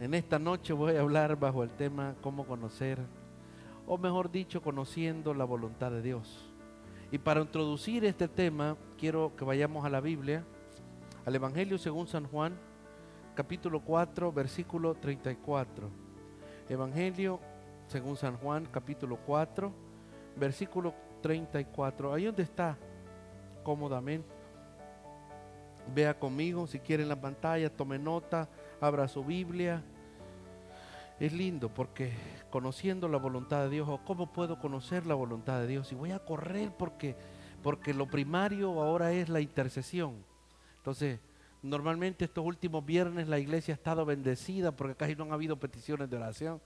En 0.00 0.14
esta 0.14 0.38
noche 0.38 0.72
voy 0.72 0.96
a 0.96 1.00
hablar 1.02 1.38
bajo 1.38 1.62
el 1.62 1.68
tema 1.68 2.14
cómo 2.22 2.46
conocer, 2.46 2.98
o 3.86 3.98
mejor 3.98 4.30
dicho, 4.30 4.62
conociendo 4.62 5.34
la 5.34 5.44
voluntad 5.44 5.90
de 5.90 6.00
Dios. 6.00 6.50
Y 7.12 7.18
para 7.18 7.42
introducir 7.42 8.06
este 8.06 8.26
tema, 8.26 8.78
quiero 8.96 9.36
que 9.36 9.44
vayamos 9.44 9.84
a 9.84 9.90
la 9.90 10.00
Biblia, 10.00 10.42
al 11.26 11.34
Evangelio 11.34 11.76
según 11.76 12.06
San 12.06 12.24
Juan, 12.24 12.54
capítulo 13.34 13.80
4, 13.80 14.32
versículo 14.32 14.94
34. 14.94 15.90
Evangelio 16.70 17.38
según 17.86 18.16
San 18.16 18.38
Juan, 18.38 18.66
capítulo 18.72 19.18
4, 19.26 19.70
versículo 20.34 20.94
34. 21.20 22.14
Ahí 22.14 22.24
donde 22.24 22.44
está, 22.44 22.78
cómodamente. 23.62 24.26
Vea 25.94 26.18
conmigo, 26.18 26.66
si 26.66 26.78
quiere 26.78 27.02
en 27.02 27.10
la 27.10 27.20
pantalla, 27.20 27.68
tome 27.68 27.98
nota, 27.98 28.48
abra 28.80 29.08
su 29.08 29.24
Biblia. 29.24 29.82
Es 31.18 31.32
lindo 31.32 31.68
porque 31.68 32.12
conociendo 32.50 33.08
la 33.08 33.18
voluntad 33.18 33.64
de 33.64 33.70
Dios, 33.70 33.88
o 33.88 33.98
cómo 34.04 34.32
puedo 34.32 34.58
conocer 34.58 35.06
la 35.06 35.14
voluntad 35.14 35.60
de 35.60 35.66
Dios, 35.66 35.92
y 35.92 35.94
voy 35.94 36.12
a 36.12 36.18
correr 36.18 36.72
porque, 36.76 37.14
porque 37.62 37.92
lo 37.92 38.06
primario 38.06 38.80
ahora 38.82 39.12
es 39.12 39.28
la 39.28 39.40
intercesión. 39.40 40.24
Entonces, 40.78 41.20
normalmente 41.62 42.24
estos 42.24 42.44
últimos 42.44 42.84
viernes 42.86 43.28
la 43.28 43.38
iglesia 43.38 43.74
ha 43.74 43.76
estado 43.76 44.06
bendecida 44.06 44.72
porque 44.72 44.94
casi 44.94 45.14
no 45.14 45.24
han 45.24 45.32
habido 45.32 45.56
peticiones 45.56 46.08
de 46.08 46.16
oración. 46.16 46.60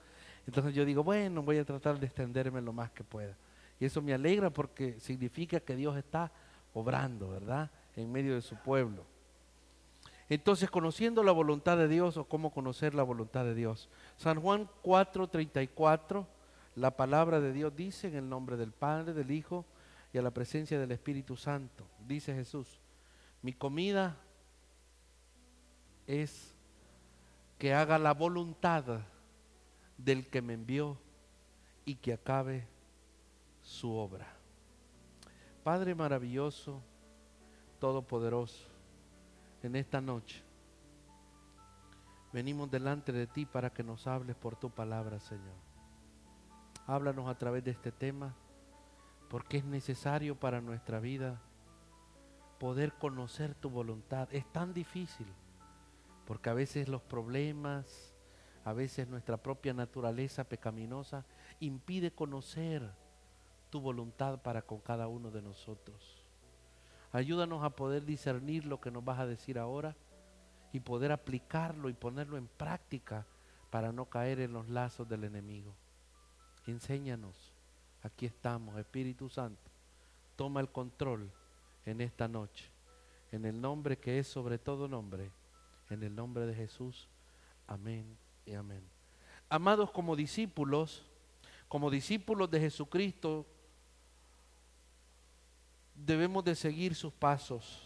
Entonces 0.47 0.73
yo 0.73 0.85
digo, 0.85 1.03
bueno, 1.03 1.43
voy 1.43 1.57
a 1.57 1.65
tratar 1.65 1.99
de 1.99 2.05
extenderme 2.05 2.61
lo 2.61 2.71
más 2.71 2.91
que 2.91 3.03
pueda. 3.03 3.35
Y 3.77 3.85
eso 3.85 4.01
me 4.01 4.13
alegra 4.13 4.51
porque 4.51 4.99
significa 5.01 5.59
que 5.59 5.75
Dios 5.75 5.97
está 5.97 6.31
obrando, 6.73 7.29
¿verdad? 7.29 7.71
En 7.97 8.09
medio 8.09 8.35
de 8.35 8.41
su 8.41 8.55
pueblo. 8.55 9.05
Entonces, 10.29 10.71
conociendo 10.71 11.23
la 11.23 11.31
voluntad 11.31 11.77
de 11.77 11.87
Dios 11.87 12.17
o 12.17 12.25
cómo 12.25 12.51
conocer 12.51 12.95
la 12.95 13.03
voluntad 13.03 13.45
de 13.45 13.53
Dios. 13.53 13.89
San 14.17 14.41
Juan 14.41 14.67
4:34, 14.81 16.25
la 16.75 16.91
palabra 16.91 17.39
de 17.39 17.53
Dios 17.53 17.75
dice 17.75 18.07
en 18.07 18.15
el 18.15 18.27
nombre 18.27 18.57
del 18.57 18.71
Padre, 18.71 19.13
del 19.13 19.31
Hijo 19.31 19.65
y 20.11 20.17
a 20.17 20.21
la 20.21 20.31
presencia 20.31 20.79
del 20.79 20.91
Espíritu 20.91 21.35
Santo. 21.35 21.85
Dice 22.07 22.33
Jesús, 22.33 22.79
mi 23.41 23.53
comida 23.53 24.17
es 26.07 26.55
que 27.59 27.73
haga 27.73 27.99
la 27.99 28.13
voluntad 28.13 29.01
del 29.97 30.27
que 30.27 30.41
me 30.41 30.53
envió 30.53 30.97
y 31.85 31.95
que 31.95 32.13
acabe 32.13 32.67
su 33.61 33.93
obra. 33.93 34.27
Padre 35.63 35.95
maravilloso, 35.95 36.81
todopoderoso, 37.79 38.74
en 39.65 39.75
esta 39.75 40.01
noche. 40.01 40.43
Venimos 42.31 42.69
delante 42.69 43.11
de 43.11 43.27
ti 43.27 43.45
para 43.45 43.71
que 43.71 43.83
nos 43.83 44.07
hables 44.07 44.35
por 44.35 44.55
tu 44.55 44.69
palabra, 44.69 45.19
Señor. 45.19 45.55
Háblanos 46.87 47.27
a 47.27 47.37
través 47.37 47.63
de 47.63 47.71
este 47.71 47.91
tema, 47.91 48.35
porque 49.29 49.57
es 49.57 49.65
necesario 49.65 50.39
para 50.39 50.61
nuestra 50.61 50.99
vida 50.99 51.41
poder 52.59 52.93
conocer 52.93 53.55
tu 53.55 53.69
voluntad. 53.69 54.27
Es 54.31 54.45
tan 54.51 54.73
difícil, 54.73 55.27
porque 56.25 56.49
a 56.49 56.53
veces 56.53 56.87
los 56.87 57.01
problemas, 57.01 58.13
a 58.63 58.73
veces 58.73 59.07
nuestra 59.07 59.37
propia 59.37 59.73
naturaleza 59.73 60.43
pecaminosa 60.43 61.25
impide 61.59 62.11
conocer 62.11 62.91
tu 63.69 63.81
voluntad 63.81 64.41
para 64.41 64.61
con 64.61 64.79
cada 64.79 65.07
uno 65.07 65.31
de 65.31 65.41
nosotros. 65.41 66.14
Ayúdanos 67.15 67.63
a 67.63 67.69
poder 67.69 68.03
discernir 68.03 68.65
lo 68.65 68.81
que 68.81 68.91
nos 68.91 69.05
vas 69.05 69.19
a 69.19 69.25
decir 69.25 69.57
ahora 69.57 69.95
y 70.73 70.81
poder 70.81 71.13
aplicarlo 71.13 71.87
y 71.87 71.93
ponerlo 71.93 72.35
en 72.35 72.49
práctica 72.49 73.25
para 73.69 73.93
no 73.93 74.09
caer 74.09 74.41
en 74.41 74.51
los 74.51 74.67
lazos 74.67 75.07
del 75.07 75.23
enemigo. 75.23 75.73
Enséñanos. 76.67 77.53
Aquí 78.03 78.25
estamos, 78.25 78.77
Espíritu 78.77 79.29
Santo. 79.29 79.71
Toma 80.35 80.59
el 80.59 80.67
control 80.67 81.31
en 81.85 82.01
esta 82.01 82.27
noche. 82.27 82.69
En 83.31 83.45
el 83.45 83.61
nombre 83.61 83.97
que 83.97 84.19
es 84.19 84.27
sobre 84.27 84.59
todo 84.59 84.89
nombre. 84.89 85.31
En 85.89 86.03
el 86.03 86.13
nombre 86.13 86.45
de 86.45 86.53
Jesús. 86.53 87.07
Amén 87.65 88.17
y 88.45 88.55
amén. 88.55 88.83
Amados 89.47 89.89
como 89.89 90.17
discípulos, 90.17 91.05
como 91.69 91.89
discípulos 91.89 92.51
de 92.51 92.59
Jesucristo, 92.59 93.45
debemos 95.95 96.43
de 96.43 96.55
seguir 96.55 96.95
sus 96.95 97.13
pasos. 97.13 97.81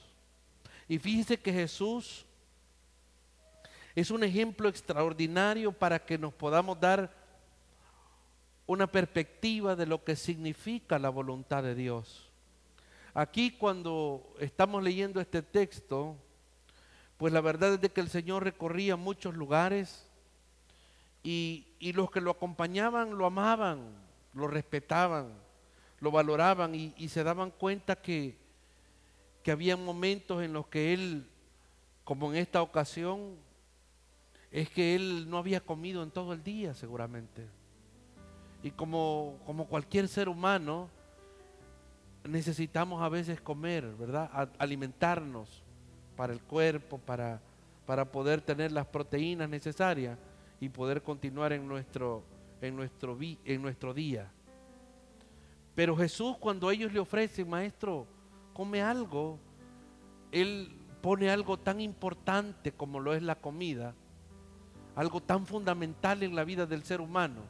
Y 0.87 0.97
fíjese 0.97 1.37
que 1.37 1.53
Jesús 1.53 2.25
es 3.95 4.11
un 4.11 4.23
ejemplo 4.23 4.69
extraordinario 4.69 5.71
para 5.71 6.03
que 6.03 6.17
nos 6.17 6.33
podamos 6.33 6.79
dar 6.79 7.13
una 8.65 8.87
perspectiva 8.87 9.75
de 9.75 9.85
lo 9.85 10.03
que 10.03 10.15
significa 10.15 10.99
la 10.99 11.09
voluntad 11.09 11.63
de 11.63 11.75
Dios. 11.75 12.29
Aquí 13.13 13.51
cuando 13.51 14.35
estamos 14.39 14.83
leyendo 14.83 15.19
este 15.19 15.41
texto, 15.41 16.15
pues 17.17 17.33
la 17.33 17.41
verdad 17.41 17.73
es 17.73 17.81
de 17.81 17.89
que 17.89 18.01
el 18.01 18.09
Señor 18.09 18.43
recorría 18.43 18.95
muchos 18.95 19.35
lugares 19.35 20.07
y, 21.23 21.67
y 21.79 21.93
los 21.93 22.09
que 22.11 22.21
lo 22.21 22.31
acompañaban 22.31 23.17
lo 23.17 23.25
amaban, 23.25 23.79
lo 24.33 24.47
respetaban 24.47 25.48
lo 25.99 26.11
valoraban 26.11 26.75
y, 26.75 27.09
se 27.09 27.23
daban 27.23 27.51
cuenta 27.51 27.95
que, 27.95 28.37
que 29.43 29.51
había 29.51 29.75
momentos 29.75 30.43
en 30.43 30.53
los 30.53 30.67
que 30.67 30.93
él, 30.93 31.27
como 32.03 32.31
en 32.31 32.37
esta 32.37 32.61
ocasión, 32.61 33.35
es 34.51 34.69
que 34.69 34.95
él 34.95 35.29
no 35.29 35.38
había 35.38 35.61
comido 35.61 36.01
en 36.03 36.11
todo 36.11 36.33
el 36.33 36.43
día 36.43 36.73
seguramente. 36.73 37.47
Y 38.63 38.71
como, 38.71 39.38
como 39.45 39.67
cualquier 39.67 40.07
ser 40.07 40.27
humano, 40.27 40.89
necesitamos 42.23 43.01
a 43.01 43.09
veces 43.09 43.39
comer, 43.41 43.85
¿verdad? 43.97 44.49
alimentarnos 44.57 45.63
para 46.15 46.33
el 46.33 46.41
cuerpo, 46.41 46.97
para, 46.97 47.41
para 47.85 48.11
poder 48.11 48.41
tener 48.41 48.71
las 48.71 48.85
proteínas 48.88 49.49
necesarias 49.49 50.17
y 50.59 50.69
poder 50.69 51.01
continuar 51.01 51.53
en 51.53 51.67
nuestro, 51.67 52.23
en 52.61 52.75
nuestro, 52.75 53.17
en 53.45 53.61
nuestro 53.61 53.93
día. 53.93 54.31
Pero 55.79 55.95
Jesús 55.95 56.35
cuando 56.38 56.69
ellos 56.72 56.91
le 56.91 57.00
ofrecen, 57.00 57.50
maestro, 57.50 58.06
come 58.51 58.81
algo, 58.81 59.40
Él 60.29 60.78
pone 61.01 61.29
algo 61.29 61.57
tan 61.57 61.79
importante 61.79 62.73
como 62.73 63.00
lo 63.00 63.13
es 63.13 63.23
la 63.23 63.35
comida, 63.35 63.95
algo 64.94 65.22
tan 65.23 65.45
fundamental 65.45 66.22
en 66.22 66.35
la 66.35 66.44
vida 66.44 66.66
del 66.66 66.84
ser 66.84 67.00
humano, 67.00 67.44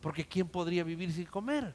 porque 0.00 0.26
¿quién 0.26 0.48
podría 0.48 0.82
vivir 0.82 1.12
sin 1.12 1.26
comer? 1.26 1.72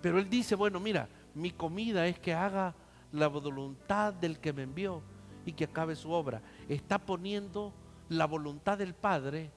Pero 0.00 0.18
Él 0.18 0.30
dice, 0.30 0.54
bueno, 0.54 0.80
mira, 0.80 1.06
mi 1.34 1.50
comida 1.50 2.06
es 2.06 2.18
que 2.18 2.32
haga 2.32 2.74
la 3.12 3.28
voluntad 3.28 4.14
del 4.14 4.38
que 4.38 4.54
me 4.54 4.62
envió 4.62 5.02
y 5.44 5.52
que 5.52 5.64
acabe 5.64 5.96
su 5.96 6.12
obra. 6.12 6.40
Está 6.66 6.98
poniendo 6.98 7.74
la 8.08 8.24
voluntad 8.24 8.78
del 8.78 8.94
Padre 8.94 9.50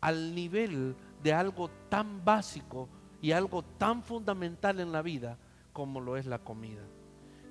al 0.00 0.34
nivel 0.34 0.96
de 1.22 1.34
algo 1.34 1.68
tan 1.90 2.24
básico 2.24 2.88
y 3.24 3.32
algo 3.32 3.62
tan 3.62 4.02
fundamental 4.02 4.80
en 4.80 4.92
la 4.92 5.00
vida 5.00 5.38
como 5.72 5.98
lo 5.98 6.18
es 6.18 6.26
la 6.26 6.40
comida. 6.40 6.82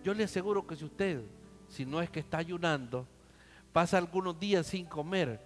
Yo 0.03 0.13
le 0.13 0.25
aseguro 0.25 0.67
que 0.67 0.75
si 0.75 0.85
usted, 0.85 1.23
si 1.67 1.83
no 1.83 1.99
es 1.99 2.11
que 2.11 2.19
está 2.19 2.37
ayunando, 2.37 3.07
pasa 3.71 3.97
algunos 3.97 4.39
días 4.39 4.67
sin 4.67 4.85
comer, 4.85 5.43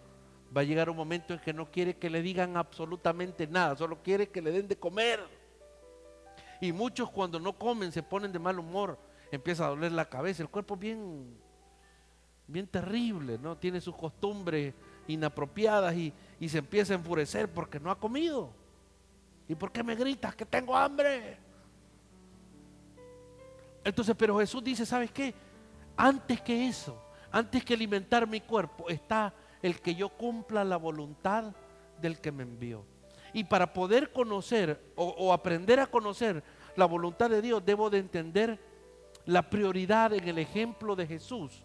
va 0.56 0.60
a 0.60 0.64
llegar 0.66 0.90
un 0.90 0.98
momento 0.98 1.34
en 1.34 1.40
que 1.40 1.54
no 1.54 1.72
quiere 1.72 1.96
que 1.96 2.10
le 2.10 2.22
digan 2.22 2.58
absolutamente 2.58 3.48
nada, 3.48 3.78
solo 3.78 4.04
quiere 4.04 4.28
que 4.28 4.42
le 4.42 4.52
den 4.52 4.68
de 4.68 4.76
comer. 4.76 5.22
Y 6.59 6.74
muchos 6.74 7.09
cuando 7.09 7.40
no 7.40 7.54
comen 7.54 7.94
se 7.94 8.04
ponen 8.04 8.34
de 8.34 8.40
mal 8.40 8.59
humor, 8.59 9.00
empieza 9.32 9.66
a 9.66 9.70
doler 9.70 9.94
la 9.94 10.09
cabeza, 10.09 10.44
el 10.44 10.50
cuerpo 10.50 10.76
bien, 10.76 11.38
bien 12.48 12.68
terrible, 12.68 13.38
¿no? 13.38 13.58
Tiene 13.58 13.80
sus 13.80 13.96
costumbres 13.96 14.74
inapropiadas 15.08 15.96
y, 15.96 16.12
y 16.38 16.50
se 16.50 16.58
empieza 16.58 16.91
a 16.91 16.97
enfurecer 16.97 17.50
porque 17.50 17.80
no 17.80 17.90
ha 17.90 17.97
comido. 17.97 18.66
¿Y 19.47 19.55
por 19.55 19.72
qué 19.72 19.84
me 19.84 19.96
gritas 19.96 20.35
que 20.35 20.46
tengo 20.46 20.76
hambre? 20.76 21.38
Entonces, 23.84 24.16
pero 24.17 24.38
Jesús 24.40 24.64
dice, 24.64 24.85
¿sabes 24.85 25.11
qué? 25.11 25.34
Antes 25.96 26.41
que 26.41 26.67
eso, 26.67 27.02
antes 27.32 27.64
que 27.64 27.73
alimentar 27.73 28.28
mi 28.28 28.41
cuerpo, 28.41 28.90
está 28.90 29.34
el 29.61 29.79
que 29.79 29.96
yo 29.96 30.09
cumpla 30.09 30.64
la 30.64 30.78
voluntad 30.78 31.53
del 32.02 32.20
que 32.20 32.32
me 32.32 32.44
envió. 32.44 32.85
Y 33.34 33.44
para 33.46 33.73
poder 33.73 34.11
conocer 34.11 34.91
o, 34.96 35.32
aprender 35.32 35.79
a 35.79 35.88
conocer 35.88 36.44
la 36.76 36.85
voluntad 36.85 37.29
de 37.29 37.41
Dios, 37.41 37.64
debo 37.66 37.90
de 37.90 37.99
entender 37.99 38.59
la 39.26 39.49
prioridad 39.49 40.14
en 40.14 40.28
el 40.28 40.38
ejemplo 40.38 40.96
de 40.96 41.08
Jesús, 41.08 41.64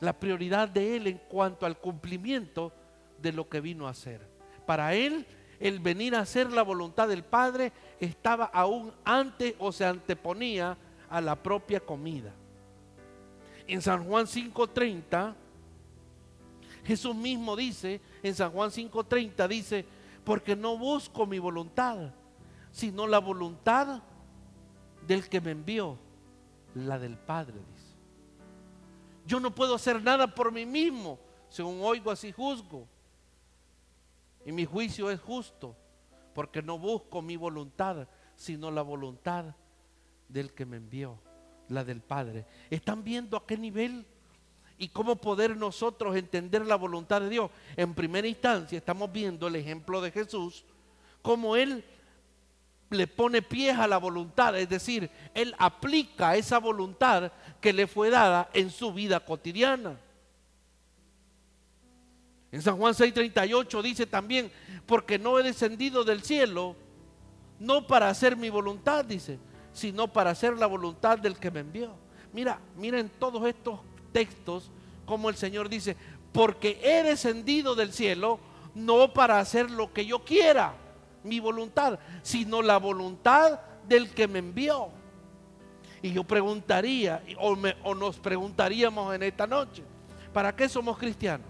la 0.00 0.18
prioridad 0.18 0.68
de 0.68 0.96
Él 0.96 1.06
en 1.06 1.18
cuanto 1.28 1.66
al 1.66 1.78
cumplimiento 1.78 2.72
de 3.18 3.32
lo 3.32 3.48
que 3.48 3.60
vino 3.60 3.86
a 3.86 3.90
hacer. 3.90 4.26
Para 4.66 4.94
Él 4.94 5.26
el 5.60 5.78
venir 5.78 6.16
a 6.16 6.20
hacer 6.20 6.50
la 6.50 6.62
voluntad 6.62 7.06
del 7.06 7.22
Padre 7.22 7.72
estaba 8.00 8.46
aún 8.46 8.92
antes 9.04 9.54
o 9.58 9.70
se 9.70 9.84
anteponía 9.84 10.76
a 11.08 11.20
la 11.20 11.36
propia 11.36 11.78
comida. 11.78 12.32
En 13.66 13.80
San 13.80 14.04
Juan 14.04 14.26
5:30 14.26 15.36
Jesús 16.84 17.14
mismo 17.14 17.56
dice 17.56 18.00
en 18.22 18.34
San 18.34 18.50
Juan 18.50 18.70
5:30, 18.70 19.48
dice, 19.48 19.84
porque 20.24 20.56
no 20.56 20.76
busco 20.76 21.26
mi 21.26 21.38
voluntad, 21.38 22.12
sino 22.70 23.06
la 23.06 23.18
voluntad 23.18 24.02
del 25.06 25.28
que 25.28 25.40
me 25.40 25.52
envió, 25.52 25.98
la 26.74 26.98
del 26.98 27.16
Padre, 27.16 27.54
dice. 27.54 27.96
Yo 29.26 29.40
no 29.40 29.54
puedo 29.54 29.74
hacer 29.74 30.02
nada 30.02 30.34
por 30.34 30.52
mí 30.52 30.66
mismo, 30.66 31.18
según 31.48 31.80
oigo 31.82 32.10
así 32.10 32.32
juzgo. 32.32 32.86
Y 34.44 34.52
mi 34.52 34.64
juicio 34.64 35.10
es 35.10 35.20
justo, 35.20 35.76
porque 36.34 36.62
no 36.62 36.78
busco 36.78 37.22
mi 37.22 37.36
voluntad, 37.36 38.08
sino 38.36 38.70
la 38.70 38.82
voluntad 38.82 39.54
del 40.28 40.52
que 40.52 40.64
me 40.64 40.78
envió, 40.78 41.18
la 41.68 41.84
del 41.84 42.00
Padre. 42.00 42.46
¿Están 42.70 43.04
viendo 43.04 43.36
a 43.36 43.46
qué 43.46 43.56
nivel 43.56 44.06
y 44.78 44.88
cómo 44.88 45.16
poder 45.16 45.56
nosotros 45.56 46.16
entender 46.16 46.64
la 46.64 46.76
voluntad 46.76 47.20
de 47.20 47.28
Dios? 47.28 47.50
En 47.76 47.94
primera 47.94 48.26
instancia 48.26 48.78
estamos 48.78 49.12
viendo 49.12 49.46
el 49.46 49.56
ejemplo 49.56 50.00
de 50.00 50.10
Jesús, 50.10 50.64
cómo 51.20 51.56
Él 51.56 51.84
le 52.90 53.06
pone 53.06 53.40
pies 53.42 53.78
a 53.78 53.86
la 53.86 53.98
voluntad, 53.98 54.58
es 54.58 54.68
decir, 54.68 55.10
Él 55.34 55.54
aplica 55.58 56.34
esa 56.34 56.58
voluntad 56.58 57.30
que 57.60 57.72
le 57.72 57.86
fue 57.86 58.10
dada 58.10 58.50
en 58.52 58.70
su 58.70 58.92
vida 58.92 59.20
cotidiana. 59.20 59.98
En 62.52 62.62
San 62.62 62.76
Juan 62.76 62.94
6:38 62.94 63.82
dice 63.82 64.06
también, 64.06 64.50
porque 64.86 65.18
no 65.18 65.38
he 65.38 65.42
descendido 65.42 66.04
del 66.04 66.22
cielo, 66.22 66.74
no 67.58 67.86
para 67.86 68.08
hacer 68.08 68.36
mi 68.36 68.50
voluntad, 68.50 69.04
dice, 69.04 69.38
sino 69.72 70.08
para 70.08 70.30
hacer 70.30 70.58
la 70.58 70.66
voluntad 70.66 71.18
del 71.18 71.38
que 71.38 71.50
me 71.50 71.60
envió. 71.60 71.94
Mira, 72.32 72.60
mira 72.76 72.98
en 72.98 73.08
todos 73.08 73.46
estos 73.46 73.80
textos 74.12 74.70
como 75.06 75.28
el 75.28 75.36
Señor 75.36 75.68
dice, 75.68 75.96
porque 76.32 76.80
he 76.82 77.02
descendido 77.02 77.74
del 77.74 77.92
cielo, 77.92 78.38
no 78.74 79.12
para 79.12 79.38
hacer 79.40 79.70
lo 79.70 79.92
que 79.92 80.06
yo 80.06 80.24
quiera, 80.24 80.74
mi 81.24 81.40
voluntad, 81.40 81.98
sino 82.22 82.62
la 82.62 82.78
voluntad 82.78 83.60
del 83.88 84.10
que 84.10 84.28
me 84.28 84.38
envió. 84.38 84.88
Y 86.02 86.12
yo 86.12 86.24
preguntaría, 86.24 87.22
o, 87.38 87.56
o 87.82 87.94
nos 87.94 88.18
preguntaríamos 88.18 89.14
en 89.14 89.24
esta 89.24 89.46
noche, 89.46 89.82
¿para 90.32 90.54
qué 90.54 90.68
somos 90.68 90.96
cristianos? 90.96 91.49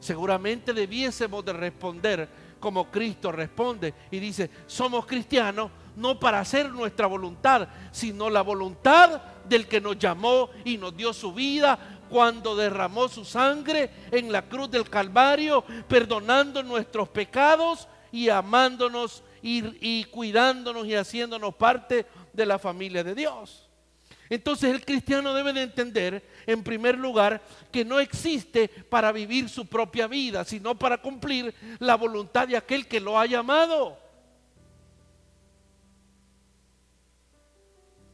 Seguramente 0.00 0.72
debiésemos 0.72 1.44
de 1.44 1.52
responder 1.52 2.28
como 2.60 2.90
Cristo 2.90 3.32
responde 3.32 3.94
y 4.10 4.18
dice, 4.18 4.50
somos 4.66 5.06
cristianos 5.06 5.70
no 5.96 6.18
para 6.18 6.40
hacer 6.40 6.70
nuestra 6.70 7.06
voluntad, 7.06 7.68
sino 7.90 8.30
la 8.30 8.42
voluntad 8.42 9.20
del 9.48 9.66
que 9.66 9.80
nos 9.80 9.98
llamó 9.98 10.50
y 10.64 10.76
nos 10.76 10.96
dio 10.96 11.12
su 11.12 11.32
vida 11.32 11.98
cuando 12.08 12.56
derramó 12.56 13.08
su 13.08 13.24
sangre 13.24 13.90
en 14.10 14.32
la 14.32 14.42
cruz 14.42 14.70
del 14.70 14.88
Calvario, 14.88 15.64
perdonando 15.88 16.62
nuestros 16.62 17.08
pecados 17.08 17.88
y 18.12 18.28
amándonos 18.28 19.22
y, 19.42 19.64
y 19.80 20.04
cuidándonos 20.04 20.86
y 20.86 20.94
haciéndonos 20.94 21.54
parte 21.54 22.06
de 22.32 22.46
la 22.46 22.58
familia 22.58 23.04
de 23.04 23.14
Dios. 23.14 23.67
Entonces 24.30 24.74
el 24.74 24.84
cristiano 24.84 25.32
debe 25.32 25.52
de 25.52 25.62
entender, 25.62 26.22
en 26.46 26.62
primer 26.62 26.98
lugar, 26.98 27.42
que 27.72 27.84
no 27.84 27.98
existe 28.00 28.68
para 28.68 29.12
vivir 29.12 29.48
su 29.48 29.66
propia 29.66 30.06
vida, 30.06 30.44
sino 30.44 30.78
para 30.78 30.98
cumplir 31.00 31.54
la 31.78 31.96
voluntad 31.96 32.46
de 32.46 32.56
aquel 32.56 32.86
que 32.86 33.00
lo 33.00 33.18
ha 33.18 33.26
llamado. 33.26 33.98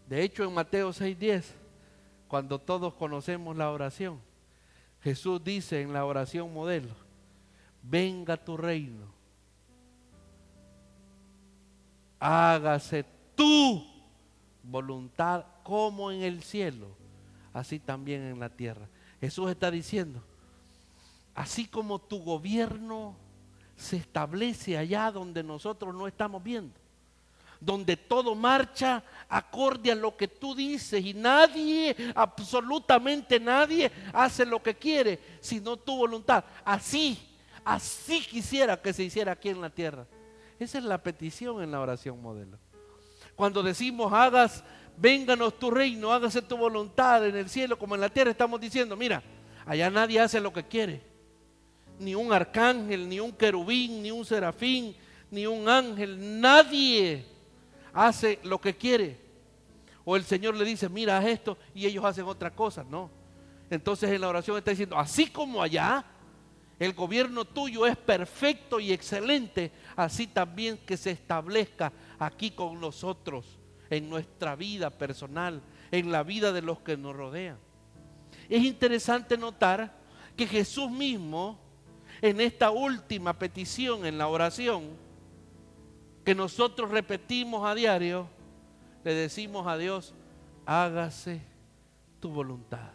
De 0.06 0.22
hecho, 0.22 0.44
en 0.44 0.55
Mateo 0.55 0.93
6:10, 0.93 1.44
cuando 2.28 2.60
todos 2.60 2.94
conocemos 2.94 3.56
la 3.56 3.70
oración, 3.70 4.20
Jesús 5.02 5.43
dice 5.43 5.82
en 5.82 5.93
la 5.93 6.05
oración 6.05 6.52
modelo, 6.52 6.94
venga 7.82 8.37
tu 8.37 8.56
reino, 8.56 9.12
hágase 12.20 13.05
tu 13.34 13.94
voluntad 14.64 15.44
como 15.62 16.11
en 16.11 16.22
el 16.22 16.43
cielo, 16.43 16.88
así 17.52 17.78
también 17.78 18.22
en 18.22 18.40
la 18.40 18.49
tierra. 18.49 18.88
Jesús 19.20 19.50
está 19.50 19.70
diciendo, 19.70 20.22
así 21.34 21.66
como 21.66 21.99
tu 22.00 22.22
gobierno 22.22 23.16
se 23.76 23.96
establece 23.96 24.76
allá 24.76 25.11
donde 25.11 25.43
nosotros 25.43 25.94
no 25.94 26.06
estamos 26.06 26.43
viendo, 26.43 26.75
donde 27.61 27.96
todo 27.96 28.34
marcha 28.34 29.02
acorde 29.28 29.93
a 29.93 29.94
lo 29.94 30.16
que 30.16 30.28
tú 30.28 30.55
dices 30.55 31.05
y 31.05 31.14
nadie, 31.14 31.96
absolutamente 32.14 33.40
nadie, 33.40 33.90
hace 34.12 34.44
lo 34.44 34.62
que 34.62 34.75
quiere, 34.75 35.19
sino 35.40 35.76
tu 35.76 35.96
voluntad. 35.96 36.44
Así, 36.64 37.19
así 37.64 38.20
quisiera 38.20 38.81
que 38.81 38.93
se 38.93 39.05
hiciera 39.05 39.32
aquí 39.32 39.49
en 39.49 39.60
la 39.60 39.70
tierra. 39.70 40.06
Esa 40.58 40.78
es 40.78 40.84
la 40.84 41.02
petición 41.02 41.62
en 41.62 41.72
la 41.72 41.81
oración 41.81 42.20
modelo. 42.20 42.58
Cuando 43.36 43.62
decimos 43.62 44.12
hagas 44.12 44.64
vénganos 44.96 45.58
tu 45.58 45.70
reino, 45.70 46.12
hágase 46.12 46.42
tu 46.42 46.56
voluntad 46.56 47.26
en 47.26 47.36
el 47.36 47.48
cielo 47.48 47.78
como 47.78 47.94
en 47.94 48.00
la 48.00 48.08
tierra. 48.08 48.31
Estamos 48.31 48.60
diciendo, 48.60 48.96
mira, 48.96 49.22
allá 49.66 49.90
nadie 49.90 50.20
hace 50.20 50.40
lo 50.40 50.52
que 50.52 50.64
quiere. 50.64 51.02
Ni 51.98 52.14
un 52.14 52.32
arcángel, 52.32 53.08
ni 53.08 53.20
un 53.20 53.32
querubín, 53.32 54.02
ni 54.02 54.10
un 54.10 54.25
serafín, 54.25 54.96
ni 55.31 55.46
un 55.46 55.69
ángel. 55.69 56.40
Nadie 56.40 57.25
hace 57.92 58.38
lo 58.42 58.60
que 58.60 58.76
quiere. 58.76 59.19
O 60.04 60.16
el 60.16 60.25
Señor 60.25 60.54
le 60.56 60.64
dice, 60.64 60.88
mira, 60.88 61.19
haz 61.19 61.26
esto 61.26 61.56
y 61.75 61.86
ellos 61.86 62.04
hacen 62.04 62.26
otra 62.26 62.50
cosa. 62.50 62.84
No. 62.84 63.10
Entonces 63.70 64.10
en 64.10 64.20
la 64.20 64.28
oración 64.28 64.58
está 64.58 64.70
diciendo, 64.70 64.98
así 64.98 65.28
como 65.28 65.62
allá, 65.62 66.04
el 66.78 66.92
gobierno 66.92 67.44
tuyo 67.44 67.86
es 67.86 67.96
perfecto 67.96 68.81
y 68.81 68.92
excelente, 68.92 69.72
así 69.96 70.26
también 70.26 70.76
que 70.78 70.96
se 70.96 71.12
establezca 71.12 71.92
aquí 72.19 72.50
con 72.50 72.81
nosotros 72.81 73.58
en 73.90 74.08
nuestra 74.08 74.56
vida 74.56 74.90
personal, 74.90 75.62
en 75.90 76.11
la 76.11 76.22
vida 76.22 76.52
de 76.52 76.62
los 76.62 76.81
que 76.81 76.96
nos 76.96 77.14
rodean. 77.14 77.58
Es 78.49 78.62
interesante 78.62 79.37
notar 79.37 79.94
que 80.37 80.46
Jesús 80.46 80.90
mismo, 80.90 81.58
en 82.20 82.40
esta 82.40 82.70
última 82.70 83.38
petición 83.38 84.06
en 84.06 84.19
la 84.19 84.28
oración, 84.28 84.90
que 86.25 86.34
nosotros 86.34 86.90
repetimos 86.90 87.66
a 87.66 87.75
diario, 87.75 88.28
le 89.05 89.14
decimos 89.14 89.67
a 89.67 89.76
Dios, 89.76 90.14
hágase 90.64 91.43
tu 92.20 92.31
voluntad. 92.31 92.93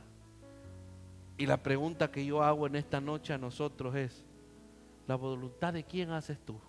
Y 1.37 1.45
la 1.45 1.57
pregunta 1.57 2.11
que 2.11 2.25
yo 2.25 2.43
hago 2.43 2.67
en 2.67 2.75
esta 2.75 2.99
noche 2.99 3.33
a 3.33 3.37
nosotros 3.37 3.95
es, 3.95 4.25
¿la 5.07 5.15
voluntad 5.15 5.71
de 5.71 5.83
quién 5.83 6.11
haces 6.11 6.37
tú? 6.43 6.59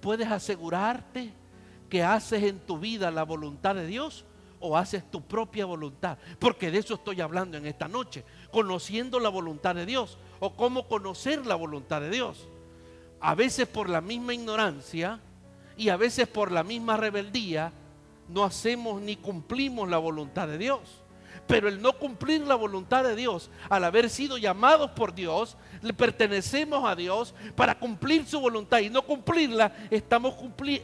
¿Puedes 0.00 0.28
asegurarte 0.28 1.32
que 1.88 2.02
haces 2.02 2.42
en 2.42 2.60
tu 2.60 2.78
vida 2.78 3.10
la 3.10 3.24
voluntad 3.24 3.74
de 3.74 3.86
Dios 3.86 4.24
o 4.60 4.76
haces 4.76 5.08
tu 5.10 5.22
propia 5.22 5.64
voluntad. 5.64 6.18
Porque 6.38 6.70
de 6.70 6.78
eso 6.78 6.94
estoy 6.94 7.20
hablando 7.20 7.56
en 7.56 7.66
esta 7.66 7.88
noche, 7.88 8.24
conociendo 8.50 9.20
la 9.20 9.28
voluntad 9.28 9.74
de 9.74 9.86
Dios 9.86 10.18
o 10.40 10.54
cómo 10.54 10.88
conocer 10.88 11.46
la 11.46 11.54
voluntad 11.54 12.00
de 12.00 12.10
Dios. 12.10 12.48
A 13.20 13.34
veces 13.34 13.66
por 13.66 13.88
la 13.88 14.00
misma 14.00 14.34
ignorancia 14.34 15.20
y 15.76 15.88
a 15.88 15.96
veces 15.96 16.28
por 16.28 16.52
la 16.52 16.62
misma 16.62 16.96
rebeldía 16.96 17.72
no 18.28 18.44
hacemos 18.44 19.00
ni 19.00 19.16
cumplimos 19.16 19.88
la 19.88 19.98
voluntad 19.98 20.48
de 20.48 20.58
Dios. 20.58 20.80
Pero 21.46 21.68
el 21.68 21.80
no 21.80 21.94
cumplir 21.94 22.42
la 22.42 22.56
voluntad 22.56 23.04
de 23.04 23.16
Dios, 23.16 23.50
al 23.70 23.84
haber 23.84 24.10
sido 24.10 24.36
llamados 24.36 24.90
por 24.90 25.14
Dios, 25.14 25.56
le 25.82 25.92
pertenecemos 25.92 26.88
a 26.88 26.94
Dios 26.94 27.34
para 27.54 27.78
cumplir 27.78 28.26
su 28.26 28.40
voluntad 28.40 28.78
y 28.78 28.90
no 28.90 29.02
cumplirla, 29.02 29.72
estamos, 29.90 30.34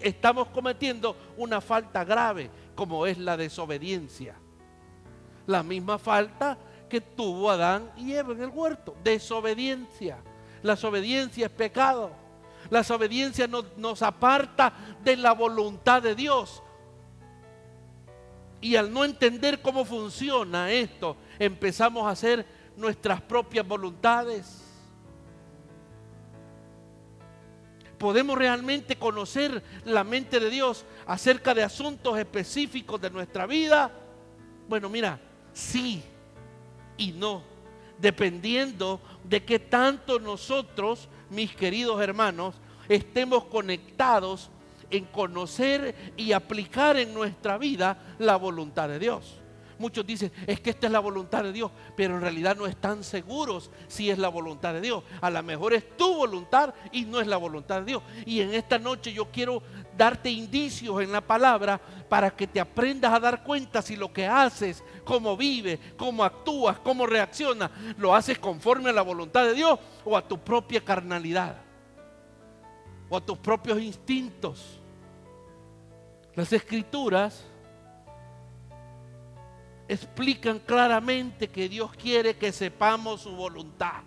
estamos 0.02 0.48
cometiendo 0.48 1.16
una 1.36 1.60
falta 1.60 2.04
grave, 2.04 2.50
como 2.74 3.06
es 3.06 3.18
la 3.18 3.36
desobediencia. 3.36 4.36
La 5.46 5.62
misma 5.62 5.98
falta 5.98 6.56
que 6.88 7.00
tuvo 7.00 7.50
Adán 7.50 7.90
y 7.96 8.12
Eva 8.12 8.32
en 8.32 8.42
el 8.42 8.50
huerto, 8.50 8.94
desobediencia. 9.02 10.18
La 10.62 10.74
desobediencia 10.74 11.46
es 11.46 11.52
pecado. 11.52 12.10
La 12.70 12.78
desobediencia 12.78 13.46
nos 13.76 14.02
aparta 14.02 14.72
de 15.02 15.16
la 15.16 15.32
voluntad 15.32 16.02
de 16.02 16.14
Dios. 16.14 16.62
Y 18.60 18.76
al 18.76 18.90
no 18.90 19.04
entender 19.04 19.60
cómo 19.60 19.84
funciona 19.84 20.72
esto, 20.72 21.18
empezamos 21.38 22.06
a 22.06 22.10
hacer 22.10 22.46
nuestras 22.76 23.20
propias 23.20 23.66
voluntades. 23.68 24.63
¿Podemos 27.98 28.36
realmente 28.36 28.96
conocer 28.96 29.62
la 29.84 30.04
mente 30.04 30.40
de 30.40 30.50
Dios 30.50 30.84
acerca 31.06 31.54
de 31.54 31.62
asuntos 31.62 32.18
específicos 32.18 33.00
de 33.00 33.10
nuestra 33.10 33.46
vida? 33.46 33.90
Bueno, 34.68 34.88
mira, 34.88 35.20
sí 35.52 36.02
y 36.96 37.12
no, 37.12 37.42
dependiendo 37.98 39.00
de 39.22 39.44
qué 39.44 39.58
tanto 39.58 40.18
nosotros, 40.18 41.08
mis 41.30 41.54
queridos 41.54 42.00
hermanos, 42.00 42.54
estemos 42.88 43.44
conectados 43.44 44.50
en 44.90 45.04
conocer 45.06 45.94
y 46.16 46.32
aplicar 46.32 46.96
en 46.96 47.14
nuestra 47.14 47.58
vida 47.58 48.14
la 48.18 48.36
voluntad 48.36 48.88
de 48.88 48.98
Dios. 48.98 49.40
Muchos 49.78 50.06
dicen, 50.06 50.32
es 50.46 50.60
que 50.60 50.70
esta 50.70 50.86
es 50.86 50.92
la 50.92 51.00
voluntad 51.00 51.42
de 51.42 51.52
Dios, 51.52 51.70
pero 51.96 52.14
en 52.14 52.20
realidad 52.20 52.56
no 52.56 52.66
están 52.66 53.02
seguros 53.02 53.70
si 53.88 54.10
es 54.10 54.18
la 54.18 54.28
voluntad 54.28 54.72
de 54.72 54.80
Dios. 54.80 55.02
A 55.20 55.30
lo 55.30 55.42
mejor 55.42 55.74
es 55.74 55.96
tu 55.96 56.14
voluntad 56.14 56.74
y 56.92 57.04
no 57.04 57.20
es 57.20 57.26
la 57.26 57.36
voluntad 57.36 57.80
de 57.80 57.86
Dios. 57.86 58.02
Y 58.24 58.40
en 58.40 58.54
esta 58.54 58.78
noche 58.78 59.12
yo 59.12 59.30
quiero 59.30 59.62
darte 59.96 60.30
indicios 60.30 61.02
en 61.02 61.12
la 61.12 61.20
palabra 61.20 61.80
para 62.08 62.30
que 62.30 62.46
te 62.46 62.60
aprendas 62.60 63.12
a 63.12 63.20
dar 63.20 63.42
cuenta 63.42 63.82
si 63.82 63.96
lo 63.96 64.12
que 64.12 64.26
haces, 64.26 64.82
cómo 65.04 65.36
vives, 65.36 65.78
cómo 65.96 66.24
actúas, 66.24 66.78
cómo 66.78 67.06
reaccionas, 67.06 67.70
lo 67.96 68.14
haces 68.14 68.38
conforme 68.38 68.90
a 68.90 68.92
la 68.92 69.02
voluntad 69.02 69.44
de 69.44 69.54
Dios 69.54 69.78
o 70.04 70.16
a 70.16 70.26
tu 70.26 70.38
propia 70.38 70.84
carnalidad 70.84 71.56
o 73.08 73.16
a 73.16 73.20
tus 73.20 73.38
propios 73.38 73.80
instintos. 73.80 74.80
Las 76.34 76.52
escrituras 76.52 77.44
explican 79.94 80.58
claramente 80.58 81.48
que 81.48 81.68
Dios 81.68 81.92
quiere 81.92 82.36
que 82.36 82.52
sepamos 82.52 83.22
su 83.22 83.32
voluntad. 83.34 84.02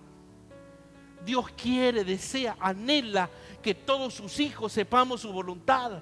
Dios 1.25 1.50
quiere, 1.58 2.03
desea, 2.03 2.56
anhela 2.60 3.29
que 3.62 3.75
todos 3.75 4.13
sus 4.13 4.39
hijos 4.39 4.72
sepamos 4.72 5.22
su 5.22 5.32
voluntad. 5.32 6.01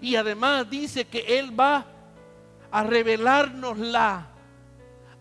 Y 0.00 0.16
además 0.16 0.68
dice 0.68 1.06
que 1.06 1.38
Él 1.38 1.58
va 1.58 1.86
a 2.70 2.82
revelárnosla 2.82 4.28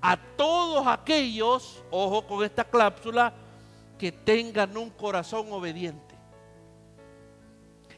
a 0.02 0.18
todos 0.36 0.88
aquellos, 0.88 1.84
ojo 1.92 2.26
con 2.28 2.44
esta 2.44 2.64
cláusula, 2.64 3.34
que 3.98 4.12
tengan 4.12 4.76
un 4.78 4.90
corazón 4.90 5.52
obediente. 5.52 6.16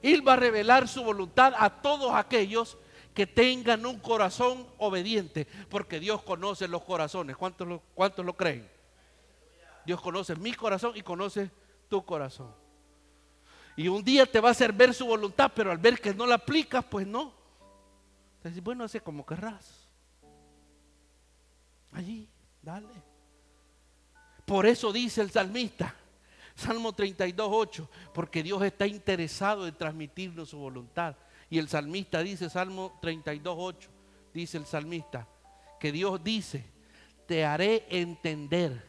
Él 0.02 0.26
va 0.28 0.34
a 0.34 0.38
revelar 0.38 0.88
su 0.88 1.04
voluntad 1.04 1.54
a 1.58 1.70
todos 1.70 2.14
aquellos 2.14 2.78
que 3.18 3.26
tengan 3.26 3.84
un 3.84 3.98
corazón 3.98 4.68
obediente, 4.78 5.48
porque 5.72 6.00
Dios 6.00 6.22
conoce 6.22 6.68
los 6.68 6.84
corazones. 6.84 7.36
¿Cuántos 7.36 7.68
lo, 7.68 7.82
cuántos 7.96 8.24
lo 8.24 8.38
creen? 8.38 8.70
Dios 9.88 10.00
conoce 10.02 10.36
mi 10.36 10.54
corazón 10.54 10.92
y 10.94 11.02
conoce 11.02 11.50
tu 11.90 12.06
corazón. 12.06 12.54
Y 13.76 13.88
un 13.88 14.04
día 14.04 14.28
te 14.28 14.40
va 14.40 14.50
a 14.50 14.52
hacer 14.52 14.72
ver 14.72 14.94
su 14.94 15.08
voluntad, 15.08 15.52
pero 15.56 15.72
al 15.72 15.80
ver 15.80 16.00
que 16.00 16.14
no 16.14 16.28
la 16.28 16.36
aplicas, 16.36 16.86
pues 16.86 17.08
no. 17.08 17.34
Entonces, 18.36 18.64
bueno, 18.64 18.84
hace 18.84 19.02
como 19.02 19.26
querrás. 19.26 19.90
Allí, 21.94 22.30
dale. 22.62 23.02
Por 24.46 24.68
eso 24.68 24.94
dice 24.94 25.22
el 25.22 25.32
salmista, 25.32 25.96
Salmo 26.54 26.94
32, 26.94 27.50
8, 27.52 27.90
porque 28.14 28.44
Dios 28.44 28.62
está 28.62 28.86
interesado 28.86 29.66
en 29.66 29.74
transmitirnos 29.74 30.50
su 30.50 30.60
voluntad. 30.60 31.16
Y 31.50 31.60
el 31.60 31.70
salmista 31.70 32.22
dice, 32.22 32.50
Salmo 32.50 32.98
32, 33.01 33.56
8, 33.58 33.89
dice 34.34 34.58
el 34.58 34.66
salmista, 34.66 35.27
que 35.80 35.92
Dios 35.92 36.24
dice, 36.24 36.66
te 37.25 37.46
haré 37.46 37.86
entender 37.89 38.86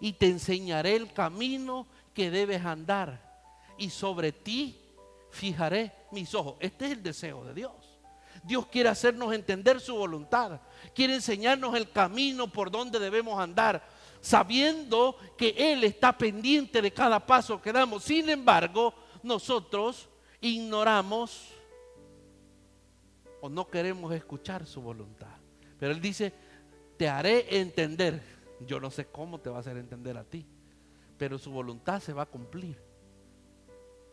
y 0.00 0.12
te 0.14 0.26
enseñaré 0.26 0.96
el 0.96 1.12
camino 1.12 1.86
que 2.14 2.30
debes 2.30 2.64
andar 2.64 3.20
y 3.78 3.90
sobre 3.90 4.32
ti 4.32 4.78
fijaré 5.30 5.92
mis 6.10 6.34
ojos. 6.34 6.56
Este 6.60 6.86
es 6.86 6.92
el 6.92 7.02
deseo 7.02 7.44
de 7.44 7.54
Dios. 7.54 7.72
Dios 8.42 8.66
quiere 8.66 8.88
hacernos 8.88 9.32
entender 9.32 9.80
su 9.80 9.96
voluntad, 9.96 10.60
quiere 10.94 11.14
enseñarnos 11.14 11.74
el 11.74 11.90
camino 11.90 12.46
por 12.46 12.70
donde 12.70 12.98
debemos 12.98 13.40
andar, 13.40 13.82
sabiendo 14.20 15.16
que 15.36 15.54
Él 15.56 15.84
está 15.84 16.16
pendiente 16.16 16.80
de 16.80 16.92
cada 16.92 17.24
paso 17.24 17.60
que 17.60 17.72
damos. 17.72 18.04
Sin 18.04 18.28
embargo, 18.28 18.94
nosotros 19.22 20.08
ignoramos 20.40 21.52
o 23.40 23.48
no 23.48 23.68
queremos 23.68 24.12
escuchar 24.12 24.66
su 24.66 24.80
voluntad. 24.80 25.36
Pero 25.78 25.92
Él 25.92 26.00
dice, 26.00 26.32
te 26.96 27.08
haré 27.08 27.58
entender. 27.58 28.22
Yo 28.66 28.80
no 28.80 28.90
sé 28.90 29.06
cómo 29.06 29.38
te 29.38 29.50
va 29.50 29.58
a 29.58 29.60
hacer 29.60 29.76
entender 29.76 30.16
a 30.16 30.24
ti, 30.24 30.46
pero 31.18 31.38
su 31.38 31.50
voluntad 31.50 32.00
se 32.00 32.12
va 32.12 32.22
a 32.22 32.26
cumplir 32.26 32.76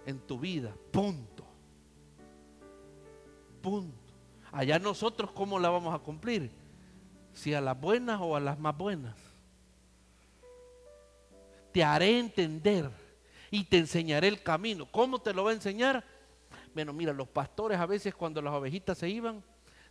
en 0.05 0.19
tu 0.19 0.39
vida. 0.39 0.75
Punto. 0.91 1.45
Punto. 3.61 3.97
Allá 4.51 4.77
nosotros 4.79 5.31
cómo 5.31 5.57
la 5.59 5.69
vamos 5.69 5.95
a 5.95 5.99
cumplir. 5.99 6.51
Si 7.33 7.53
a 7.53 7.61
las 7.61 7.79
buenas 7.79 8.19
o 8.21 8.35
a 8.35 8.39
las 8.39 8.59
más 8.59 8.77
buenas. 8.77 9.15
Te 11.71 11.83
haré 11.83 12.19
entender 12.19 12.91
y 13.49 13.63
te 13.63 13.79
enseñaré 13.79 14.27
el 14.27 14.43
camino. 14.43 14.85
¿Cómo 14.85 15.19
te 15.19 15.33
lo 15.33 15.45
va 15.45 15.51
a 15.51 15.55
enseñar? 15.55 16.03
Bueno, 16.73 16.93
mira, 16.93 17.13
los 17.13 17.27
pastores 17.27 17.79
a 17.79 17.85
veces 17.85 18.15
cuando 18.15 18.41
las 18.41 18.53
ovejitas 18.53 18.97
se 18.97 19.09
iban, 19.09 19.43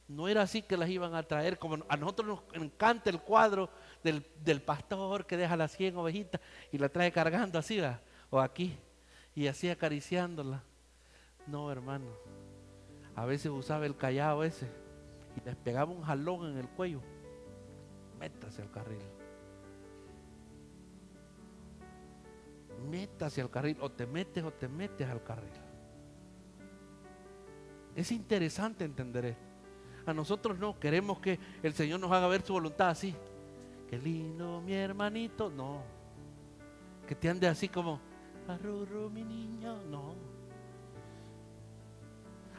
no 0.09 0.29
era 0.29 0.43
así 0.43 0.63
que 0.63 0.77
las 0.77 0.89
iban 0.89 1.15
a 1.15 1.23
traer, 1.23 1.59
como 1.59 1.79
a 1.89 1.97
nosotros 1.97 2.27
nos 2.27 2.63
encanta 2.63 3.09
el 3.09 3.21
cuadro 3.21 3.71
del, 4.03 4.63
pastor 4.63 5.27
que 5.27 5.37
deja 5.37 5.57
las 5.57 5.73
100 5.73 5.97
ovejitas 5.97 6.41
y 6.73 6.79
la 6.79 6.89
trae 6.89 7.13
cargando 7.13 7.59
así, 7.59 7.81
o 8.31 8.41
aquí, 8.41 8.77
y 9.35 9.47
así 9.47 9.71
acariciándola. 9.71 10.63
No, 11.47 11.71
hermano, 11.71 12.07
a 13.15 13.25
veces 13.25 13.51
usaba 13.51 13.87
el 13.87 13.97
callado 13.97 14.45
ese 14.45 14.69
y 15.37 15.45
les 15.45 15.57
pegaba 15.57 15.93
un 15.93 16.03
jalón 16.03 16.51
en 16.51 16.59
el 16.59 16.69
cuello. 16.69 17.01
Métase 18.19 18.63
al 18.63 18.71
carril. 18.71 19.03
Métase 22.91 23.41
al 23.41 23.51
carril, 23.51 23.77
o 23.81 23.91
te 23.91 24.07
metes 24.07 24.43
o 24.43 24.53
te 24.53 24.69
metes 24.69 25.09
al 25.09 25.23
carril. 25.23 25.62
Es 27.95 28.11
interesante 28.13 28.85
entender 28.85 29.27
esto. 29.27 29.53
A 30.07 30.13
nosotros 30.13 30.59
no, 30.59 30.79
queremos 30.79 31.21
que 31.21 31.39
el 31.63 31.75
Señor 31.75 32.01
nos 32.01 32.11
haga 32.11 32.27
ver 32.27 32.43
su 32.43 32.53
voluntad 32.53 32.89
así. 32.89 33.15
Qué 33.89 33.99
lindo 33.99 34.61
mi 34.61 34.75
hermanito. 34.75 35.51
No. 35.51 35.83
Que 37.07 37.15
te 37.15 37.29
ande 37.29 37.47
así 37.47 37.69
como, 37.69 38.01
arrurro 38.49 39.11
mi 39.11 39.23
niño. 39.23 39.83
No. 39.83 40.15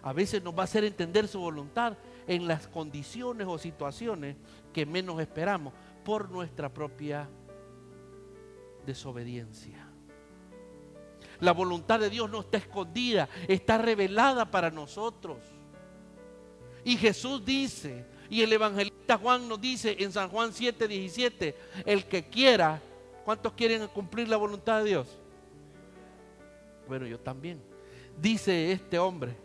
A 0.03 0.13
veces 0.13 0.43
nos 0.43 0.53
va 0.53 0.61
a 0.61 0.63
hacer 0.65 0.83
entender 0.83 1.27
su 1.27 1.39
voluntad 1.39 1.97
en 2.27 2.47
las 2.47 2.67
condiciones 2.67 3.47
o 3.47 3.57
situaciones 3.57 4.35
que 4.73 4.85
menos 4.85 5.19
esperamos 5.19 5.73
por 6.03 6.29
nuestra 6.29 6.71
propia 6.71 7.29
desobediencia. 8.85 9.82
La 11.43 11.51
voluntad 11.51 11.99
de 11.99 12.09
Dios 12.09 12.29
no 12.29 12.39
está 12.39 12.57
escondida, 12.57 13.27
está 13.49 13.77
revelada 13.77 14.49
para 14.49 14.71
nosotros. 14.71 15.39
Y 16.85 16.95
Jesús 16.95 17.43
dice, 17.43 18.05
y 18.29 18.41
el 18.43 18.53
evangelista 18.53 19.17
Juan 19.17 19.49
nos 19.49 19.59
dice 19.59 19.93
en 19.99 20.13
San 20.13 20.29
Juan 20.29 20.53
7, 20.53 20.87
17, 20.87 21.55
el 21.85 22.05
que 22.05 22.29
quiera, 22.29 22.81
¿cuántos 23.25 23.51
quieren 23.51 23.85
cumplir 23.87 24.29
la 24.29 24.37
voluntad 24.37 24.79
de 24.79 24.89
Dios? 24.91 25.19
Bueno, 26.87 27.05
yo 27.07 27.19
también. 27.19 27.61
Dice 28.17 28.71
este 28.71 28.97
hombre, 28.97 29.35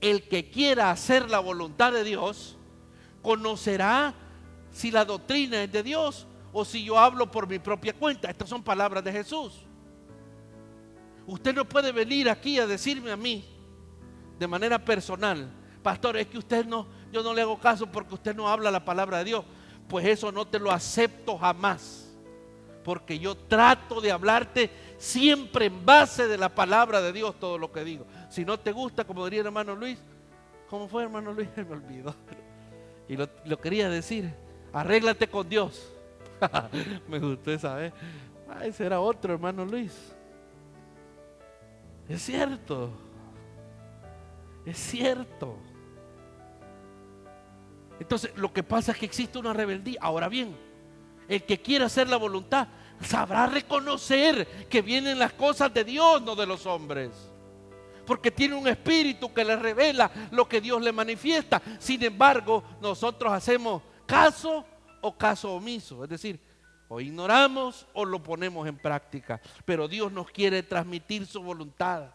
el 0.00 0.26
que 0.26 0.48
quiera 0.48 0.90
hacer 0.90 1.28
la 1.28 1.40
voluntad 1.40 1.92
de 1.92 2.04
Dios, 2.04 2.56
conocerá 3.20 4.14
si 4.72 4.90
la 4.90 5.04
doctrina 5.04 5.62
es 5.62 5.70
de 5.70 5.82
Dios 5.82 6.26
o 6.54 6.64
si 6.64 6.84
yo 6.84 6.98
hablo 6.98 7.30
por 7.30 7.46
mi 7.46 7.58
propia 7.58 7.92
cuenta. 7.92 8.30
Estas 8.30 8.48
son 8.48 8.62
palabras 8.62 9.04
de 9.04 9.12
Jesús. 9.12 9.66
Usted 11.26 11.54
no 11.54 11.64
puede 11.64 11.92
venir 11.92 12.28
aquí 12.28 12.58
a 12.58 12.66
decirme 12.66 13.10
a 13.10 13.16
mí 13.16 13.44
de 14.38 14.46
manera 14.46 14.78
personal, 14.84 15.50
pastor, 15.82 16.16
es 16.16 16.26
que 16.26 16.38
usted 16.38 16.66
no, 16.66 16.86
yo 17.12 17.22
no 17.22 17.32
le 17.32 17.42
hago 17.42 17.58
caso 17.58 17.86
porque 17.86 18.14
usted 18.14 18.34
no 18.34 18.48
habla 18.48 18.70
la 18.70 18.84
palabra 18.84 19.18
de 19.18 19.24
Dios. 19.24 19.44
Pues 19.88 20.06
eso 20.06 20.32
no 20.32 20.46
te 20.46 20.58
lo 20.58 20.70
acepto 20.70 21.38
jamás. 21.38 22.12
Porque 22.82 23.18
yo 23.18 23.36
trato 23.36 24.00
de 24.00 24.10
hablarte 24.10 24.70
siempre 24.98 25.66
en 25.66 25.86
base 25.86 26.26
de 26.26 26.36
la 26.36 26.48
palabra 26.48 27.00
de 27.00 27.12
Dios 27.12 27.38
todo 27.38 27.56
lo 27.58 27.72
que 27.72 27.84
digo. 27.84 28.06
Si 28.28 28.44
no 28.44 28.58
te 28.58 28.72
gusta, 28.72 29.04
como 29.04 29.24
diría 29.24 29.40
el 29.40 29.46
hermano 29.46 29.74
Luis, 29.74 29.98
¿cómo 30.68 30.88
fue 30.88 31.04
hermano 31.04 31.32
Luis? 31.32 31.48
Me 31.56 31.62
olvidó. 31.62 32.14
Y 33.08 33.16
lo, 33.16 33.60
quería 33.60 33.88
decir, 33.88 34.34
arréglate 34.72 35.28
con 35.28 35.48
Dios. 35.48 35.92
Me 37.08 37.18
gustó 37.18 37.52
esa 37.52 37.74
vez. 37.74 37.92
Ay, 38.48 38.72
será 38.72 39.00
otro 39.00 39.34
hermano 39.34 39.64
Luis. 39.64 40.13
Es 42.08 42.22
cierto. 42.22 42.90
Es 44.66 44.78
cierto. 44.78 45.56
Entonces, 48.00 48.32
lo 48.36 48.52
que 48.52 48.62
pasa 48.62 48.92
es 48.92 48.98
que 48.98 49.06
existe 49.06 49.38
una 49.38 49.52
rebeldía. 49.52 49.98
Ahora 50.00 50.28
bien, 50.28 50.56
el 51.28 51.42
que 51.44 51.60
quiera 51.60 51.86
hacer 51.86 52.08
la 52.08 52.16
voluntad 52.16 52.68
sabrá 53.00 53.46
reconocer 53.46 54.46
que 54.68 54.82
vienen 54.82 55.18
las 55.18 55.32
cosas 55.32 55.72
de 55.72 55.84
Dios, 55.84 56.22
no 56.22 56.34
de 56.34 56.46
los 56.46 56.66
hombres. 56.66 57.10
Porque 58.06 58.30
tiene 58.30 58.54
un 58.54 58.68
espíritu 58.68 59.32
que 59.32 59.44
le 59.44 59.56
revela 59.56 60.10
lo 60.30 60.46
que 60.48 60.60
Dios 60.60 60.82
le 60.82 60.92
manifiesta. 60.92 61.62
Sin 61.78 62.02
embargo, 62.02 62.62
nosotros 62.82 63.32
hacemos 63.32 63.82
caso 64.06 64.64
o 65.00 65.16
caso 65.16 65.54
omiso. 65.54 66.04
Es 66.04 66.10
decir, 66.10 66.38
o 66.94 67.00
ignoramos 67.00 67.86
o 67.92 68.04
lo 68.04 68.22
ponemos 68.22 68.68
en 68.68 68.76
práctica. 68.76 69.40
Pero 69.64 69.88
Dios 69.88 70.12
nos 70.12 70.30
quiere 70.30 70.62
transmitir 70.62 71.26
su 71.26 71.42
voluntad. 71.42 72.14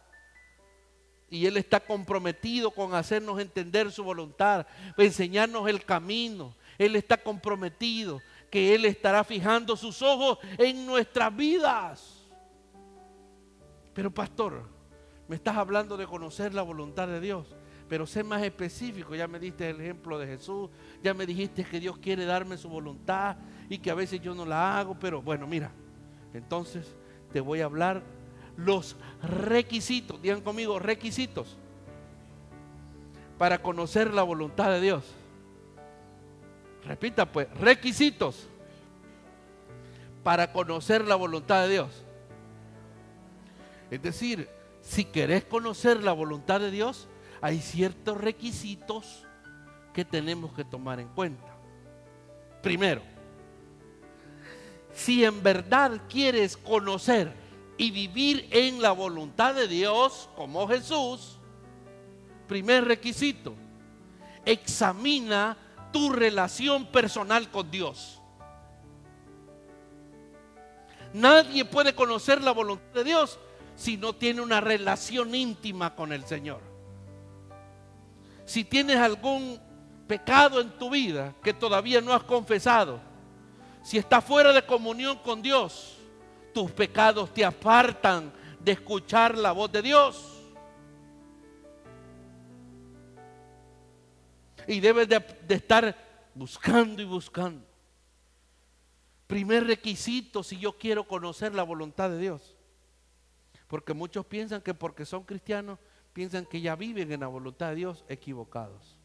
Y 1.30 1.46
Él 1.46 1.58
está 1.58 1.82
comprometido 1.82 2.72
con 2.72 2.96
hacernos 2.96 3.40
entender 3.40 3.92
su 3.92 4.04
voluntad, 4.04 4.66
enseñarnos 4.98 5.68
el 5.68 5.84
camino, 5.84 6.56
Él 6.78 6.96
está 6.96 7.18
comprometido, 7.18 8.22
que 8.50 8.74
Él 8.74 8.86
estará 8.86 9.24
fijando 9.24 9.76
sus 9.76 10.02
ojos 10.02 10.40
en 10.58 10.86
nuestras 10.86 11.36
vidas. 11.36 12.26
Pero 13.94 14.12
pastor, 14.12 14.64
me 15.28 15.36
estás 15.36 15.58
hablando 15.58 15.98
de 15.98 16.08
conocer 16.08 16.54
la 16.54 16.62
voluntad 16.62 17.08
de 17.08 17.20
Dios, 17.20 17.54
pero 17.90 18.06
sé 18.06 18.24
más 18.24 18.44
específico. 18.44 19.16
Ya 19.16 19.28
me 19.28 19.40
diste 19.40 19.70
el 19.70 19.82
ejemplo 19.82 20.20
de 20.20 20.28
Jesús, 20.28 20.70
ya 21.04 21.14
me 21.14 21.26
dijiste 21.26 21.66
que 21.66 21.80
Dios 21.80 21.98
quiere 21.98 22.24
darme 22.26 22.58
su 22.58 22.70
voluntad 22.70 23.38
y 23.68 23.80
que 23.80 23.90
a 23.90 23.96
veces 23.96 24.22
yo 24.22 24.36
no 24.36 24.46
la 24.46 24.80
hago, 24.80 24.98
pero 24.98 25.22
bueno, 25.22 25.48
mira, 25.48 25.72
entonces 26.34 26.96
te 27.34 27.42
voy 27.42 27.62
a 27.62 27.66
hablar 27.66 28.04
los 28.56 28.96
requisitos, 29.24 30.22
digan 30.22 30.42
conmigo, 30.42 30.80
requisitos 30.80 31.58
para 33.38 33.62
conocer 33.62 34.14
la 34.14 34.24
voluntad 34.24 34.70
de 34.70 34.82
Dios. 34.82 35.04
Repita 36.86 37.32
pues, 37.32 37.50
requisitos 37.58 38.48
para 40.24 40.52
conocer 40.52 41.06
la 41.06 41.16
voluntad 41.16 41.64
de 41.64 41.70
Dios. 41.70 42.04
Es 43.90 44.02
decir, 44.02 44.48
si 44.82 45.06
querés 45.06 45.44
conocer 45.44 46.04
la 46.04 46.12
voluntad 46.12 46.60
de 46.60 46.70
Dios, 46.70 47.09
hay 47.42 47.60
ciertos 47.60 48.18
requisitos 48.18 49.26
que 49.94 50.06
tenemos 50.06 50.54
que 50.54 50.64
tomar 50.64 51.00
en 51.00 51.08
cuenta. 51.10 51.56
Primero, 52.62 53.02
si 54.94 55.24
en 55.24 55.42
verdad 55.42 56.02
quieres 56.10 56.58
conocer 56.58 57.32
y 57.78 57.92
vivir 57.92 58.48
en 58.52 58.82
la 58.82 58.92
voluntad 58.92 59.56
de 59.56 59.68
Dios 59.68 60.30
como 60.36 60.68
Jesús, 60.68 61.38
primer 62.48 62.86
requisito, 62.86 63.56
examina 64.46 65.58
tu 65.94 66.12
relación 66.12 66.86
personal 66.88 67.50
con 67.50 67.72
Dios. 67.72 68.22
Nadie 71.14 71.66
puede 71.66 71.96
conocer 71.96 72.42
la 72.42 72.52
voluntad 72.52 72.94
de 72.94 73.04
Dios 73.04 73.40
si 73.76 73.98
no 73.98 74.14
tiene 74.14 74.42
una 74.42 74.62
relación 74.62 75.34
íntima 75.34 75.96
con 75.96 76.12
el 76.12 76.26
Señor. 76.26 76.69
Si 78.50 78.64
tienes 78.64 78.98
algún 78.98 79.62
pecado 80.08 80.60
en 80.60 80.72
tu 80.72 80.90
vida 80.90 81.36
que 81.44 81.54
todavía 81.54 82.02
no 82.02 82.12
has 82.12 82.24
confesado, 82.24 83.00
si 83.84 84.00
estás 84.00 84.26
fuera 84.26 84.52
de 84.52 84.66
comunión 84.66 85.20
con 85.20 85.44
Dios, 85.44 86.00
tus 86.52 86.72
pecados 86.72 87.32
te 87.32 87.46
apartan 87.46 88.34
de 88.60 88.72
escuchar 88.72 89.38
la 89.38 89.52
voz 89.52 89.72
de 89.72 89.84
Dios. 89.84 90.42
Y 94.66 94.80
debes 94.80 95.08
de, 95.08 95.20
de 95.48 95.54
estar 95.54 95.96
buscando 96.34 97.04
y 97.04 97.06
buscando. 97.06 97.64
Primer 99.28 99.68
requisito 99.68 100.42
si 100.42 100.58
yo 100.58 100.76
quiero 100.76 101.08
conocer 101.08 101.54
la 101.54 101.62
voluntad 101.62 102.10
de 102.10 102.18
Dios. 102.18 102.58
Porque 103.68 103.94
muchos 103.94 104.26
piensan 104.26 104.64
que 104.64 104.74
porque 104.74 105.06
son 105.06 105.24
cristianos, 105.24 105.78
piensan 106.20 106.46
que 106.46 106.60
ya 106.60 106.76
viven 106.76 107.10
en 107.14 107.22
la 107.22 107.28
voluntad 107.28 107.70
de 107.70 107.76
Dios 107.76 108.04
equivocados. 108.10 108.98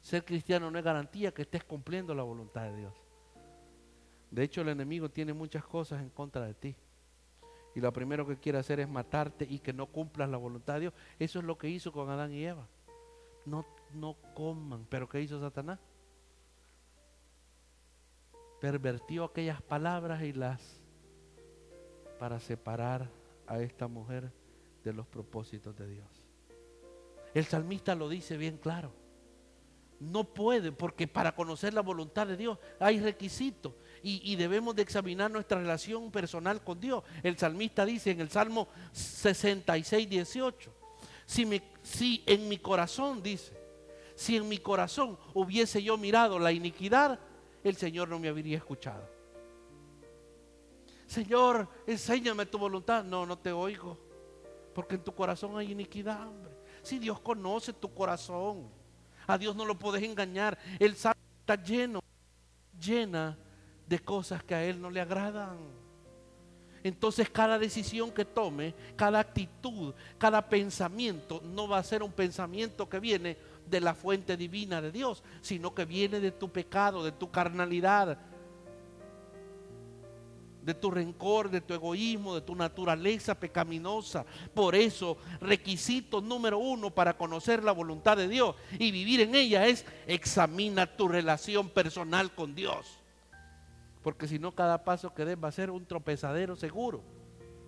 Ser 0.00 0.24
cristiano 0.24 0.72
no 0.72 0.76
es 0.76 0.84
garantía 0.84 1.32
que 1.32 1.42
estés 1.42 1.62
cumpliendo 1.62 2.16
la 2.16 2.24
voluntad 2.24 2.64
de 2.64 2.76
Dios. 2.78 2.94
De 4.32 4.42
hecho, 4.42 4.62
el 4.62 4.70
enemigo 4.70 5.08
tiene 5.08 5.32
muchas 5.32 5.64
cosas 5.64 6.02
en 6.02 6.10
contra 6.10 6.44
de 6.44 6.54
ti. 6.54 6.74
Y 7.76 7.80
lo 7.80 7.92
primero 7.92 8.26
que 8.26 8.38
quiere 8.38 8.58
hacer 8.58 8.80
es 8.80 8.88
matarte 8.88 9.46
y 9.48 9.60
que 9.60 9.72
no 9.72 9.86
cumplas 9.86 10.28
la 10.28 10.36
voluntad 10.36 10.74
de 10.74 10.80
Dios. 10.80 10.94
Eso 11.20 11.38
es 11.38 11.44
lo 11.44 11.56
que 11.56 11.68
hizo 11.68 11.92
con 11.92 12.10
Adán 12.10 12.32
y 12.32 12.44
Eva. 12.44 12.66
No, 13.44 13.64
no 13.94 14.16
coman. 14.34 14.84
Pero 14.90 15.08
¿qué 15.08 15.20
hizo 15.20 15.38
Satanás? 15.38 15.78
Pervertió 18.60 19.22
aquellas 19.22 19.62
palabras 19.62 20.24
y 20.24 20.32
las 20.32 20.80
para 22.18 22.40
separar 22.40 23.08
a 23.46 23.60
esta 23.60 23.86
mujer 23.86 24.32
de 24.86 24.92
los 24.92 25.06
propósitos 25.08 25.76
de 25.76 25.88
Dios. 25.88 26.08
El 27.34 27.44
salmista 27.44 27.96
lo 27.96 28.08
dice 28.08 28.36
bien 28.36 28.56
claro. 28.56 28.92
No 29.98 30.24
puede, 30.24 30.70
porque 30.70 31.08
para 31.08 31.34
conocer 31.34 31.74
la 31.74 31.80
voluntad 31.80 32.26
de 32.26 32.36
Dios 32.36 32.58
hay 32.78 33.00
requisitos 33.00 33.72
y, 34.02 34.36
debemos 34.36 34.76
de 34.76 34.82
examinar 34.82 35.30
nuestra 35.30 35.58
relación 35.58 36.12
personal 36.12 36.62
con 36.62 36.78
Dios. 36.78 37.02
El 37.24 37.36
salmista 37.36 37.84
dice 37.84 38.12
en 38.12 38.20
el 38.20 38.30
Salmo 38.30 38.68
66, 38.92 40.08
18, 40.08 40.72
si, 41.24 41.62
si 41.82 42.22
en 42.26 42.48
mi 42.48 42.58
corazón, 42.58 43.22
dice, 43.22 43.58
si 44.14 44.36
en 44.36 44.48
mi 44.48 44.58
corazón 44.58 45.18
hubiese 45.34 45.82
yo 45.82 45.98
mirado 45.98 46.38
la 46.38 46.52
iniquidad, 46.52 47.18
el 47.64 47.74
Señor 47.74 48.08
no 48.08 48.20
me 48.20 48.28
habría 48.28 48.58
escuchado. 48.58 49.08
Señor, 51.06 51.68
enséñame 51.86 52.46
tu 52.46 52.58
voluntad. 52.58 53.02
No, 53.02 53.26
no 53.26 53.38
te 53.38 53.50
oigo. 53.50 54.05
Porque 54.76 54.96
en 54.96 55.02
tu 55.02 55.14
corazón 55.14 55.56
hay 55.56 55.72
iniquidad, 55.72 56.28
hombre. 56.28 56.52
Si 56.82 56.98
Dios 56.98 57.18
conoce 57.20 57.72
tu 57.72 57.94
corazón, 57.94 58.68
a 59.26 59.38
Dios 59.38 59.56
no 59.56 59.64
lo 59.64 59.78
puedes 59.78 60.02
engañar. 60.02 60.58
El 60.78 60.94
Salmo 60.96 61.22
está 61.40 61.54
lleno, 61.64 62.02
llena 62.78 63.38
de 63.86 63.98
cosas 64.00 64.44
que 64.44 64.54
a 64.54 64.62
Él 64.62 64.78
no 64.78 64.90
le 64.90 65.00
agradan. 65.00 65.56
Entonces 66.84 67.30
cada 67.30 67.58
decisión 67.58 68.10
que 68.10 68.26
tome, 68.26 68.74
cada 68.96 69.18
actitud, 69.18 69.94
cada 70.18 70.46
pensamiento, 70.46 71.40
no 71.42 71.66
va 71.66 71.78
a 71.78 71.82
ser 71.82 72.02
un 72.02 72.12
pensamiento 72.12 72.86
que 72.86 73.00
viene 73.00 73.38
de 73.66 73.80
la 73.80 73.94
fuente 73.94 74.36
divina 74.36 74.82
de 74.82 74.92
Dios, 74.92 75.24
sino 75.40 75.74
que 75.74 75.86
viene 75.86 76.20
de 76.20 76.32
tu 76.32 76.50
pecado, 76.50 77.02
de 77.02 77.12
tu 77.12 77.30
carnalidad, 77.30 78.18
de 80.66 80.74
tu 80.74 80.90
rencor, 80.90 81.48
de 81.48 81.60
tu 81.60 81.74
egoísmo, 81.74 82.34
de 82.34 82.40
tu 82.40 82.56
naturaleza 82.56 83.38
pecaminosa. 83.38 84.26
Por 84.52 84.74
eso, 84.74 85.16
requisito 85.40 86.20
número 86.20 86.58
uno 86.58 86.90
para 86.90 87.16
conocer 87.16 87.62
la 87.62 87.70
voluntad 87.70 88.16
de 88.16 88.26
Dios 88.26 88.56
y 88.76 88.90
vivir 88.90 89.20
en 89.20 89.36
ella 89.36 89.68
es 89.68 89.86
examina 90.08 90.96
tu 90.96 91.06
relación 91.06 91.68
personal 91.68 92.34
con 92.34 92.56
Dios. 92.56 92.98
Porque 94.02 94.26
si 94.26 94.40
no, 94.40 94.56
cada 94.56 94.82
paso 94.82 95.14
que 95.14 95.24
des 95.24 95.38
va 95.42 95.48
a 95.48 95.52
ser 95.52 95.70
un 95.70 95.86
tropezadero 95.86 96.56
seguro, 96.56 97.00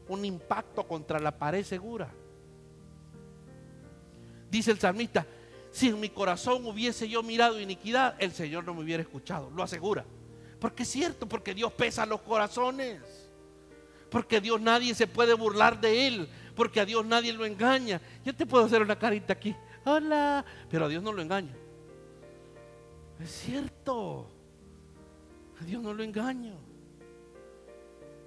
un 0.09 0.25
impacto 0.25 0.83
contra 0.89 1.21
la 1.21 1.39
pared 1.39 1.63
segura. 1.63 2.13
Dice 4.51 4.73
el 4.73 4.81
salmista, 4.81 5.25
si 5.71 5.89
en 5.89 6.01
mi 6.01 6.09
corazón 6.09 6.67
hubiese 6.67 7.09
yo 7.09 7.23
mirado 7.23 7.61
iniquidad, 7.61 8.17
el 8.19 8.33
Señor 8.33 8.65
no 8.65 8.75
me 8.75 8.83
hubiera 8.83 9.03
escuchado, 9.05 9.51
lo 9.51 9.63
asegura. 9.63 10.05
Porque 10.61 10.83
es 10.83 10.89
cierto, 10.89 11.29
porque 11.29 11.55
Dios 11.55 11.73
pesa 11.73 12.07
los 12.07 12.21
corazones. 12.21 13.01
Porque 14.11 14.41
Dios 14.41 14.61
nadie 14.61 14.95
se 14.95 15.07
puede 15.07 15.35
burlar 15.35 15.81
de 15.81 16.07
Él. 16.07 16.29
Porque 16.55 16.81
a 16.81 16.85
Dios 16.85 17.05
nadie 17.07 17.33
lo 17.33 17.45
engaña. 17.45 18.01
Yo 18.25 18.35
te 18.35 18.47
puedo 18.47 18.65
hacer 18.65 18.83
una 18.83 18.99
carita 18.99 19.33
aquí. 19.33 19.55
Hola. 19.85 20.45
Pero 20.71 20.87
a 20.87 20.89
Dios 20.89 21.03
no 21.03 21.13
lo 21.13 21.23
engaña. 21.23 21.55
Es 23.21 23.31
cierto. 23.31 24.29
A 25.61 25.65
Dios 25.65 25.83
no 25.83 25.93
lo 25.93 26.03
engaño. 26.03 26.55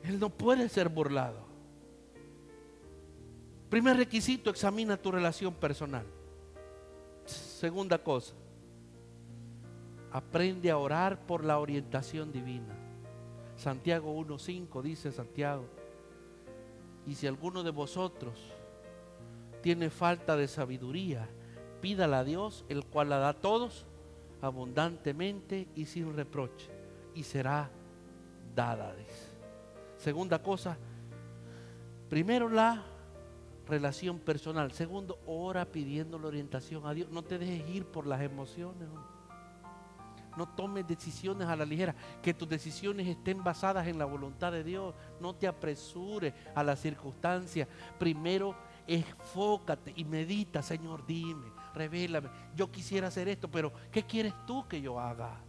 Él 0.04 0.20
no 0.20 0.30
puede 0.30 0.70
ser 0.70 0.89
burlado. 0.89 1.52
Primer 3.70 3.96
requisito, 3.96 4.50
examina 4.50 4.98
tu 4.98 5.12
relación 5.12 5.54
personal. 5.54 6.06
Segunda 7.26 7.98
cosa, 7.98 8.34
aprende 10.12 10.71
a 10.71 10.78
orar 10.78 11.26
por 11.26 11.43
la 11.43 11.60
orientación 11.60 12.32
divina. 12.32 12.76
Santiago 13.56 14.17
1.5 14.19 14.82
dice 14.82 15.12
Santiago, 15.12 15.65
y 17.06 17.15
si 17.15 17.28
alguno 17.28 17.63
de 17.63 17.71
vosotros 17.71 18.39
tiene 19.62 19.89
falta 19.89 20.36
de 20.36 20.47
sabiduría, 20.47 21.28
pídala 21.82 22.19
a 22.19 22.24
Dios, 22.24 22.65
el 22.69 22.86
cual 22.86 23.10
la 23.10 23.17
da 23.17 23.30
a 23.30 23.41
todos 23.41 23.86
abundantemente 24.41 25.67
y 25.76 25.86
sin 25.86 26.15
reproche 26.15 26.69
y 27.13 27.24
será 27.24 27.69
dada. 28.56 28.95
Segunda 29.97 30.41
cosa, 30.41 30.78
primero 32.10 32.50
la 32.50 32.84
relación 33.67 34.19
personal. 34.19 34.71
Segundo, 34.71 35.19
ora 35.26 35.65
pidiendo 35.65 36.17
la 36.19 36.28
orientación 36.28 36.86
a 36.86 36.93
Dios. 36.93 37.10
No 37.10 37.24
te 37.24 37.38
dejes 37.38 37.69
ir 37.69 37.86
por 37.86 38.08
las 38.08 38.21
emociones. 38.21 38.88
No 40.38 40.48
tomes 40.48 40.88
decisiones 40.88 41.48
a 41.48 41.56
la 41.56 41.65
ligera. 41.65 41.96
Que 42.22 42.34
tus 42.34 42.48
decisiones 42.48 43.08
estén 43.08 43.44
basadas 43.44 43.88
en 43.88 43.98
la 43.98 44.06
voluntad 44.06 44.52
de 44.52 44.63
Dios. 44.63 44.96
No 45.20 45.36
te 45.36 45.48
apresures 45.48 46.34
a 46.56 46.63
las 46.63 46.80
circunstancias. 46.80 47.67
Primero, 48.00 48.56
enfócate 48.88 49.94
y 49.96 50.04
medita, 50.04 50.62
Señor, 50.62 51.06
dime, 51.06 51.52
revélame. 51.74 52.30
Yo 52.56 52.72
quisiera 52.72 53.08
hacer 53.08 53.28
esto, 53.28 53.50
pero 53.50 53.72
¿qué 53.91 54.04
quieres 54.04 54.34
tú 54.46 54.67
que 54.67 54.82
yo 54.82 55.00
haga? 55.00 55.39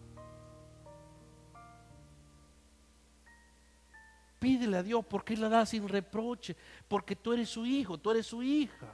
Pídele 4.38 4.76
a 4.76 4.82
Dios 4.82 5.04
porque 5.08 5.34
Él 5.34 5.40
la 5.40 5.48
da 5.48 5.64
sin 5.64 5.88
reproche, 5.88 6.56
porque 6.88 7.14
tú 7.14 7.32
eres 7.32 7.48
su 7.48 7.64
hijo, 7.64 7.96
tú 7.96 8.10
eres 8.10 8.26
su 8.26 8.42
hija. 8.42 8.92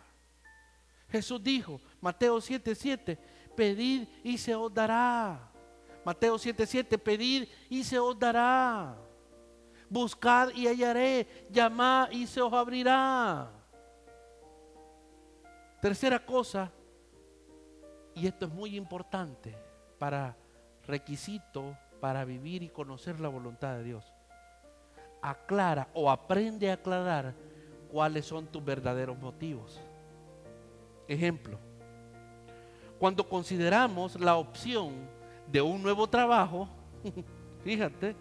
Jesús 1.10 1.42
dijo, 1.42 1.80
Mateo 2.00 2.36
7:7, 2.36 3.18
pedid 3.56 4.06
y 4.22 4.36
se 4.36 4.54
os 4.54 4.72
dará. 4.72 5.50
Mateo 6.08 6.38
7:7, 6.38 6.96
pedid 6.96 7.46
y 7.68 7.84
se 7.84 7.98
os 7.98 8.18
dará. 8.18 8.96
Buscad 9.90 10.48
y 10.54 10.66
hallaré, 10.66 11.46
llamad 11.50 12.10
y 12.10 12.26
se 12.26 12.40
os 12.40 12.50
abrirá. 12.50 13.50
Tercera 15.82 16.24
cosa, 16.24 16.72
y 18.14 18.26
esto 18.26 18.46
es 18.46 18.52
muy 18.54 18.74
importante 18.74 19.54
para 19.98 20.34
requisito 20.86 21.76
para 22.00 22.24
vivir 22.24 22.62
y 22.62 22.70
conocer 22.70 23.20
la 23.20 23.28
voluntad 23.28 23.76
de 23.76 23.84
Dios. 23.84 24.10
Aclara 25.20 25.88
o 25.92 26.10
aprende 26.10 26.70
a 26.70 26.74
aclarar 26.74 27.34
cuáles 27.92 28.24
son 28.24 28.46
tus 28.46 28.64
verdaderos 28.64 29.18
motivos. 29.18 29.78
Ejemplo, 31.06 31.58
cuando 32.98 33.28
consideramos 33.28 34.18
la 34.18 34.36
opción 34.36 35.17
de 35.50 35.62
un 35.62 35.82
nuevo 35.82 36.06
trabajo, 36.06 36.68
fíjate, 37.64 38.14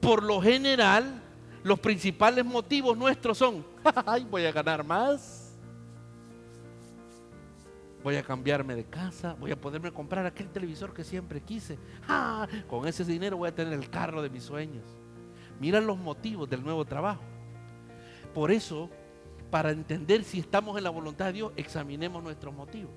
por 0.00 0.22
lo 0.22 0.40
general 0.40 1.22
los 1.62 1.78
principales 1.80 2.44
motivos 2.44 2.96
nuestros 2.96 3.38
son, 3.38 3.64
ay, 4.06 4.26
voy 4.30 4.44
a 4.44 4.52
ganar 4.52 4.84
más, 4.84 5.44
voy 8.04 8.16
a 8.16 8.22
cambiarme 8.22 8.74
de 8.74 8.84
casa, 8.84 9.34
voy 9.40 9.50
a 9.50 9.58
poderme 9.58 9.90
comprar 9.90 10.26
aquel 10.26 10.50
televisor 10.50 10.92
que 10.92 11.02
siempre 11.02 11.40
quise. 11.40 11.78
¡Ah! 12.06 12.46
Con 12.68 12.86
ese 12.86 13.02
dinero 13.02 13.38
voy 13.38 13.48
a 13.48 13.54
tener 13.54 13.72
el 13.72 13.88
carro 13.88 14.20
de 14.20 14.28
mis 14.28 14.42
sueños. 14.42 14.84
Mira 15.58 15.80
los 15.80 15.96
motivos 15.96 16.48
del 16.50 16.62
nuevo 16.62 16.84
trabajo. 16.84 17.22
Por 18.34 18.50
eso, 18.50 18.90
para 19.50 19.70
entender 19.70 20.22
si 20.22 20.40
estamos 20.40 20.76
en 20.76 20.84
la 20.84 20.90
voluntad 20.90 21.26
de 21.26 21.32
Dios, 21.32 21.52
examinemos 21.56 22.22
nuestros 22.22 22.52
motivos. 22.52 22.92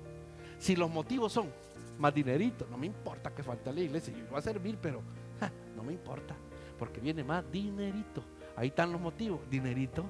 Si 0.58 0.76
los 0.76 0.90
motivos 0.90 1.32
son 1.32 1.50
más 1.98 2.14
dinerito, 2.14 2.66
no 2.70 2.78
me 2.78 2.86
importa 2.86 3.34
que 3.34 3.42
falte 3.42 3.72
la 3.72 3.80
iglesia, 3.80 4.14
yo 4.16 4.26
voy 4.28 4.38
a 4.38 4.42
servir, 4.42 4.78
pero 4.80 5.02
no 5.76 5.82
me 5.82 5.92
importa, 5.92 6.34
porque 6.78 7.00
viene 7.00 7.24
más 7.24 7.50
dinerito. 7.50 8.22
Ahí 8.56 8.68
están 8.68 8.92
los 8.92 9.00
motivos, 9.00 9.40
dinerito, 9.50 10.04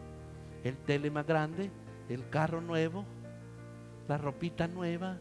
el 0.64 0.76
tele 0.78 1.10
más 1.10 1.26
grande, 1.26 1.70
el 2.08 2.28
carro 2.30 2.60
nuevo, 2.60 3.04
la 4.08 4.16
ropita 4.16 4.66
nueva 4.66 5.18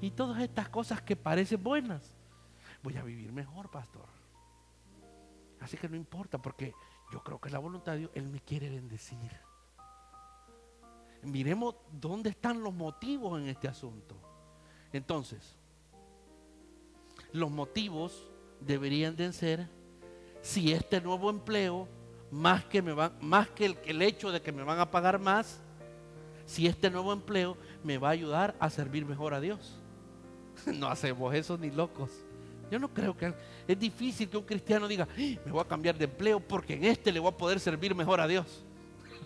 y 0.00 0.10
todas 0.10 0.42
estas 0.42 0.68
cosas 0.68 1.00
que 1.02 1.16
parecen 1.16 1.62
buenas. 1.62 2.14
Voy 2.82 2.96
a 2.96 3.02
vivir 3.02 3.32
mejor, 3.32 3.70
pastor. 3.70 4.06
Así 5.60 5.76
que 5.76 5.88
no 5.88 5.96
importa, 5.96 6.38
porque 6.38 6.74
yo 7.10 7.22
creo 7.22 7.40
que 7.40 7.48
es 7.48 7.52
la 7.52 7.58
voluntad 7.58 7.92
de 7.92 7.98
Dios, 7.98 8.10
Él 8.14 8.28
me 8.28 8.40
quiere 8.40 8.68
bendecir. 8.68 9.32
Miremos 11.22 11.76
dónde 11.90 12.30
están 12.30 12.62
los 12.62 12.74
motivos 12.74 13.40
en 13.40 13.48
este 13.48 13.66
asunto. 13.66 14.16
Entonces, 14.92 15.56
los 17.36 17.50
motivos 17.50 18.26
deberían 18.60 19.14
de 19.16 19.32
ser 19.32 19.68
si 20.42 20.72
este 20.72 21.00
nuevo 21.00 21.30
empleo, 21.30 21.88
más 22.30 22.64
que, 22.64 22.78
el, 22.78 23.78
el 23.84 24.02
hecho 24.02 24.30
de 24.30 24.40
que 24.40 24.52
me 24.52 24.62
van 24.62 24.78
a 24.78 24.90
pagar 24.90 25.18
más, 25.18 25.60
si 26.46 26.66
este 26.66 26.90
nuevo 26.90 27.12
empleo 27.12 27.56
me 27.82 27.98
va 27.98 28.08
a 28.08 28.12
ayudar 28.12 28.54
a 28.60 28.70
servir 28.70 29.04
mejor 29.04 29.34
a 29.34 29.40
Dios. 29.40 29.80
No 30.66 30.88
hacemos 30.88 31.34
eso 31.34 31.58
ni 31.58 31.70
locos. 31.70 32.10
Yo 32.70 32.78
no 32.78 32.88
creo 32.92 33.16
que 33.16 33.32
es 33.68 33.78
difícil 33.78 34.28
que 34.28 34.36
un 34.36 34.44
cristiano 34.44 34.88
diga, 34.88 35.06
me 35.16 35.52
voy 35.52 35.60
a 35.60 35.68
cambiar 35.68 35.96
de 35.96 36.04
empleo 36.04 36.40
porque 36.40 36.74
en 36.74 36.84
este 36.84 37.12
le 37.12 37.20
voy 37.20 37.28
a 37.28 37.36
poder 37.36 37.60
servir 37.60 37.94
mejor 37.94 38.20
a 38.20 38.26
Dios. 38.26 38.64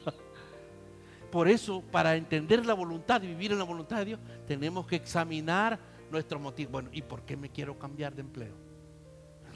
Por 1.31 1.49
eso, 1.49 1.83
para 1.91 2.17
entender 2.17 2.67
la 2.67 2.75
voluntad 2.75 3.23
y 3.23 3.29
vivir 3.29 3.53
en 3.53 3.59
la 3.59 3.65
voluntad 3.65 3.99
de 3.99 4.05
Dios, 4.05 4.21
tenemos 4.47 4.87
que 4.87 4.97
examinar 4.97 5.79
nuestro 6.11 6.39
motivo. 6.39 6.73
Bueno, 6.73 6.91
¿y 6.93 7.03
por 7.03 7.23
qué 7.23 7.37
me 7.37 7.51
quiero 7.51 7.79
cambiar 7.79 8.15
de 8.15 8.23
empleo? 8.23 8.55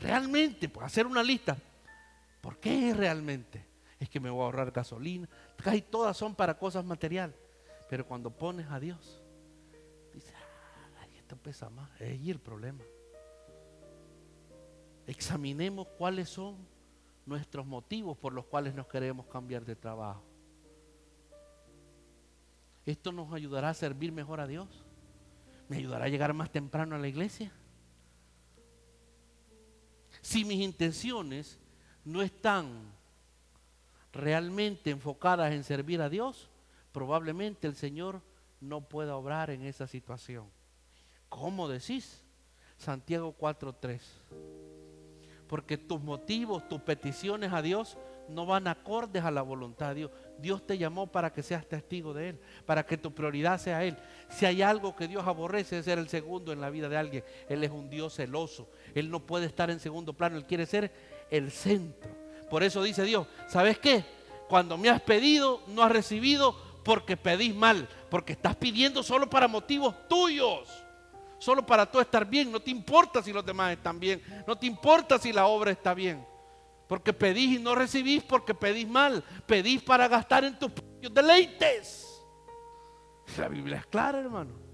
Realmente, 0.00 0.68
pues 0.68 0.86
hacer 0.86 1.06
una 1.06 1.22
lista. 1.22 1.56
¿Por 2.40 2.58
qué 2.58 2.92
realmente? 2.94 3.66
Es 3.98 4.08
que 4.08 4.20
me 4.20 4.30
voy 4.30 4.42
a 4.42 4.44
ahorrar 4.44 4.70
gasolina. 4.70 5.28
Casi 5.56 5.82
todas 5.82 6.16
son 6.16 6.34
para 6.34 6.58
cosas 6.58 6.84
materiales. 6.84 7.36
Pero 7.88 8.06
cuando 8.06 8.30
pones 8.30 8.66
a 8.70 8.80
Dios, 8.80 9.22
dice, 10.12 10.32
ay, 11.00 11.16
esto 11.16 11.36
pesa 11.36 11.70
más. 11.70 11.90
Es 12.00 12.10
ahí 12.10 12.30
el 12.30 12.40
problema. 12.40 12.82
Examinemos 15.06 15.86
cuáles 15.98 16.28
son 16.28 16.56
nuestros 17.26 17.66
motivos 17.66 18.16
por 18.16 18.32
los 18.32 18.46
cuales 18.46 18.74
nos 18.74 18.86
queremos 18.86 19.26
cambiar 19.26 19.64
de 19.64 19.76
trabajo. 19.76 20.22
Esto 22.84 23.12
nos 23.12 23.32
ayudará 23.32 23.70
a 23.70 23.74
servir 23.74 24.12
mejor 24.12 24.40
a 24.40 24.46
Dios. 24.46 24.83
Me 25.68 25.78
ayudará 25.78 26.04
a 26.06 26.08
llegar 26.08 26.34
más 26.34 26.50
temprano 26.50 26.96
a 26.96 26.98
la 26.98 27.08
iglesia. 27.08 27.52
Si 30.20 30.44
mis 30.44 30.60
intenciones 30.60 31.58
no 32.04 32.22
están 32.22 32.92
realmente 34.12 34.90
enfocadas 34.90 35.52
en 35.52 35.64
servir 35.64 36.00
a 36.00 36.08
Dios, 36.08 36.50
probablemente 36.92 37.66
el 37.66 37.74
Señor 37.74 38.22
no 38.60 38.82
pueda 38.82 39.16
obrar 39.16 39.50
en 39.50 39.62
esa 39.62 39.86
situación. 39.86 40.48
¿Cómo 41.28 41.68
decís? 41.68 42.22
Santiago 42.76 43.34
4:3. 43.36 44.00
Porque 45.48 45.76
tus 45.76 46.00
motivos, 46.00 46.68
tus 46.68 46.80
peticiones 46.80 47.52
a 47.52 47.60
Dios 47.60 47.98
no 48.28 48.46
van 48.46 48.66
acordes 48.66 49.24
a 49.24 49.30
la 49.30 49.42
voluntad 49.42 49.88
de 49.88 49.94
Dios. 49.94 50.10
Dios 50.38 50.66
te 50.66 50.76
llamó 50.78 51.06
para 51.06 51.32
que 51.32 51.42
seas 51.42 51.66
testigo 51.66 52.12
de 52.12 52.30
Él, 52.30 52.40
para 52.66 52.84
que 52.84 52.96
tu 52.96 53.14
prioridad 53.14 53.58
sea 53.60 53.84
Él. 53.84 53.96
Si 54.28 54.46
hay 54.46 54.62
algo 54.62 54.96
que 54.96 55.08
Dios 55.08 55.26
aborrece 55.26 55.78
es 55.78 55.84
ser 55.84 55.98
el 55.98 56.08
segundo 56.08 56.52
en 56.52 56.60
la 56.60 56.70
vida 56.70 56.88
de 56.88 56.96
alguien. 56.96 57.24
Él 57.48 57.62
es 57.62 57.70
un 57.70 57.88
Dios 57.88 58.14
celoso. 58.14 58.68
Él 58.94 59.10
no 59.10 59.20
puede 59.20 59.46
estar 59.46 59.70
en 59.70 59.80
segundo 59.80 60.12
plano. 60.12 60.36
Él 60.36 60.44
quiere 60.44 60.66
ser 60.66 60.90
el 61.30 61.50
centro. 61.50 62.10
Por 62.50 62.62
eso 62.62 62.82
dice 62.82 63.04
Dios, 63.04 63.26
¿sabes 63.48 63.78
qué? 63.78 64.04
Cuando 64.48 64.76
me 64.76 64.90
has 64.90 65.00
pedido, 65.00 65.62
no 65.68 65.82
has 65.82 65.90
recibido, 65.90 66.54
porque 66.84 67.16
pedís 67.16 67.54
mal, 67.54 67.88
porque 68.10 68.34
estás 68.34 68.54
pidiendo 68.54 69.02
solo 69.02 69.28
para 69.28 69.48
motivos 69.48 70.06
tuyos, 70.06 70.68
solo 71.38 71.64
para 71.64 71.90
tú 71.90 71.98
estar 71.98 72.26
bien. 72.26 72.52
No 72.52 72.60
te 72.60 72.70
importa 72.70 73.22
si 73.22 73.32
los 73.32 73.44
demás 73.44 73.72
están 73.72 73.98
bien, 73.98 74.22
no 74.46 74.56
te 74.56 74.66
importa 74.66 75.18
si 75.18 75.32
la 75.32 75.46
obra 75.46 75.70
está 75.70 75.94
bien, 75.94 76.24
porque 76.86 77.12
pedís 77.12 77.58
y 77.58 77.62
no 77.62 77.74
recibís 77.74 78.22
porque 78.22 78.54
pedís 78.54 78.88
mal, 78.88 79.24
pedís 79.46 79.82
para 79.82 80.08
gastar 80.08 80.44
en 80.44 80.58
tus 80.58 80.70
propios 80.72 81.12
deleites. 81.12 82.10
La 83.38 83.48
Biblia 83.48 83.78
es 83.78 83.86
clara, 83.86 84.20
hermano. 84.20 84.64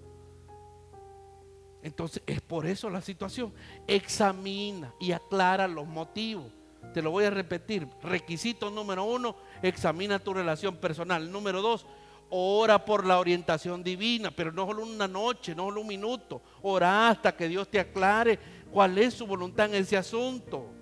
Entonces 1.82 2.22
es 2.26 2.40
por 2.40 2.66
eso 2.66 2.90
la 2.90 3.00
situación. 3.00 3.54
Examina 3.86 4.92
y 5.00 5.12
aclara 5.12 5.66
los 5.66 5.86
motivos. 5.86 6.52
Te 6.92 7.02
lo 7.02 7.10
voy 7.10 7.24
a 7.24 7.30
repetir. 7.30 7.88
Requisito 8.02 8.70
número 8.70 9.04
uno, 9.04 9.36
examina 9.62 10.18
tu 10.18 10.34
relación 10.34 10.76
personal. 10.76 11.30
Número 11.30 11.62
dos, 11.62 11.86
ora 12.28 12.84
por 12.84 13.06
la 13.06 13.18
orientación 13.18 13.82
divina, 13.82 14.30
pero 14.30 14.52
no 14.52 14.66
solo 14.66 14.82
una 14.82 15.08
noche, 15.08 15.54
no 15.54 15.64
solo 15.64 15.80
un 15.82 15.86
minuto. 15.86 16.42
Ora 16.62 17.08
hasta 17.08 17.36
que 17.36 17.48
Dios 17.48 17.68
te 17.68 17.80
aclare 17.80 18.38
cuál 18.70 18.98
es 18.98 19.14
su 19.14 19.26
voluntad 19.26 19.66
en 19.66 19.76
ese 19.76 19.96
asunto. 19.96 20.79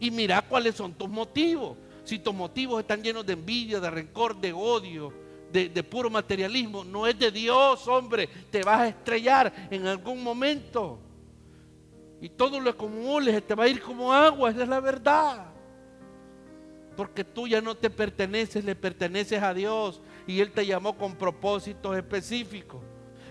Y 0.00 0.10
mira 0.10 0.42
cuáles 0.42 0.74
son 0.74 0.94
tus 0.94 1.08
motivos. 1.08 1.76
Si 2.04 2.18
tus 2.18 2.34
motivos 2.34 2.80
están 2.80 3.02
llenos 3.02 3.26
de 3.26 3.32
envidia, 3.32 3.80
de 3.80 3.90
rencor, 3.90 4.36
de 4.36 4.52
odio, 4.52 5.12
de, 5.52 5.82
puro 5.82 6.10
materialismo, 6.10 6.84
no 6.84 7.06
es 7.06 7.18
de 7.18 7.30
Dios, 7.30 7.86
hombre. 7.88 8.28
Te 8.50 8.62
vas 8.62 8.80
a 8.80 8.88
estrellar 8.88 9.52
en 9.70 9.86
algún 9.86 10.22
momento. 10.22 10.98
Y 12.20 12.28
todo 12.28 12.60
lo 12.60 12.70
acumules 12.70 13.46
te 13.46 13.54
va 13.54 13.64
a 13.64 13.68
ir 13.68 13.80
como 13.80 14.12
agua, 14.12 14.50
esa 14.50 14.62
es 14.62 14.68
la 14.68 14.80
verdad. 14.80 15.46
Porque 16.96 17.24
tú 17.24 17.46
ya 17.46 17.60
no 17.60 17.74
te 17.74 17.90
perteneces, 17.90 18.64
le 18.64 18.74
perteneces 18.74 19.42
a 19.42 19.52
Dios 19.52 20.00
y 20.26 20.40
Él 20.40 20.50
te 20.50 20.64
llamó 20.64 20.96
con 20.96 21.14
propósitos 21.14 21.96
específicos. 21.96 22.80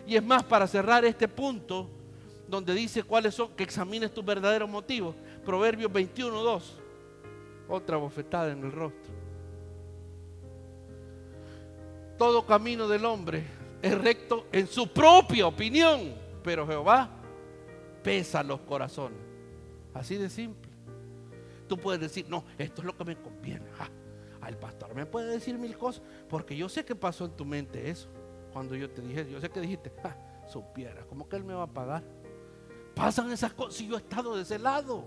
Y 0.06 0.16
es 0.16 0.24
más, 0.24 0.44
para 0.44 0.68
cerrar 0.68 1.04
este 1.04 1.28
punto, 1.28 1.90
donde 2.48 2.76
dice 2.76 3.02
cuáles 3.02 3.34
son, 3.34 3.56
que 3.56 3.64
examines 3.64 4.14
tus 4.14 4.24
verdaderos 4.24 4.70
motivos. 4.70 5.16
Proverbios 5.46 5.92
21, 5.92 6.42
2. 6.42 6.82
Otra 7.70 7.98
bofetada 7.98 8.52
en 8.52 8.64
el 8.64 8.72
rostro. 8.72 9.14
Todo 12.18 12.46
camino 12.46 12.88
del 12.88 13.06
hombre 13.06 13.44
es 13.82 13.98
recto 13.98 14.48
en 14.52 14.68
su 14.68 14.88
propia 14.88 15.48
opinión, 15.48 16.14
pero 16.44 16.66
Jehová 16.66 17.10
pesa 18.02 18.42
los 18.44 18.62
corazones. 18.62 19.20
Así 19.94 20.16
de 20.16 20.30
simple. 20.30 20.72
Tú 21.68 21.78
puedes 21.78 22.00
decir, 22.00 22.26
no, 22.30 22.46
esto 22.58 22.82
es 22.82 22.86
lo 22.86 22.96
que 22.96 23.06
me 23.06 23.16
conviene. 23.16 23.66
al 24.42 24.58
pastor 24.58 24.94
me 24.94 25.06
puede 25.06 25.32
decir 25.32 25.58
mil 25.58 25.78
cosas, 25.78 26.04
porque 26.30 26.56
yo 26.56 26.70
sé 26.70 26.86
que 26.86 26.96
pasó 26.96 27.26
en 27.26 27.32
tu 27.32 27.46
mente 27.46 27.90
eso. 27.90 28.08
Cuando 28.54 28.76
yo 28.76 28.90
te 28.90 29.02
dije, 29.02 29.30
yo 29.30 29.42
sé 29.42 29.50
que 29.50 29.60
dijiste, 29.60 29.92
supiera, 30.48 31.06
¿cómo 31.08 31.28
que 31.28 31.36
él 31.36 31.44
me 31.44 31.54
va 31.54 31.64
a 31.64 31.68
pagar? 31.68 32.04
Pasan 32.94 33.32
esas 33.32 33.54
cosas 33.54 33.76
si 33.76 33.88
yo 33.88 33.96
he 33.96 33.98
estado 33.98 34.36
de 34.36 34.44
ese 34.44 34.58
lado. 34.58 35.06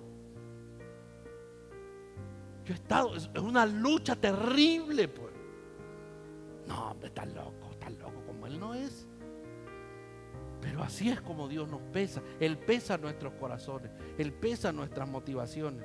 Yo 2.68 2.74
he 2.74 2.76
estado, 2.76 3.16
es 3.16 3.30
una 3.40 3.64
lucha 3.64 4.14
terrible, 4.14 5.08
pues. 5.08 5.32
No, 6.66 6.90
hombre, 6.90 7.08
está 7.08 7.24
loco, 7.24 7.70
está 7.72 7.88
loco, 7.88 8.22
como 8.26 8.46
él 8.46 8.60
no 8.60 8.74
es. 8.74 9.08
Pero 10.60 10.82
así 10.82 11.08
es 11.08 11.18
como 11.22 11.48
Dios 11.48 11.66
nos 11.66 11.80
pesa. 11.80 12.20
Él 12.38 12.58
pesa 12.58 12.98
nuestros 12.98 13.32
corazones. 13.40 13.90
Él 14.18 14.34
pesa 14.34 14.70
nuestras 14.70 15.08
motivaciones. 15.08 15.82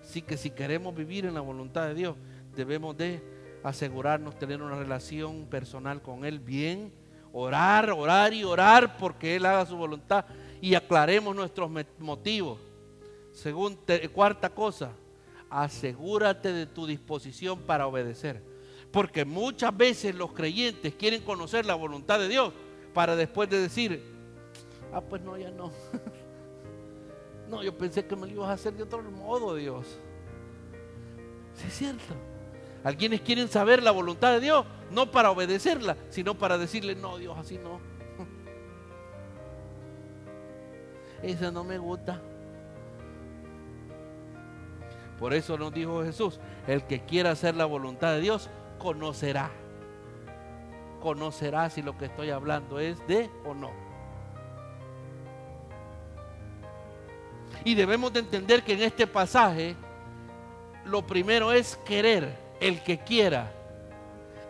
Así 0.00 0.22
que 0.22 0.38
si 0.38 0.48
queremos 0.48 0.94
vivir 0.94 1.26
en 1.26 1.34
la 1.34 1.42
voluntad 1.42 1.88
de 1.88 1.94
Dios, 1.94 2.16
debemos 2.56 2.96
de 2.96 3.22
asegurarnos 3.62 4.38
tener 4.38 4.62
una 4.62 4.76
relación 4.76 5.44
personal 5.44 6.00
con 6.00 6.24
Él 6.24 6.40
bien, 6.40 6.90
orar, 7.34 7.90
orar 7.90 8.32
y 8.32 8.44
orar 8.44 8.96
porque 8.96 9.36
Él 9.36 9.44
haga 9.44 9.66
su 9.66 9.76
voluntad 9.76 10.24
y 10.62 10.74
aclaremos 10.74 11.36
nuestros 11.36 11.70
motivos. 11.98 12.60
Según 13.30 13.78
cuarta 14.14 14.48
cosa, 14.48 14.92
asegúrate 15.50 16.52
de 16.52 16.66
tu 16.66 16.86
disposición 16.86 17.60
para 17.60 17.86
obedecer. 17.86 18.42
Porque 18.90 19.24
muchas 19.24 19.76
veces 19.76 20.14
los 20.14 20.32
creyentes 20.32 20.94
quieren 20.94 21.22
conocer 21.22 21.66
la 21.66 21.74
voluntad 21.74 22.18
de 22.18 22.28
Dios 22.28 22.52
para 22.92 23.16
después 23.16 23.50
de 23.50 23.60
decir, 23.60 24.02
ah, 24.92 25.00
pues 25.00 25.22
no, 25.22 25.36
ya 25.36 25.50
no. 25.50 25.72
no, 27.48 27.62
yo 27.62 27.76
pensé 27.76 28.06
que 28.06 28.16
me 28.16 28.26
lo 28.26 28.32
ibas 28.32 28.50
a 28.50 28.52
hacer 28.52 28.74
de 28.74 28.84
otro 28.84 29.02
modo, 29.02 29.56
Dios. 29.56 29.98
Sí, 31.54 31.66
es 31.66 31.74
cierto. 31.74 32.14
Algunos 32.84 33.20
quieren 33.22 33.48
saber 33.48 33.82
la 33.82 33.90
voluntad 33.90 34.32
de 34.32 34.40
Dios, 34.40 34.66
no 34.90 35.10
para 35.10 35.30
obedecerla, 35.30 35.96
sino 36.10 36.36
para 36.36 36.58
decirle, 36.58 36.94
no, 36.94 37.16
Dios, 37.16 37.36
así 37.38 37.58
no. 37.58 37.80
Eso 41.22 41.50
no 41.50 41.64
me 41.64 41.78
gusta. 41.78 42.20
Por 45.18 45.32
eso 45.32 45.56
nos 45.56 45.72
dijo 45.72 46.02
Jesús, 46.04 46.40
el 46.66 46.84
que 46.84 47.00
quiera 47.00 47.30
hacer 47.30 47.54
la 47.54 47.64
voluntad 47.64 48.12
de 48.12 48.20
Dios, 48.20 48.50
conocerá. 48.78 49.50
Conocerá 51.00 51.70
si 51.70 51.82
lo 51.82 51.96
que 51.96 52.06
estoy 52.06 52.30
hablando 52.30 52.78
es 52.78 53.06
de 53.06 53.30
o 53.44 53.54
no. 53.54 53.70
Y 57.64 57.74
debemos 57.74 58.12
de 58.12 58.20
entender 58.20 58.62
que 58.62 58.74
en 58.74 58.82
este 58.82 59.06
pasaje 59.06 59.76
lo 60.84 61.06
primero 61.06 61.52
es 61.52 61.76
querer, 61.84 62.36
el 62.60 62.82
que 62.82 62.98
quiera. 62.98 63.52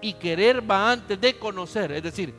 Y 0.00 0.14
querer 0.14 0.68
va 0.68 0.90
antes 0.90 1.20
de 1.20 1.38
conocer. 1.38 1.92
Es 1.92 2.02
decir, 2.02 2.34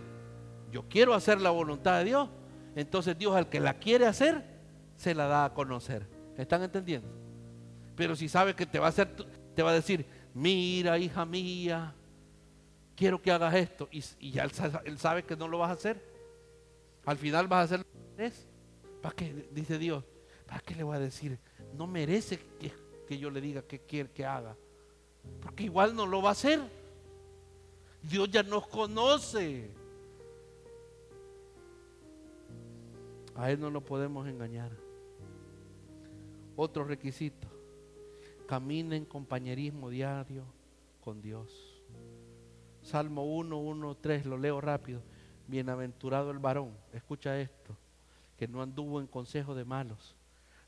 yo 0.71 0.83
quiero 0.89 1.13
hacer 1.13 1.39
la 1.39 1.51
voluntad 1.51 1.99
de 1.99 2.05
Dios. 2.05 2.29
Entonces 2.75 3.17
Dios 3.17 3.35
al 3.35 3.47
que 3.47 3.59
la 3.59 3.75
quiere 3.75 4.05
hacer, 4.05 4.43
se 4.97 5.15
la 5.15 5.27
da 5.27 5.45
a 5.45 5.53
conocer. 5.53 6.07
¿Están 6.37 6.63
entendiendo? 6.63 7.24
Pero 7.95 8.15
si 8.15 8.27
sabe 8.27 8.55
que 8.55 8.65
te 8.65 8.79
va 8.79 8.87
a 8.87 8.89
hacer, 8.89 9.09
te 9.55 9.63
va 9.63 9.71
a 9.71 9.75
decir, 9.75 10.05
mira 10.33 10.97
hija 10.99 11.25
mía, 11.25 11.93
quiero 12.95 13.21
que 13.21 13.31
hagas 13.31 13.53
esto. 13.55 13.87
Y, 13.91 14.31
ya 14.31 14.43
él, 14.43 14.97
sabe 14.97 15.23
que 15.23 15.35
no 15.35 15.47
lo 15.47 15.59
vas 15.59 15.69
a 15.69 15.73
hacer. 15.73 16.01
Al 17.05 17.17
final 17.17 17.47
vas 17.47 17.59
a 17.59 17.75
hacer 17.75 17.79
lo 17.79 18.17
que 18.17 18.31
¿Para 19.01 19.15
qué? 19.15 19.47
Dice 19.51 19.77
Dios. 19.77 20.03
¿Para 20.47 20.59
qué 20.59 20.75
le 20.75 20.83
voy 20.83 20.95
a 20.95 20.99
decir? 20.99 21.37
No 21.77 21.87
merece 21.87 22.39
que, 22.59 22.71
que 23.07 23.17
yo 23.17 23.29
le 23.29 23.41
diga 23.41 23.61
qué 23.61 23.79
quiere 23.79 24.09
que 24.11 24.25
haga. 24.25 24.55
Porque 25.41 25.63
igual 25.63 25.95
no 25.95 26.05
lo 26.05 26.21
va 26.21 26.29
a 26.29 26.31
hacer. 26.33 26.59
Dios 28.01 28.29
ya 28.29 28.43
nos 28.43 28.67
conoce. 28.67 29.69
A 33.35 33.51
Él 33.51 33.59
no 33.59 33.69
lo 33.69 33.81
podemos 33.81 34.27
engañar. 34.27 34.71
Otro 36.55 36.83
requisito. 36.83 37.54
Camina 38.47 38.95
en 38.95 39.05
compañerismo 39.05 39.89
diario 39.89 40.43
con 41.03 41.21
Dios. 41.21 41.75
Salmo 42.83 43.25
1, 43.25 43.57
1, 43.57 43.95
3, 43.95 44.25
lo 44.27 44.37
leo 44.37 44.61
rápido. 44.61 45.01
Bienaventurado 45.47 46.29
el 46.29 46.37
varón, 46.37 46.71
escucha 46.93 47.39
esto, 47.39 47.75
que 48.37 48.47
no 48.47 48.61
anduvo 48.61 48.99
en 48.99 49.07
consejo 49.07 49.55
de 49.55 49.65
malos, 49.65 50.15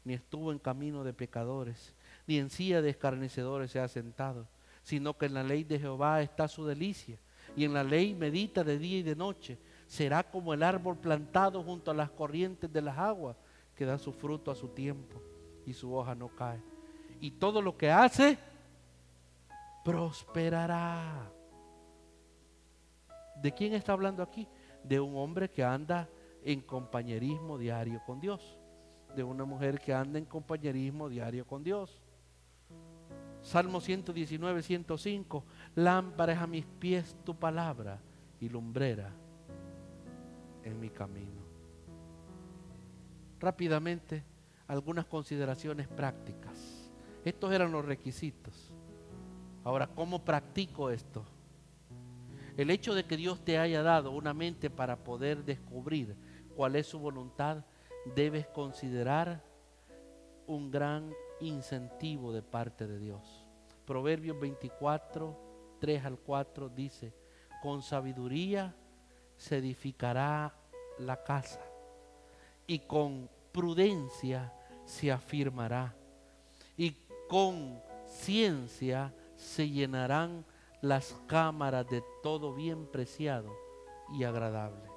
ni 0.04 0.14
estuvo 0.14 0.52
en 0.52 0.60
camino 0.60 1.04
de 1.04 1.14
pecadores, 1.14 1.94
ni 2.26 2.38
en 2.38 2.50
silla 2.50 2.82
de 2.82 2.90
escarnecedores 2.90 3.72
se 3.72 3.80
ha 3.80 3.88
sentado, 3.88 4.48
sino 4.84 5.16
que 5.18 5.28
en 5.28 5.36
la 5.36 5.44
ley 5.44 5.64
de 5.64 5.80
Jehová 5.80 6.22
está 6.22 6.48
su 6.48 6.66
delicia, 6.66 7.20
y 7.56 7.64
en 7.64 7.74
la 7.74 7.84
ley 7.84 8.14
medita 8.14 8.64
de 8.64 8.78
día 8.80 9.00
y 9.00 9.04
de 9.04 9.16
noche. 9.16 9.58
Será 9.88 10.24
como 10.24 10.54
el 10.54 10.64
árbol 10.64 10.98
plantado 10.98 11.64
junto 11.64 11.92
a 11.92 11.96
las 11.96 12.10
corrientes 12.10 12.72
de 12.72 12.82
las 12.82 12.98
aguas, 12.98 13.36
que 13.76 13.86
da 13.86 13.98
su 13.98 14.12
fruto 14.12 14.50
a 14.50 14.56
su 14.56 14.70
tiempo, 14.70 15.22
y 15.66 15.74
su 15.74 15.94
hoja 15.94 16.16
no 16.16 16.28
cae. 16.30 16.77
Y 17.20 17.32
todo 17.32 17.62
lo 17.62 17.78
que 17.78 17.92
hace, 17.92 18.38
prosperará. 19.84 21.32
¿De 23.42 23.52
quién 23.54 23.74
está 23.74 23.94
hablando 23.94 24.24
aquí? 24.24 24.48
De 24.84 25.00
un 25.00 25.16
hombre 25.18 25.50
que 25.50 25.64
anda 25.64 26.10
en 26.44 26.62
compañerismo 26.62 27.58
diario 27.58 28.02
con 28.06 28.20
Dios. 28.20 28.60
De 29.16 29.24
una 29.24 29.46
mujer 29.46 29.80
que 29.80 29.94
anda 29.94 30.20
en 30.20 30.26
compañerismo 30.26 31.10
diario 31.10 31.46
con 31.46 31.64
Dios. 31.64 32.02
Salmo 33.42 33.80
119, 33.80 34.62
105. 34.62 35.44
Lámparas 35.76 36.42
a 36.42 36.48
mis 36.48 36.66
pies 36.66 37.16
tu 37.24 37.36
palabra 37.36 38.00
y 38.40 38.50
lumbrera 38.50 39.12
en 40.64 40.80
mi 40.80 40.90
camino. 40.90 41.42
Rápidamente, 43.40 44.24
algunas 44.68 45.06
consideraciones 45.06 45.88
prácticas. 45.88 46.47
Estos 47.28 47.52
eran 47.52 47.74
los 47.74 47.84
requisitos. 47.84 48.72
Ahora, 49.66 49.88
¿cómo 49.88 50.24
practico 50.24 50.90
esto? 50.90 51.26
El 52.56 52.70
hecho 52.70 52.96
de 52.96 53.04
que 53.04 53.18
Dios 53.18 53.44
te 53.44 53.58
haya 53.58 53.84
dado 53.84 54.12
una 54.12 54.34
mente 54.34 54.70
para 54.70 55.04
poder 55.04 55.44
descubrir 55.44 56.16
cuál 56.56 56.78
es 56.78 56.88
su 56.88 57.00
voluntad, 57.00 57.66
debes 58.16 58.48
considerar 58.48 59.44
un 60.46 60.72
gran 60.72 61.14
incentivo 61.42 62.32
de 62.32 62.44
parte 62.44 62.88
de 62.88 62.98
Dios. 62.98 63.46
Proverbios 63.86 64.40
24, 64.40 65.38
3 65.82 66.06
al 66.06 66.18
4 66.20 66.70
dice, 66.70 67.14
con 67.62 67.82
sabiduría 67.82 68.74
se 69.36 69.58
edificará 69.58 70.56
la 70.98 71.22
casa 71.26 71.60
y 72.66 72.80
con 72.80 73.30
prudencia 73.52 74.54
se 74.86 75.12
afirmará 75.12 75.94
y 76.78 76.96
con 77.28 77.82
ciencia 78.06 79.14
se 79.36 79.70
llenarán 79.70 80.46
las 80.82 81.16
cámaras 81.28 81.88
de 81.90 82.04
todo 82.24 82.54
bien 82.54 82.88
preciado 82.88 83.56
y 84.14 84.24
agradable. 84.24 84.90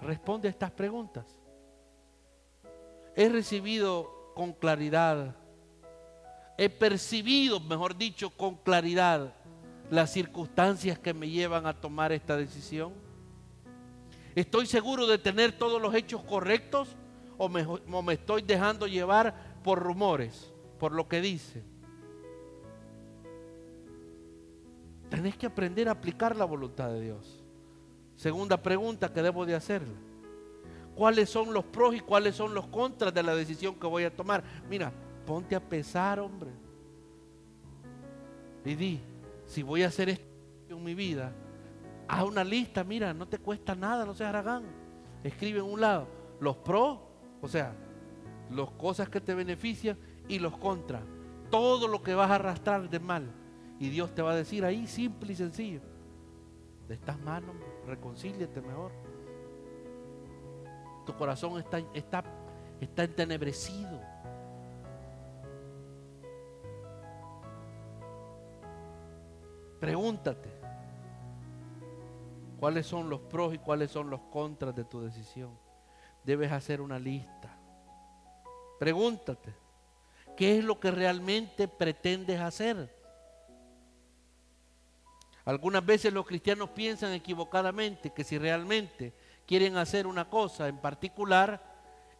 Responde 0.00 0.48
a 0.48 0.50
estas 0.50 0.70
preguntas. 0.70 1.26
He 3.14 3.28
recibido 3.28 4.32
con 4.34 4.52
claridad, 4.52 5.36
he 6.56 6.68
percibido, 6.68 7.60
mejor 7.60 7.96
dicho, 7.96 8.30
con 8.30 8.56
claridad 8.56 9.34
las 9.90 10.10
circunstancias 10.10 10.98
que 10.98 11.12
me 11.12 11.28
llevan 11.28 11.66
a 11.66 11.78
tomar 11.78 12.12
esta 12.12 12.36
decisión. 12.36 12.94
¿Estoy 14.34 14.66
seguro 14.66 15.06
de 15.06 15.18
tener 15.18 15.52
todos 15.52 15.80
los 15.80 15.94
hechos 15.94 16.22
correctos 16.22 16.96
o 17.36 17.48
me, 17.50 17.64
o 17.66 18.02
me 18.02 18.14
estoy 18.14 18.40
dejando 18.40 18.86
llevar 18.86 19.51
por 19.62 19.78
rumores, 19.78 20.52
por 20.78 20.92
lo 20.92 21.08
que 21.08 21.20
dice? 21.20 21.62
Tenés 25.08 25.36
que 25.36 25.46
aprender 25.46 25.88
a 25.88 25.92
aplicar 25.92 26.34
la 26.36 26.44
voluntad 26.44 26.90
de 26.90 27.00
Dios. 27.00 27.42
Segunda 28.16 28.62
pregunta 28.62 29.12
que 29.12 29.22
debo 29.22 29.44
de 29.44 29.54
hacerle. 29.54 29.94
¿Cuáles 30.94 31.30
son 31.30 31.52
los 31.52 31.64
pros 31.64 31.94
y 31.94 32.00
cuáles 32.00 32.36
son 32.36 32.54
los 32.54 32.66
contras 32.66 33.12
de 33.14 33.22
la 33.22 33.34
decisión 33.34 33.74
que 33.74 33.86
voy 33.86 34.04
a 34.04 34.14
tomar? 34.14 34.42
Mira, 34.68 34.92
ponte 35.26 35.54
a 35.54 35.60
pesar, 35.60 36.20
hombre. 36.20 36.50
Y 38.64 38.74
di, 38.74 39.00
si 39.46 39.62
voy 39.62 39.82
a 39.82 39.88
hacer 39.88 40.08
esto 40.10 40.24
en 40.68 40.82
mi 40.82 40.94
vida, 40.94 41.32
haz 42.08 42.24
una 42.24 42.44
lista, 42.44 42.84
mira, 42.84 43.12
no 43.12 43.26
te 43.26 43.38
cuesta 43.38 43.74
nada, 43.74 44.04
no 44.04 44.14
seas 44.14 44.28
aragán. 44.28 44.64
Escribe 45.24 45.58
en 45.60 45.66
un 45.66 45.80
lado 45.80 46.06
los 46.40 46.56
pros, 46.56 46.98
o 47.40 47.48
sea, 47.48 47.74
las 48.54 48.70
cosas 48.70 49.08
que 49.08 49.20
te 49.20 49.34
benefician 49.34 49.96
y 50.28 50.38
los 50.38 50.56
contras. 50.58 51.02
Todo 51.50 51.88
lo 51.88 52.02
que 52.02 52.14
vas 52.14 52.30
a 52.30 52.36
arrastrar 52.36 52.88
de 52.88 53.00
mal 53.00 53.30
y 53.78 53.88
Dios 53.88 54.14
te 54.14 54.22
va 54.22 54.32
a 54.32 54.36
decir 54.36 54.64
ahí, 54.64 54.86
simple 54.86 55.32
y 55.32 55.36
sencillo, 55.36 55.80
de 56.86 56.94
estas 56.94 57.18
manos, 57.18 57.56
reconcíliate 57.86 58.60
mejor. 58.60 58.92
Tu 61.04 61.12
corazón 61.16 61.58
está, 61.58 61.78
está, 61.92 62.22
está 62.80 63.02
entenebrecido. 63.02 64.00
Pregúntate, 69.80 70.48
¿cuáles 72.60 72.86
son 72.86 73.10
los 73.10 73.18
pros 73.18 73.52
y 73.52 73.58
cuáles 73.58 73.90
son 73.90 74.10
los 74.10 74.20
contras 74.30 74.76
de 74.76 74.84
tu 74.84 75.00
decisión? 75.00 75.50
Debes 76.22 76.52
hacer 76.52 76.80
una 76.80 77.00
lista. 77.00 77.51
Pregúntate, 78.82 79.54
¿qué 80.36 80.58
es 80.58 80.64
lo 80.64 80.80
que 80.80 80.90
realmente 80.90 81.68
pretendes 81.68 82.40
hacer? 82.40 82.92
Algunas 85.44 85.86
veces 85.86 86.12
los 86.12 86.26
cristianos 86.26 86.70
piensan 86.70 87.12
equivocadamente 87.12 88.10
que 88.10 88.24
si 88.24 88.38
realmente 88.38 89.14
quieren 89.46 89.76
hacer 89.76 90.04
una 90.08 90.28
cosa 90.28 90.66
en 90.66 90.78
particular, 90.78 91.62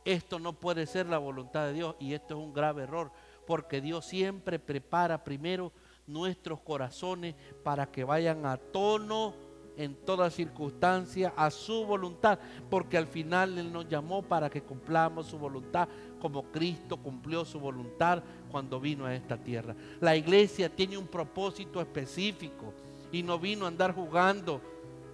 esto 0.04 0.38
no 0.38 0.52
puede 0.52 0.86
ser 0.86 1.06
la 1.06 1.18
voluntad 1.18 1.66
de 1.66 1.72
Dios 1.72 1.96
y 1.98 2.14
esto 2.14 2.38
es 2.38 2.46
un 2.46 2.52
grave 2.52 2.84
error, 2.84 3.10
porque 3.44 3.80
Dios 3.80 4.04
siempre 4.04 4.60
prepara 4.60 5.24
primero 5.24 5.72
nuestros 6.06 6.60
corazones 6.60 7.34
para 7.64 7.90
que 7.90 8.04
vayan 8.04 8.46
a 8.46 8.56
tono 8.56 9.34
en 9.76 9.94
toda 9.94 10.30
circunstancia 10.30 11.32
a 11.36 11.50
su 11.50 11.84
voluntad, 11.86 12.38
porque 12.70 12.98
al 12.98 13.06
final 13.06 13.58
Él 13.58 13.72
nos 13.72 13.88
llamó 13.88 14.22
para 14.22 14.50
que 14.50 14.62
cumplamos 14.62 15.26
su 15.26 15.38
voluntad, 15.38 15.88
como 16.20 16.44
Cristo 16.44 16.96
cumplió 16.96 17.44
su 17.44 17.58
voluntad 17.58 18.22
cuando 18.50 18.78
vino 18.78 19.06
a 19.06 19.14
esta 19.14 19.36
tierra. 19.36 19.74
La 20.00 20.14
iglesia 20.16 20.68
tiene 20.68 20.96
un 20.96 21.06
propósito 21.06 21.80
específico 21.80 22.72
y 23.10 23.22
no 23.22 23.38
vino 23.38 23.64
a 23.64 23.68
andar 23.68 23.94
jugando 23.94 24.60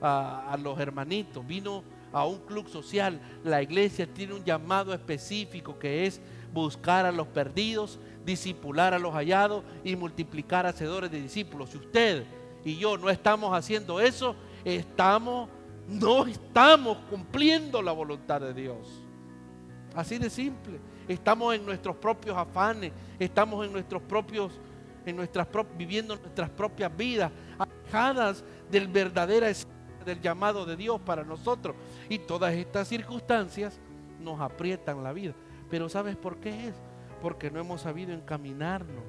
a, 0.01 0.53
a 0.53 0.57
los 0.57 0.79
hermanitos, 0.79 1.47
vino 1.47 1.83
a 2.13 2.27
un 2.27 2.39
club 2.39 2.69
social. 2.69 3.21
La 3.45 3.63
iglesia 3.63 4.07
tiene 4.13 4.35
un 4.35 4.45
llamado 4.45 4.93
específico 4.93 5.79
que 5.79 6.07
es 6.07 6.21
buscar 6.53 7.07
a 7.07 7.13
los 7.13 7.27
perdidos, 7.29 7.99
disipular 8.25 8.95
a 8.95 8.99
los 8.99 9.15
hallados 9.15 9.65
y 9.85 9.97
multiplicar 9.97 10.67
hacedores 10.67 11.11
de 11.11 11.21
discípulos. 11.21 11.71
Si 11.71 11.79
usted 11.79 12.25
y 12.65 12.77
yo 12.77 12.97
no 12.99 13.09
estamos 13.09 13.57
haciendo 13.57 14.01
eso, 14.01 14.35
estamos 14.77 15.49
no 15.89 16.27
estamos 16.27 16.99
cumpliendo 17.11 17.81
la 17.81 17.93
voluntad 17.93 18.41
de 18.41 18.53
Dios. 18.53 19.03
Así 19.95 20.19
de 20.19 20.29
simple. 20.29 20.79
Estamos 21.09 21.55
en 21.55 21.65
nuestros 21.65 21.97
propios 21.97 22.37
afanes, 22.37 22.93
estamos 23.19 23.65
en 23.65 23.73
nuestros 23.73 24.03
propios 24.03 24.53
en 25.07 25.17
nuestras 25.17 25.49
viviendo 25.79 26.17
nuestras 26.17 26.51
propias 26.51 26.95
vidas, 26.95 27.33
alejadas 27.59 28.45
del 28.71 28.89
verdadero 28.89 29.47
del 30.05 30.21
llamado 30.21 30.67
de 30.67 30.77
Dios 30.77 31.01
para 31.01 31.25
nosotros. 31.25 31.75
Y 32.11 32.19
todas 32.19 32.53
estas 32.53 32.89
circunstancias 32.89 33.81
nos 34.21 34.39
aprietan 34.39 35.03
la 35.03 35.15
vida. 35.15 35.33
Pero 35.71 35.89
¿sabes 35.89 36.15
por 36.17 36.37
qué 36.37 36.69
es? 36.69 36.75
Porque 37.23 37.51
no 37.51 37.59
hemos 37.59 37.81
sabido 37.81 38.13
encaminarnos 38.13 39.05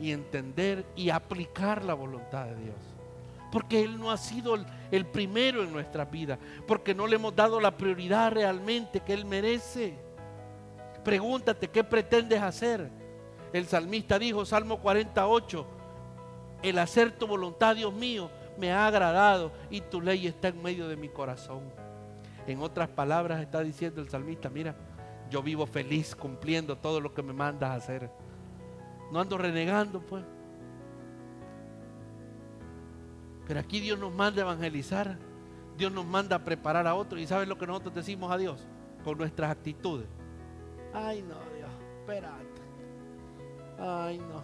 y 0.00 0.12
entender 0.12 0.86
y 0.94 1.10
aplicar 1.10 1.84
la 1.84 1.94
voluntad 1.94 2.46
de 2.46 2.56
Dios. 2.56 2.87
Porque 3.50 3.82
Él 3.82 3.98
no 3.98 4.10
ha 4.10 4.16
sido 4.16 4.56
el, 4.90 5.06
primero 5.06 5.62
en 5.62 5.72
nuestra 5.72 6.04
vida. 6.04 6.38
Porque 6.66 6.94
no 6.94 7.06
le 7.06 7.16
hemos 7.16 7.34
dado 7.34 7.60
la 7.60 7.76
prioridad 7.76 8.32
realmente 8.32 9.00
que 9.00 9.14
Él 9.14 9.24
merece. 9.24 9.98
Pregúntate, 11.04 11.68
¿qué 11.68 11.84
pretendes 11.84 12.42
hacer? 12.42 12.90
El 13.52 13.66
salmista 13.66 14.18
dijo, 14.18 14.44
Salmo 14.44 14.78
48, 14.78 15.66
el 16.62 16.78
hacer 16.78 17.12
tu 17.12 17.26
voluntad, 17.26 17.76
Dios 17.76 17.94
mío, 17.94 18.30
me 18.58 18.72
ha 18.72 18.86
agradado 18.86 19.52
y 19.70 19.80
tu 19.80 20.00
ley 20.00 20.26
está 20.26 20.48
en 20.48 20.62
medio 20.62 20.88
de 20.88 20.96
mi 20.96 21.08
corazón. 21.08 21.62
En 22.46 22.60
otras 22.60 22.88
palabras 22.88 23.40
está 23.40 23.60
diciendo 23.62 24.00
el 24.00 24.10
salmista, 24.10 24.50
mira, 24.50 24.74
yo 25.30 25.42
vivo 25.42 25.66
feliz 25.66 26.14
cumpliendo 26.14 26.76
todo 26.76 27.00
lo 27.00 27.14
que 27.14 27.22
me 27.22 27.32
mandas 27.32 27.76
hacer. 27.76 28.10
No 29.12 29.20
ando 29.20 29.38
renegando, 29.38 30.00
pues. 30.00 30.24
Pero 33.48 33.60
aquí 33.60 33.80
Dios 33.80 33.98
nos 33.98 34.12
manda 34.12 34.42
a 34.42 34.44
evangelizar, 34.44 35.18
Dios 35.78 35.90
nos 35.90 36.04
manda 36.04 36.36
a 36.36 36.44
preparar 36.44 36.86
a 36.86 36.94
otros. 36.94 37.20
¿Y 37.20 37.26
sabes 37.26 37.48
lo 37.48 37.56
que 37.56 37.66
nosotros 37.66 37.94
decimos 37.94 38.30
a 38.30 38.36
Dios? 38.36 38.66
Con 39.02 39.16
nuestras 39.16 39.50
actitudes. 39.50 40.06
Ay, 40.92 41.22
no, 41.22 41.36
Dios, 41.56 41.70
espérate. 42.00 42.62
Ay, 43.78 44.18
no. 44.18 44.42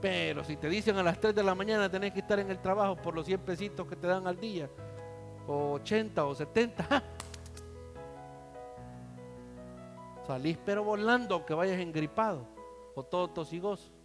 Pero 0.00 0.44
si 0.44 0.56
te 0.56 0.68
dicen 0.68 0.96
a 0.96 1.02
las 1.02 1.18
3 1.18 1.34
de 1.34 1.42
la 1.42 1.56
mañana 1.56 1.90
tenés 1.90 2.12
que 2.12 2.20
estar 2.20 2.38
en 2.38 2.50
el 2.50 2.60
trabajo 2.60 2.94
por 2.96 3.14
los 3.14 3.26
100 3.26 3.40
pesitos 3.40 3.86
que 3.88 3.96
te 3.96 4.06
dan 4.06 4.28
al 4.28 4.38
día, 4.38 4.70
o 5.48 5.72
80 5.72 6.24
o 6.24 6.34
70, 6.34 7.02
salís 10.26 10.58
pero 10.64 10.84
volando 10.84 11.34
aunque 11.34 11.54
vayas 11.54 11.80
engripado 11.80 12.46
o 12.94 13.02
todo 13.02 13.28
tosigoso. 13.28 13.95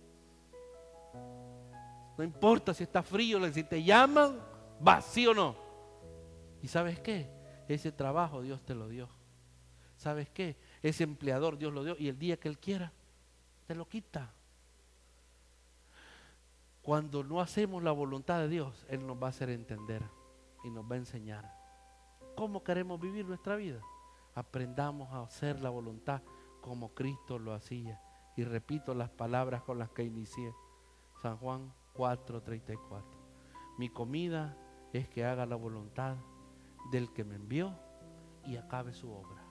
No 2.22 2.26
importa 2.26 2.72
si 2.72 2.84
está 2.84 3.02
frío, 3.02 3.52
si 3.52 3.64
te 3.64 3.84
llaman, 3.84 4.40
vas, 4.80 5.06
sí 5.06 5.26
o 5.26 5.34
no. 5.34 5.56
¿Y 6.62 6.68
sabes 6.68 7.00
qué? 7.00 7.28
Ese 7.68 7.92
trabajo 7.92 8.44
Dios 8.44 8.64
te 8.64 8.76
lo 8.76 8.88
dio. 8.88 9.10
¿Sabes 9.96 10.30
qué? 10.30 10.56
Ese 10.84 11.04
empleador 11.04 11.58
Dios 11.58 11.74
lo 11.74 11.84
dio 11.84 11.96
y 11.98 12.10
el 12.10 12.20
día 12.20 12.38
que 12.38 12.48
Él 12.48 12.60
quiera, 12.60 12.94
te 13.66 13.74
lo 13.74 13.90
quita. 13.90 14.32
Cuando 16.84 17.24
no 17.24 17.42
hacemos 17.42 17.82
la 17.82 17.92
voluntad 17.92 18.38
de 18.38 18.50
Dios, 18.50 18.86
Él 18.88 19.08
nos 19.08 19.20
va 19.20 19.26
a 19.26 19.30
hacer 19.32 19.50
entender 19.50 20.04
y 20.64 20.70
nos 20.70 20.86
va 20.86 20.94
a 20.94 21.00
enseñar 21.00 21.52
cómo 22.36 22.64
queremos 22.64 23.02
vivir 23.02 23.26
nuestra 23.26 23.56
vida. 23.56 23.82
Aprendamos 24.36 25.12
a 25.12 25.24
hacer 25.24 25.60
la 25.60 25.72
voluntad 25.72 26.22
como 26.62 26.94
Cristo 26.94 27.40
lo 27.40 27.56
hacía. 27.56 28.00
Y 28.38 28.44
repito 28.44 28.94
las 28.94 29.10
palabras 29.10 29.64
con 29.64 29.80
las 29.80 29.90
que 29.90 30.04
inicié. 30.04 30.54
San 31.24 31.38
Juan 31.38 31.74
4:34. 31.94 33.04
Mi 33.78 33.90
comida 33.90 34.58
es 34.94 35.08
que 35.10 35.26
haga 35.26 35.46
la 35.46 35.56
voluntad 35.56 36.18
del 36.92 37.12
que 37.14 37.24
me 37.24 37.36
envió 37.36 37.78
y 38.46 38.58
acabe 38.58 38.94
su 38.94 39.12
obra. 39.12 39.42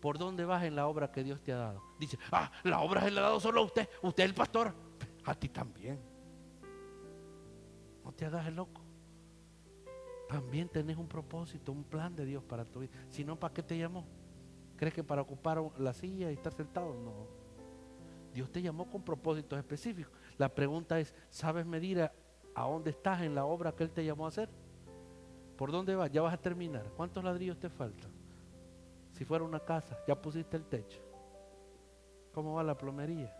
¿Por 0.00 0.18
dónde 0.18 0.44
vas 0.44 0.64
en 0.64 0.74
la 0.74 0.86
obra 0.88 1.12
que 1.12 1.22
Dios 1.22 1.40
te 1.42 1.52
ha 1.52 1.58
dado? 1.58 1.82
Dice, 1.98 2.18
ah, 2.32 2.50
la 2.64 2.80
obra 2.80 3.02
se 3.02 3.10
la 3.10 3.20
ha 3.20 3.24
dado 3.24 3.40
solo 3.40 3.60
a 3.60 3.64
usted, 3.64 3.88
usted 4.02 4.24
es 4.24 4.28
el 4.30 4.34
pastor 4.34 4.74
a 5.24 5.34
ti 5.34 5.48
también. 5.48 6.00
No 8.04 8.12
te 8.12 8.26
hagas 8.26 8.46
el 8.46 8.56
loco. 8.56 8.80
También 10.28 10.68
tenés 10.68 10.96
un 10.96 11.06
propósito, 11.06 11.72
un 11.72 11.84
plan 11.84 12.16
de 12.16 12.24
Dios 12.24 12.42
para 12.42 12.64
tu 12.64 12.80
vida. 12.80 12.92
Si 13.10 13.24
no, 13.24 13.38
¿para 13.38 13.54
qué 13.54 13.62
te 13.62 13.78
llamó? 13.78 14.06
¿Crees 14.76 14.94
que 14.94 15.04
para 15.04 15.22
ocupar 15.22 15.62
la 15.78 15.92
silla 15.92 16.30
y 16.30 16.34
estar 16.34 16.52
sentado? 16.52 16.94
No. 16.94 17.28
Dios 18.32 18.50
te 18.50 18.62
llamó 18.62 18.90
con 18.90 19.02
propósitos 19.02 19.58
específicos. 19.58 20.12
La 20.42 20.48
pregunta 20.48 20.98
es, 20.98 21.14
¿sabes 21.30 21.64
medir 21.64 22.02
a, 22.02 22.12
a, 22.56 22.62
dónde 22.64 22.90
estás 22.90 23.20
en 23.22 23.32
la 23.32 23.44
obra 23.44 23.70
que 23.70 23.84
Él 23.84 23.92
te 23.92 24.04
llamó 24.04 24.24
a 24.24 24.28
hacer? 24.30 24.48
¿Por 25.56 25.70
dónde 25.70 25.94
vas? 25.94 26.10
Ya 26.10 26.20
vas 26.20 26.34
a 26.34 26.36
terminar. 26.36 26.82
¿Cuántos 26.96 27.22
ladrillos 27.22 27.60
te 27.60 27.70
faltan? 27.70 28.10
Si 29.12 29.24
fuera 29.24 29.44
una 29.44 29.60
casa, 29.60 29.96
ya 30.08 30.20
pusiste 30.20 30.56
el 30.56 30.64
techo. 30.64 31.00
¿Cómo 32.32 32.54
va 32.54 32.64
la 32.64 32.76
plomería? 32.76 33.32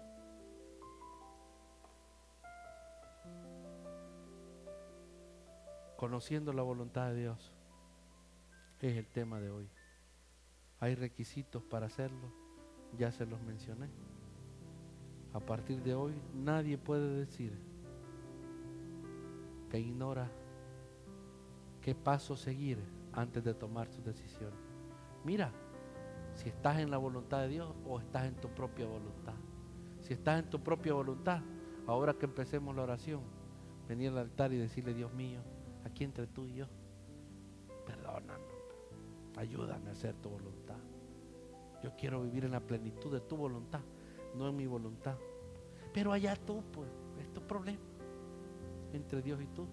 conociendo 5.97 6.53
la 6.53 6.63
voluntad 6.63 7.11
de 7.11 7.17
Dios, 7.17 7.53
es 8.81 8.97
el 8.97 9.09
tema 9.09 9.41
de 9.41 9.51
hoy. 9.51 9.69
Hay 10.79 10.95
requisitos 10.95 11.65
para 11.65 11.87
hacerlo, 11.87 12.33
ya 12.97 13.11
se 13.11 13.27
los 13.27 13.41
mencioné. 13.41 13.89
A 15.33 15.41
partir 15.41 15.83
de 15.83 15.95
hoy 15.95 16.15
nadie 16.35 16.77
puede 16.77 17.19
decir 17.19 17.59
que 19.71 19.81
ignora 19.81 20.31
qué 21.81 21.95
paso 21.95 22.37
seguir 22.37 22.79
antes 23.13 23.43
de 23.43 23.55
tomar 23.55 23.89
su 23.89 24.03
decisión. 24.03 24.53
Mira, 25.25 25.51
si 26.35 26.49
estás 26.49 26.79
en 26.79 26.91
la 26.91 26.99
voluntad 26.99 27.41
de 27.41 27.49
Dios 27.49 27.75
o 27.87 27.99
estás 27.99 28.27
en 28.27 28.35
tu 28.35 28.49
propia 28.49 28.87
voluntad. 28.87 29.35
Si 30.01 30.13
estás 30.13 30.43
en 30.43 30.51
tu 30.51 30.61
propia 30.61 30.95
voluntad, 30.95 31.41
ahora 31.87 32.15
que 32.15 32.27
empecemos 32.27 32.75
la 32.75 32.83
oración, 32.83 33.23
venir 33.89 34.11
al 34.11 34.19
altar 34.19 34.53
y 34.53 34.57
decirle, 34.57 34.95
Dios 34.95 35.13
mío, 35.13 35.41
aquí 35.85 36.05
entre 36.05 36.27
tú 36.27 36.47
y 36.47 36.55
yo. 36.55 36.67
Perdóname, 37.87 38.45
ayúdame 39.37 39.89
a 39.89 39.93
hacer 39.93 40.15
tu 40.17 40.31
voluntad. 40.31 40.79
Yo 41.83 41.95
quiero 41.97 42.23
vivir 42.23 42.45
en 42.45 42.53
la 42.53 42.61
plenitud 42.61 43.13
de 43.13 43.21
tu 43.21 43.37
voluntad, 43.37 43.81
no 44.35 44.49
en 44.49 44.57
mi 44.57 44.67
voluntad. 44.67 45.17
Pero 45.93 46.13
allá 46.13 46.37
tú, 46.37 46.63
pues, 46.73 46.89
es 47.21 47.33
tu 47.33 47.41
problema 47.43 47.81
entre 48.93 49.23
Dios 49.23 49.41
y 49.41 49.47
tú. 49.47 49.67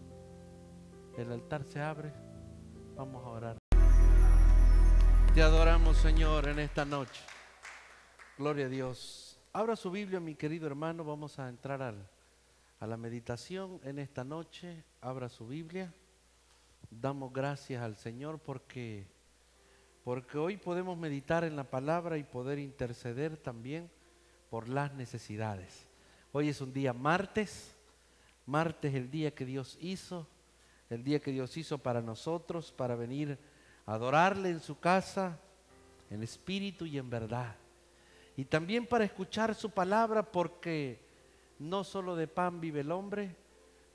El 1.17 1.32
altar 1.32 1.63
se 1.63 1.82
abre, 1.82 2.13
vamos 2.95 3.26
a 3.26 3.30
orar. 3.30 3.58
Te 5.34 5.41
adoramos, 5.41 5.97
Señor, 5.97 6.47
en 6.47 6.60
esta 6.60 6.86
noche. 6.86 7.22
Gloria 8.38 8.66
a 8.66 8.70
Dios. 8.70 9.39
Abra 9.53 9.76
su 9.76 9.91
Biblia, 9.91 10.20
mi 10.20 10.36
querido 10.36 10.68
hermano. 10.68 11.03
Vamos 11.03 11.39
a 11.39 11.49
entrar 11.49 11.82
al, 11.82 12.10
a 12.80 12.88
la 12.88 12.97
meditación 12.97 13.80
en 13.84 13.99
esta 13.99 14.24
noche. 14.24 14.84
Abra 15.01 15.30
su 15.30 15.47
Biblia 15.47 15.93
damos 16.89 17.32
gracias 17.32 17.82
al 17.82 17.95
Señor 17.95 18.39
porque, 18.39 19.07
porque 20.03 20.38
hoy 20.38 20.57
podemos 20.57 20.97
meditar 20.97 21.43
en 21.43 21.55
la 21.55 21.64
palabra 21.64 22.18
y 22.18 22.24
poder 22.24 22.60
interceder 22.60 23.38
también 23.38 23.89
por 24.50 24.68
las 24.68 24.93
necesidades. 24.93 25.88
Hoy 26.32 26.50
es 26.50 26.62
un 26.62 26.74
día 26.74 26.93
martes, 26.93 27.76
martes 28.45 28.93
el 28.93 29.10
día 29.10 29.34
que 29.34 29.45
Dios 29.45 29.78
hizo, 29.82 30.28
el 30.89 31.04
día 31.04 31.20
que 31.20 31.32
Dios 31.32 31.56
hizo 31.58 31.78
para 31.78 32.02
nosotros, 32.02 32.72
para 32.72 32.95
venir 32.95 33.38
a 33.86 33.93
adorarle 33.93 34.50
en 34.50 34.60
su 34.60 34.80
casa, 34.80 35.39
en 36.10 36.24
espíritu 36.24 36.86
y 36.86 36.97
en 36.97 37.10
verdad. 37.10 37.56
Y 38.36 38.45
también 38.45 38.88
para 38.88 39.06
escuchar 39.06 39.54
su 39.54 39.70
palabra 39.70 40.32
porque 40.32 41.00
no 41.60 41.84
solo 41.84 42.16
de 42.16 42.28
pan 42.28 42.60
vive 42.60 42.82
el 42.82 42.91
hombre, 42.91 43.36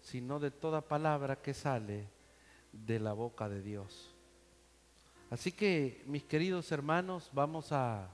sino 0.01 0.39
de 0.39 0.51
toda 0.51 0.83
palabra 0.83 1.37
que 1.37 1.55
sale 1.55 2.09
de 2.73 3.01
la 3.01 3.13
boca 3.13 3.49
de 3.49 3.63
Dios. 3.63 4.15
Así 5.31 5.51
que, 5.51 6.03
mis 6.07 6.25
queridos 6.25 6.71
hermanos, 6.71 7.31
vamos 7.33 7.73
a, 7.73 8.09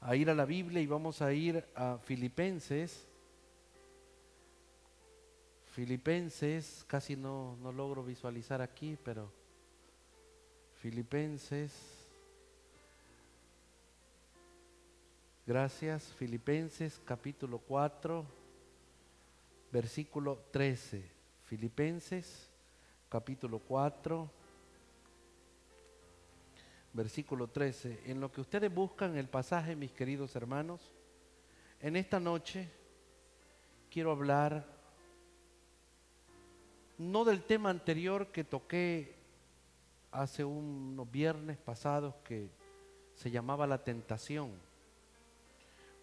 a 0.00 0.16
ir 0.16 0.30
a 0.30 0.34
la 0.34 0.44
Biblia 0.44 0.80
y 0.80 0.86
vamos 0.86 1.22
a 1.22 1.32
ir 1.32 1.64
a 1.74 1.98
Filipenses. 1.98 3.06
Filipenses, 5.72 6.84
casi 6.86 7.16
no, 7.16 7.56
no 7.62 7.72
logro 7.72 8.02
visualizar 8.02 8.62
aquí, 8.62 8.96
pero 9.04 9.30
Filipenses. 10.80 11.72
Gracias. 15.46 16.04
Filipenses 16.18 17.00
capítulo 17.04 17.58
4, 17.58 18.24
versículo 19.70 20.38
13. 20.50 21.02
Filipenses 21.44 22.50
capítulo 23.08 23.60
4, 23.60 24.30
versículo 26.96 27.48
13. 27.48 28.04
En 28.06 28.20
lo 28.20 28.32
que 28.32 28.40
ustedes 28.40 28.74
buscan 28.74 29.16
el 29.16 29.28
pasaje, 29.28 29.76
mis 29.76 29.92
queridos 29.92 30.34
hermanos, 30.34 30.80
en 31.80 31.94
esta 31.94 32.18
noche 32.18 32.68
quiero 33.90 34.10
hablar 34.10 34.66
no 36.98 37.24
del 37.24 37.42
tema 37.42 37.68
anterior 37.68 38.28
que 38.28 38.42
toqué 38.42 39.14
hace 40.10 40.44
unos 40.44 41.10
viernes 41.10 41.58
pasados 41.58 42.14
que 42.24 42.48
se 43.14 43.30
llamaba 43.30 43.66
la 43.66 43.84
tentación. 43.84 44.52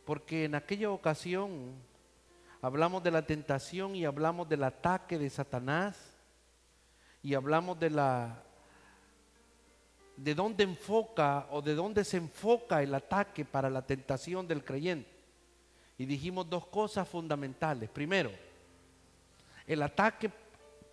Porque 0.06 0.46
en 0.46 0.54
aquella 0.54 0.92
ocasión 0.92 1.74
hablamos 2.62 3.04
de 3.04 3.12
la 3.12 3.26
tentación 3.26 3.96
y 3.96 4.06
hablamos 4.06 4.48
del 4.48 4.64
ataque 4.64 5.18
de 5.18 5.30
Satanás 5.32 6.16
y 7.24 7.34
hablamos 7.34 7.80
de 7.80 7.90
la 7.90 8.43
de 10.16 10.36
dónde 10.36 10.64
enfoca 10.64 11.48
o 11.52 11.62
de 11.62 11.76
dónde 11.76 12.04
se 12.04 12.18
enfoca 12.18 12.84
el 12.84 12.94
ataque 12.94 13.46
para 13.46 13.70
la 13.70 13.86
tentación 13.86 14.48
del 14.48 14.64
creyente. 14.64 15.10
Y 15.98 16.06
dijimos 16.06 16.50
dos 16.50 16.68
cosas 16.68 17.08
fundamentales. 17.08 17.90
Primero, 17.90 18.32
el 19.68 19.82
ataque 19.82 20.32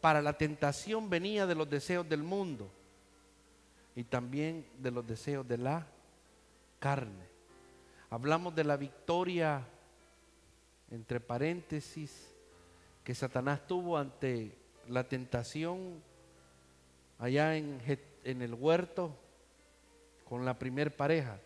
para 0.01 0.23
la 0.23 0.33
tentación 0.33 1.11
venía 1.11 1.47
de 1.47 1.55
los 1.55 1.69
deseos 1.69 2.09
del 2.09 2.23
mundo 2.23 2.71
y 3.95 4.05
también 4.05 4.67
de 4.79 4.91
los 4.91 5.07
deseos 5.07 5.47
de 5.47 5.59
la 5.59 5.87
carne. 6.79 7.29
Hablamos 8.09 8.55
de 8.55 8.65
la 8.65 8.77
victoria, 8.77 9.67
entre 10.91 11.21
paréntesis, 11.21 12.35
que 13.05 13.15
Satanás 13.15 13.67
tuvo 13.67 13.97
ante 13.97 14.57
la 14.89 15.05
tentación 15.05 16.03
allá 17.19 17.57
en, 17.57 17.81
en 18.25 18.43
el 18.43 18.55
huerto 18.55 19.15
con 20.29 20.45
la 20.45 20.59
primer 20.59 20.95
pareja. 20.95 21.39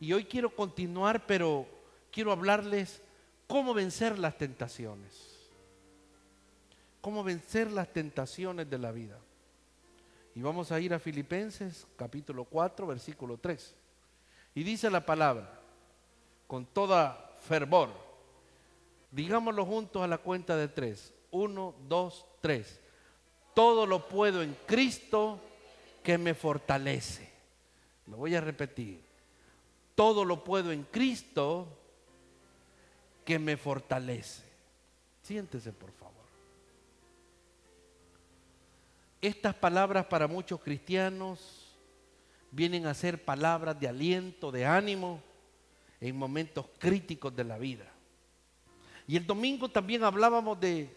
Y 0.00 0.12
hoy 0.12 0.24
quiero 0.24 0.54
continuar, 0.54 1.26
pero 1.26 1.66
quiero 2.12 2.32
hablarles 2.32 3.02
cómo 3.46 3.74
vencer 3.74 4.18
las 4.18 4.36
tentaciones. 4.38 5.36
Cómo 7.00 7.24
vencer 7.24 7.70
las 7.70 7.92
tentaciones 7.92 8.68
de 8.68 8.78
la 8.78 8.92
vida. 8.92 9.18
Y 10.34 10.42
vamos 10.42 10.70
a 10.70 10.78
ir 10.80 10.92
a 10.92 10.98
Filipenses 10.98 11.86
capítulo 11.96 12.44
4, 12.44 12.86
versículo 12.86 13.38
3. 13.38 13.74
Y 14.54 14.62
dice 14.62 14.90
la 14.90 15.04
palabra, 15.04 15.60
con 16.46 16.66
toda 16.66 17.34
fervor, 17.42 17.90
digámoslo 19.10 19.64
juntos 19.64 20.02
a 20.02 20.06
la 20.06 20.18
cuenta 20.18 20.56
de 20.56 20.68
tres. 20.68 21.12
Uno, 21.30 21.74
dos, 21.88 22.26
tres. 22.40 22.80
Todo 23.54 23.86
lo 23.86 24.08
puedo 24.08 24.42
en 24.42 24.56
Cristo 24.66 25.40
que 26.06 26.18
me 26.18 26.34
fortalece. 26.34 27.28
Lo 28.06 28.18
voy 28.18 28.36
a 28.36 28.40
repetir. 28.40 29.00
Todo 29.96 30.24
lo 30.24 30.44
puedo 30.44 30.70
en 30.70 30.84
Cristo 30.84 31.66
que 33.24 33.40
me 33.40 33.56
fortalece. 33.56 34.44
Siéntese, 35.20 35.72
por 35.72 35.90
favor. 35.90 36.14
Estas 39.20 39.56
palabras 39.56 40.06
para 40.06 40.28
muchos 40.28 40.60
cristianos 40.60 41.74
vienen 42.52 42.86
a 42.86 42.94
ser 42.94 43.24
palabras 43.24 43.80
de 43.80 43.88
aliento, 43.88 44.52
de 44.52 44.64
ánimo 44.64 45.20
en 46.00 46.16
momentos 46.16 46.66
críticos 46.78 47.34
de 47.34 47.42
la 47.42 47.58
vida. 47.58 47.90
Y 49.08 49.16
el 49.16 49.26
domingo 49.26 49.68
también 49.68 50.04
hablábamos 50.04 50.60
de, 50.60 50.88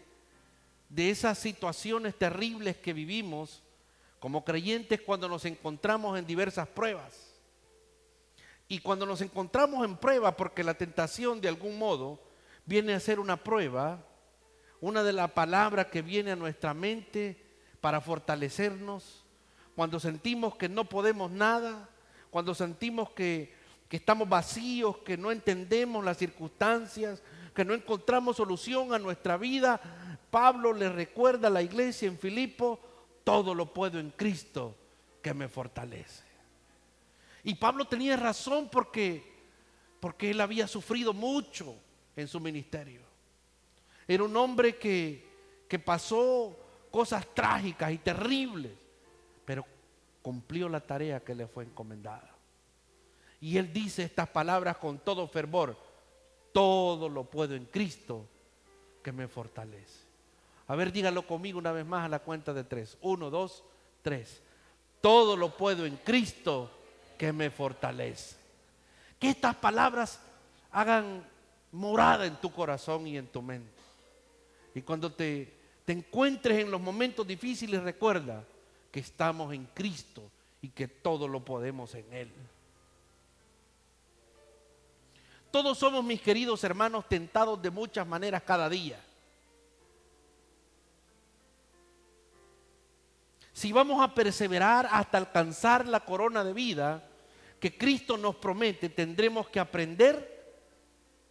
de 0.88 1.10
esas 1.10 1.36
situaciones 1.36 2.16
terribles 2.16 2.76
que 2.76 2.92
vivimos 2.92 3.60
como 4.20 4.44
creyentes 4.44 5.00
cuando 5.00 5.28
nos 5.28 5.44
encontramos 5.46 6.18
en 6.18 6.26
diversas 6.26 6.68
pruebas. 6.68 7.34
Y 8.68 8.78
cuando 8.78 9.06
nos 9.06 9.20
encontramos 9.22 9.84
en 9.84 9.96
prueba, 9.96 10.36
porque 10.36 10.62
la 10.62 10.74
tentación 10.74 11.40
de 11.40 11.48
algún 11.48 11.76
modo 11.78 12.20
viene 12.66 12.92
a 12.92 13.00
ser 13.00 13.18
una 13.18 13.42
prueba, 13.42 14.04
una 14.80 15.02
de 15.02 15.12
las 15.12 15.32
palabras 15.32 15.86
que 15.86 16.02
viene 16.02 16.30
a 16.30 16.36
nuestra 16.36 16.72
mente 16.74 17.42
para 17.80 18.00
fortalecernos, 18.00 19.24
cuando 19.74 19.98
sentimos 19.98 20.54
que 20.56 20.68
no 20.68 20.84
podemos 20.84 21.30
nada, 21.30 21.88
cuando 22.30 22.54
sentimos 22.54 23.10
que, 23.10 23.58
estamos 23.90 24.28
vacíos, 24.28 24.98
que 24.98 25.16
no 25.16 25.32
entendemos 25.32 26.04
las 26.04 26.18
circunstancias, 26.18 27.22
que 27.54 27.64
no 27.64 27.74
encontramos 27.74 28.36
solución 28.36 28.94
a 28.94 28.98
nuestra 28.98 29.36
vida, 29.36 29.80
Pablo 30.30 30.72
le 30.72 30.90
recuerda 30.90 31.48
a 31.48 31.50
la 31.50 31.62
iglesia 31.62 32.06
en 32.06 32.18
Filipo, 32.18 32.78
todo 33.30 33.54
lo 33.54 33.72
puedo 33.72 34.00
en 34.00 34.10
Cristo 34.10 34.76
que 35.22 35.32
me 35.32 35.46
fortalece. 35.46 36.24
Y 37.44 37.54
Pablo 37.54 37.84
tenía 37.84 38.16
razón 38.16 38.68
porque, 38.68 39.22
porque 40.00 40.32
él 40.32 40.40
había 40.40 40.66
sufrido 40.66 41.12
mucho 41.12 41.76
en 42.16 42.26
su 42.26 42.40
ministerio. 42.40 43.02
Era 44.08 44.24
un 44.24 44.36
hombre 44.36 44.78
que, 44.78 45.64
que 45.68 45.78
pasó 45.78 46.58
cosas 46.90 47.24
trágicas 47.32 47.92
y 47.92 47.98
terribles, 47.98 48.72
pero 49.44 49.64
cumplió 50.22 50.68
la 50.68 50.80
tarea 50.80 51.22
que 51.22 51.36
le 51.36 51.46
fue 51.46 51.62
encomendada. 51.62 52.34
Y 53.40 53.58
él 53.58 53.72
dice 53.72 54.02
estas 54.02 54.28
palabras 54.28 54.76
con 54.78 54.98
todo 54.98 55.28
fervor, 55.28 55.78
todo 56.50 57.08
lo 57.08 57.30
puedo 57.30 57.54
en 57.54 57.66
Cristo 57.66 58.26
que 59.04 59.12
me 59.12 59.28
fortalece. 59.28 60.09
A 60.70 60.76
ver, 60.76 60.92
dígalo 60.92 61.26
conmigo 61.26 61.58
una 61.58 61.72
vez 61.72 61.84
más 61.84 62.04
a 62.04 62.08
la 62.08 62.20
cuenta 62.20 62.52
de 62.52 62.62
tres. 62.62 62.96
Uno, 63.00 63.28
dos, 63.28 63.64
tres. 64.02 64.40
Todo 65.00 65.36
lo 65.36 65.56
puedo 65.56 65.84
en 65.84 65.96
Cristo 65.96 66.70
que 67.18 67.32
me 67.32 67.50
fortalece. 67.50 68.36
Que 69.18 69.30
estas 69.30 69.56
palabras 69.56 70.20
hagan 70.70 71.26
morada 71.72 72.26
en 72.26 72.36
tu 72.36 72.52
corazón 72.52 73.06
y 73.06 73.18
en 73.18 73.26
tu 73.26 73.42
mente. 73.42 73.80
Y 74.74 74.82
cuando 74.82 75.12
te 75.12 75.60
te 75.90 75.92
encuentres 75.92 76.60
en 76.60 76.70
los 76.70 76.80
momentos 76.80 77.26
difíciles, 77.26 77.82
recuerda 77.82 78.44
que 78.92 79.00
estamos 79.00 79.52
en 79.52 79.66
Cristo 79.74 80.22
y 80.62 80.68
que 80.68 80.86
todo 80.86 81.26
lo 81.26 81.44
podemos 81.44 81.96
en 81.96 82.12
Él. 82.12 82.30
Todos 85.50 85.78
somos, 85.78 86.04
mis 86.04 86.20
queridos 86.20 86.62
hermanos, 86.62 87.08
tentados 87.08 87.60
de 87.60 87.70
muchas 87.70 88.06
maneras 88.06 88.44
cada 88.44 88.68
día. 88.68 89.04
Si 93.60 93.72
vamos 93.72 94.02
a 94.02 94.14
perseverar 94.14 94.88
hasta 94.90 95.18
alcanzar 95.18 95.86
la 95.86 96.00
corona 96.00 96.42
de 96.42 96.54
vida 96.54 97.06
que 97.60 97.76
Cristo 97.76 98.16
nos 98.16 98.36
promete, 98.36 98.88
tendremos 98.88 99.50
que 99.50 99.60
aprender 99.60 100.62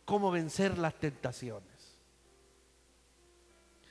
cómo 0.05 0.29
vencer 0.29 0.77
las 0.77 0.93
tentaciones. 0.93 1.97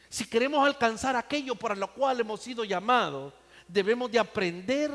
Si 0.09 0.25
queremos 0.25 0.65
alcanzar 0.65 1.17
aquello 1.17 1.57
para 1.57 1.75
lo 1.75 1.93
cual 1.93 2.21
hemos 2.21 2.41
sido 2.41 2.63
llamados, 2.63 3.35
debemos 3.67 4.09
de 4.09 4.21
aprender 4.21 4.93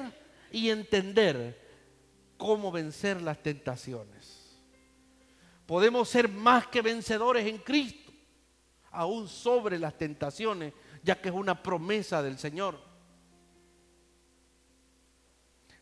y 0.49 0.69
entender 0.69 1.59
cómo 2.37 2.71
vencer 2.71 3.21
las 3.21 3.43
tentaciones. 3.43 4.57
Podemos 5.65 6.07
ser 6.07 6.29
más 6.29 6.67
que 6.67 6.81
vencedores 6.81 7.45
en 7.45 7.57
Cristo, 7.57 8.13
aún 8.89 9.27
sobre 9.27 9.77
las 9.79 9.97
tentaciones, 9.97 10.71
ya 11.03 11.19
que 11.19 11.27
es 11.27 11.35
una 11.35 11.61
promesa 11.61 12.23
del 12.23 12.39
Señor. 12.39 12.92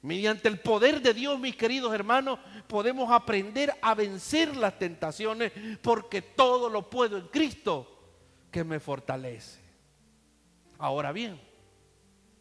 Mediante 0.02 0.48
el 0.48 0.60
poder 0.60 1.02
de 1.02 1.14
Dios, 1.14 1.40
mis 1.40 1.56
queridos 1.56 1.94
hermanos, 1.94 2.40
podemos 2.68 3.12
aprender 3.12 3.76
a 3.82 3.94
vencer 3.94 4.56
las 4.58 4.80
tentaciones 4.80 5.52
porque 5.82 6.24
todo 6.24 6.70
lo 6.70 6.90
puedo 6.90 7.18
en 7.18 7.28
Cristo 7.28 7.88
que 8.50 8.64
me 8.64 8.80
fortalece. 8.80 9.60
Ahora 10.80 11.12
bien, 11.12 11.40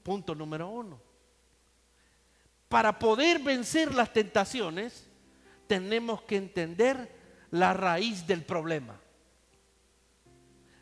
punto 0.03 0.35
número 0.35 0.69
uno. 0.69 0.99
Para 2.69 2.99
poder 2.99 3.41
vencer 3.41 3.95
las 3.95 4.11
tentaciones, 4.13 5.07
tenemos 5.67 6.23
que 6.23 6.37
entender 6.37 7.15
la 7.51 7.75
raíz 7.75 8.27
del 8.27 8.43
problema. 8.43 8.99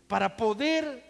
Para 0.07 0.37
poder 0.37 1.03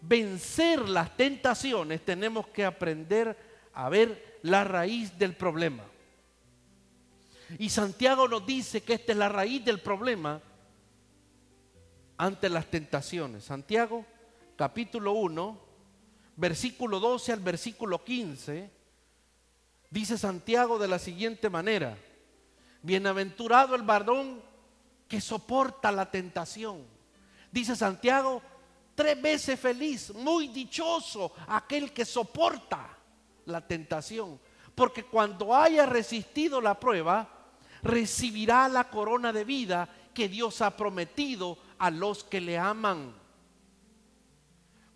vencer 0.00 0.88
las 0.88 1.14
tentaciones, 1.16 2.02
tenemos 2.02 2.46
que 2.48 2.64
aprender 2.64 3.36
a 3.74 3.88
ver 3.90 4.29
la 4.42 4.64
raíz 4.64 5.18
del 5.18 5.36
problema. 5.36 5.84
Y 7.58 7.68
Santiago 7.68 8.28
nos 8.28 8.46
dice 8.46 8.82
que 8.82 8.94
esta 8.94 9.12
es 9.12 9.18
la 9.18 9.28
raíz 9.28 9.64
del 9.64 9.80
problema 9.80 10.40
ante 12.16 12.48
las 12.48 12.66
tentaciones. 12.66 13.44
Santiago 13.44 14.04
capítulo 14.56 15.12
1, 15.12 15.58
versículo 16.36 17.00
12 17.00 17.32
al 17.32 17.40
versículo 17.40 18.04
15, 18.04 18.70
dice 19.90 20.18
Santiago 20.18 20.78
de 20.78 20.88
la 20.88 20.98
siguiente 20.98 21.50
manera, 21.50 21.96
bienaventurado 22.82 23.74
el 23.74 23.82
varón 23.82 24.40
que 25.08 25.20
soporta 25.20 25.90
la 25.90 26.10
tentación. 26.10 26.84
Dice 27.50 27.74
Santiago, 27.74 28.42
tres 28.94 29.20
veces 29.20 29.58
feliz, 29.58 30.14
muy 30.14 30.48
dichoso 30.48 31.32
aquel 31.48 31.92
que 31.92 32.04
soporta 32.04 32.99
la 33.46 33.66
tentación, 33.66 34.40
porque 34.74 35.04
cuando 35.04 35.54
haya 35.54 35.86
resistido 35.86 36.60
la 36.60 36.78
prueba, 36.78 37.28
recibirá 37.82 38.68
la 38.68 38.90
corona 38.90 39.32
de 39.32 39.44
vida 39.44 39.88
que 40.14 40.28
Dios 40.28 40.60
ha 40.62 40.76
prometido 40.76 41.58
a 41.78 41.90
los 41.90 42.24
que 42.24 42.40
le 42.40 42.58
aman. 42.58 43.14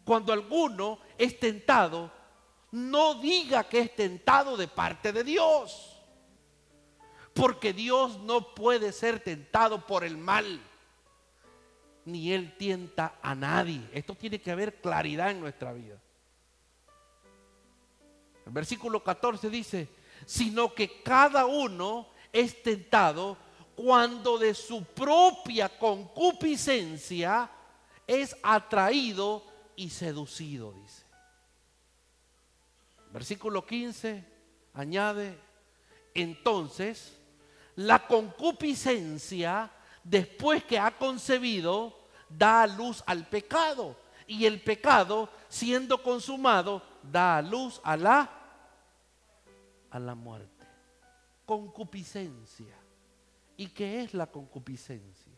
Cuando 0.04 0.32
alguno 0.32 0.98
es 1.16 1.38
tentado, 1.38 2.10
no 2.72 3.14
diga 3.14 3.64
que 3.64 3.80
es 3.80 3.94
tentado 3.94 4.56
de 4.56 4.68
parte 4.68 5.12
de 5.12 5.24
Dios. 5.24 6.02
Porque 7.32 7.72
Dios 7.72 8.18
no 8.20 8.54
puede 8.54 8.92
ser 8.92 9.20
tentado 9.20 9.86
por 9.86 10.04
el 10.04 10.16
mal. 10.16 10.60
Ni 12.04 12.32
Él 12.32 12.56
tienta 12.58 13.18
a 13.22 13.34
nadie. 13.34 13.80
Esto 13.92 14.14
tiene 14.14 14.40
que 14.40 14.50
haber 14.50 14.80
claridad 14.80 15.30
en 15.30 15.40
nuestra 15.40 15.72
vida. 15.72 15.98
El 18.46 18.52
versículo 18.52 19.02
14 19.02 19.48
dice, 19.50 19.88
sino 20.26 20.74
que 20.74 21.02
cada 21.02 21.46
uno 21.46 22.08
es 22.32 22.62
tentado 22.62 23.36
cuando 23.74 24.38
de 24.38 24.54
su 24.54 24.84
propia 24.84 25.68
concupiscencia 25.68 27.50
es 28.06 28.36
atraído 28.42 29.44
y 29.76 29.90
seducido, 29.90 30.72
dice. 30.72 31.04
Versículo 33.10 33.64
15 33.64 34.24
añade, 34.74 35.38
entonces 36.14 37.16
la 37.76 38.06
concupiscencia, 38.06 39.70
después 40.02 40.64
que 40.64 40.78
ha 40.78 40.96
concebido, 40.96 41.96
da 42.28 42.66
luz 42.66 43.02
al 43.06 43.26
pecado. 43.26 43.96
Y 44.26 44.46
el 44.46 44.60
pecado, 44.62 45.28
siendo 45.48 46.02
consumado, 46.02 46.82
da 47.10 47.38
a 47.38 47.42
luz 47.42 47.80
a 47.84 47.96
la, 47.96 48.30
a 49.90 49.98
la 49.98 50.14
muerte. 50.14 50.66
Concupiscencia. 51.46 52.74
¿Y 53.56 53.68
qué 53.68 54.02
es 54.02 54.14
la 54.14 54.26
concupiscencia? 54.26 55.32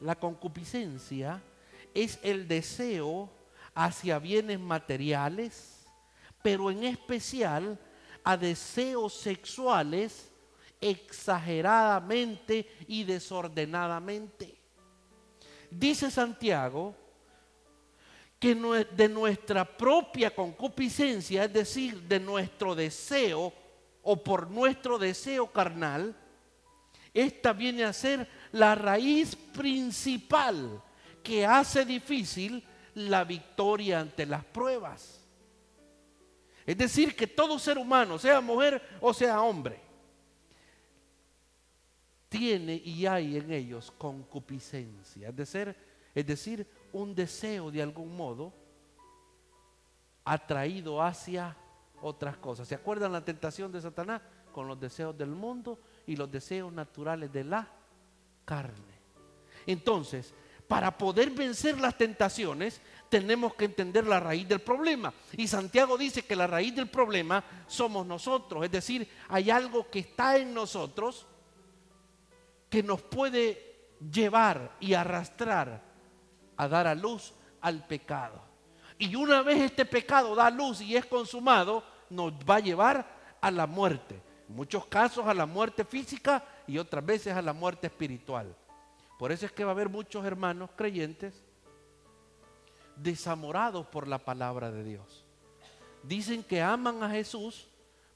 La 0.00 0.14
concupiscencia 0.16 1.40
es 1.94 2.18
el 2.22 2.46
deseo 2.46 3.30
hacia 3.74 4.18
bienes 4.18 4.60
materiales, 4.60 5.86
pero 6.42 6.70
en 6.70 6.84
especial 6.84 7.78
a 8.24 8.36
deseos 8.36 9.14
sexuales 9.14 10.30
exageradamente 10.80 12.68
y 12.86 13.04
desordenadamente. 13.04 14.58
Dice 15.70 16.10
Santiago 16.10 16.94
que 18.42 18.56
de 18.56 19.08
nuestra 19.08 19.64
propia 19.64 20.34
concupiscencia, 20.34 21.44
es 21.44 21.52
decir, 21.52 22.02
de 22.02 22.18
nuestro 22.18 22.74
deseo 22.74 23.52
o 24.02 24.20
por 24.20 24.50
nuestro 24.50 24.98
deseo 24.98 25.46
carnal, 25.52 26.12
esta 27.14 27.52
viene 27.52 27.84
a 27.84 27.92
ser 27.92 28.28
la 28.50 28.74
raíz 28.74 29.36
principal 29.36 30.82
que 31.22 31.46
hace 31.46 31.84
difícil 31.84 32.64
la 32.94 33.22
victoria 33.22 34.00
ante 34.00 34.26
las 34.26 34.44
pruebas. 34.44 35.20
Es 36.66 36.76
decir, 36.76 37.14
que 37.14 37.28
todo 37.28 37.60
ser 37.60 37.78
humano, 37.78 38.18
sea 38.18 38.40
mujer 38.40 38.82
o 39.00 39.14
sea 39.14 39.40
hombre, 39.40 39.78
tiene 42.28 42.74
y 42.74 43.06
hay 43.06 43.36
en 43.36 43.52
ellos 43.52 43.92
concupiscencia, 43.96 45.28
es 45.28 45.36
decir, 45.36 45.76
es 46.12 46.26
decir, 46.26 46.66
un 46.92 47.14
deseo 47.14 47.70
de 47.70 47.82
algún 47.82 48.16
modo 48.16 48.52
atraído 50.24 51.02
hacia 51.02 51.56
otras 52.00 52.36
cosas. 52.36 52.68
¿Se 52.68 52.74
acuerdan 52.74 53.12
la 53.12 53.24
tentación 53.24 53.72
de 53.72 53.80
Satanás? 53.80 54.22
Con 54.52 54.68
los 54.68 54.78
deseos 54.78 55.16
del 55.16 55.30
mundo 55.30 55.78
y 56.06 56.16
los 56.16 56.30
deseos 56.30 56.72
naturales 56.72 57.32
de 57.32 57.44
la 57.44 57.68
carne. 58.44 59.00
Entonces, 59.66 60.34
para 60.68 60.96
poder 60.96 61.30
vencer 61.30 61.80
las 61.80 61.96
tentaciones, 61.96 62.80
tenemos 63.08 63.54
que 63.54 63.66
entender 63.66 64.06
la 64.06 64.20
raíz 64.20 64.48
del 64.48 64.60
problema. 64.60 65.12
Y 65.36 65.46
Santiago 65.46 65.98
dice 65.98 66.22
que 66.22 66.36
la 66.36 66.46
raíz 66.46 66.74
del 66.74 66.88
problema 66.88 67.44
somos 67.66 68.06
nosotros. 68.06 68.64
Es 68.64 68.70
decir, 68.70 69.08
hay 69.28 69.50
algo 69.50 69.90
que 69.90 70.00
está 70.00 70.36
en 70.36 70.54
nosotros 70.54 71.26
que 72.70 72.82
nos 72.82 73.02
puede 73.02 73.96
llevar 74.10 74.76
y 74.80 74.94
arrastrar 74.94 75.91
a 76.56 76.68
dar 76.68 76.86
a 76.86 76.94
luz 76.94 77.32
al 77.60 77.86
pecado. 77.86 78.40
Y 78.98 79.14
una 79.16 79.42
vez 79.42 79.60
este 79.60 79.84
pecado 79.84 80.34
da 80.34 80.50
luz 80.50 80.80
y 80.80 80.96
es 80.96 81.06
consumado, 81.06 81.82
nos 82.08 82.32
va 82.32 82.56
a 82.56 82.60
llevar 82.60 83.06
a 83.40 83.50
la 83.50 83.66
muerte. 83.66 84.20
En 84.48 84.56
muchos 84.56 84.86
casos 84.86 85.26
a 85.26 85.34
la 85.34 85.46
muerte 85.46 85.84
física 85.84 86.44
y 86.66 86.78
otras 86.78 87.04
veces 87.04 87.34
a 87.34 87.42
la 87.42 87.52
muerte 87.52 87.86
espiritual. 87.86 88.54
Por 89.18 89.32
eso 89.32 89.46
es 89.46 89.52
que 89.52 89.64
va 89.64 89.70
a 89.70 89.74
haber 89.74 89.88
muchos 89.88 90.24
hermanos 90.24 90.70
creyentes 90.76 91.42
desamorados 92.96 93.86
por 93.86 94.06
la 94.06 94.18
palabra 94.18 94.70
de 94.70 94.84
Dios. 94.84 95.24
Dicen 96.02 96.42
que 96.42 96.60
aman 96.60 97.02
a 97.02 97.10
Jesús, 97.10 97.68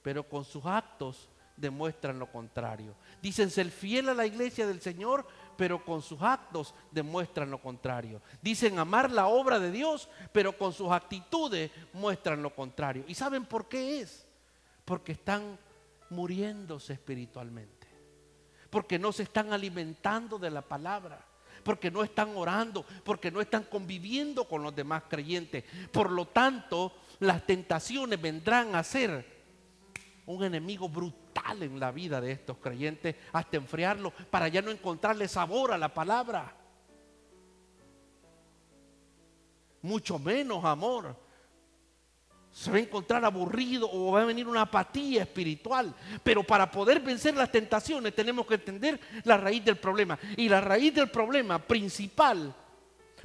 pero 0.02 0.28
con 0.28 0.44
sus 0.44 0.64
actos 0.66 1.28
demuestran 1.56 2.18
lo 2.18 2.30
contrario. 2.30 2.94
Dicen 3.22 3.50
ser 3.50 3.70
fiel 3.70 4.08
a 4.08 4.14
la 4.14 4.26
iglesia 4.26 4.66
del 4.66 4.80
Señor, 4.80 5.26
pero 5.56 5.84
con 5.84 6.02
sus 6.02 6.20
actos 6.22 6.74
demuestran 6.90 7.50
lo 7.50 7.60
contrario. 7.60 8.20
Dicen 8.42 8.78
amar 8.78 9.10
la 9.10 9.26
obra 9.26 9.58
de 9.58 9.70
Dios, 9.70 10.08
pero 10.32 10.56
con 10.56 10.72
sus 10.72 10.90
actitudes 10.90 11.70
muestran 11.92 12.42
lo 12.42 12.54
contrario. 12.54 13.04
¿Y 13.08 13.14
saben 13.14 13.44
por 13.44 13.68
qué 13.68 14.00
es? 14.00 14.26
Porque 14.84 15.12
están 15.12 15.58
muriéndose 16.10 16.92
espiritualmente. 16.92 17.86
Porque 18.70 18.98
no 18.98 19.12
se 19.12 19.24
están 19.24 19.52
alimentando 19.52 20.38
de 20.38 20.50
la 20.50 20.62
palabra 20.62 21.24
porque 21.62 21.90
no 21.90 22.04
están 22.04 22.36
orando, 22.36 22.86
porque 23.02 23.32
no 23.32 23.40
están 23.40 23.64
conviviendo 23.64 24.44
con 24.44 24.62
los 24.62 24.76
demás 24.76 25.02
creyentes. 25.08 25.64
Por 25.90 26.12
lo 26.12 26.26
tanto, 26.26 26.92
las 27.18 27.44
tentaciones 27.44 28.22
vendrán 28.22 28.76
a 28.76 28.84
ser 28.84 29.35
un 30.26 30.44
enemigo 30.44 30.88
brutal 30.88 31.62
en 31.62 31.78
la 31.78 31.92
vida 31.92 32.20
de 32.20 32.32
estos 32.32 32.58
creyentes 32.58 33.14
hasta 33.32 33.56
enfriarlo 33.56 34.12
para 34.30 34.48
ya 34.48 34.62
no 34.62 34.70
encontrarle 34.70 35.28
sabor 35.28 35.72
a 35.72 35.78
la 35.78 35.92
palabra. 35.92 36.54
Mucho 39.82 40.18
menos 40.18 40.64
amor 40.64 41.16
se 42.50 42.70
va 42.70 42.78
a 42.78 42.80
encontrar 42.80 43.22
aburrido 43.24 43.88
o 43.92 44.12
va 44.12 44.22
a 44.22 44.24
venir 44.24 44.48
una 44.48 44.62
apatía 44.62 45.22
espiritual. 45.22 45.94
Pero 46.24 46.42
para 46.42 46.70
poder 46.70 47.00
vencer 47.00 47.36
las 47.36 47.52
tentaciones 47.52 48.14
tenemos 48.14 48.46
que 48.46 48.54
entender 48.54 48.98
la 49.24 49.36
raíz 49.36 49.62
del 49.64 49.76
problema. 49.76 50.18
Y 50.36 50.48
la 50.48 50.60
raíz 50.60 50.94
del 50.94 51.10
problema 51.10 51.58
principal 51.58 52.54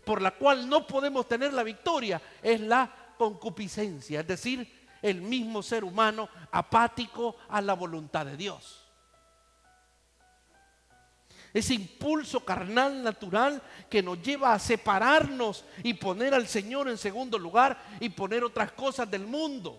por 0.03 0.21
la 0.21 0.31
cual 0.31 0.67
no 0.67 0.85
podemos 0.85 1.27
tener 1.27 1.53
la 1.53 1.63
victoria 1.63 2.21
es 2.41 2.59
la 2.59 3.13
concupiscencia, 3.17 4.21
es 4.21 4.27
decir, 4.27 4.80
el 5.01 5.21
mismo 5.21 5.63
ser 5.63 5.83
humano 5.83 6.29
apático 6.51 7.35
a 7.49 7.61
la 7.61 7.73
voluntad 7.73 8.25
de 8.25 8.37
Dios 8.37 8.81
ese 11.53 11.73
impulso 11.73 12.45
carnal 12.45 13.03
natural 13.03 13.61
que 13.89 14.01
nos 14.01 14.21
lleva 14.21 14.53
a 14.53 14.59
separarnos 14.59 15.65
y 15.83 15.93
poner 15.93 16.33
al 16.33 16.47
Señor 16.47 16.87
en 16.87 16.97
segundo 16.97 17.37
lugar 17.37 17.77
y 17.99 18.09
poner 18.09 18.43
otras 18.43 18.71
cosas 18.71 19.09
del 19.09 19.25
mundo 19.25 19.77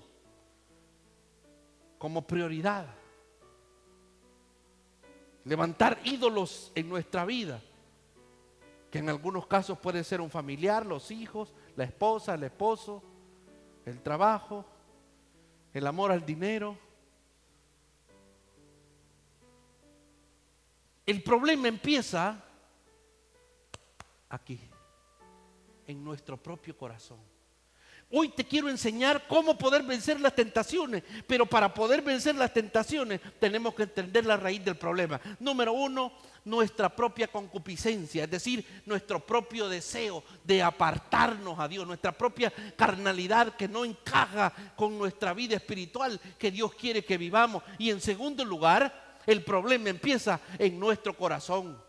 como 1.99 2.27
prioridad. 2.27 2.87
Levantar 5.45 5.99
ídolos 6.05 6.71
en 6.75 6.89
nuestra 6.89 7.25
vida, 7.25 7.61
que 8.91 8.99
en 8.99 9.09
algunos 9.09 9.47
casos 9.47 9.79
puede 9.79 10.05
ser 10.05 10.21
un 10.21 10.31
familiar, 10.31 10.85
los 10.85 11.11
hijos, 11.11 11.55
la 11.75 11.85
esposa, 11.85 12.35
el 12.35 12.45
esposo, 12.45 13.03
el 13.87 14.03
trabajo, 14.03 14.67
el 15.73 15.87
amor 15.87 16.13
al 16.13 16.25
dinero 16.25 16.79
El 21.05 21.23
problema 21.23 21.69
empieza 21.69 22.43
aquí, 24.29 24.59
en 25.87 26.03
nuestro 26.05 26.37
propio 26.37 26.77
corazón. 26.77 27.19
Hoy 28.11 28.29
te 28.29 28.45
quiero 28.45 28.69
enseñar 28.69 29.27
cómo 29.27 29.57
poder 29.57 29.83
vencer 29.83 30.21
las 30.21 30.35
tentaciones, 30.35 31.03
pero 31.27 31.47
para 31.47 31.73
poder 31.73 32.03
vencer 32.03 32.35
las 32.35 32.53
tentaciones 32.53 33.21
tenemos 33.41 33.75
que 33.75 33.85
entender 33.85 34.27
la 34.27 34.37
raíz 34.37 34.65
del 34.65 34.77
problema. 34.77 35.21
Número 35.41 35.73
uno, 35.73 36.13
nuestra 36.45 36.89
propia 36.89 37.29
concupiscencia, 37.29 38.25
es 38.25 38.31
decir, 38.31 38.83
nuestro 38.87 39.21
propio 39.21 39.69
deseo 39.69 40.25
de 40.45 40.63
apartarnos 40.63 41.59
a 41.59 41.69
Dios, 41.69 41.87
nuestra 41.87 42.13
propia 42.13 42.53
carnalidad 42.77 43.57
que 43.57 43.69
no 43.69 43.85
encaja 43.85 44.53
con 44.77 44.99
nuestra 44.99 45.33
vida 45.35 45.57
espiritual 45.57 46.21
que 46.39 46.51
Dios 46.51 46.75
quiere 46.75 47.05
que 47.05 47.19
vivamos. 47.19 47.63
Y 47.79 47.91
en 47.91 48.01
segundo 48.01 48.45
lugar, 48.45 49.21
el 49.27 49.45
problema 49.45 49.89
empieza 49.89 50.41
en 50.59 50.79
nuestro 50.79 51.17
corazón. 51.17 51.81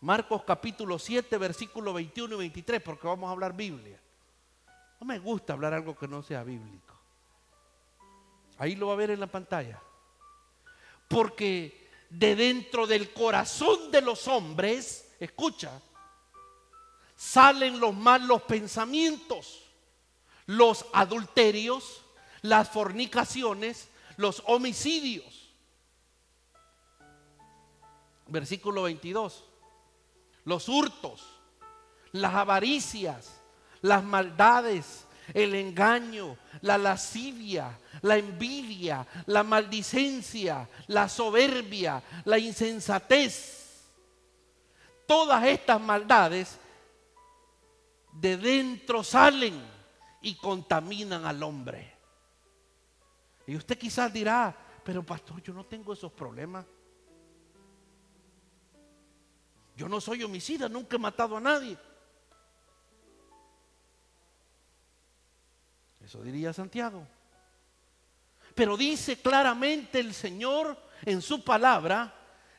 Marcos 0.00 0.42
capítulo 0.44 0.98
7, 0.98 1.38
versículo 1.38 1.94
21 1.94 2.34
y 2.34 2.38
23, 2.38 2.82
porque 2.82 3.06
vamos 3.06 3.28
a 3.28 3.32
hablar 3.32 3.56
Biblia. 3.56 3.98
No 5.00 5.06
me 5.06 5.18
gusta 5.18 5.54
hablar 5.54 5.72
algo 5.72 5.96
que 5.96 6.08
no 6.08 6.22
sea 6.22 6.42
bíblico. 6.42 6.94
Ahí 8.58 8.76
lo 8.76 8.88
va 8.88 8.92
a 8.92 8.96
ver 8.96 9.10
en 9.10 9.20
la 9.20 9.26
pantalla. 9.26 9.80
Porque 11.08 11.83
de 12.18 12.36
dentro 12.36 12.86
del 12.86 13.12
corazón 13.12 13.90
de 13.90 14.00
los 14.00 14.28
hombres, 14.28 15.12
escucha, 15.18 15.80
salen 17.16 17.80
los 17.80 17.94
malos 17.94 18.42
pensamientos, 18.42 19.62
los 20.46 20.86
adulterios, 20.92 22.02
las 22.42 22.68
fornicaciones, 22.68 23.88
los 24.16 24.42
homicidios. 24.46 25.50
Versículo 28.28 28.84
22. 28.84 29.44
Los 30.44 30.68
hurtos, 30.68 31.26
las 32.12 32.34
avaricias, 32.34 33.40
las 33.80 34.04
maldades, 34.04 35.03
el 35.32 35.54
engaño, 35.54 36.36
la 36.62 36.76
lascivia, 36.76 37.78
la 38.02 38.16
envidia, 38.16 39.06
la 39.26 39.42
maldicencia, 39.42 40.68
la 40.88 41.08
soberbia, 41.08 42.02
la 42.24 42.38
insensatez. 42.38 43.86
Todas 45.06 45.44
estas 45.44 45.80
maldades 45.80 46.58
de 48.12 48.36
dentro 48.36 49.02
salen 49.02 49.60
y 50.22 50.34
contaminan 50.36 51.24
al 51.24 51.42
hombre. 51.42 51.94
Y 53.46 53.56
usted 53.56 53.76
quizás 53.76 54.12
dirá, 54.12 54.54
pero 54.84 55.02
pastor, 55.02 55.42
yo 55.42 55.52
no 55.52 55.64
tengo 55.64 55.92
esos 55.92 56.12
problemas. 56.12 56.64
Yo 59.76 59.88
no 59.88 60.00
soy 60.00 60.22
homicida, 60.22 60.68
nunca 60.68 60.96
he 60.96 60.98
matado 60.98 61.36
a 61.36 61.40
nadie. 61.40 61.76
Eso 66.04 66.22
diría 66.22 66.52
Santiago. 66.52 67.06
Pero 68.54 68.76
dice 68.76 69.16
claramente 69.16 69.98
el 70.00 70.14
Señor 70.14 70.76
en 71.04 71.22
su 71.22 71.42
palabra 71.42 72.14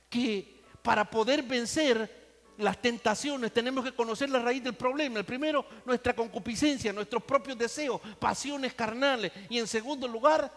que 0.10 0.64
para 0.82 1.10
poder 1.10 1.44
vencer 1.44 2.26
las 2.58 2.82
tentaciones 2.82 3.54
tenemos 3.54 3.84
que 3.84 3.94
conocer 3.94 4.30
la 4.30 4.40
raíz 4.40 4.64
del 4.64 4.74
problema. 4.74 5.20
El 5.20 5.26
primero, 5.26 5.66
nuestra 5.86 6.16
concupiscencia, 6.16 6.92
nuestros 6.92 7.24
propios 7.24 7.58
deseos, 7.58 8.02
pasiones 8.20 8.74
carnales. 8.74 9.32
Y 9.50 9.60
en 9.60 9.68
segundo 9.68 10.08
lugar, 10.08 10.52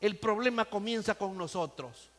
el 0.00 0.18
problema 0.18 0.64
comienza 0.64 1.14
con 1.14 1.36
nosotros. 1.36 2.10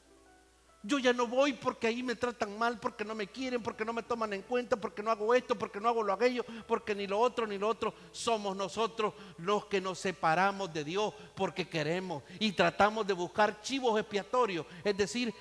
Yo 0.86 1.00
ya 1.00 1.14
no 1.14 1.28
voy 1.28 1.54
porque 1.54 1.88
ahí 1.88 2.04
me 2.04 2.16
tratan 2.16 2.58
mal, 2.60 2.78
porque 2.78 3.06
no 3.06 3.16
me 3.16 3.28
quieren, 3.28 3.64
porque 3.64 3.86
no 3.86 3.94
me 3.94 4.04
toman 4.04 4.34
en 4.34 4.42
cuenta, 4.42 4.76
porque 4.76 5.02
no 5.02 5.12
hago 5.12 5.34
esto, 5.34 5.58
porque 5.58 5.80
no 5.80 5.88
hago 5.88 6.04
lo 6.04 6.12
aquello, 6.12 6.46
porque 6.68 6.94
ni 6.94 7.08
lo 7.08 7.20
otro 7.20 7.48
ni 7.48 7.58
lo 7.58 7.70
otro. 7.70 7.94
Somos 8.12 8.58
nosotros 8.58 9.14
los 9.38 9.66
que 9.68 9.80
nos 9.80 10.00
separamos 10.00 10.74
de 10.74 10.84
Dios 10.84 11.14
porque 11.36 11.70
queremos 11.70 12.24
y 12.38 12.52
tratamos 12.52 13.08
de 13.08 13.14
buscar 13.14 13.62
chivos 13.62 13.98
expiatorios, 13.98 14.66
es 14.84 14.98
decir, 14.98 15.34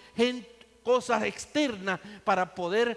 cosas 0.84 1.24
externas 1.24 1.98
para 2.22 2.54
poder 2.54 2.96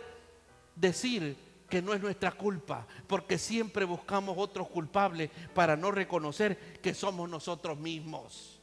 decir 0.76 1.36
que 1.68 1.82
no 1.82 1.96
es 1.96 2.02
nuestra 2.02 2.32
culpa, 2.32 2.86
porque 3.08 3.39
siempre 3.39 3.86
buscamos 3.86 4.36
otros 4.38 4.68
culpables 4.68 5.32
para 5.56 5.76
no 5.76 5.89
reconocer 5.89 6.80
que 6.80 6.93
somos 6.93 7.28
nosotros 7.28 7.78
mismos 7.80 8.60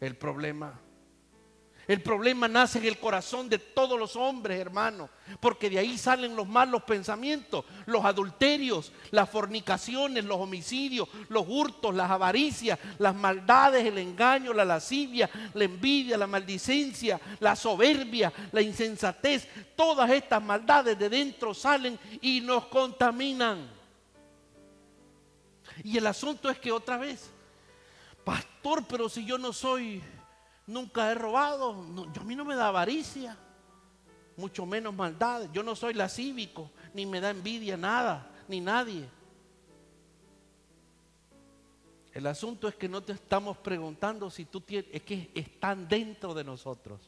el 0.00 0.16
problema. 0.16 0.78
El 1.88 2.00
problema 2.00 2.46
nace 2.46 2.78
en 2.78 2.84
el 2.84 2.98
corazón 2.98 3.48
de 3.48 3.58
todos 3.58 3.98
los 3.98 4.14
hombres, 4.14 4.60
hermanos, 4.60 5.10
porque 5.40 5.68
de 5.68 5.80
ahí 5.80 5.98
salen 5.98 6.36
los 6.36 6.46
malos 6.46 6.84
pensamientos, 6.84 7.64
los 7.86 8.04
adulterios, 8.04 8.92
las 9.10 9.28
fornicaciones, 9.28 10.24
los 10.24 10.38
homicidios, 10.38 11.08
los 11.28 11.44
hurtos, 11.48 11.92
las 11.92 12.08
avaricias, 12.08 12.78
las 12.98 13.14
maldades, 13.16 13.84
el 13.84 13.98
engaño, 13.98 14.52
la 14.52 14.64
lascivia, 14.64 15.28
la 15.54 15.64
envidia, 15.64 16.16
la 16.16 16.28
maldicencia, 16.28 17.20
la 17.40 17.56
soberbia, 17.56 18.32
la 18.52 18.62
insensatez. 18.62 19.48
Todas 19.74 20.08
estas 20.10 20.40
maldades 20.40 20.96
de 20.96 21.08
dentro 21.08 21.52
salen 21.52 21.98
y 22.20 22.40
nos 22.42 22.66
contaminan. 22.66 23.68
Y 25.82 25.98
el 25.98 26.06
asunto 26.06 26.48
es 26.48 26.60
que 26.60 26.70
otra 26.70 26.96
vez, 26.96 27.28
pastor, 28.24 28.84
pero 28.86 29.08
si 29.08 29.24
yo 29.24 29.36
no 29.36 29.52
soy 29.52 30.00
Nunca 30.66 31.10
he 31.10 31.14
robado. 31.14 31.84
yo, 32.12 32.22
a 32.22 32.24
mí 32.24 32.36
no 32.36 32.44
me 32.44 32.54
da 32.54 32.68
avaricia. 32.68 33.36
Mucho 34.36 34.64
menos 34.64 34.94
maldad. 34.94 35.48
Yo 35.52 35.62
no 35.62 35.74
soy 35.74 35.94
lascívico. 35.94 36.70
Ni 36.94 37.06
me 37.06 37.20
da 37.20 37.30
envidia 37.30 37.76
nada. 37.76 38.30
Ni 38.48 38.60
nadie. 38.60 39.08
El 42.12 42.26
asunto 42.26 42.68
es 42.68 42.74
que 42.74 42.88
no 42.88 43.02
te 43.02 43.12
estamos 43.12 43.56
preguntando 43.58 44.30
si 44.30 44.44
tú 44.44 44.60
tienes. 44.60 44.90
Es 44.92 45.02
que 45.02 45.30
están 45.34 45.88
dentro 45.88 46.34
de 46.34 46.44
nosotros. 46.44 47.00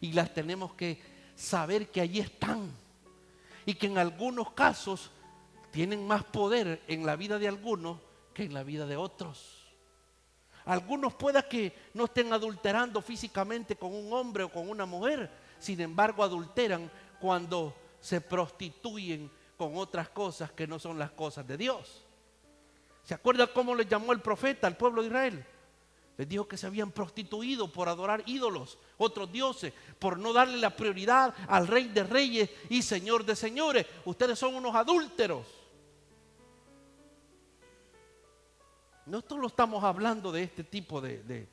Y 0.00 0.12
las 0.12 0.34
tenemos 0.34 0.74
que 0.74 1.00
saber 1.34 1.90
que 1.90 2.00
allí 2.00 2.20
están. 2.20 2.70
Y 3.64 3.74
que 3.74 3.86
en 3.86 3.98
algunos 3.98 4.52
casos 4.52 5.10
tienen 5.70 6.06
más 6.06 6.24
poder 6.24 6.82
en 6.86 7.06
la 7.06 7.16
vida 7.16 7.38
de 7.38 7.48
algunos 7.48 7.98
que 8.34 8.44
en 8.44 8.54
la 8.54 8.62
vida 8.62 8.86
de 8.86 8.96
otros. 8.96 9.51
Algunos 10.64 11.14
pueda 11.14 11.48
que 11.48 11.90
no 11.94 12.04
estén 12.04 12.32
adulterando 12.32 13.02
físicamente 13.02 13.76
con 13.76 13.94
un 13.94 14.12
hombre 14.12 14.44
o 14.44 14.52
con 14.52 14.68
una 14.68 14.86
mujer, 14.86 15.30
sin 15.58 15.80
embargo 15.80 16.22
adulteran 16.22 16.90
cuando 17.20 17.74
se 18.00 18.20
prostituyen 18.20 19.30
con 19.56 19.76
otras 19.76 20.08
cosas 20.08 20.52
que 20.52 20.66
no 20.66 20.78
son 20.78 20.98
las 20.98 21.10
cosas 21.12 21.46
de 21.46 21.56
Dios. 21.56 22.04
¿Se 23.04 23.14
acuerda 23.14 23.46
cómo 23.52 23.74
le 23.74 23.86
llamó 23.86 24.12
el 24.12 24.20
profeta 24.20 24.66
al 24.66 24.76
pueblo 24.76 25.02
de 25.02 25.08
Israel? 25.08 25.46
Les 26.16 26.28
dijo 26.28 26.46
que 26.46 26.56
se 26.56 26.66
habían 26.66 26.92
prostituido 26.92 27.72
por 27.72 27.88
adorar 27.88 28.22
ídolos, 28.26 28.78
otros 28.98 29.32
dioses, 29.32 29.72
por 29.98 30.18
no 30.18 30.32
darle 30.32 30.58
la 30.58 30.76
prioridad 30.76 31.34
al 31.48 31.66
rey 31.66 31.88
de 31.88 32.04
reyes 32.04 32.50
y 32.68 32.82
señor 32.82 33.24
de 33.24 33.34
señores. 33.34 33.86
Ustedes 34.04 34.38
son 34.38 34.54
unos 34.54 34.74
adúlteros. 34.74 35.61
No 39.06 39.22
solo 39.26 39.48
estamos 39.48 39.82
hablando 39.82 40.30
de 40.30 40.44
este 40.44 40.62
tipo 40.62 41.00
de, 41.00 41.48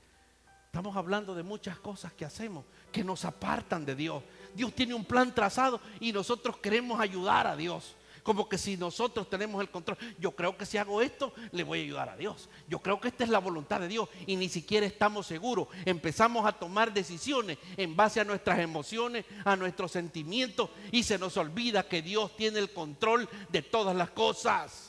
Estamos 0.66 0.96
hablando 0.96 1.34
de 1.34 1.42
muchas 1.42 1.80
cosas 1.80 2.14
que 2.14 2.26
hacemos 2.26 2.64
que 2.92 3.04
nos 3.04 3.26
apartan 3.26 3.86
de 3.86 3.96
Dios. 3.96 4.24
Dios 4.54 4.74
tiene 4.74 4.94
un 4.94 5.04
plan 5.04 5.34
trazado 5.34 5.82
y 6.00 6.12
nosotros 6.12 6.58
queremos 6.58 7.00
ayudar 7.00 7.48
a 7.48 7.56
Dios. 7.56 7.96
Como 8.22 8.48
que 8.48 8.60
si 8.60 8.78
nosotros 8.78 9.28
tenemos 9.28 9.62
el 9.62 9.70
control, 9.70 9.98
yo 10.20 10.32
creo 10.36 10.56
que 10.56 10.68
si 10.68 10.78
hago 10.78 11.02
esto, 11.02 11.34
le 11.52 11.64
voy 11.64 11.80
a 11.80 11.84
ayudar 11.84 12.10
a 12.10 12.18
Dios. 12.18 12.50
Yo 12.68 12.80
creo 12.80 13.00
que 13.00 13.08
esta 13.08 13.24
es 13.24 13.32
la 13.32 13.40
voluntad 13.40 13.80
de 13.80 13.88
Dios 13.88 14.10
y 14.28 14.36
ni 14.36 14.48
siquiera 14.48 14.86
estamos 14.86 15.26
seguros. 15.26 15.70
Empezamos 15.86 16.46
a 16.46 16.52
tomar 16.52 16.94
decisiones 16.94 17.58
en 17.76 17.96
base 17.96 18.20
a 18.20 18.26
nuestras 18.26 18.60
emociones, 18.60 19.26
a 19.46 19.56
nuestros 19.56 19.92
sentimientos 19.92 20.70
y 20.92 21.02
se 21.02 21.18
nos 21.18 21.36
olvida 21.38 21.88
que 21.88 22.04
Dios 22.04 22.36
tiene 22.36 22.60
el 22.60 22.72
control 22.72 23.28
de 23.50 23.64
todas 23.64 23.96
las 23.96 24.12
cosas 24.12 24.89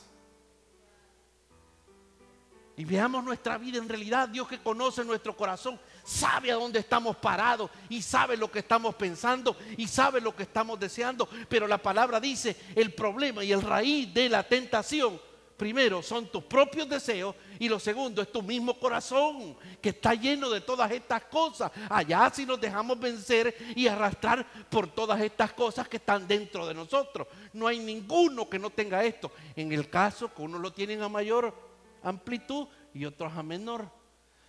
y 2.77 2.85
veamos 2.85 3.23
nuestra 3.23 3.57
vida 3.57 3.77
en 3.77 3.89
realidad, 3.89 4.29
Dios 4.29 4.47
que 4.47 4.59
conoce 4.59 5.03
nuestro 5.03 5.35
corazón, 5.35 5.79
sabe 6.03 6.51
a 6.51 6.55
dónde 6.55 6.79
estamos 6.79 7.17
parados 7.17 7.69
y 7.89 8.01
sabe 8.01 8.37
lo 8.37 8.49
que 8.49 8.59
estamos 8.59 8.95
pensando 8.95 9.57
y 9.77 9.87
sabe 9.87 10.21
lo 10.21 10.35
que 10.35 10.43
estamos 10.43 10.79
deseando. 10.79 11.27
Pero 11.49 11.67
la 11.67 11.77
palabra 11.77 12.19
dice, 12.19 12.55
el 12.75 12.93
problema 12.93 13.43
y 13.43 13.51
el 13.51 13.61
raíz 13.61 14.13
de 14.13 14.29
la 14.29 14.43
tentación, 14.43 15.19
primero 15.57 16.01
son 16.01 16.31
tus 16.31 16.43
propios 16.43 16.89
deseos 16.89 17.35
y 17.59 17.69
lo 17.69 17.77
segundo 17.77 18.21
es 18.21 18.31
tu 18.31 18.41
mismo 18.41 18.79
corazón 18.79 19.55
que 19.79 19.89
está 19.89 20.15
lleno 20.15 20.49
de 20.49 20.61
todas 20.61 20.89
estas 20.91 21.25
cosas. 21.25 21.71
Allá 21.89 22.31
si 22.33 22.45
nos 22.45 22.59
dejamos 22.59 22.99
vencer 22.99 23.55
y 23.75 23.85
arrastrar 23.85 24.43
por 24.69 24.87
todas 24.87 25.21
estas 25.21 25.53
cosas 25.53 25.87
que 25.87 25.97
están 25.97 26.25
dentro 26.25 26.65
de 26.65 26.73
nosotros. 26.73 27.27
No 27.53 27.67
hay 27.67 27.79
ninguno 27.79 28.49
que 28.49 28.57
no 28.57 28.69
tenga 28.69 29.03
esto. 29.03 29.31
En 29.55 29.73
el 29.73 29.89
caso 29.89 30.33
que 30.33 30.41
uno 30.41 30.57
lo 30.57 30.71
tiene 30.71 30.99
a 31.03 31.09
mayor 31.09 31.70
amplitud 32.03 32.67
y 32.93 33.05
otros 33.05 33.33
a 33.33 33.43
menor. 33.43 33.89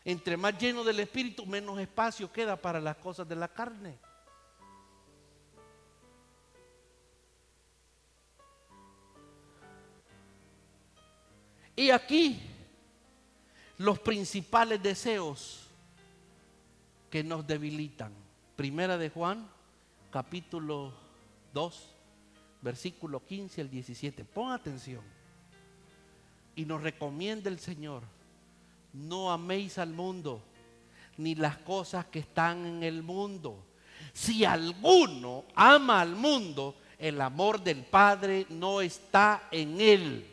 Entre 0.04 0.36
más 0.36 0.58
lleno 0.58 0.82
del 0.82 1.00
Espíritu, 1.00 1.46
menos 1.46 1.78
espacio 1.78 2.32
queda 2.32 2.56
para 2.56 2.80
las 2.80 2.96
cosas 2.96 3.28
de 3.28 3.36
la 3.36 3.48
carne. 3.48 3.98
Y 11.74 11.90
aquí 11.90 12.40
los 13.78 13.98
principales 13.98 14.82
deseos 14.82 15.66
que 17.10 17.24
nos 17.24 17.46
debilitan. 17.46 18.12
Primera 18.56 18.98
de 18.98 19.10
Juan, 19.10 19.48
capítulo 20.10 20.92
2, 21.52 21.94
versículo 22.60 23.24
15 23.24 23.60
al 23.62 23.70
17. 23.70 24.24
Pon 24.24 24.52
atención. 24.52 25.02
Y 26.54 26.64
nos 26.64 26.82
recomienda 26.82 27.48
el 27.48 27.58
Señor, 27.58 28.02
no 28.92 29.32
améis 29.32 29.78
al 29.78 29.90
mundo, 29.90 30.42
ni 31.16 31.34
las 31.34 31.58
cosas 31.58 32.06
que 32.06 32.18
están 32.18 32.66
en 32.66 32.82
el 32.82 33.02
mundo. 33.02 33.64
Si 34.12 34.44
alguno 34.44 35.44
ama 35.54 36.00
al 36.00 36.14
mundo, 36.14 36.76
el 36.98 37.20
amor 37.20 37.62
del 37.62 37.84
Padre 37.84 38.46
no 38.50 38.80
está 38.80 39.48
en 39.50 39.80
él. 39.80 40.26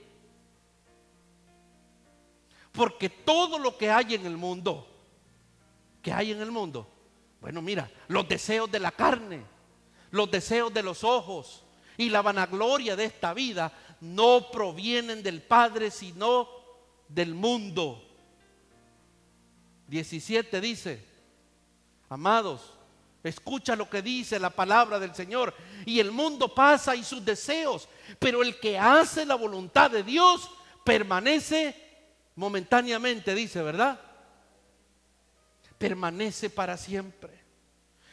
Porque 2.71 3.09
todo 3.09 3.57
lo 3.57 3.77
que 3.77 3.89
hay 3.89 4.15
en 4.15 4.25
el 4.25 4.37
mundo, 4.37 4.87
que 6.01 6.11
hay 6.11 6.31
en 6.31 6.41
el 6.41 6.51
mundo, 6.51 6.87
bueno, 7.41 7.61
mira, 7.61 7.89
los 8.07 8.27
deseos 8.27 8.69
de 8.69 8.79
la 8.79 8.91
carne, 8.91 9.43
los 10.11 10.29
deseos 10.29 10.73
de 10.73 10.83
los 10.83 11.03
ojos 11.03 11.63
y 11.97 12.09
la 12.09 12.21
vanagloria 12.21 12.95
de 12.95 13.05
esta 13.05 13.33
vida 13.33 13.71
no 14.01 14.49
provienen 14.51 15.21
del 15.23 15.41
Padre, 15.41 15.91
sino 15.91 16.47
del 17.07 17.33
mundo. 17.33 18.03
17 19.87 20.61
dice, 20.61 21.03
amados, 22.09 22.73
escucha 23.23 23.75
lo 23.75 23.89
que 23.89 24.01
dice 24.01 24.39
la 24.39 24.49
palabra 24.51 24.99
del 24.99 25.15
Señor. 25.15 25.53
Y 25.85 25.99
el 25.99 26.11
mundo 26.11 26.53
pasa 26.53 26.95
y 26.95 27.03
sus 27.03 27.23
deseos, 27.25 27.89
pero 28.19 28.41
el 28.41 28.59
que 28.59 28.77
hace 28.77 29.25
la 29.25 29.35
voluntad 29.35 29.91
de 29.91 30.03
Dios 30.03 30.49
permanece 30.85 31.75
momentáneamente, 32.35 33.35
dice, 33.35 33.61
¿verdad? 33.61 33.99
Permanece 35.77 36.49
para 36.49 36.77
siempre. 36.77 37.39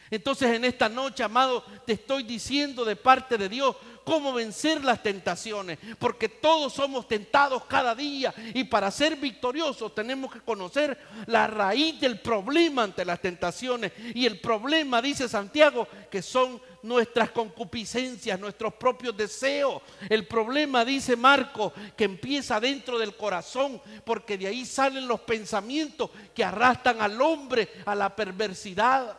Entonces 0.09 0.53
en 0.53 0.65
esta 0.65 0.87
noche, 0.87 1.23
amado, 1.23 1.63
te 1.85 1.93
estoy 1.93 2.23
diciendo 2.23 2.85
de 2.85 2.95
parte 2.95 3.37
de 3.37 3.49
Dios 3.49 3.75
cómo 4.07 4.31
vencer 4.31 4.85
las 4.85 5.03
tentaciones, 5.03 5.77
porque 5.99 6.29
todos 6.29 6.71
somos 6.71 7.09
tentados 7.09 7.65
cada 7.65 7.93
día 7.93 8.33
y 8.53 8.63
para 8.63 8.89
ser 8.89 9.17
victoriosos 9.17 9.93
tenemos 9.93 10.31
que 10.31 10.39
conocer 10.39 10.97
la 11.25 11.45
raíz 11.47 11.99
del 11.99 12.21
problema 12.21 12.83
ante 12.83 13.03
las 13.03 13.19
tentaciones. 13.19 13.91
Y 14.15 14.25
el 14.25 14.39
problema, 14.39 15.01
dice 15.01 15.27
Santiago, 15.27 15.89
que 16.09 16.21
son 16.21 16.61
nuestras 16.83 17.31
concupiscencias, 17.31 18.39
nuestros 18.39 18.75
propios 18.75 19.17
deseos. 19.17 19.81
El 20.07 20.25
problema, 20.25 20.85
dice 20.85 21.17
Marco, 21.17 21.73
que 21.97 22.05
empieza 22.05 22.61
dentro 22.61 22.97
del 22.97 23.13
corazón, 23.17 23.81
porque 24.05 24.37
de 24.37 24.47
ahí 24.47 24.65
salen 24.65 25.05
los 25.05 25.19
pensamientos 25.19 26.11
que 26.33 26.45
arrastran 26.45 27.01
al 27.01 27.21
hombre 27.21 27.67
a 27.85 27.93
la 27.93 28.15
perversidad. 28.15 29.17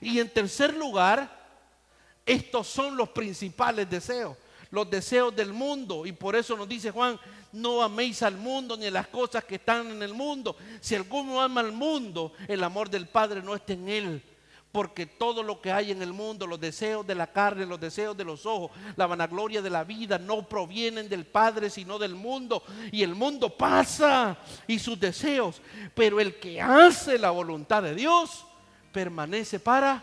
Y 0.00 0.18
en 0.18 0.28
tercer 0.28 0.74
lugar, 0.74 1.33
estos 2.26 2.66
son 2.66 2.96
los 2.96 3.10
principales 3.10 3.88
deseos, 3.88 4.36
los 4.70 4.88
deseos 4.88 5.34
del 5.34 5.52
mundo. 5.52 6.06
Y 6.06 6.12
por 6.12 6.36
eso 6.36 6.56
nos 6.56 6.68
dice 6.68 6.90
Juan, 6.90 7.18
no 7.52 7.82
améis 7.82 8.22
al 8.22 8.36
mundo 8.36 8.76
ni 8.76 8.90
las 8.90 9.08
cosas 9.08 9.44
que 9.44 9.56
están 9.56 9.88
en 9.88 10.02
el 10.02 10.14
mundo. 10.14 10.56
Si 10.80 10.94
alguno 10.94 11.40
ama 11.40 11.60
al 11.60 11.72
mundo, 11.72 12.32
el 12.48 12.64
amor 12.64 12.88
del 12.88 13.08
Padre 13.08 13.42
no 13.42 13.54
está 13.54 13.74
en 13.74 13.88
él. 13.88 14.22
Porque 14.72 15.06
todo 15.06 15.44
lo 15.44 15.60
que 15.60 15.70
hay 15.70 15.92
en 15.92 16.02
el 16.02 16.12
mundo, 16.12 16.48
los 16.48 16.58
deseos 16.58 17.06
de 17.06 17.14
la 17.14 17.28
carne, 17.28 17.64
los 17.64 17.78
deseos 17.78 18.16
de 18.16 18.24
los 18.24 18.44
ojos, 18.44 18.72
la 18.96 19.06
vanagloria 19.06 19.62
de 19.62 19.70
la 19.70 19.84
vida, 19.84 20.18
no 20.18 20.48
provienen 20.48 21.08
del 21.08 21.26
Padre, 21.26 21.70
sino 21.70 21.96
del 21.96 22.16
mundo. 22.16 22.64
Y 22.90 23.04
el 23.04 23.14
mundo 23.14 23.56
pasa 23.56 24.36
y 24.66 24.80
sus 24.80 24.98
deseos. 24.98 25.62
Pero 25.94 26.18
el 26.18 26.40
que 26.40 26.60
hace 26.60 27.18
la 27.18 27.30
voluntad 27.30 27.84
de 27.84 27.94
Dios 27.94 28.44
permanece 28.90 29.60
para 29.60 30.02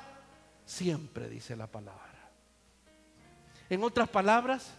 siempre, 0.65 1.27
dice 1.27 1.57
la 1.57 1.67
palabra. 1.67 2.10
En 3.71 3.85
otras 3.85 4.09
palabras, 4.09 4.73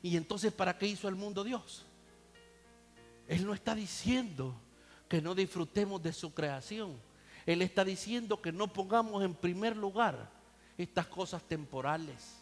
¿y 0.00 0.16
entonces 0.16 0.52
para 0.52 0.78
qué 0.78 0.86
hizo 0.86 1.08
el 1.08 1.16
mundo 1.16 1.42
Dios? 1.42 1.84
Él 3.26 3.44
no 3.44 3.52
está 3.52 3.74
diciendo 3.74 4.54
que 5.08 5.20
no 5.20 5.34
disfrutemos 5.34 6.00
de 6.00 6.12
su 6.12 6.32
creación. 6.32 6.96
Él 7.46 7.60
está 7.62 7.84
diciendo 7.84 8.40
que 8.40 8.52
no 8.52 8.72
pongamos 8.72 9.24
en 9.24 9.34
primer 9.34 9.76
lugar 9.76 10.30
estas 10.76 11.08
cosas 11.08 11.42
temporales, 11.42 12.36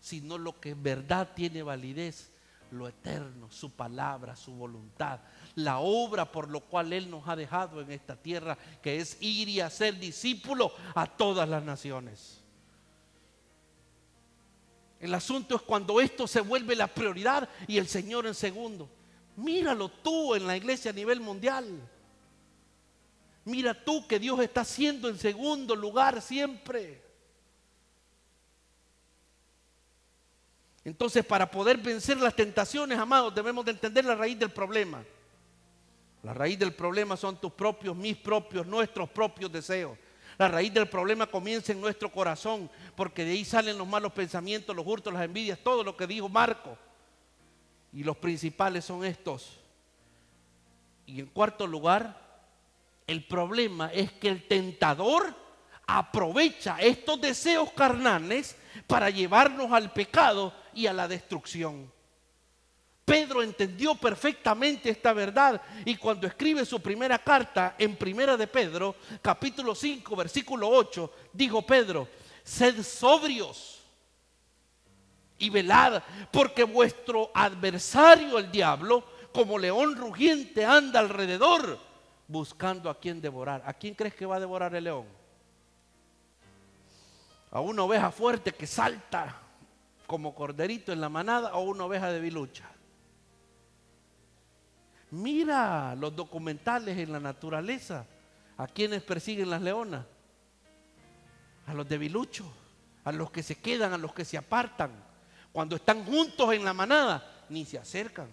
sino 0.00 0.38
lo 0.38 0.58
que 0.58 0.70
en 0.70 0.82
verdad 0.82 1.30
tiene 1.36 1.62
validez, 1.62 2.32
lo 2.72 2.88
eterno, 2.88 3.48
su 3.52 3.70
palabra, 3.70 4.34
su 4.34 4.50
voluntad, 4.50 5.20
la 5.54 5.78
obra 5.78 6.32
por 6.32 6.50
lo 6.50 6.62
cual 6.62 6.92
Él 6.92 7.08
nos 7.08 7.28
ha 7.28 7.36
dejado 7.36 7.80
en 7.80 7.92
esta 7.92 8.16
tierra, 8.16 8.58
que 8.82 8.96
es 8.96 9.18
ir 9.20 9.48
y 9.48 9.60
hacer 9.60 10.00
discípulo 10.00 10.72
a 10.96 11.06
todas 11.06 11.48
las 11.48 11.62
naciones. 11.62 12.42
El 15.06 15.14
asunto 15.14 15.54
es 15.54 15.62
cuando 15.62 16.00
esto 16.00 16.26
se 16.26 16.40
vuelve 16.40 16.74
la 16.74 16.88
prioridad 16.88 17.48
y 17.68 17.78
el 17.78 17.86
Señor 17.86 18.26
en 18.26 18.34
segundo. 18.34 18.90
Míralo 19.36 19.88
tú 19.88 20.34
en 20.34 20.44
la 20.48 20.56
iglesia 20.56 20.90
a 20.90 20.94
nivel 20.94 21.20
mundial. 21.20 21.64
Mira 23.44 23.84
tú 23.84 24.04
que 24.08 24.18
Dios 24.18 24.40
está 24.40 24.62
haciendo 24.62 25.08
en 25.08 25.16
segundo 25.16 25.76
lugar 25.76 26.20
siempre. 26.20 27.00
Entonces, 30.82 31.24
para 31.24 31.48
poder 31.48 31.76
vencer 31.78 32.16
las 32.16 32.34
tentaciones, 32.34 32.98
amados, 32.98 33.32
debemos 33.32 33.64
de 33.64 33.70
entender 33.70 34.04
la 34.04 34.16
raíz 34.16 34.36
del 34.36 34.50
problema. 34.50 35.04
La 36.24 36.34
raíz 36.34 36.58
del 36.58 36.74
problema 36.74 37.16
son 37.16 37.40
tus 37.40 37.52
propios, 37.52 37.94
mis 37.94 38.16
propios, 38.16 38.66
nuestros 38.66 39.08
propios 39.10 39.52
deseos. 39.52 39.96
La 40.38 40.48
raíz 40.48 40.72
del 40.72 40.88
problema 40.88 41.26
comienza 41.26 41.72
en 41.72 41.80
nuestro 41.80 42.12
corazón, 42.12 42.70
porque 42.94 43.24
de 43.24 43.32
ahí 43.32 43.44
salen 43.44 43.78
los 43.78 43.86
malos 43.86 44.12
pensamientos, 44.12 44.76
los 44.76 44.86
hurtos, 44.86 45.12
las 45.12 45.24
envidias, 45.24 45.58
todo 45.58 45.82
lo 45.82 45.96
que 45.96 46.06
dijo 46.06 46.28
Marco. 46.28 46.76
Y 47.92 48.04
los 48.04 48.16
principales 48.18 48.84
son 48.84 49.04
estos. 49.04 49.58
Y 51.06 51.20
en 51.20 51.26
cuarto 51.26 51.66
lugar, 51.66 52.20
el 53.06 53.24
problema 53.24 53.90
es 53.92 54.12
que 54.12 54.28
el 54.28 54.46
tentador 54.46 55.34
aprovecha 55.86 56.76
estos 56.80 57.20
deseos 57.20 57.72
carnales 57.72 58.56
para 58.86 59.08
llevarnos 59.08 59.72
al 59.72 59.92
pecado 59.92 60.52
y 60.74 60.86
a 60.86 60.92
la 60.92 61.08
destrucción. 61.08 61.90
Pedro 63.06 63.40
entendió 63.40 63.94
perfectamente 63.94 64.90
esta 64.90 65.12
verdad 65.12 65.62
y 65.84 65.94
cuando 65.94 66.26
escribe 66.26 66.64
su 66.64 66.80
primera 66.80 67.20
carta 67.20 67.76
en 67.78 67.94
Primera 67.94 68.36
de 68.36 68.48
Pedro, 68.48 68.96
capítulo 69.22 69.76
5, 69.76 70.16
versículo 70.16 70.68
8, 70.68 71.12
dijo 71.32 71.62
Pedro, 71.64 72.08
sed 72.42 72.82
sobrios 72.82 73.80
y 75.38 75.50
velad, 75.50 76.02
porque 76.32 76.64
vuestro 76.64 77.30
adversario 77.32 78.38
el 78.38 78.50
diablo, 78.50 79.04
como 79.32 79.56
león 79.56 79.94
rugiente, 79.94 80.64
anda 80.64 80.98
alrededor 80.98 81.78
buscando 82.26 82.90
a 82.90 82.98
quien 82.98 83.20
devorar. 83.20 83.62
¿A 83.66 83.72
quién 83.72 83.94
crees 83.94 84.16
que 84.16 84.26
va 84.26 84.34
a 84.34 84.40
devorar 84.40 84.74
el 84.74 84.82
león? 84.82 85.06
A 87.52 87.60
una 87.60 87.84
oveja 87.84 88.10
fuerte 88.10 88.50
que 88.50 88.66
salta 88.66 89.42
como 90.08 90.34
corderito 90.34 90.92
en 90.92 91.00
la 91.00 91.08
manada 91.08 91.54
o 91.54 91.60
una 91.60 91.84
oveja 91.84 92.10
de 92.10 92.18
bilucha. 92.18 92.68
Mira 95.10 95.94
los 95.94 96.14
documentales 96.14 96.98
en 96.98 97.12
la 97.12 97.20
naturaleza. 97.20 98.06
¿A 98.58 98.66
quienes 98.66 99.02
persiguen 99.02 99.50
las 99.50 99.60
leonas? 99.60 100.04
A 101.66 101.74
los 101.74 101.88
debiluchos, 101.88 102.46
a 103.04 103.12
los 103.12 103.30
que 103.30 103.42
se 103.42 103.56
quedan, 103.56 103.92
a 103.92 103.98
los 103.98 104.14
que 104.14 104.24
se 104.24 104.38
apartan. 104.38 104.90
Cuando 105.52 105.76
están 105.76 106.04
juntos 106.04 106.52
en 106.54 106.64
la 106.64 106.72
manada, 106.72 107.44
ni 107.48 107.64
se 107.64 107.78
acercan. 107.78 108.28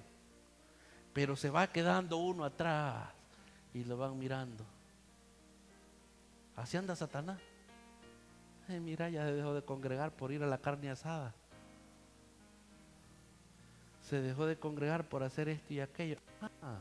Pero 1.14 1.36
se 1.36 1.50
va 1.50 1.68
quedando 1.68 2.18
uno 2.18 2.44
atrás 2.46 3.10
y 3.74 3.84
lo 3.84 3.98
van 3.98 4.18
mirando. 4.18 4.66
Así 6.56 6.78
anda 6.78 6.96
Satanás. 6.96 7.40
mira, 8.68 9.10
ya 9.10 9.26
dejó 9.26 9.54
de 9.54 9.64
congregar 9.64 10.12
por 10.12 10.32
ir 10.32 10.44
a 10.44 10.48
la 10.48 10.58
carne 10.58 10.90
asada 10.90 11.34
se 14.04 14.22
dejó 14.22 14.46
de 14.46 14.58
congregar 14.58 15.08
por 15.08 15.24
hacer 15.24 15.50
esto 15.50 15.74
y 15.74 15.80
aquello. 15.80 16.18
Ah. 16.62 16.80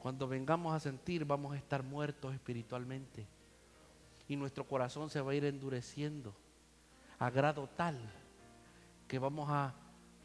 cuando 0.00 0.28
vengamos 0.28 0.74
a 0.74 0.80
sentir 0.80 1.24
vamos 1.24 1.54
a 1.54 1.56
estar 1.56 1.82
muertos 1.82 2.34
espiritualmente 2.34 3.26
y 4.28 4.36
nuestro 4.36 4.64
corazón 4.64 5.10
se 5.10 5.20
va 5.20 5.32
a 5.32 5.34
ir 5.34 5.44
endureciendo 5.44 6.34
a 7.18 7.30
grado 7.30 7.68
tal 7.76 7.98
que 9.06 9.18
vamos 9.18 9.48
a 9.50 9.74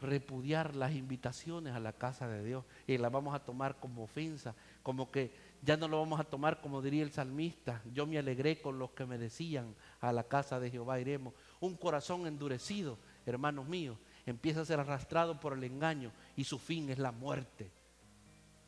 repudiar 0.01 0.75
las 0.75 0.93
invitaciones 0.93 1.73
a 1.73 1.79
la 1.79 1.93
casa 1.93 2.27
de 2.27 2.43
Dios 2.43 2.65
y 2.85 2.97
las 2.97 3.11
vamos 3.11 3.33
a 3.33 3.39
tomar 3.39 3.79
como 3.79 4.03
ofensa, 4.03 4.53
como 4.83 5.09
que 5.09 5.31
ya 5.61 5.77
no 5.77 5.87
lo 5.87 5.99
vamos 5.99 6.19
a 6.19 6.25
tomar 6.25 6.59
como 6.59 6.81
diría 6.81 7.03
el 7.03 7.11
salmista, 7.11 7.81
yo 7.93 8.05
me 8.05 8.17
alegré 8.17 8.61
con 8.61 8.77
los 8.77 8.91
que 8.91 9.05
me 9.05 9.17
decían 9.17 9.73
a 10.01 10.11
la 10.11 10.23
casa 10.23 10.59
de 10.59 10.69
Jehová 10.69 10.99
iremos. 10.99 11.33
Un 11.61 11.77
corazón 11.77 12.27
endurecido, 12.27 12.97
hermanos 13.25 13.65
míos, 13.65 13.97
empieza 14.25 14.61
a 14.61 14.65
ser 14.65 14.79
arrastrado 14.79 15.39
por 15.39 15.53
el 15.53 15.63
engaño 15.63 16.11
y 16.35 16.43
su 16.43 16.59
fin 16.59 16.89
es 16.89 16.99
la 16.99 17.11
muerte. 17.11 17.71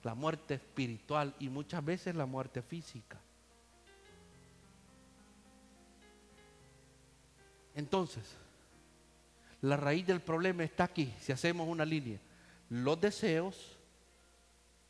la 0.04 0.14
muerte 0.14 0.54
espiritual 0.54 1.34
y 1.40 1.50
muchas 1.50 1.84
veces 1.84 2.14
la 2.14 2.28
muerte 2.28 2.62
física. 2.62 3.20
Entonces, 7.74 8.24
la 9.62 9.78
raíz 9.78 10.06
del 10.06 10.22
problema 10.22 10.64
está 10.64 10.84
aquí, 10.84 11.12
si 11.20 11.32
hacemos 11.32 11.68
una 11.68 11.86
línea. 11.86 12.20
Los 12.70 13.02
deseos 13.02 13.78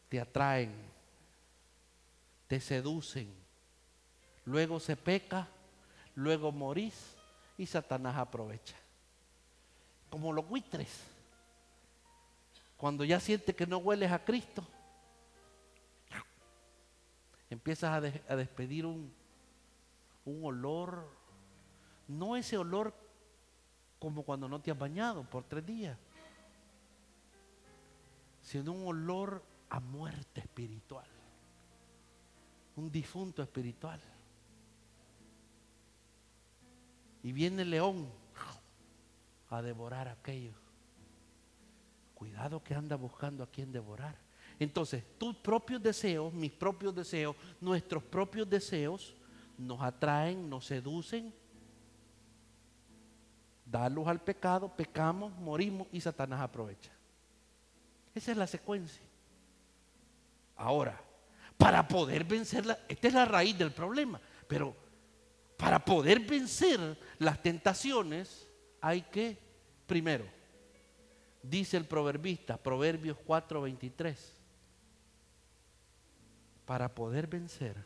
te 0.10 0.20
atraen, 0.20 0.74
te 2.48 2.60
seducen, 2.60 3.34
luego 4.44 4.82
se 4.82 4.98
peca, 4.98 5.48
luego 6.14 6.52
morís 6.52 7.16
y 7.58 7.66
Satanás 7.66 8.18
aprovecha. 8.18 8.76
Como 10.10 10.34
los 10.34 10.48
buitres. 10.48 11.04
Cuando 12.78 13.04
ya 13.04 13.20
sientes 13.20 13.56
que 13.56 13.66
no 13.66 13.78
hueles 13.78 14.12
a 14.12 14.24
Cristo, 14.24 14.66
empiezas 17.50 18.04
a, 18.28 18.36
despedir 18.36 18.86
un, 18.86 19.14
un 20.26 20.46
olor, 20.46 21.10
no 22.08 22.36
ese 22.36 22.58
olor 22.58 22.94
como 24.00 24.24
cuando 24.24 24.48
no 24.48 24.62
te 24.62 24.72
has 24.72 24.78
bañado 24.78 25.24
por 25.24 25.46
tres 25.46 25.66
días, 25.66 25.98
sino 28.42 28.74
un 28.74 28.88
olor 28.88 29.44
a 29.70 29.80
muerte 29.80 30.42
espiritual, 30.42 31.08
un 32.76 32.92
difunto 32.92 33.42
espiritual. 33.42 34.00
Y 37.24 37.32
viene 37.32 37.64
el 37.64 37.72
león 37.72 38.08
a 39.50 39.62
devorar 39.62 40.08
aquellos. 40.08 40.56
Cuidado 42.14 42.64
que 42.64 42.74
anda 42.74 42.96
buscando 42.96 43.44
a 43.44 43.48
quien 43.48 43.72
devorar. 43.72 44.18
Entonces, 44.60 45.04
tus 45.18 45.36
propios 45.36 45.82
deseos, 45.82 46.34
mis 46.34 46.52
propios 46.52 46.96
deseos, 46.96 47.36
nuestros 47.60 48.04
propios 48.04 48.50
deseos 48.50 49.16
nos 49.58 49.82
atraen, 49.82 50.50
nos 50.50 50.66
seducen, 50.66 51.34
da 53.66 53.90
luz 53.90 54.08
al 54.08 54.22
pecado, 54.22 54.70
pecamos, 54.70 55.36
morimos 55.38 55.88
y 55.92 56.00
Satanás 56.00 56.40
aprovecha. 56.42 56.92
Esa 58.14 58.32
es 58.32 58.38
la 58.38 58.48
secuencia. 58.48 59.04
Ahora, 60.56 61.02
para 61.58 61.86
poder 61.88 62.24
vencerla, 62.24 62.80
esta 62.88 63.08
es 63.08 63.14
la 63.14 63.26
raíz 63.26 63.58
del 63.58 63.72
problema, 63.72 64.22
pero 64.48 64.76
para 65.58 65.84
poder 65.84 66.20
vencer 66.20 66.98
las 67.18 67.42
tentaciones 67.42 68.45
hay 68.86 69.02
que, 69.02 69.36
primero, 69.88 70.26
dice 71.42 71.76
el 71.76 71.86
proverbista, 71.86 72.56
Proverbios 72.56 73.18
4:23, 73.26 74.16
para 76.68 76.94
poder 76.94 77.26
vencer 77.26 77.84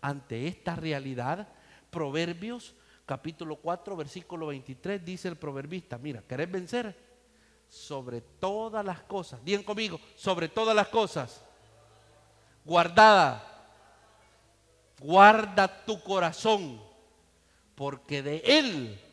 ante 0.00 0.46
esta 0.46 0.76
realidad, 0.76 1.48
Proverbios 1.90 2.76
capítulo 3.04 3.56
4, 3.56 3.96
versículo 3.96 4.46
23, 4.46 5.04
dice 5.04 5.26
el 5.26 5.34
proverbista, 5.34 5.98
mira, 5.98 6.22
¿querés 6.22 6.48
vencer? 6.48 6.96
Sobre 7.68 8.20
todas 8.20 8.84
las 8.84 9.00
cosas, 9.00 9.44
digan 9.44 9.64
conmigo, 9.64 9.98
sobre 10.14 10.48
todas 10.48 10.76
las 10.76 10.86
cosas, 10.86 11.42
guardada, 12.64 13.42
guarda 15.00 15.84
tu 15.84 16.00
corazón, 16.00 16.80
porque 17.74 18.22
de 18.22 18.36
él 18.44 19.07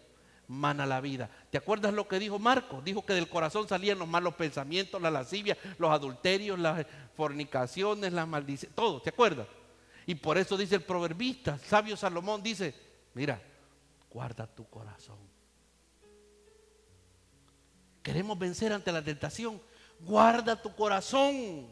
mana 0.48 0.86
la 0.86 1.02
vida. 1.02 1.30
¿Te 1.50 1.58
acuerdas 1.58 1.94
lo 1.94 2.08
que 2.08 2.20
dijo 2.20 2.40
Marco? 2.40 2.82
Dijo 2.84 3.06
que 3.06 3.14
del 3.14 3.30
corazón 3.30 3.68
salían 3.68 4.00
los 4.00 4.08
malos 4.08 4.36
pensamientos, 4.36 5.02
la 5.02 5.12
lascivia, 5.12 5.58
los 5.78 5.92
adulterios, 5.92 6.60
las 6.60 6.86
fornicaciones, 7.16 8.14
las 8.14 8.28
maldiciones, 8.28 8.76
todo, 8.76 9.02
¿te 9.02 9.10
acuerdas? 9.10 9.48
Y 10.06 10.16
por 10.16 10.38
eso 10.38 10.56
dice 10.58 10.76
el 10.76 10.84
proverbista, 10.84 11.58
sabio 11.58 11.98
Salomón 11.98 12.44
dice, 12.44 12.76
mira, 13.14 13.42
guarda 14.12 14.46
tu 14.46 14.68
corazón. 14.70 15.18
Queremos 18.04 18.38
vencer 18.38 18.72
ante 18.72 18.92
la 18.92 19.04
tentación, 19.04 19.60
guarda 20.00 20.62
tu 20.62 20.76
corazón. 20.76 21.68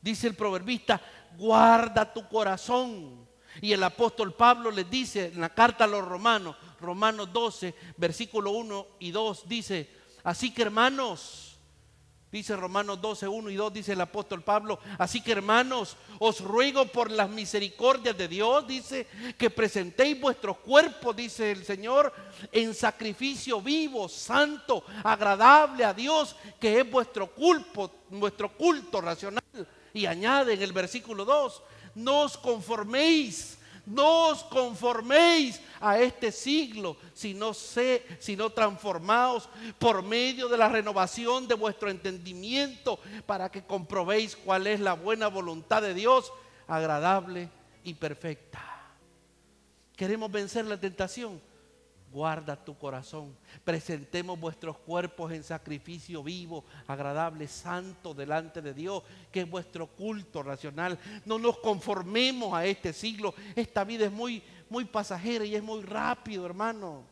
Dice 0.00 0.26
el 0.26 0.34
proverbista, 0.34 1.00
guarda 1.36 2.12
tu 2.12 2.28
corazón. 2.28 3.26
Y 3.60 3.72
el 3.72 3.82
apóstol 3.82 4.34
Pablo 4.34 4.70
les 4.70 4.88
dice 4.90 5.26
en 5.26 5.40
la 5.40 5.48
carta 5.48 5.84
a 5.84 5.88
los 5.88 6.06
romanos, 6.06 6.56
Romanos 6.80 7.32
12, 7.32 7.74
versículo 7.96 8.52
1 8.52 8.86
y 9.00 9.10
2, 9.10 9.48
dice, 9.48 9.88
así 10.24 10.52
que 10.52 10.62
hermanos, 10.62 11.48
Dice 12.30 12.54
Romanos 12.56 13.00
12, 13.00 13.26
1 13.26 13.50
y 13.50 13.54
2, 13.54 13.72
dice 13.72 13.92
el 13.94 14.00
apóstol 14.02 14.42
Pablo. 14.42 14.78
Así 14.98 15.22
que 15.22 15.32
hermanos, 15.32 15.96
os 16.18 16.42
ruego 16.42 16.84
por 16.86 17.10
las 17.10 17.30
misericordias 17.30 18.18
de 18.18 18.28
Dios, 18.28 18.66
dice, 18.66 19.06
que 19.38 19.48
presentéis 19.48 20.20
vuestros 20.20 20.58
cuerpos, 20.58 21.16
dice 21.16 21.50
el 21.52 21.64
Señor, 21.64 22.12
en 22.52 22.74
sacrificio 22.74 23.62
vivo, 23.62 24.10
santo, 24.10 24.84
agradable 25.02 25.86
a 25.86 25.94
Dios, 25.94 26.36
que 26.60 26.80
es 26.80 26.90
vuestro 26.90 27.28
culto, 27.28 27.90
vuestro 28.10 28.50
culto 28.50 29.00
racional. 29.00 29.42
Y 29.94 30.04
añade 30.04 30.52
en 30.52 30.62
el 30.62 30.74
versículo 30.74 31.24
2, 31.24 31.62
no 31.94 32.22
os 32.22 32.36
conforméis 32.36 33.57
no 33.88 34.28
os 34.28 34.44
conforméis 34.44 35.60
a 35.80 35.98
este 35.98 36.30
siglo, 36.32 36.96
sino, 37.14 37.54
sé, 37.54 38.04
sino 38.18 38.50
transformaos 38.50 39.48
por 39.78 40.02
medio 40.02 40.48
de 40.48 40.56
la 40.56 40.68
renovación 40.68 41.48
de 41.48 41.54
vuestro 41.54 41.90
entendimiento 41.90 42.98
para 43.26 43.50
que 43.50 43.64
comprobéis 43.64 44.36
cuál 44.36 44.66
es 44.66 44.80
la 44.80 44.94
buena 44.94 45.28
voluntad 45.28 45.82
de 45.82 45.94
Dios, 45.94 46.32
agradable 46.66 47.48
y 47.84 47.94
perfecta. 47.94 48.64
¿Queremos 49.96 50.30
vencer 50.30 50.64
la 50.64 50.78
tentación? 50.78 51.47
Guarda 52.10 52.56
tu 52.56 52.76
corazón. 52.76 53.36
Presentemos 53.64 54.38
vuestros 54.38 54.78
cuerpos 54.78 55.32
en 55.32 55.42
sacrificio 55.42 56.22
vivo, 56.22 56.64
agradable, 56.86 57.46
santo 57.48 58.14
delante 58.14 58.62
de 58.62 58.74
Dios, 58.74 59.02
que 59.30 59.40
es 59.40 59.50
vuestro 59.50 59.86
culto 59.86 60.42
racional. 60.42 60.98
No 61.24 61.38
nos 61.38 61.58
conformemos 61.58 62.54
a 62.54 62.66
este 62.66 62.92
siglo. 62.92 63.34
Esta 63.54 63.84
vida 63.84 64.06
es 64.06 64.12
muy, 64.12 64.42
muy 64.68 64.84
pasajera 64.84 65.44
y 65.44 65.54
es 65.54 65.62
muy 65.62 65.82
rápido, 65.82 66.46
hermano. 66.46 67.04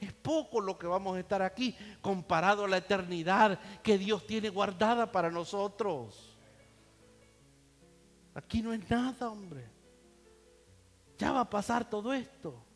Es 0.00 0.12
poco 0.12 0.60
lo 0.60 0.78
que 0.78 0.86
vamos 0.86 1.16
a 1.16 1.20
estar 1.20 1.42
aquí 1.42 1.76
comparado 2.00 2.64
a 2.64 2.68
la 2.68 2.78
eternidad 2.78 3.58
que 3.82 3.98
Dios 3.98 4.26
tiene 4.26 4.48
guardada 4.48 5.10
para 5.10 5.30
nosotros. 5.30 6.38
Aquí 8.34 8.62
no 8.62 8.72
es 8.72 8.88
nada, 8.88 9.28
hombre. 9.28 9.68
Ya 11.18 11.32
va 11.32 11.40
a 11.40 11.50
pasar 11.50 11.88
todo 11.88 12.14
esto 12.14 12.69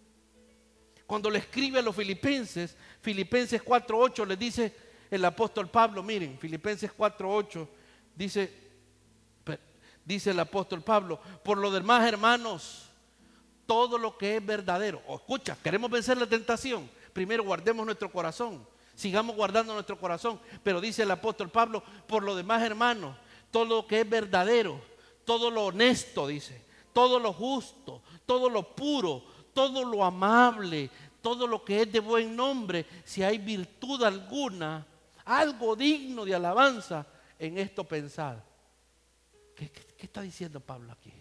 cuando 1.07 1.31
le 1.31 1.39
escribe 1.39 1.79
a 1.79 1.83
los 1.83 1.95
filipenses, 1.95 2.77
Filipenses 3.01 3.63
4.8 3.63 4.27
le 4.27 4.37
dice 4.37 4.75
el 5.11 5.25
apóstol 5.25 5.69
Pablo, 5.69 6.03
miren, 6.03 6.39
Filipenses 6.39 6.91
4.8 6.97 7.69
dice, 8.15 8.53
dice 10.05 10.31
el 10.31 10.41
apóstol 10.41 10.83
Pablo, 10.83 11.21
por 11.43 11.59
lo 11.59 11.71
demás 11.71 12.07
hermanos, 12.07 12.91
todo 13.67 13.99
lo 13.99 14.17
que 14.17 14.37
es 14.37 14.45
verdadero, 14.45 15.03
o 15.07 15.17
escucha, 15.17 15.57
queremos 15.63 15.91
vencer 15.91 16.17
la 16.17 16.27
tentación, 16.27 16.89
primero 17.13 17.45
guardemos 17.45 17.85
nuestro 17.85 18.11
corazón, 18.11 18.67
sigamos 18.95 19.37
guardando 19.37 19.75
nuestro 19.75 19.99
corazón, 19.99 20.41
pero 20.63 20.81
dice 20.81 21.03
el 21.03 21.11
apóstol 21.11 21.51
Pablo, 21.51 21.83
por 22.07 22.23
lo 22.23 22.35
demás 22.35 22.63
hermanos, 22.63 23.17
todo 23.51 23.67
lo 23.67 23.87
que 23.87 24.01
es 24.01 24.09
verdadero, 24.09 24.81
todo 25.25 25.51
lo 25.51 25.67
honesto, 25.67 26.27
dice, 26.27 26.65
todo 26.93 27.19
lo 27.19 27.33
justo, 27.33 28.03
todo 28.27 28.49
lo 28.49 28.75
puro, 28.75 29.25
todo 29.55 29.85
lo 29.85 30.05
amable, 30.05 30.91
todo 31.23 31.47
lo 31.47 31.65
que 31.65 31.83
es 31.83 31.93
de 31.93 32.01
buen 32.01 32.37
nombre, 32.37 32.85
si 33.05 33.23
hay 33.23 33.39
virtud 33.39 34.03
alguna, 34.03 34.87
algo 35.25 35.75
digno 35.75 36.25
de 36.25 36.35
alabanza, 36.35 37.07
en 37.39 37.57
esto 37.59 37.85
pensar. 37.85 38.45
¿Qué, 39.55 39.71
está 39.99 40.21
diciendo 40.21 40.61
Pablo 40.61 40.93
aquí? 40.93 41.13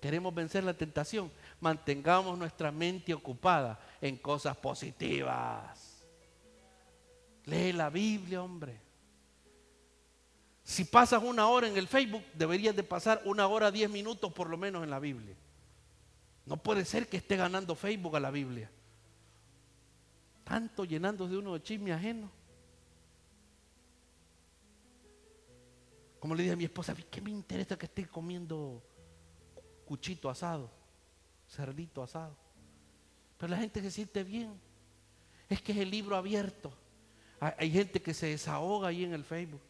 Queremos 0.00 0.34
vencer 0.34 0.64
la 0.64 0.74
tentación. 0.74 1.30
Mantengamos 1.60 2.36
nuestra 2.36 2.72
mente 2.72 3.14
ocupada 3.14 3.78
en 4.00 4.16
cosas 4.16 4.56
positivas. 4.56 6.02
Lee 7.44 7.72
la 7.72 7.88
Biblia, 7.88 8.42
hombre. 8.42 8.80
Si 10.64 10.84
pasas 10.84 11.22
una 11.22 11.46
hora 11.46 11.68
en 11.68 11.76
el 11.76 11.86
Facebook, 11.86 12.24
deberías 12.34 12.74
de 12.74 12.82
pasar 12.82 13.22
una 13.24 13.46
hora, 13.46 13.70
diez 13.70 13.90
minutos 13.90 14.32
por 14.32 14.48
lo 14.48 14.56
menos 14.56 14.82
en 14.82 14.90
la 14.90 14.98
Biblia. 14.98 15.36
No 16.44 16.56
puede 16.56 16.84
ser 16.84 17.08
que 17.08 17.18
esté 17.18 17.36
ganando 17.36 17.74
Facebook 17.74 18.16
a 18.16 18.20
la 18.20 18.30
Biblia. 18.30 18.70
Tanto 20.44 20.84
llenándose 20.84 21.32
de 21.32 21.38
uno 21.38 21.54
de 21.54 21.62
chisme 21.62 21.92
ajeno. 21.92 22.30
Como 26.18 26.34
le 26.34 26.42
dije 26.42 26.52
a 26.52 26.56
mi 26.56 26.64
esposa, 26.64 26.94
¿qué 27.10 27.20
me 27.20 27.30
interesa 27.30 27.76
que 27.76 27.86
esté 27.86 28.06
comiendo 28.06 28.82
cuchito 29.84 30.30
asado, 30.30 30.70
cerdito 31.48 32.02
asado? 32.02 32.36
Pero 33.38 33.50
la 33.50 33.58
gente 33.58 33.80
se 33.82 33.90
siente 33.90 34.22
bien. 34.22 34.52
Es 35.48 35.60
que 35.60 35.72
es 35.72 35.78
el 35.78 35.90
libro 35.90 36.16
abierto. 36.16 36.72
Hay 37.40 37.72
gente 37.72 38.00
que 38.00 38.14
se 38.14 38.26
desahoga 38.26 38.88
ahí 38.88 39.02
en 39.02 39.14
el 39.14 39.24
Facebook. 39.24 39.60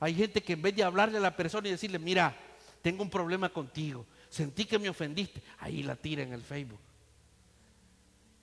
Hay 0.00 0.14
gente 0.14 0.42
que 0.42 0.54
en 0.54 0.62
vez 0.62 0.74
de 0.74 0.82
hablarle 0.82 1.18
a 1.18 1.20
la 1.20 1.36
persona 1.36 1.68
y 1.68 1.72
decirle, 1.72 1.98
mira, 1.98 2.34
tengo 2.80 3.02
un 3.02 3.10
problema 3.10 3.48
contigo, 3.50 4.06
sentí 4.28 4.64
que 4.64 4.78
me 4.78 4.88
ofendiste, 4.88 5.42
ahí 5.58 5.82
la 5.82 5.96
tira 5.96 6.22
en 6.22 6.32
el 6.32 6.42
Facebook. 6.42 6.80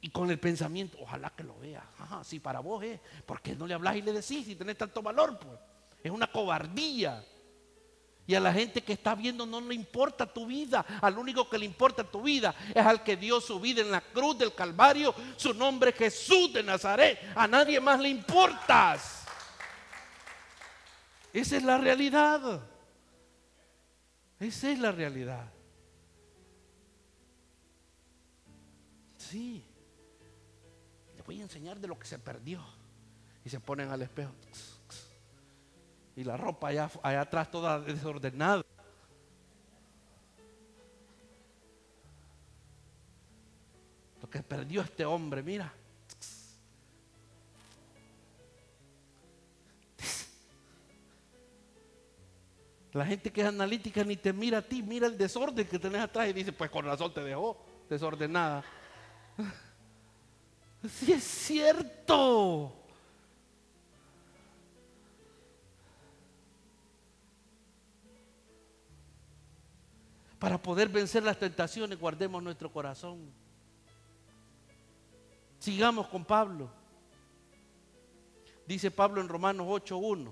Y 0.01 0.09
con 0.09 0.29
el 0.29 0.39
pensamiento, 0.39 0.99
ojalá 1.01 1.31
que 1.31 1.43
lo 1.43 1.57
vea. 1.57 1.83
Ajá, 1.97 2.23
si 2.23 2.39
para 2.39 2.59
vos 2.59 2.83
es, 2.83 2.99
¿por 3.25 3.41
qué 3.41 3.55
no 3.55 3.65
le 3.65 3.73
hablas 3.73 3.95
y 3.95 4.03
le 4.03 4.13
decís 4.13 4.45
si 4.45 4.55
tenés 4.55 4.77
tanto 4.77 5.01
valor? 5.01 5.39
Pues 5.39 5.57
es 6.03 6.11
una 6.11 6.31
cobardía. 6.31 7.25
Y 8.27 8.35
a 8.35 8.39
la 8.39 8.53
gente 8.53 8.83
que 8.83 8.93
está 8.93 9.15
viendo 9.15 9.45
no 9.45 9.61
le 9.61 9.73
importa 9.73 10.31
tu 10.31 10.45
vida. 10.45 10.85
Al 11.01 11.17
único 11.17 11.49
que 11.49 11.57
le 11.57 11.65
importa 11.65 12.03
tu 12.03 12.21
vida 12.21 12.53
es 12.73 12.85
al 12.85 13.03
que 13.03 13.17
dio 13.17 13.41
su 13.41 13.59
vida 13.59 13.81
en 13.81 13.91
la 13.91 14.01
cruz 14.01 14.37
del 14.37 14.53
Calvario. 14.53 15.13
Su 15.37 15.53
nombre 15.55 15.89
es 15.91 15.95
Jesús 15.95 16.53
de 16.53 16.61
Nazaret. 16.61 17.19
A 17.35 17.47
nadie 17.47 17.79
más 17.79 17.99
le 17.99 18.09
importas. 18.09 19.25
Esa 21.33 21.57
es 21.57 21.63
la 21.63 21.77
realidad. 21.77 22.61
Esa 24.39 24.69
es 24.69 24.77
la 24.79 24.91
realidad. 24.91 25.54
Sí. 29.29 29.63
Le 31.15 31.21
voy 31.23 31.39
a 31.39 31.43
enseñar 31.43 31.79
de 31.79 31.87
lo 31.87 31.97
que 31.97 32.07
se 32.07 32.19
perdió. 32.19 32.63
Y 33.43 33.49
se 33.49 33.59
ponen 33.59 33.89
al 33.89 34.01
espejo 34.01 34.31
y 36.15 36.23
la 36.23 36.37
ropa 36.37 36.69
allá, 36.69 36.89
atrás 37.19 37.51
toda 37.51 37.79
desordenada. 37.79 38.63
Lo 44.21 44.29
que 44.29 44.41
perdió 44.41 44.81
este 44.81 45.05
hombre, 45.05 45.43
mira. 45.43 45.73
La 52.93 53.05
gente 53.05 53.29
que 53.29 53.41
es 53.41 53.47
analítica 53.47 54.05
ni 54.05 54.15
te 54.15 54.31
mira 54.31 54.59
a 54.59 54.61
ti, 54.61 54.81
mira 54.81 55.07
el 55.07 55.17
desorden 55.17 55.67
que 55.67 55.77
tenés 55.77 56.01
atrás 56.01 56.29
y 56.29 56.33
dice, 56.33 56.53
pues 56.53 56.69
con 56.71 56.85
razón 56.85 57.13
te 57.13 57.21
dejó 57.21 57.61
desordenada. 57.89 58.63
Sí 60.89 61.13
es 61.13 61.23
cierto. 61.23 62.71
Para 70.37 70.61
poder 70.61 70.89
vencer 70.89 71.23
las 71.23 71.39
tentaciones, 71.39 71.99
guardemos 71.99 72.43
nuestro 72.43 72.71
corazón. 72.71 73.31
Sigamos 75.57 76.07
con 76.07 76.23
Pablo. 76.23 76.69
Dice 78.67 78.91
Pablo 78.91 79.21
en 79.21 79.27
Romanos 79.27 79.65
8.1. 79.67 80.31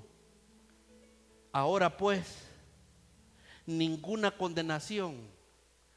Ahora 1.51 1.97
pues, 1.97 2.47
ninguna 3.65 4.31
condenación, 4.31 5.17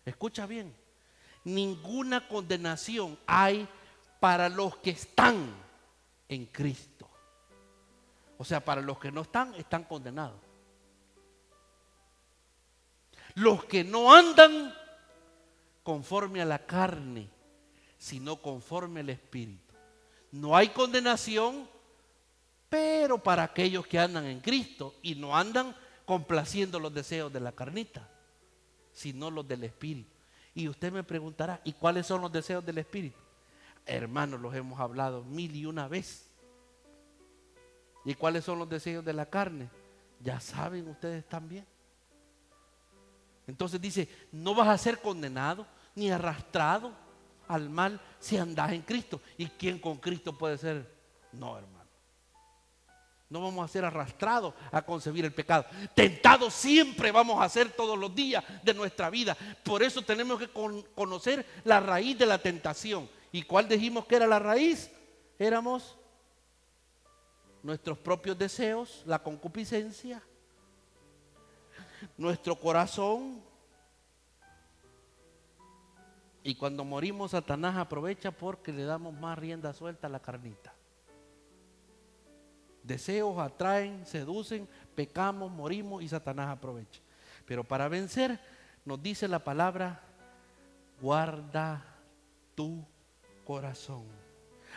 escucha 0.04 0.46
bien, 0.46 0.74
ninguna 1.46 2.28
condenación 2.28 3.18
hay 3.26 3.66
para 4.20 4.48
los 4.48 4.76
que 4.76 4.90
están 4.90 5.48
en 6.28 6.46
Cristo. 6.46 7.08
O 8.36 8.44
sea, 8.44 8.62
para 8.62 8.82
los 8.82 8.98
que 8.98 9.10
no 9.10 9.22
están, 9.22 9.54
están 9.54 9.84
condenados 9.84 10.46
los 13.36 13.66
que 13.66 13.84
no 13.84 14.14
andan 14.14 14.74
conforme 15.82 16.40
a 16.40 16.46
la 16.46 16.66
carne, 16.66 17.28
sino 17.98 18.40
conforme 18.40 19.00
al 19.00 19.10
Espíritu. 19.10 19.74
No 20.32 20.56
hay 20.56 20.70
condenación, 20.70 21.68
pero 22.68 23.22
para 23.22 23.44
aquellos 23.44 23.86
que 23.86 23.98
andan 23.98 24.24
en 24.24 24.40
Cristo 24.40 24.94
y 25.02 25.14
no 25.14 25.36
andan 25.36 25.76
complaciendo 26.06 26.80
los 26.80 26.92
deseos 26.94 27.30
de 27.30 27.40
la 27.40 27.52
carnita, 27.52 28.08
sino 28.92 29.30
los 29.30 29.46
del 29.46 29.64
Espíritu. 29.64 30.15
Y 30.56 30.70
usted 30.70 30.90
me 30.90 31.04
preguntará, 31.04 31.60
¿y 31.64 31.74
cuáles 31.74 32.06
son 32.06 32.22
los 32.22 32.32
deseos 32.32 32.64
del 32.64 32.78
Espíritu? 32.78 33.18
Hermanos, 33.84 34.40
los 34.40 34.54
hemos 34.54 34.80
hablado 34.80 35.22
mil 35.22 35.54
y 35.54 35.66
una 35.66 35.86
vez. 35.86 36.30
¿Y 38.06 38.14
cuáles 38.14 38.44
son 38.44 38.58
los 38.58 38.66
deseos 38.66 39.04
de 39.04 39.12
la 39.12 39.26
carne? 39.26 39.68
Ya 40.18 40.40
saben 40.40 40.88
ustedes 40.88 41.28
también. 41.28 41.66
Entonces 43.46 43.78
dice, 43.78 44.08
no 44.32 44.54
vas 44.54 44.68
a 44.68 44.78
ser 44.78 44.98
condenado 45.02 45.66
ni 45.94 46.10
arrastrado 46.10 46.90
al 47.48 47.68
mal 47.68 48.00
si 48.18 48.38
andas 48.38 48.72
en 48.72 48.80
Cristo. 48.80 49.20
¿Y 49.36 49.48
quién 49.48 49.78
con 49.78 49.98
Cristo 49.98 50.38
puede 50.38 50.56
ser? 50.56 50.90
No, 51.32 51.58
hermano. 51.58 51.75
No 53.28 53.40
vamos 53.40 53.64
a 53.64 53.72
ser 53.72 53.84
arrastrados 53.84 54.54
a 54.70 54.82
concebir 54.82 55.24
el 55.24 55.34
pecado. 55.34 55.66
Tentados 55.94 56.54
siempre 56.54 57.10
vamos 57.10 57.42
a 57.42 57.48
ser 57.48 57.70
todos 57.70 57.98
los 57.98 58.14
días 58.14 58.44
de 58.62 58.72
nuestra 58.72 59.10
vida. 59.10 59.36
Por 59.64 59.82
eso 59.82 60.02
tenemos 60.02 60.38
que 60.38 60.48
conocer 60.48 61.44
la 61.64 61.80
raíz 61.80 62.16
de 62.16 62.26
la 62.26 62.38
tentación. 62.38 63.08
¿Y 63.32 63.42
cuál 63.42 63.68
dijimos 63.68 64.06
que 64.06 64.16
era 64.16 64.26
la 64.28 64.38
raíz? 64.38 64.90
Éramos 65.38 65.96
nuestros 67.64 67.98
propios 67.98 68.38
deseos, 68.38 69.02
la 69.06 69.18
concupiscencia, 69.20 70.22
nuestro 72.16 72.54
corazón. 72.54 73.42
Y 76.44 76.54
cuando 76.54 76.84
morimos, 76.84 77.32
Satanás 77.32 77.76
aprovecha 77.76 78.30
porque 78.30 78.72
le 78.72 78.84
damos 78.84 79.12
más 79.12 79.36
rienda 79.36 79.72
suelta 79.72 80.06
a 80.06 80.10
la 80.10 80.20
carnita. 80.20 80.75
Deseos 82.86 83.36
atraen, 83.38 84.06
seducen, 84.06 84.68
pecamos, 84.94 85.50
morimos 85.50 86.04
y 86.04 86.08
Satanás 86.08 86.48
aprovecha. 86.48 87.00
Pero 87.44 87.64
para 87.64 87.88
vencer, 87.88 88.38
nos 88.84 89.02
dice 89.02 89.26
la 89.26 89.40
palabra, 89.40 90.00
guarda 91.00 91.84
tu 92.54 92.84
corazón. 93.44 94.04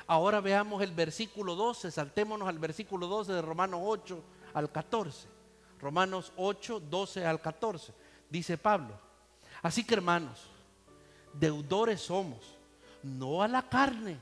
Ahora 0.08 0.42
veamos 0.42 0.82
el 0.82 0.92
versículo 0.92 1.54
12, 1.54 1.92
saltémonos 1.92 2.48
al 2.48 2.58
versículo 2.58 3.06
12 3.06 3.34
de 3.34 3.42
Romanos 3.44 3.82
8 3.84 4.24
al 4.56 4.72
14. 4.72 5.28
Romanos 5.80 6.34
8, 6.36 6.80
12 6.80 7.28
al 7.28 7.40
14. 7.40 7.94
Dice 8.28 8.58
Pablo. 8.58 9.00
Así 9.62 9.84
que 9.84 9.94
hermanos, 9.94 10.50
deudores 11.34 12.02
somos, 12.02 12.56
no 13.04 13.44
a 13.44 13.48
la 13.48 13.70
carne. 13.70 14.20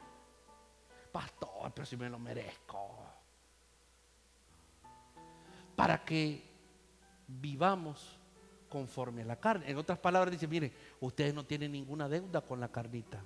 Pastor, 1.10 1.72
pero 1.74 1.86
si 1.86 1.96
me 1.96 2.10
lo 2.10 2.20
merezco. 2.20 2.97
Para 5.78 6.04
que 6.04 6.42
vivamos 7.28 8.18
conforme 8.68 9.22
a 9.22 9.26
la 9.26 9.36
carne. 9.36 9.70
En 9.70 9.78
otras 9.78 10.00
palabras 10.00 10.32
dice, 10.32 10.48
miren, 10.48 10.74
ustedes 11.00 11.36
no 11.36 11.46
tienen 11.46 11.72
ninguna 11.72 12.10
deuda 12.10 12.42
con 12.42 12.60
la 12.60 12.68
carnita. 12.68 13.24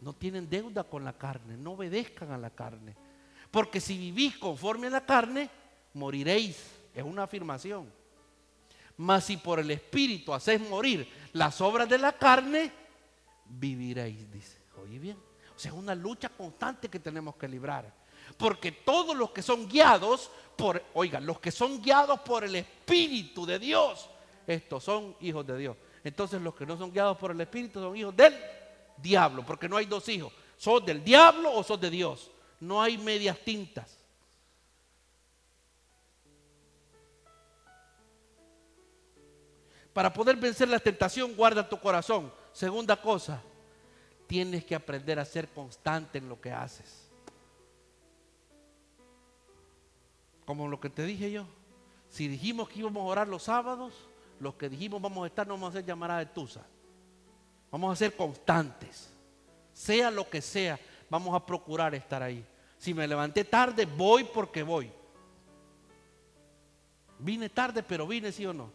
No 0.00 0.14
tienen 0.14 0.48
deuda 0.48 0.84
con 0.84 1.04
la 1.04 1.12
carne, 1.12 1.58
no 1.58 1.72
obedezcan 1.72 2.32
a 2.32 2.38
la 2.38 2.48
carne. 2.48 2.96
Porque 3.50 3.80
si 3.80 3.98
vivís 3.98 4.38
conforme 4.38 4.86
a 4.86 4.90
la 4.90 5.04
carne, 5.04 5.50
moriréis. 5.92 6.80
Es 6.94 7.04
una 7.04 7.24
afirmación. 7.24 7.92
Mas 8.96 9.24
si 9.24 9.36
por 9.36 9.60
el 9.60 9.70
Espíritu 9.70 10.32
haces 10.32 10.58
morir 10.58 11.06
las 11.34 11.60
obras 11.60 11.86
de 11.86 11.98
la 11.98 12.12
carne, 12.12 12.72
viviréis, 13.44 14.32
dice. 14.32 14.58
Oye 14.82 14.98
bien. 14.98 15.18
O 15.54 15.58
sea, 15.58 15.70
es 15.70 15.76
una 15.76 15.94
lucha 15.94 16.30
constante 16.30 16.88
que 16.88 16.98
tenemos 16.98 17.36
que 17.36 17.46
librar. 17.46 17.92
Porque 18.36 18.72
todos 18.72 19.16
los 19.16 19.30
que 19.30 19.42
son 19.42 19.68
guiados 19.68 20.30
por, 20.56 20.82
oigan, 20.94 21.24
los 21.24 21.38
que 21.40 21.50
son 21.50 21.82
guiados 21.82 22.20
por 22.20 22.44
el 22.44 22.56
Espíritu 22.56 23.46
de 23.46 23.58
Dios, 23.58 24.08
estos 24.46 24.82
son 24.84 25.16
hijos 25.20 25.46
de 25.46 25.58
Dios. 25.58 25.76
Entonces 26.04 26.40
los 26.40 26.54
que 26.54 26.66
no 26.66 26.76
son 26.76 26.92
guiados 26.92 27.16
por 27.16 27.30
el 27.30 27.40
Espíritu 27.40 27.80
son 27.80 27.96
hijos 27.96 28.16
del 28.16 28.34
diablo, 28.96 29.44
porque 29.44 29.68
no 29.68 29.76
hay 29.76 29.86
dos 29.86 30.08
hijos. 30.08 30.32
¿Sos 30.56 30.84
del 30.84 31.02
diablo 31.04 31.52
o 31.52 31.62
sos 31.62 31.80
de 31.80 31.90
Dios? 31.90 32.30
No 32.60 32.82
hay 32.82 32.96
medias 32.96 33.38
tintas. 33.38 33.98
Para 39.92 40.12
poder 40.12 40.36
vencer 40.36 40.68
la 40.68 40.78
tentación, 40.78 41.34
guarda 41.34 41.66
tu 41.66 41.80
corazón. 41.80 42.30
Segunda 42.52 43.00
cosa, 43.00 43.42
tienes 44.26 44.64
que 44.64 44.74
aprender 44.74 45.18
a 45.18 45.24
ser 45.24 45.48
constante 45.48 46.18
en 46.18 46.28
lo 46.28 46.40
que 46.40 46.52
haces. 46.52 47.05
Como 50.46 50.68
lo 50.68 50.80
que 50.80 50.88
te 50.88 51.04
dije 51.04 51.30
yo. 51.30 51.44
Si 52.08 52.28
dijimos 52.28 52.68
que 52.68 52.78
íbamos 52.78 53.02
a 53.02 53.06
orar 53.06 53.28
los 53.28 53.42
sábados, 53.42 53.92
los 54.40 54.54
que 54.54 54.68
dijimos 54.68 55.02
vamos 55.02 55.24
a 55.24 55.26
estar, 55.26 55.46
no 55.46 55.54
vamos 55.54 55.66
a 55.66 55.70
hacer 55.70 55.84
llamada 55.84 56.18
de 56.18 56.26
tusa. 56.26 56.64
Vamos 57.70 57.92
a 57.92 57.96
ser 57.96 58.16
constantes. 58.16 59.12
Sea 59.74 60.10
lo 60.10 60.30
que 60.30 60.40
sea, 60.40 60.80
vamos 61.10 61.34
a 61.34 61.44
procurar 61.44 61.94
estar 61.94 62.22
ahí. 62.22 62.42
Si 62.78 62.94
me 62.94 63.06
levanté 63.06 63.44
tarde, 63.44 63.84
voy 63.84 64.24
porque 64.24 64.62
voy. 64.62 64.90
Vine 67.18 67.50
tarde, 67.50 67.82
pero 67.82 68.06
vine 68.06 68.32
sí 68.32 68.46
o 68.46 68.54
no 68.54 68.70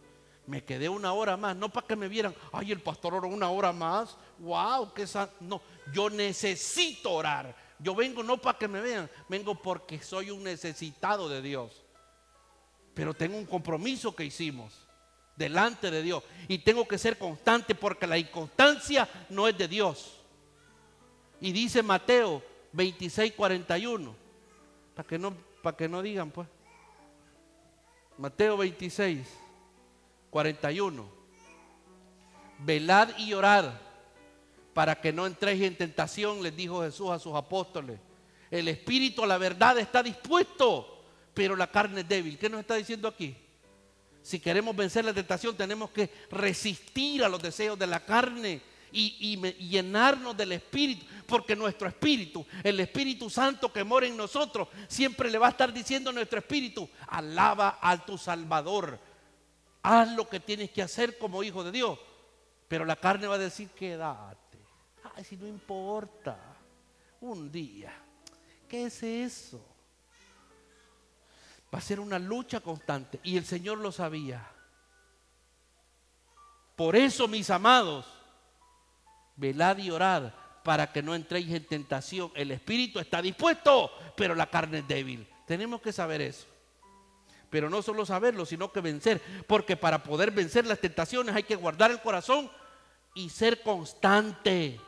me 0.46 0.64
quedé 0.64 0.88
una 0.88 1.12
hora 1.12 1.36
más, 1.36 1.56
no 1.56 1.68
para 1.68 1.86
que 1.86 1.96
me 1.96 2.08
vieran, 2.08 2.34
ay, 2.52 2.72
el 2.72 2.80
pastor 2.80 3.14
oró 3.14 3.28
una 3.28 3.50
hora 3.50 3.72
más, 3.72 4.16
wow, 4.38 4.92
qué 4.92 5.06
no, 5.40 5.60
yo 5.92 6.10
necesito 6.10 7.12
orar. 7.12 7.54
Yo 7.82 7.94
vengo 7.94 8.22
no 8.22 8.38
para 8.38 8.58
que 8.58 8.68
me 8.68 8.80
vean, 8.80 9.10
vengo 9.28 9.54
porque 9.54 10.00
soy 10.00 10.30
un 10.30 10.44
necesitado 10.44 11.28
de 11.28 11.42
Dios. 11.42 11.82
pero 12.94 13.14
tengo 13.14 13.38
un 13.38 13.46
compromiso 13.46 14.14
que 14.14 14.24
hicimos 14.24 14.74
delante 15.34 15.90
de 15.90 16.02
Dios 16.02 16.22
y 16.46 16.58
tengo 16.58 16.86
que 16.86 16.98
ser 16.98 17.16
constante 17.18 17.74
porque 17.74 18.06
la 18.06 18.18
inconstancia 18.18 19.08
no 19.30 19.48
es 19.48 19.56
de 19.56 19.66
Dios. 19.66 20.20
Y 21.40 21.52
dice 21.52 21.82
Mateo 21.82 22.42
26, 22.72 23.32
41, 23.32 24.14
para 24.94 25.08
que 25.08 25.18
no, 25.18 25.34
para 25.62 25.76
que 25.76 25.88
no 25.88 26.02
digan 26.02 26.30
pues. 26.30 26.46
Mateo 28.18 28.58
26, 28.58 29.26
41. 30.30 31.08
Velad 32.58 33.16
y 33.18 33.32
orad 33.32 33.72
para 34.74 35.00
que 35.00 35.12
no 35.12 35.26
entréis 35.26 35.62
en 35.62 35.76
tentación, 35.76 36.42
les 36.42 36.56
dijo 36.56 36.82
Jesús 36.82 37.10
a 37.10 37.18
sus 37.18 37.34
apóstoles. 37.34 37.98
El 38.50 38.68
espíritu 38.68 39.22
a 39.22 39.26
la 39.26 39.38
verdad 39.38 39.78
está 39.78 40.02
dispuesto, 40.02 41.04
pero 41.34 41.56
la 41.56 41.70
carne 41.70 42.02
es 42.02 42.08
débil. 42.08 42.38
¿Qué 42.38 42.48
nos 42.48 42.60
está 42.60 42.74
diciendo 42.74 43.08
aquí? 43.08 43.36
Si 44.22 44.38
queremos 44.38 44.76
vencer 44.76 45.04
la 45.04 45.12
tentación, 45.12 45.56
tenemos 45.56 45.90
que 45.90 46.10
resistir 46.30 47.24
a 47.24 47.28
los 47.28 47.42
deseos 47.42 47.78
de 47.78 47.86
la 47.86 48.04
carne 48.04 48.62
y, 48.92 49.36
llenarnos 49.68 50.36
del 50.36 50.52
Espíritu, 50.52 51.04
porque 51.26 51.56
nuestro 51.56 51.88
Espíritu, 51.88 52.46
el 52.62 52.78
Espíritu 52.80 53.28
Santo 53.30 53.72
que 53.72 53.84
mora 53.84 54.06
en 54.06 54.16
nosotros, 54.16 54.68
siempre 54.86 55.30
le 55.30 55.38
va 55.38 55.48
a 55.48 55.50
estar 55.50 55.72
diciendo 55.72 56.10
a 56.10 56.12
nuestro 56.12 56.38
Espíritu, 56.38 56.88
alaba 57.08 57.78
a 57.80 58.04
tu 58.04 58.16
Salvador, 58.18 58.98
haz 59.82 60.12
lo 60.14 60.28
que 60.28 60.40
tienes 60.40 60.70
que 60.70 60.82
hacer 60.82 61.18
como 61.18 61.42
hijo 61.42 61.64
de 61.64 61.72
Dios. 61.72 61.98
Pero 62.68 62.84
la 62.84 62.96
carne 62.96 63.26
va 63.26 63.34
a 63.34 63.38
decir, 63.38 63.68
quédate, 63.70 64.41
ay, 65.14 65.24
si 65.24 65.36
no 65.36 65.46
importa, 65.46 66.38
un 67.20 67.50
día, 67.50 67.92
¿qué 68.68 68.86
es 68.86 69.02
eso? 69.02 69.64
Va 71.72 71.78
a 71.78 71.82
ser 71.82 72.00
una 72.00 72.18
lucha 72.18 72.60
constante. 72.60 73.20
Y 73.22 73.36
el 73.36 73.46
Señor 73.46 73.78
lo 73.78 73.92
sabía. 73.92 74.46
Por 76.76 76.96
eso, 76.96 77.28
mis 77.28 77.48
amados, 77.48 78.06
velad 79.36 79.78
y 79.78 79.90
orad 79.90 80.32
para 80.62 80.92
que 80.92 81.02
no 81.02 81.14
entréis 81.14 81.50
en 81.50 81.64
tentación. 81.64 82.30
El 82.34 82.50
espíritu 82.50 82.98
está 82.98 83.22
dispuesto, 83.22 83.90
pero 84.16 84.34
la 84.34 84.50
carne 84.50 84.78
es 84.78 84.88
débil. 84.88 85.26
Tenemos 85.46 85.80
que 85.80 85.92
saber 85.92 86.20
eso. 86.20 86.46
Pero 87.50 87.68
no 87.68 87.82
solo 87.82 88.06
saberlo, 88.06 88.46
sino 88.46 88.72
que 88.72 88.80
vencer. 88.80 89.20
Porque 89.46 89.76
para 89.76 90.02
poder 90.02 90.30
vencer 90.30 90.66
las 90.66 90.78
tentaciones 90.78 91.34
hay 91.34 91.42
que 91.42 91.56
guardar 91.56 91.90
el 91.90 92.00
corazón 92.00 92.50
y 93.14 93.28
ser 93.28 93.62
constante. 93.62 94.80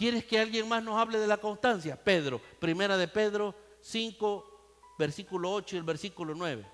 ¿Quieres 0.00 0.24
que 0.24 0.40
alguien 0.40 0.66
más 0.66 0.82
nos 0.82 0.98
hable 0.98 1.18
de 1.18 1.26
la 1.26 1.36
constancia? 1.36 1.94
Pedro, 1.94 2.40
primera 2.58 2.96
de 2.96 3.06
Pedro 3.06 3.54
5, 3.82 4.94
versículo 4.98 5.52
8 5.52 5.76
y 5.76 5.78
el 5.78 5.84
versículo 5.84 6.34
9. 6.34 6.64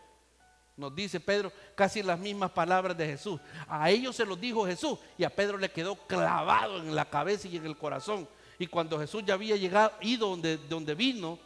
Nos 0.76 0.94
dice 0.94 1.18
Pedro 1.18 1.50
casi 1.74 2.04
las 2.04 2.20
mismas 2.20 2.52
palabras 2.52 2.96
de 2.96 3.04
Jesús. 3.04 3.40
A 3.66 3.90
ellos 3.90 4.14
se 4.14 4.24
los 4.24 4.40
dijo 4.40 4.64
Jesús 4.64 5.00
y 5.18 5.24
a 5.24 5.30
Pedro 5.34 5.58
le 5.58 5.72
quedó 5.72 5.96
clavado 5.96 6.78
en 6.78 6.94
la 6.94 7.10
cabeza 7.10 7.48
y 7.48 7.56
en 7.56 7.66
el 7.66 7.76
corazón. 7.76 8.28
Y 8.60 8.68
cuando 8.68 8.96
Jesús 8.96 9.24
ya 9.26 9.34
había 9.34 9.56
llegado, 9.56 9.90
ido 10.02 10.28
donde, 10.28 10.56
donde 10.58 10.94
vino, 10.94 11.36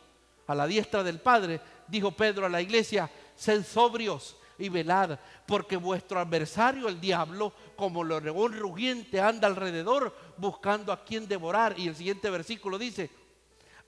a 0.46 0.54
la 0.54 0.66
diestra 0.66 1.02
del 1.02 1.18
Padre, 1.18 1.62
dijo 1.88 2.12
Pedro 2.12 2.44
a 2.44 2.50
la 2.50 2.60
iglesia, 2.60 3.10
sed 3.34 3.64
sobrios 3.64 4.36
y 4.60 4.68
velad, 4.68 5.18
porque 5.46 5.76
vuestro 5.76 6.20
adversario, 6.20 6.88
el 6.88 7.00
diablo, 7.00 7.52
como 7.76 8.04
león 8.04 8.52
rugiente, 8.52 9.20
anda 9.20 9.48
alrededor 9.48 10.14
buscando 10.36 10.92
a 10.92 11.04
quien 11.04 11.26
devorar. 11.26 11.78
Y 11.78 11.88
el 11.88 11.96
siguiente 11.96 12.30
versículo 12.30 12.78
dice, 12.78 13.10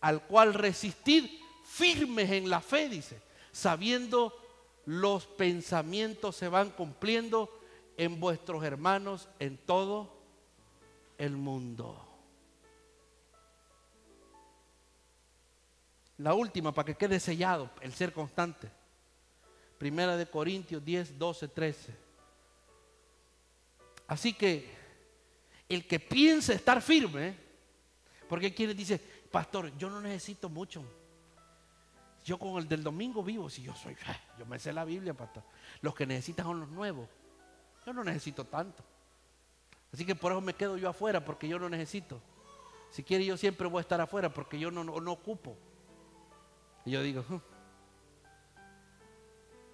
al 0.00 0.22
cual 0.26 0.54
resistid 0.54 1.30
firmes 1.64 2.30
en 2.30 2.50
la 2.50 2.60
fe, 2.60 2.88
dice, 2.88 3.20
sabiendo 3.52 4.36
los 4.86 5.26
pensamientos 5.26 6.36
se 6.36 6.48
van 6.48 6.70
cumpliendo 6.70 7.60
en 7.96 8.18
vuestros 8.18 8.64
hermanos 8.64 9.28
en 9.38 9.58
todo 9.58 10.12
el 11.18 11.36
mundo. 11.36 12.08
La 16.18 16.34
última, 16.34 16.72
para 16.72 16.86
que 16.86 16.94
quede 16.94 17.20
sellado, 17.20 17.70
el 17.80 17.92
ser 17.92 18.12
constante. 18.12 18.81
Primera 19.82 20.16
de 20.16 20.26
Corintios 20.26 20.84
10, 20.84 21.18
12, 21.18 21.48
13. 21.48 21.92
Así 24.06 24.32
que 24.32 24.70
el 25.68 25.88
que 25.88 25.98
piensa 25.98 26.52
estar 26.52 26.80
firme, 26.80 27.34
porque 28.28 28.54
quienes 28.54 28.76
dice, 28.76 29.00
pastor, 29.28 29.76
yo 29.76 29.90
no 29.90 30.00
necesito 30.00 30.48
mucho. 30.48 30.84
Yo 32.24 32.38
con 32.38 32.62
el 32.62 32.68
del 32.68 32.84
domingo 32.84 33.24
vivo, 33.24 33.50
si 33.50 33.64
yo 33.64 33.74
soy, 33.74 33.96
yo 34.38 34.46
me 34.46 34.60
sé 34.60 34.72
la 34.72 34.84
Biblia, 34.84 35.14
pastor. 35.14 35.42
Los 35.80 35.96
que 35.96 36.06
necesitan 36.06 36.46
son 36.46 36.60
los 36.60 36.68
nuevos. 36.68 37.08
Yo 37.84 37.92
no 37.92 38.04
necesito 38.04 38.44
tanto. 38.44 38.84
Así 39.92 40.06
que 40.06 40.14
por 40.14 40.30
eso 40.30 40.40
me 40.40 40.54
quedo 40.54 40.76
yo 40.76 40.90
afuera, 40.90 41.24
porque 41.24 41.48
yo 41.48 41.58
no 41.58 41.68
necesito. 41.68 42.22
Si 42.92 43.02
quiere, 43.02 43.24
yo 43.24 43.36
siempre 43.36 43.66
voy 43.66 43.78
a 43.78 43.82
estar 43.82 44.00
afuera, 44.00 44.32
porque 44.32 44.60
yo 44.60 44.70
no, 44.70 44.84
no, 44.84 45.10
ocupo. 45.10 45.56
Y 46.84 46.92
yo 46.92 47.02
digo, 47.02 47.24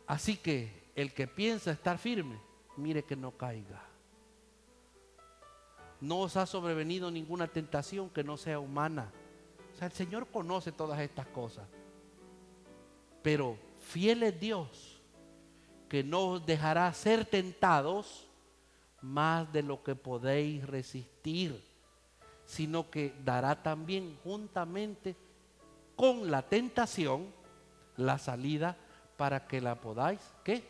así 0.09 0.37
que 0.37 0.91
el 0.97 1.15
que 1.15 1.29
piensa 1.29 1.71
estar 1.71 1.99
firme, 1.99 2.41
mire 2.77 3.05
que 3.05 3.15
no 3.15 3.31
caiga. 3.31 3.85
No 6.01 6.21
os 6.21 6.37
ha 6.37 6.47
sobrevenido 6.47 7.11
ninguna 7.11 7.47
tentación 7.47 8.11
que 8.11 8.25
no 8.25 8.37
sea 8.37 8.59
humana. 8.59 9.13
O 9.73 9.77
sea, 9.77 9.87
el 9.87 9.93
Señor 9.93 10.27
conoce 10.27 10.73
todas 10.73 10.99
estas 10.99 11.27
cosas. 11.29 11.69
Pero 13.23 13.57
fiel 13.79 14.25
es 14.25 14.41
Dios, 14.41 15.01
que 15.89 16.03
no 16.03 16.31
os 16.31 16.47
dejará 16.47 16.93
ser 16.93 17.25
tentados 17.25 18.29
más 19.01 19.53
de 19.53 19.63
lo 19.63 19.83
que 19.83 19.95
podéis 19.95 20.67
resistir, 20.67 21.63
sino 22.45 22.91
que 22.91 23.15
dará 23.25 23.63
también 23.63 24.19
juntamente 24.25 25.17
con 25.95 26.31
la 26.31 26.43
tentación 26.43 27.27
la 27.97 28.19
salida 28.19 28.77
para 29.19 29.47
que 29.47 29.61
la 29.61 29.75
podáis, 29.75 30.21
¿qué? 30.45 30.63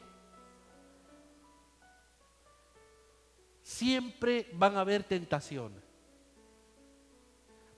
Siempre 3.63 4.49
van 4.55 4.77
a 4.77 4.81
haber 4.81 5.05
tentaciones 5.05 5.83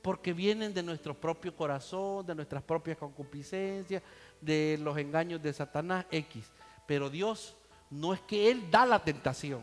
porque 0.00 0.32
vienen 0.32 0.72
de 0.72 0.82
nuestro 0.82 1.12
propio 1.12 1.54
corazón, 1.54 2.24
de 2.24 2.34
nuestras 2.36 2.62
propias 2.62 2.96
concupiscencias, 2.96 4.02
de 4.40 4.78
los 4.80 4.96
engaños 4.96 5.42
de 5.42 5.52
Satanás 5.52 6.06
X. 6.10 6.50
Pero 6.86 7.10
Dios 7.10 7.56
no 7.90 8.14
es 8.14 8.20
que 8.20 8.50
Él 8.50 8.70
da 8.70 8.86
la 8.86 9.02
tentación, 9.04 9.62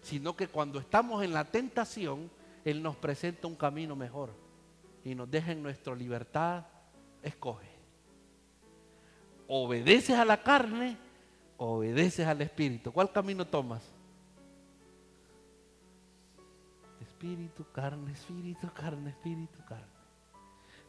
sino 0.00 0.36
que 0.36 0.46
cuando 0.46 0.78
estamos 0.78 1.22
en 1.22 1.34
la 1.34 1.44
tentación, 1.44 2.30
Él 2.64 2.80
nos 2.80 2.96
presenta 2.96 3.48
un 3.48 3.56
camino 3.56 3.94
mejor 3.96 4.30
y 5.04 5.14
nos 5.16 5.30
deja 5.30 5.52
en 5.52 5.62
nuestra 5.62 5.94
libertad, 5.96 6.64
escoge. 7.22 7.69
Obedeces 9.52 10.16
a 10.16 10.24
la 10.24 10.42
carne, 10.42 10.96
obedeces 11.56 12.26
al 12.26 12.40
Espíritu. 12.40 12.92
¿Cuál 12.92 13.10
camino 13.10 13.44
tomas? 13.44 13.82
espíritu, 17.20 17.66
carne, 17.70 18.12
espíritu, 18.12 18.72
carne, 18.72 19.10
espíritu, 19.10 19.62
carne. 19.68 19.92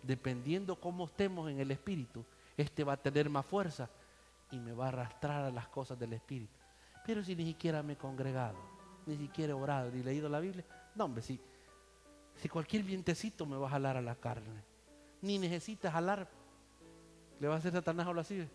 Dependiendo 0.01 0.79
cómo 0.79 1.05
estemos 1.05 1.51
en 1.51 1.59
el 1.59 1.71
espíritu, 1.71 2.23
este 2.55 2.85
va 2.85 2.93
a 2.93 2.97
tener 2.97 3.29
más 3.29 3.45
fuerza 3.45 3.89
y 4.49 4.57
me 4.57 4.71
va 4.71 4.85
a 4.85 4.87
arrastrar 4.87 5.43
a 5.43 5.51
las 5.51 5.67
cosas 5.67 5.99
del 5.99 6.13
espíritu. 6.13 6.53
Pero 7.05 7.21
si 7.21 7.35
ni 7.35 7.45
siquiera 7.45 7.83
me 7.83 7.93
he 7.93 7.97
congregado, 7.97 8.57
ni 9.05 9.17
siquiera 9.17 9.51
he 9.51 9.53
orado, 9.53 9.91
ni 9.91 10.03
leído 10.03 10.29
la 10.29 10.39
Biblia, 10.39 10.63
no, 10.95 11.03
hombre, 11.03 11.21
si, 11.21 11.37
si 12.35 12.47
cualquier 12.47 12.83
vientecito 12.83 13.45
me 13.45 13.57
va 13.57 13.67
a 13.67 13.71
jalar 13.71 13.97
a 13.97 14.01
la 14.01 14.15
carne, 14.15 14.63
ni 15.21 15.37
necesitas 15.37 15.91
jalar, 15.91 16.29
le 17.41 17.47
va 17.47 17.55
a 17.55 17.57
hacer 17.57 17.71
Satanás 17.71 18.05
o 18.05 18.19
así. 18.19 18.47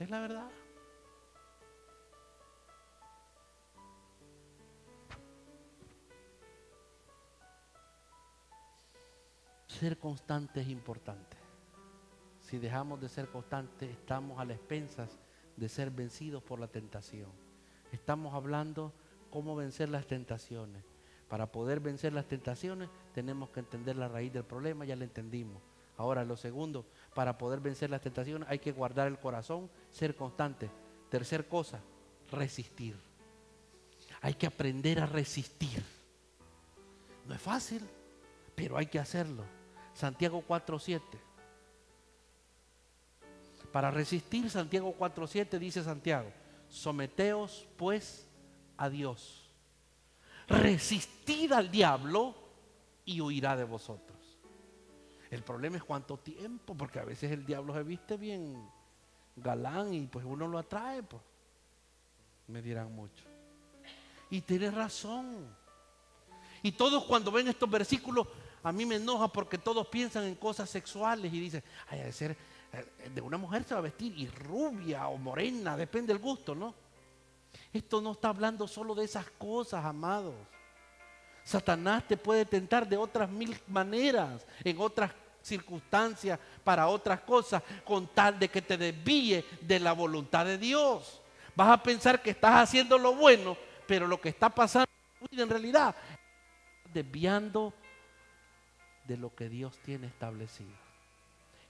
Es 0.00 0.10
la 0.10 0.20
verdad. 0.20 0.50
Ser 9.68 9.96
constante 9.96 10.62
es 10.62 10.68
importante. 10.68 11.36
Si 12.40 12.58
dejamos 12.58 13.00
de 13.00 13.08
ser 13.08 13.28
constantes, 13.28 13.90
estamos 13.90 14.40
a 14.40 14.44
las 14.44 14.56
expensas 14.56 15.20
de 15.56 15.68
ser 15.68 15.92
vencidos 15.92 16.42
por 16.42 16.58
la 16.58 16.66
tentación. 16.66 17.30
Estamos 17.92 18.34
hablando 18.34 18.92
cómo 19.30 19.54
vencer 19.54 19.88
las 19.88 20.04
tentaciones. 20.08 20.82
Para 21.28 21.52
poder 21.52 21.78
vencer 21.78 22.12
las 22.12 22.26
tentaciones 22.26 22.88
tenemos 23.16 23.48
que 23.48 23.60
entender 23.60 23.96
la 23.96 24.08
raíz 24.08 24.30
del 24.30 24.44
problema, 24.44 24.84
ya 24.84 24.94
lo 24.94 25.02
entendimos. 25.02 25.62
Ahora, 25.96 26.22
lo 26.22 26.36
segundo, 26.36 26.84
para 27.14 27.38
poder 27.38 27.60
vencer 27.60 27.88
las 27.88 28.02
tentaciones 28.02 28.46
hay 28.46 28.58
que 28.58 28.72
guardar 28.72 29.06
el 29.06 29.18
corazón, 29.18 29.70
ser 29.90 30.14
constante. 30.14 30.68
Tercer 31.08 31.48
cosa, 31.48 31.80
resistir. 32.30 32.94
Hay 34.20 34.34
que 34.34 34.46
aprender 34.46 35.00
a 35.00 35.06
resistir. 35.06 35.82
No 37.26 37.34
es 37.34 37.40
fácil, 37.40 37.80
pero 38.54 38.76
hay 38.76 38.84
que 38.84 38.98
hacerlo 38.98 39.44
Santiago 39.94 40.44
4.7. 40.46 41.00
Para 43.72 43.90
resistir 43.90 44.50
Santiago 44.50 44.94
4.7 44.98 45.58
dice 45.58 45.82
Santiago, 45.82 46.28
someteos 46.68 47.66
pues 47.78 48.28
a 48.76 48.90
Dios. 48.90 49.48
Resistid 50.48 51.52
al 51.52 51.70
diablo 51.70 52.45
y 53.06 53.20
huirá 53.20 53.56
de 53.56 53.64
vosotros. 53.64 54.18
El 55.30 55.42
problema 55.42 55.76
es 55.76 55.84
cuánto 55.84 56.18
tiempo, 56.18 56.76
porque 56.76 57.00
a 57.00 57.04
veces 57.04 57.32
el 57.32 57.46
diablo 57.46 57.72
se 57.72 57.82
viste 57.82 58.16
bien 58.16 58.68
galán 59.36 59.94
y 59.94 60.06
pues 60.06 60.24
uno 60.24 60.46
lo 60.46 60.58
atrae, 60.58 61.02
pues. 61.02 61.22
Me 62.48 62.62
dirán 62.62 62.94
mucho. 62.94 63.24
Y 64.30 64.40
tiene 64.42 64.70
razón. 64.70 65.56
Y 66.62 66.72
todos 66.72 67.04
cuando 67.04 67.30
ven 67.30 67.48
estos 67.48 67.70
versículos, 67.70 68.26
a 68.62 68.72
mí 68.72 68.84
me 68.84 68.96
enoja 68.96 69.28
porque 69.28 69.58
todos 69.58 69.86
piensan 69.88 70.24
en 70.24 70.34
cosas 70.34 70.68
sexuales 70.68 71.32
y 71.32 71.40
dicen, 71.40 71.62
ay, 71.88 72.00
de 72.00 72.12
ser 72.12 72.36
eh, 72.72 73.10
de 73.14 73.20
una 73.20 73.36
mujer 73.36 73.64
se 73.64 73.74
va 73.74 73.80
a 73.80 73.82
vestir 73.82 74.12
y 74.18 74.26
rubia 74.28 75.08
o 75.08 75.16
morena, 75.16 75.76
depende 75.76 76.12
del 76.12 76.22
gusto, 76.22 76.54
¿no? 76.54 76.74
Esto 77.72 78.00
no 78.00 78.12
está 78.12 78.28
hablando 78.28 78.66
solo 78.66 78.94
de 78.94 79.04
esas 79.04 79.30
cosas, 79.32 79.84
amados. 79.84 80.34
Satanás 81.46 82.02
te 82.08 82.16
puede 82.16 82.44
tentar 82.44 82.88
de 82.88 82.96
otras 82.96 83.30
mil 83.30 83.56
maneras, 83.68 84.44
en 84.64 84.80
otras 84.80 85.12
circunstancias, 85.40 86.40
para 86.64 86.88
otras 86.88 87.20
cosas, 87.20 87.62
con 87.84 88.08
tal 88.08 88.36
de 88.36 88.48
que 88.48 88.60
te 88.60 88.76
desvíe 88.76 89.44
de 89.60 89.78
la 89.78 89.92
voluntad 89.92 90.44
de 90.44 90.58
Dios. 90.58 91.22
Vas 91.54 91.68
a 91.68 91.80
pensar 91.80 92.20
que 92.20 92.30
estás 92.30 92.56
haciendo 92.56 92.98
lo 92.98 93.14
bueno, 93.14 93.56
pero 93.86 94.08
lo 94.08 94.20
que 94.20 94.30
está 94.30 94.50
pasando 94.50 94.90
en 95.30 95.48
realidad 95.48 95.94
desviando 96.92 97.72
de 99.06 99.16
lo 99.16 99.32
que 99.32 99.48
Dios 99.48 99.78
tiene 99.84 100.08
establecido. 100.08 100.74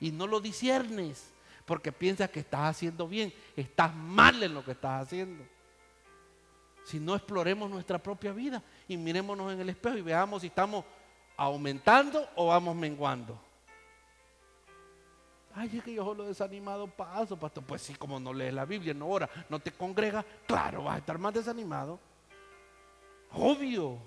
Y 0.01 0.11
no 0.11 0.27
lo 0.27 0.41
disiernes 0.41 1.35
porque 1.67 1.93
piensas 1.93 2.31
que 2.31 2.41
estás 2.41 2.71
haciendo 2.71 3.07
bien, 3.07 3.31
estás 3.57 3.95
mal 3.95 4.43
en 4.43 4.55
lo 4.55 4.65
que 4.65 4.71
estás 4.71 5.03
haciendo. 5.03 5.45
Si 6.87 7.01
no 7.01 7.17
exploremos 7.17 7.69
nuestra 7.69 7.99
propia 7.99 8.31
vida 8.31 8.63
y 8.87 8.97
mirémonos 8.97 9.53
en 9.53 9.59
el 9.59 9.69
espejo 9.71 9.99
y 9.99 10.03
veamos 10.03 10.43
si 10.43 10.47
estamos 10.47 10.85
aumentando 11.37 12.29
o 12.37 12.47
vamos 12.47 12.77
menguando. 12.77 13.37
Ay, 15.53 15.79
es 15.79 15.83
que 15.83 15.95
yo 15.95 16.05
solo 16.05 16.23
desanimado 16.27 16.87
paso, 16.87 17.37
pastor. 17.37 17.65
Pues 17.65 17.83
sí, 17.83 17.97
como 17.97 18.21
no 18.21 18.33
lees 18.33 18.55
la 18.55 18.65
Biblia, 18.65 18.95
no 18.95 19.09
ora, 19.09 19.29
no 19.49 19.59
te 19.59 19.73
congregas, 19.73 20.25
claro, 20.47 20.85
vas 20.85 20.95
a 20.95 20.99
estar 20.99 21.19
más 21.19 21.35
desanimado. 21.35 21.99
Obvio. 23.33 23.99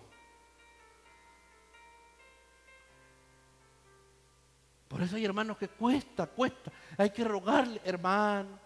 Por 4.88 5.02
eso 5.02 5.18
hay 5.18 5.26
hermanos 5.26 5.58
que 5.58 5.68
cuesta, 5.68 6.28
cuesta. 6.28 6.72
Hay 6.98 7.10
que 7.10 7.26
rogarle, 7.26 7.82
hermano, 7.84 8.58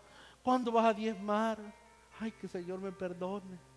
¿cuándo 0.44 0.72
vas 0.72 0.86
a 0.86 0.94
diezmar? 0.94 1.58
Ay, 2.20 2.32
que 2.34 2.46
el 2.46 2.52
Señor 2.52 2.78
me 2.78 2.92
perdone, 2.92 3.73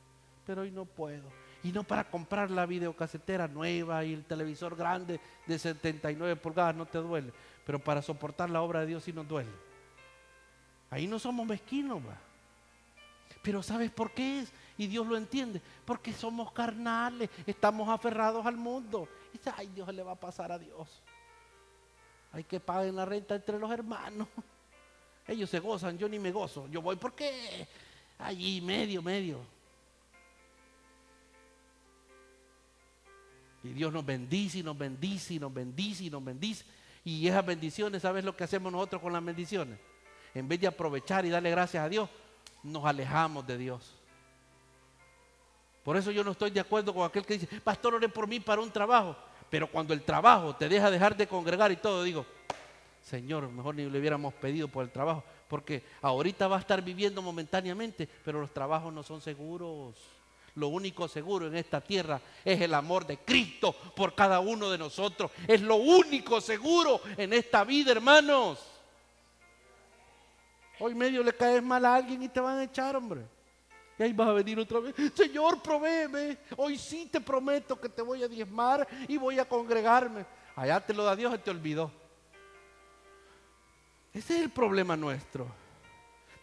pero 0.46 0.62
hoy 0.62 0.70
no 0.70 0.84
puedo. 0.84 1.24
Y 1.62 1.72
no 1.72 1.82
para 1.82 2.08
comprar 2.08 2.50
la 2.50 2.64
videocasetera 2.64 3.48
nueva 3.48 4.04
y 4.04 4.12
el 4.12 4.24
televisor 4.24 4.76
grande 4.76 5.20
de 5.46 5.58
79 5.58 6.36
pulgadas 6.36 6.76
no 6.76 6.86
te 6.86 6.98
duele, 6.98 7.32
pero 7.66 7.80
para 7.80 8.00
soportar 8.00 8.48
la 8.48 8.62
obra 8.62 8.80
de 8.80 8.86
Dios 8.86 9.02
sí 9.02 9.12
nos 9.12 9.26
duele. 9.26 9.50
Ahí 10.90 11.08
no 11.08 11.18
somos 11.18 11.46
mezquinos. 11.46 12.00
Pero 13.42 13.62
¿sabes 13.62 13.90
por 13.90 14.12
qué 14.12 14.40
es? 14.40 14.52
Y 14.78 14.86
Dios 14.86 15.06
lo 15.06 15.16
entiende. 15.16 15.60
Porque 15.84 16.12
somos 16.12 16.52
carnales, 16.52 17.28
estamos 17.46 17.88
aferrados 17.88 18.46
al 18.46 18.56
mundo. 18.56 19.08
Y 19.32 19.38
dice, 19.38 19.52
ay, 19.56 19.68
Dios 19.74 19.92
le 19.92 20.02
va 20.02 20.12
a 20.12 20.16
pasar 20.16 20.52
a 20.52 20.58
Dios. 20.58 21.02
Hay 22.32 22.44
que 22.44 22.60
pagar 22.60 22.92
la 22.92 23.04
renta 23.04 23.34
entre 23.34 23.58
los 23.58 23.70
hermanos. 23.70 24.28
Ellos 25.26 25.50
se 25.50 25.58
gozan, 25.58 25.98
yo 25.98 26.08
ni 26.08 26.18
me 26.18 26.30
gozo. 26.30 26.68
Yo 26.68 26.80
voy 26.80 26.96
porque 26.96 27.66
allí 28.18 28.60
medio, 28.60 29.02
medio. 29.02 29.55
Y 33.66 33.72
Dios 33.74 33.92
nos 33.92 34.04
bendice 34.04 34.58
y 34.58 34.62
nos 34.62 34.78
bendice 34.78 35.34
y 35.34 35.38
nos 35.38 35.52
bendice 35.52 36.04
y 36.04 36.10
nos 36.10 36.24
bendice. 36.24 36.64
Y 37.04 37.26
esas 37.26 37.44
bendiciones, 37.44 38.02
¿sabes 38.02 38.24
lo 38.24 38.36
que 38.36 38.44
hacemos 38.44 38.72
nosotros 38.72 39.02
con 39.02 39.12
las 39.12 39.24
bendiciones? 39.24 39.78
En 40.34 40.48
vez 40.48 40.60
de 40.60 40.66
aprovechar 40.66 41.24
y 41.24 41.30
darle 41.30 41.50
gracias 41.50 41.84
a 41.84 41.88
Dios, 41.88 42.08
nos 42.62 42.84
alejamos 42.84 43.46
de 43.46 43.58
Dios. 43.58 43.94
Por 45.82 45.96
eso 45.96 46.10
yo 46.10 46.24
no 46.24 46.32
estoy 46.32 46.50
de 46.50 46.60
acuerdo 46.60 46.92
con 46.92 47.04
aquel 47.04 47.24
que 47.24 47.38
dice, 47.38 47.60
pastor, 47.60 47.94
ore 47.94 48.08
por 48.08 48.26
mí 48.26 48.40
para 48.40 48.60
un 48.60 48.70
trabajo. 48.70 49.16
Pero 49.48 49.70
cuando 49.70 49.94
el 49.94 50.02
trabajo 50.02 50.54
te 50.56 50.68
deja 50.68 50.90
dejar 50.90 51.16
de 51.16 51.26
congregar 51.26 51.70
y 51.70 51.76
todo, 51.76 52.02
digo, 52.02 52.26
Señor, 53.02 53.48
mejor 53.48 53.76
ni 53.76 53.88
le 53.88 53.98
hubiéramos 53.98 54.34
pedido 54.34 54.66
por 54.66 54.84
el 54.84 54.90
trabajo, 54.90 55.22
porque 55.48 55.84
ahorita 56.02 56.48
va 56.48 56.56
a 56.56 56.60
estar 56.60 56.82
viviendo 56.82 57.22
momentáneamente, 57.22 58.08
pero 58.24 58.40
los 58.40 58.52
trabajos 58.52 58.92
no 58.92 59.04
son 59.04 59.20
seguros. 59.20 59.94
Lo 60.56 60.68
único 60.68 61.06
seguro 61.06 61.46
en 61.46 61.56
esta 61.56 61.82
tierra 61.82 62.20
es 62.44 62.60
el 62.60 62.72
amor 62.72 63.06
de 63.06 63.18
Cristo 63.18 63.74
por 63.94 64.14
cada 64.14 64.40
uno 64.40 64.70
de 64.70 64.78
nosotros. 64.78 65.30
Es 65.46 65.60
lo 65.60 65.76
único 65.76 66.40
seguro 66.40 67.00
en 67.16 67.34
esta 67.34 67.62
vida, 67.62 67.92
hermanos. 67.92 68.58
Hoy 70.78 70.94
medio 70.94 71.22
le 71.22 71.34
caes 71.34 71.62
mal 71.62 71.84
a 71.84 71.94
alguien 71.94 72.22
y 72.22 72.28
te 72.28 72.40
van 72.40 72.58
a 72.58 72.64
echar, 72.64 72.96
hombre. 72.96 73.20
Y 73.98 74.02
ahí 74.02 74.12
vas 74.14 74.28
a 74.28 74.32
venir 74.32 74.58
otra 74.58 74.80
vez. 74.80 74.94
Señor, 75.14 75.62
provéeme. 75.62 76.38
Hoy 76.56 76.78
sí 76.78 77.06
te 77.12 77.20
prometo 77.20 77.78
que 77.78 77.90
te 77.90 78.00
voy 78.00 78.22
a 78.22 78.28
diezmar 78.28 78.86
y 79.08 79.18
voy 79.18 79.38
a 79.38 79.46
congregarme. 79.46 80.24
Allá 80.54 80.80
te 80.80 80.94
lo 80.94 81.04
da 81.04 81.14
Dios 81.14 81.34
y 81.34 81.38
te 81.38 81.50
olvidó. 81.50 81.90
Ese 84.14 84.36
es 84.36 84.42
el 84.42 84.50
problema 84.50 84.96
nuestro. 84.96 85.46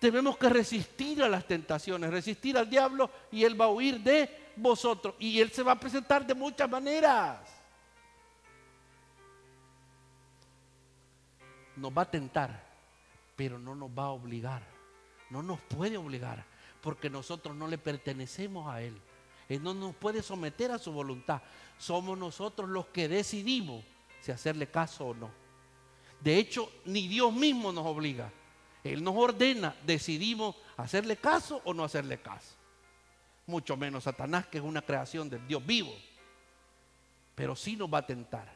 Tenemos 0.03 0.35
que 0.35 0.49
resistir 0.49 1.23
a 1.23 1.29
las 1.29 1.47
tentaciones, 1.47 2.11
resistir 2.11 2.57
al 2.57 2.69
diablo 2.69 3.09
y 3.31 3.45
él 3.45 3.59
va 3.59 3.65
a 3.65 3.69
huir 3.69 4.01
de 4.01 4.51
vosotros. 4.57 5.15
Y 5.17 5.39
él 5.39 5.49
se 5.49 5.63
va 5.63 5.71
a 5.71 5.79
presentar 5.79 6.27
de 6.27 6.33
muchas 6.33 6.69
maneras. 6.69 7.39
Nos 11.77 11.97
va 11.97 12.01
a 12.01 12.11
tentar, 12.11 12.65
pero 13.37 13.57
no 13.57 13.75
nos 13.75 13.89
va 13.91 14.03
a 14.03 14.09
obligar. 14.09 14.61
No 15.29 15.41
nos 15.41 15.61
puede 15.61 15.95
obligar 15.95 16.43
porque 16.81 17.09
nosotros 17.09 17.55
no 17.55 17.69
le 17.69 17.77
pertenecemos 17.77 18.67
a 18.67 18.81
Él. 18.81 18.99
Él 19.47 19.63
no 19.63 19.73
nos 19.73 19.95
puede 19.95 20.21
someter 20.21 20.71
a 20.71 20.79
su 20.79 20.91
voluntad. 20.91 21.41
Somos 21.77 22.17
nosotros 22.17 22.69
los 22.69 22.87
que 22.87 23.07
decidimos 23.07 23.85
si 24.19 24.33
hacerle 24.33 24.67
caso 24.67 25.05
o 25.05 25.13
no. 25.13 25.31
De 26.19 26.37
hecho, 26.37 26.69
ni 26.83 27.07
Dios 27.07 27.31
mismo 27.31 27.71
nos 27.71 27.85
obliga. 27.85 28.29
Él 28.83 29.03
nos 29.03 29.15
ordena, 29.15 29.75
decidimos 29.85 30.55
hacerle 30.75 31.15
caso 31.15 31.61
o 31.63 31.73
no 31.73 31.83
hacerle 31.83 32.19
caso. 32.19 32.55
Mucho 33.45 33.77
menos 33.77 34.03
Satanás, 34.03 34.47
que 34.47 34.57
es 34.57 34.63
una 34.63 34.81
creación 34.81 35.29
del 35.29 35.47
Dios 35.47 35.65
vivo. 35.65 35.93
Pero 37.35 37.55
sí 37.55 37.75
nos 37.75 37.91
va 37.91 37.99
a 37.99 38.05
tentar 38.05 38.47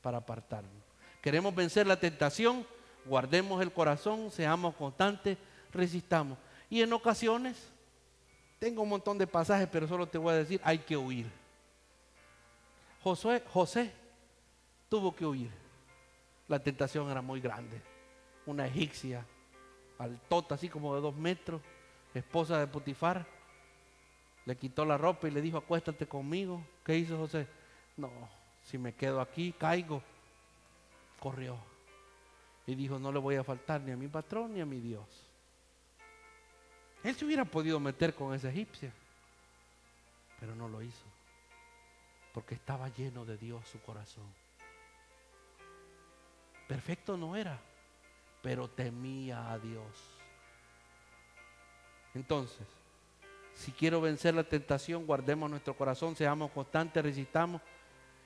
para 0.00 0.18
apartarnos. 0.18 0.82
Queremos 1.20 1.54
vencer 1.54 1.86
la 1.86 1.98
tentación, 1.98 2.66
guardemos 3.04 3.62
el 3.62 3.72
corazón, 3.72 4.30
seamos 4.30 4.74
constantes, 4.74 5.38
resistamos. 5.72 6.36
Y 6.68 6.82
en 6.82 6.92
ocasiones, 6.92 7.68
tengo 8.58 8.82
un 8.82 8.88
montón 8.88 9.18
de 9.18 9.26
pasajes, 9.26 9.68
pero 9.70 9.86
solo 9.86 10.08
te 10.08 10.18
voy 10.18 10.32
a 10.32 10.36
decir, 10.38 10.60
hay 10.64 10.78
que 10.78 10.96
huir. 10.96 11.30
Josué, 13.02 13.42
José 13.52 13.92
tuvo 14.88 15.14
que 15.14 15.26
huir. 15.26 15.50
La 16.48 16.58
tentación 16.58 17.10
era 17.10 17.22
muy 17.22 17.40
grande. 17.40 17.80
Una 18.46 18.66
egipcia, 18.66 19.24
altota, 20.04 20.54
así 20.54 20.68
como 20.68 20.94
de 20.94 21.00
dos 21.00 21.16
metros, 21.16 21.60
esposa 22.14 22.58
de 22.58 22.66
Potifar, 22.66 23.26
le 24.44 24.56
quitó 24.56 24.84
la 24.84 24.98
ropa 24.98 25.28
y 25.28 25.30
le 25.30 25.40
dijo, 25.40 25.58
acuéstate 25.58 26.06
conmigo. 26.06 26.64
¿Qué 26.84 26.96
hizo 26.96 27.16
José? 27.16 27.46
No, 27.96 28.10
si 28.64 28.78
me 28.78 28.94
quedo 28.94 29.20
aquí, 29.20 29.52
caigo. 29.52 30.02
Corrió. 31.20 31.56
Y 32.66 32.74
dijo, 32.74 32.98
no 32.98 33.12
le 33.12 33.18
voy 33.18 33.36
a 33.36 33.44
faltar 33.44 33.80
ni 33.80 33.92
a 33.92 33.96
mi 33.96 34.08
patrón 34.08 34.54
ni 34.54 34.60
a 34.60 34.66
mi 34.66 34.80
Dios. 34.80 35.06
Él 37.04 37.14
se 37.14 37.24
hubiera 37.24 37.44
podido 37.44 37.80
meter 37.80 38.14
con 38.14 38.32
esa 38.34 38.50
egipcia, 38.50 38.92
pero 40.38 40.54
no 40.54 40.68
lo 40.68 40.82
hizo, 40.82 41.04
porque 42.32 42.54
estaba 42.54 42.88
lleno 42.90 43.24
de 43.24 43.36
Dios 43.36 43.66
su 43.68 43.80
corazón. 43.80 44.26
Perfecto 46.68 47.16
no 47.16 47.34
era, 47.34 47.60
pero 48.42 48.68
temía 48.68 49.52
a 49.52 49.58
Dios. 49.58 49.86
Entonces, 52.14 52.66
si 53.54 53.72
quiero 53.72 54.00
vencer 54.00 54.34
la 54.34 54.44
tentación, 54.44 55.06
guardemos 55.06 55.48
nuestro 55.48 55.76
corazón, 55.76 56.16
seamos 56.16 56.50
constantes, 56.50 57.02
resistamos. 57.02 57.62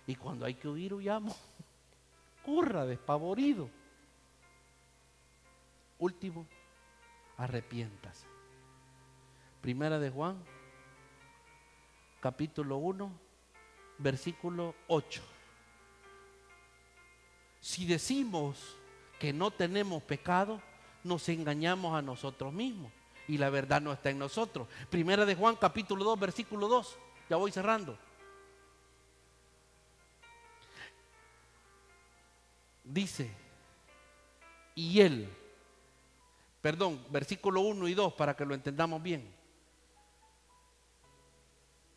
Y 0.06 0.14
cuando 0.16 0.46
hay 0.46 0.54
que 0.54 0.68
huir, 0.68 0.94
huyamos. 0.94 1.36
Curra, 2.44 2.86
despavorido. 2.86 3.68
Último, 5.98 6.46
arrepiéntase. 7.36 8.26
Primera 9.60 9.98
de 9.98 10.10
Juan, 10.10 10.42
capítulo 12.20 12.76
1, 12.78 13.10
versículo 13.98 14.74
8. 14.86 15.22
Si 17.60 17.84
decimos 17.86 18.76
que 19.18 19.32
no 19.32 19.50
tenemos 19.50 20.02
pecado, 20.02 20.60
nos 21.04 21.28
engañamos 21.28 21.96
a 21.96 22.02
nosotros 22.02 22.52
mismos 22.52 22.92
y 23.28 23.38
la 23.38 23.50
verdad 23.50 23.80
no 23.80 23.92
está 23.92 24.10
en 24.10 24.18
nosotros. 24.18 24.68
Primera 24.90 25.24
de 25.24 25.34
Juan 25.34 25.56
capítulo 25.56 26.04
2, 26.04 26.20
versículo 26.20 26.68
2. 26.68 26.98
Ya 27.28 27.36
voy 27.36 27.50
cerrando. 27.50 27.98
Dice, 32.84 33.32
y 34.76 35.00
él, 35.00 35.28
perdón, 36.60 37.04
versículo 37.10 37.62
1 37.62 37.88
y 37.88 37.94
2 37.94 38.12
para 38.12 38.36
que 38.36 38.44
lo 38.44 38.54
entendamos 38.54 39.02
bien. 39.02 39.28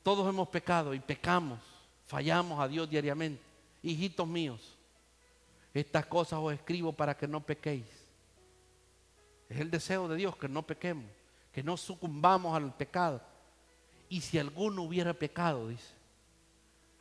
Todos 0.01 0.27
hemos 0.27 0.47
pecado 0.47 0.95
y 0.95 0.99
pecamos, 0.99 1.59
fallamos 2.07 2.59
a 2.59 2.67
Dios 2.67 2.89
diariamente. 2.89 3.43
Hijitos 3.83 4.27
míos, 4.27 4.78
estas 5.73 6.05
cosas 6.07 6.39
os 6.41 6.53
escribo 6.53 6.93
para 6.93 7.15
que 7.15 7.27
no 7.27 7.41
pequéis. 7.41 7.85
Es 9.49 9.59
el 9.59 9.71
deseo 9.71 10.07
de 10.07 10.15
Dios 10.15 10.35
que 10.37 10.47
no 10.47 10.63
pequemos, 10.63 11.05
que 11.51 11.63
no 11.63 11.77
sucumbamos 11.77 12.55
al 12.55 12.75
pecado. 12.75 13.21
Y 14.07 14.21
si 14.21 14.39
alguno 14.39 14.83
hubiera 14.83 15.13
pecado, 15.13 15.69
dice, 15.69 15.93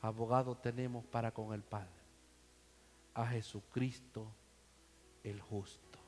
abogado 0.02 0.56
tenemos 0.56 1.04
para 1.06 1.30
con 1.30 1.54
el 1.54 1.62
Padre, 1.62 1.88
a 3.14 3.26
Jesucristo 3.26 4.26
el 5.24 5.40
justo. 5.40 5.98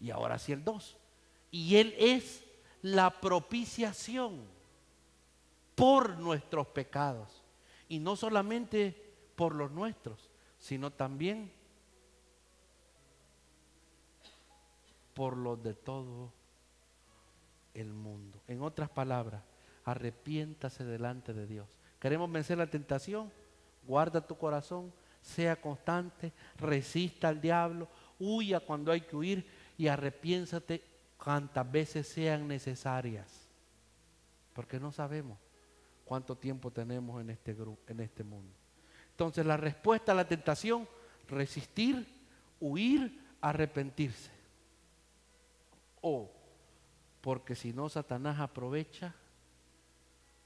Y 0.00 0.10
ahora 0.10 0.38
sí 0.38 0.52
el 0.52 0.64
2. 0.64 0.96
Y 1.52 1.76
Él 1.76 1.94
es 1.98 2.44
la 2.82 3.20
propiciación 3.20 4.44
por 5.74 6.18
nuestros 6.18 6.66
pecados. 6.68 7.42
Y 7.88 8.00
no 8.00 8.16
solamente 8.16 9.14
por 9.36 9.54
los 9.54 9.70
nuestros, 9.70 10.31
sino 10.62 10.92
también 10.92 11.50
por 15.12 15.36
los 15.36 15.60
de 15.60 15.74
todo 15.74 16.32
el 17.74 17.92
mundo. 17.92 18.40
En 18.46 18.62
otras 18.62 18.88
palabras, 18.88 19.42
arrepiéntase 19.84 20.84
delante 20.84 21.32
de 21.32 21.48
Dios. 21.48 21.66
¿Queremos 21.98 22.30
vencer 22.30 22.58
la 22.58 22.68
tentación? 22.68 23.32
Guarda 23.88 24.24
tu 24.24 24.38
corazón, 24.38 24.92
sea 25.20 25.60
constante, 25.60 26.32
resista 26.58 27.28
al 27.28 27.40
diablo, 27.40 27.88
huya 28.20 28.60
cuando 28.60 28.92
hay 28.92 29.00
que 29.00 29.16
huir 29.16 29.44
y 29.76 29.88
arrepiéntate 29.88 30.80
cuantas 31.18 31.68
veces 31.72 32.06
sean 32.06 32.46
necesarias. 32.46 33.48
Porque 34.52 34.78
no 34.78 34.92
sabemos 34.92 35.40
cuánto 36.04 36.36
tiempo 36.36 36.70
tenemos 36.70 37.20
en 37.20 37.30
este 37.30 37.56
en 37.88 37.98
este 37.98 38.22
mundo. 38.22 38.61
Entonces 39.12 39.46
la 39.46 39.56
respuesta 39.56 40.12
a 40.12 40.14
la 40.14 40.26
tentación, 40.26 40.88
resistir, 41.28 42.06
huir, 42.60 43.20
arrepentirse. 43.40 44.30
O, 46.00 46.30
porque 47.20 47.54
si 47.54 47.72
no, 47.72 47.88
Satanás 47.88 48.40
aprovecha 48.40 49.14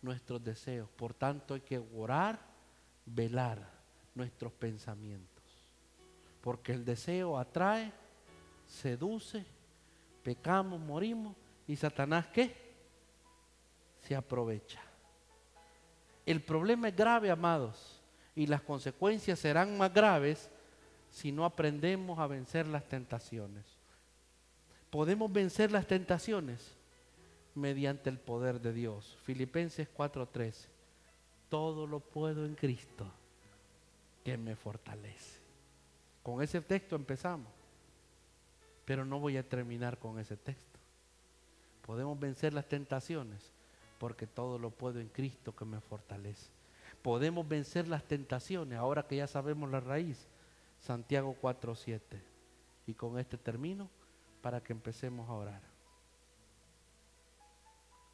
nuestros 0.03 0.43
deseos. 0.43 0.89
Por 0.91 1.15
tanto, 1.15 1.55
hay 1.55 1.61
que 1.61 1.79
orar, 1.79 2.39
velar 3.07 3.71
nuestros 4.15 4.53
pensamientos. 4.53 5.45
Porque 6.41 6.73
el 6.73 6.85
deseo 6.85 7.39
atrae, 7.39 7.93
seduce, 8.67 9.45
pecamos, 10.23 10.81
morimos 10.81 11.37
y 11.67 11.77
Satanás 11.77 12.27
¿qué? 12.33 12.75
Se 14.03 14.15
aprovecha. 14.15 14.81
El 16.25 16.43
problema 16.43 16.89
es 16.89 16.97
grave, 16.97 17.31
amados, 17.31 17.96
y 18.37 18.47
las 18.47 18.61
consecuencias 18.61 19.41
serán 19.41 19.77
más 19.79 19.93
graves 19.93 20.51
si 21.11 21.33
no 21.33 21.47
aprendemos 21.47 22.19
a 22.19 22.27
vencer 22.27 22.69
las 22.69 22.85
tentaciones. 22.85 23.65
Podemos 24.91 25.33
vencer 25.33 25.73
las 25.73 25.87
tentaciones 25.87 26.75
mediante 27.55 28.11
el 28.11 28.19
poder 28.19 28.61
de 28.61 28.75
Dios. 28.75 29.17
Filipenses 29.23 29.89
4:13. 29.89 30.69
Todo 31.49 31.87
lo 31.87 32.01
puedo 32.01 32.45
en 32.45 32.55
Cristo 32.55 33.11
que 34.23 34.37
me 34.37 34.55
fortalece. 34.55 35.41
Con 36.23 36.43
ese 36.43 36.61
texto 36.61 36.95
empezamos. 36.95 37.49
Pero 38.85 39.05
no 39.05 39.19
voy 39.19 39.37
a 39.37 39.49
terminar 39.49 39.99
con 39.99 40.19
ese 40.19 40.37
texto. 40.37 40.79
Podemos 41.87 42.19
vencer 42.21 42.53
las 42.53 42.69
tentaciones 42.69 43.51
porque 43.99 44.27
todo 44.27 44.59
lo 44.59 44.71
puedo 44.71 45.01
en 45.01 45.09
Cristo 45.09 45.57
que 45.57 45.65
me 45.65 45.81
fortalece. 45.81 46.56
Podemos 47.03 47.47
vencer 47.47 47.89
las 47.89 48.05
tentaciones 48.05 48.79
ahora 48.79 49.07
que 49.07 49.17
ya 49.17 49.27
sabemos 49.27 49.71
la 49.71 49.81
raíz. 49.81 50.29
Santiago 50.81 51.37
4:7. 51.41 52.21
Y 52.87 52.95
con 52.95 53.19
este 53.19 53.37
termino 53.37 53.89
para 54.43 54.63
que 54.63 54.73
empecemos 54.73 55.29
a 55.29 55.35
orar. 55.35 55.63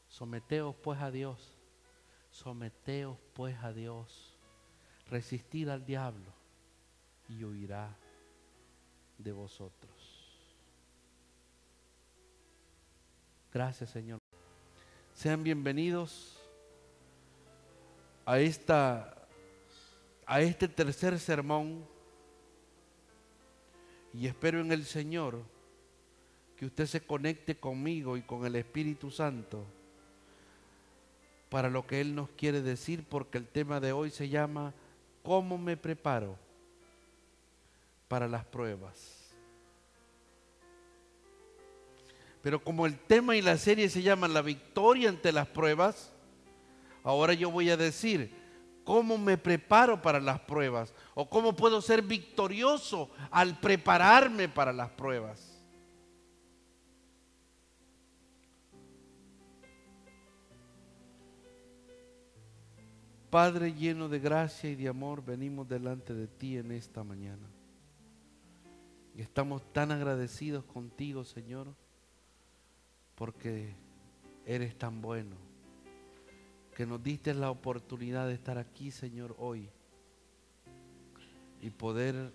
Someteos 0.09 0.74
pues 0.76 1.00
a 1.00 1.10
Dios. 1.10 1.59
Someteos 2.30 3.18
pues 3.34 3.56
a 3.62 3.72
Dios. 3.72 4.38
Resistid 5.10 5.68
al 5.68 5.84
diablo 5.84 6.32
y 7.28 7.44
huirá 7.44 7.96
de 9.18 9.32
vosotros. 9.32 10.12
Gracias 13.52 13.90
Señor. 13.90 14.18
Sean 15.14 15.42
bienvenidos 15.42 16.41
a 18.24 18.38
esta 18.38 19.08
a 20.26 20.40
este 20.40 20.68
tercer 20.68 21.18
sermón 21.18 21.84
y 24.14 24.26
espero 24.26 24.60
en 24.60 24.72
el 24.72 24.84
Señor 24.84 25.42
que 26.56 26.66
usted 26.66 26.86
se 26.86 27.00
conecte 27.00 27.56
conmigo 27.56 28.16
y 28.16 28.22
con 28.22 28.46
el 28.46 28.56
Espíritu 28.56 29.10
Santo 29.10 29.64
para 31.48 31.68
lo 31.68 31.86
que 31.86 32.00
Él 32.00 32.14
nos 32.14 32.30
quiere 32.30 32.62
decir, 32.62 33.04
porque 33.06 33.36
el 33.36 33.46
tema 33.46 33.78
de 33.78 33.92
hoy 33.92 34.10
se 34.10 34.28
llama 34.28 34.72
¿Cómo 35.22 35.58
me 35.58 35.76
preparo 35.76 36.38
para 38.08 38.26
las 38.26 38.44
pruebas? 38.44 39.34
Pero 42.42 42.64
como 42.64 42.86
el 42.86 42.98
tema 42.98 43.36
y 43.36 43.42
la 43.42 43.58
serie 43.58 43.90
se 43.90 44.02
llaman 44.02 44.32
La 44.32 44.40
victoria 44.40 45.10
ante 45.10 45.30
las 45.30 45.46
pruebas, 45.46 46.12
ahora 47.02 47.34
yo 47.34 47.50
voy 47.50 47.70
a 47.70 47.76
decir, 47.76 48.34
¿cómo 48.84 49.18
me 49.18 49.38
preparo 49.38 50.00
para 50.00 50.20
las 50.20 50.40
pruebas? 50.40 50.94
¿O 51.14 51.28
cómo 51.28 51.54
puedo 51.54 51.80
ser 51.80 52.02
victorioso 52.02 53.10
al 53.30 53.58
prepararme 53.60 54.48
para 54.48 54.72
las 54.72 54.90
pruebas? 54.90 55.48
Padre 63.30 63.72
lleno 63.72 64.08
de 64.08 64.18
gracia 64.18 64.68
y 64.68 64.74
de 64.74 64.88
amor, 64.88 65.24
venimos 65.24 65.66
delante 65.66 66.12
de 66.12 66.28
ti 66.28 66.58
en 66.58 66.70
esta 66.70 67.02
mañana. 67.02 67.48
Y 69.16 69.22
estamos 69.22 69.62
tan 69.72 69.90
agradecidos 69.90 70.64
contigo, 70.64 71.24
Señor 71.24 71.68
porque 73.22 73.72
eres 74.46 74.76
tan 74.76 75.00
bueno, 75.00 75.36
que 76.74 76.86
nos 76.86 77.02
diste 77.02 77.34
la 77.34 77.50
oportunidad 77.50 78.26
de 78.26 78.34
estar 78.34 78.58
aquí, 78.58 78.90
Señor, 78.90 79.34
hoy 79.38 79.68
y 81.60 81.70
poder 81.70 82.32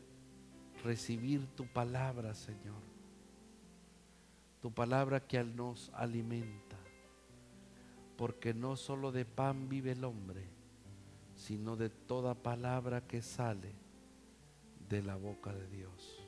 recibir 0.84 1.48
tu 1.56 1.66
palabra, 1.68 2.34
Señor. 2.34 2.82
Tu 4.62 4.72
palabra 4.72 5.20
que 5.20 5.44
nos 5.44 5.92
alimenta, 5.94 6.78
porque 8.16 8.54
no 8.54 8.76
solo 8.76 9.12
de 9.12 9.26
pan 9.26 9.70
vive 9.70 9.92
el 9.92 10.04
hombre, 10.04 10.48
sino 11.36 11.76
de 11.76 11.90
toda 11.90 12.36
palabra 12.36 13.06
que 13.06 13.22
sale 13.22 13.76
de 14.90 15.04
la 15.04 15.16
boca 15.16 15.54
de 15.54 15.68
Dios. 15.68 16.20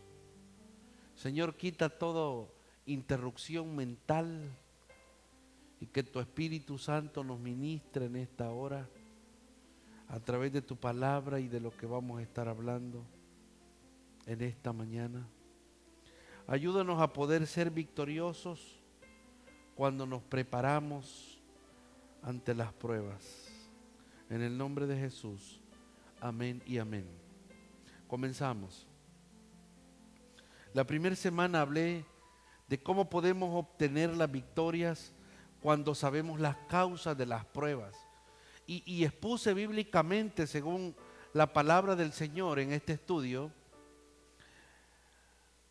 Señor, 1.15 1.55
quita 1.55 1.89
todo 1.89 2.53
interrupción 2.85 3.75
mental 3.75 4.57
y 5.79 5.87
que 5.87 6.03
tu 6.03 6.19
Espíritu 6.19 6.77
Santo 6.77 7.23
nos 7.23 7.39
ministre 7.39 8.05
en 8.05 8.17
esta 8.17 8.49
hora 8.49 8.87
a 10.07 10.19
través 10.19 10.51
de 10.51 10.61
tu 10.61 10.75
palabra 10.75 11.39
y 11.39 11.47
de 11.47 11.59
lo 11.59 11.71
que 11.71 11.85
vamos 11.85 12.19
a 12.19 12.23
estar 12.23 12.47
hablando 12.47 13.05
en 14.25 14.41
esta 14.41 14.73
mañana. 14.73 15.27
Ayúdanos 16.47 16.99
a 16.99 17.13
poder 17.13 17.45
ser 17.45 17.69
victoriosos 17.69 18.79
cuando 19.75 20.05
nos 20.05 20.21
preparamos 20.23 21.39
ante 22.23 22.53
las 22.53 22.73
pruebas. 22.73 23.47
En 24.29 24.41
el 24.41 24.57
nombre 24.57 24.87
de 24.87 24.97
Jesús. 24.97 25.61
Amén 26.19 26.61
y 26.65 26.79
amén. 26.79 27.05
Comenzamos. 28.07 28.87
La 30.73 30.83
primera 30.85 31.15
semana 31.15 31.61
hablé 31.61 32.05
de 32.67 32.77
cómo 32.81 33.09
podemos 33.09 33.55
obtener 33.55 34.15
las 34.15 34.31
victorias 34.31 35.13
cuando 35.61 35.95
sabemos 35.95 36.39
las 36.39 36.55
causas 36.67 37.17
de 37.17 37.25
las 37.25 37.45
pruebas. 37.45 37.95
Y, 38.67 39.03
expuse 39.03 39.53
bíblicamente, 39.55 40.45
según 40.45 40.95
la 41.33 41.51
palabra 41.51 41.95
del 41.95 42.13
Señor 42.13 42.59
en 42.59 42.71
este 42.71 42.93
estudio, 42.93 43.51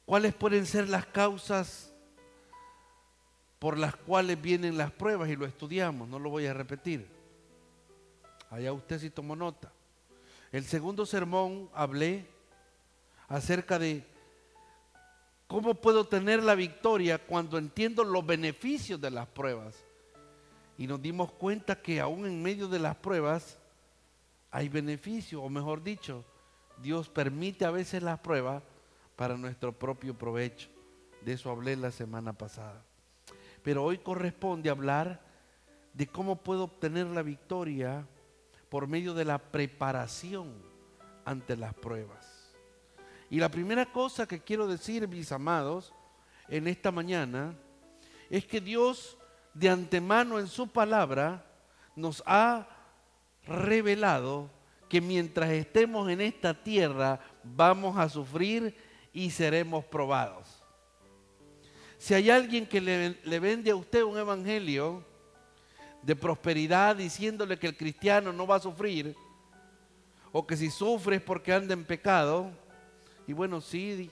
¿Cuáles 0.09 0.33
pueden 0.33 0.65
ser 0.65 0.89
las 0.89 1.05
causas 1.05 1.93
por 3.59 3.77
las 3.77 3.95
cuales 3.95 4.41
vienen 4.41 4.79
las 4.79 4.91
pruebas? 4.91 5.29
Y 5.29 5.37
lo 5.37 5.45
estudiamos, 5.45 6.09
no 6.09 6.19
lo 6.19 6.31
voy 6.31 6.47
a 6.47 6.55
repetir. 6.55 7.07
Allá 8.49 8.73
usted 8.73 9.01
sí 9.01 9.11
tomó 9.11 9.37
nota. 9.37 9.71
El 10.51 10.65
segundo 10.65 11.05
sermón 11.05 11.69
hablé 11.75 12.27
acerca 13.29 13.79
de 13.79 14.03
cómo 15.49 15.75
puedo 15.75 16.05
tener 16.05 16.45
la 16.45 16.55
victoria 16.55 17.19
cuando 17.19 17.59
entiendo 17.59 18.05
los 18.05 18.25
beneficios 18.25 19.01
de 19.01 19.11
las 19.11 19.27
pruebas. 19.27 19.75
Y 20.77 20.87
nos 20.87 21.03
dimos 21.03 21.33
cuenta 21.33 21.83
que 21.83 22.01
aún 22.01 22.27
en 22.27 22.41
medio 22.41 22.69
de 22.69 22.79
las 22.79 22.95
pruebas 22.95 23.59
hay 24.51 24.69
beneficio, 24.69 25.43
o 25.43 25.49
mejor 25.49 25.83
dicho, 25.83 26.25
Dios 26.81 27.09
permite 27.09 27.65
a 27.65 27.71
veces 27.71 28.03
las 28.03 28.21
pruebas 28.21 28.63
para 29.17 29.37
nuestro 29.37 29.73
propio 29.73 30.17
provecho. 30.17 30.69
De 31.23 31.33
eso 31.33 31.51
hablé 31.51 31.75
la 31.75 31.91
semana 31.91 32.35
pasada. 32.35 32.85
Pero 33.65 33.83
hoy 33.83 33.99
corresponde 33.99 34.71
hablar 34.71 35.21
de 35.95 36.07
cómo 36.07 36.37
puedo 36.37 36.65
obtener 36.65 37.07
la 37.07 37.23
victoria 37.23 38.07
por 38.69 38.87
medio 38.87 39.15
de 39.15 39.25
la 39.25 39.39
preparación 39.39 40.53
ante 41.25 41.57
las 41.57 41.75
pruebas. 41.75 42.38
Y 43.31 43.39
la 43.39 43.51
primera 43.51 43.87
cosa 43.87 44.27
que 44.27 44.41
quiero 44.41 44.67
decir, 44.67 45.07
mis 45.07 45.33
amados, 45.33 45.93
en 46.49 46.67
esta 46.67 46.91
mañana, 46.91 47.55
es 48.31 48.47
que 48.47 48.61
Dios 48.61 49.19
de 49.53 49.69
antemano 49.69 50.39
en 50.39 50.47
su 50.47 50.69
palabra 50.69 51.45
nos 51.95 52.23
ha 52.27 52.67
revelado 53.47 54.51
que 54.89 55.01
mientras 55.01 55.51
estemos 55.51 56.09
en 56.09 56.21
esta 56.21 56.55
tierra 56.55 57.21
vamos 57.43 57.99
a 57.99 58.09
sufrir 58.09 58.75
y 59.13 59.31
seremos 59.31 59.85
probados. 59.85 60.63
Si 61.99 62.15
hay 62.15 62.31
alguien 62.31 62.67
que 62.67 62.81
le, 62.81 63.19
le, 63.23 63.41
vende 63.41 63.71
a 63.71 63.77
usted 63.77 64.03
un 64.05 64.17
evangelio 64.17 65.05
de 66.03 66.15
prosperidad 66.15 66.97
diciéndole 66.97 67.59
que 67.59 67.67
el 67.67 67.77
cristiano 67.77 68.33
no 68.33 68.47
va 68.47 68.57
a 68.57 68.61
sufrir, 68.61 69.17
o 70.31 70.47
que 70.47 70.57
si 70.57 70.71
sufre 70.71 71.17
es 71.17 71.23
porque 71.23 71.53
anda 71.53 71.75
en 71.75 71.85
pecado, 71.85 72.53
y 73.29 73.35
bueno, 73.35 73.61
sí, 73.61 74.11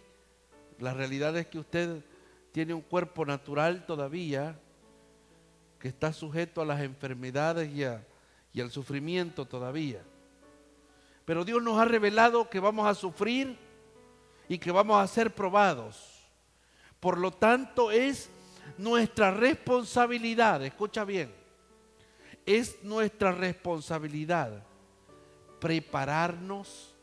la 0.78 0.92
realidad 0.92 1.34
es 1.38 1.46
que 1.46 1.58
usted 1.58 2.04
tiene 2.52 2.74
un 2.74 2.82
cuerpo 2.82 3.24
natural 3.24 3.86
todavía, 3.86 4.60
que 5.78 5.88
está 5.88 6.12
sujeto 6.12 6.60
a 6.60 6.66
las 6.66 6.82
enfermedades 6.82 7.70
y, 7.74 8.60
al 8.60 8.70
sufrimiento 8.70 9.46
todavía. 9.46 10.02
Pero 11.24 11.46
Dios 11.46 11.62
nos 11.62 11.78
ha 11.78 11.86
revelado 11.86 12.50
que 12.50 12.60
vamos 12.60 12.86
a 12.86 12.94
sufrir 12.94 13.56
y 14.50 14.58
que 14.58 14.70
vamos 14.70 15.02
a 15.02 15.06
ser 15.06 15.34
probados. 15.34 16.28
Por 17.00 17.16
lo 17.16 17.30
tanto, 17.30 17.90
es 17.90 18.28
nuestra 18.76 19.30
responsabilidad, 19.30 20.62
escucha 20.62 21.04
bien, 21.04 21.32
es 22.44 22.84
nuestra 22.84 23.32
responsabilidad 23.32 24.62
prepararnos 25.58 26.95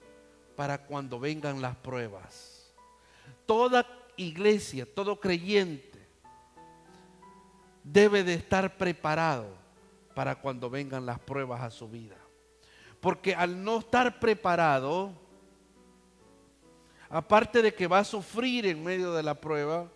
para 0.55 0.85
cuando 0.85 1.19
vengan 1.19 1.61
las 1.61 1.75
pruebas. 1.75 2.73
Toda 3.45 3.85
iglesia, 4.17 4.85
todo 4.85 5.19
creyente 5.19 5.99
debe 7.83 8.23
de 8.23 8.35
estar 8.35 8.77
preparado 8.77 9.47
para 10.15 10.35
cuando 10.35 10.69
vengan 10.69 11.05
las 11.05 11.19
pruebas 11.19 11.61
a 11.61 11.69
su 11.69 11.89
vida. 11.89 12.15
Porque 12.99 13.35
al 13.35 13.63
no 13.63 13.79
estar 13.79 14.19
preparado, 14.19 15.11
aparte 17.09 17.61
de 17.61 17.73
que 17.73 17.87
va 17.87 17.99
a 17.99 18.05
sufrir 18.05 18.65
en 18.65 18.83
medio 18.83 19.13
de 19.13 19.23
la 19.23 19.35
prueba, 19.35 19.91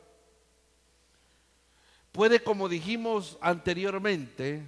puede, 2.11 2.41
como 2.41 2.67
dijimos 2.67 3.37
anteriormente, 3.39 4.63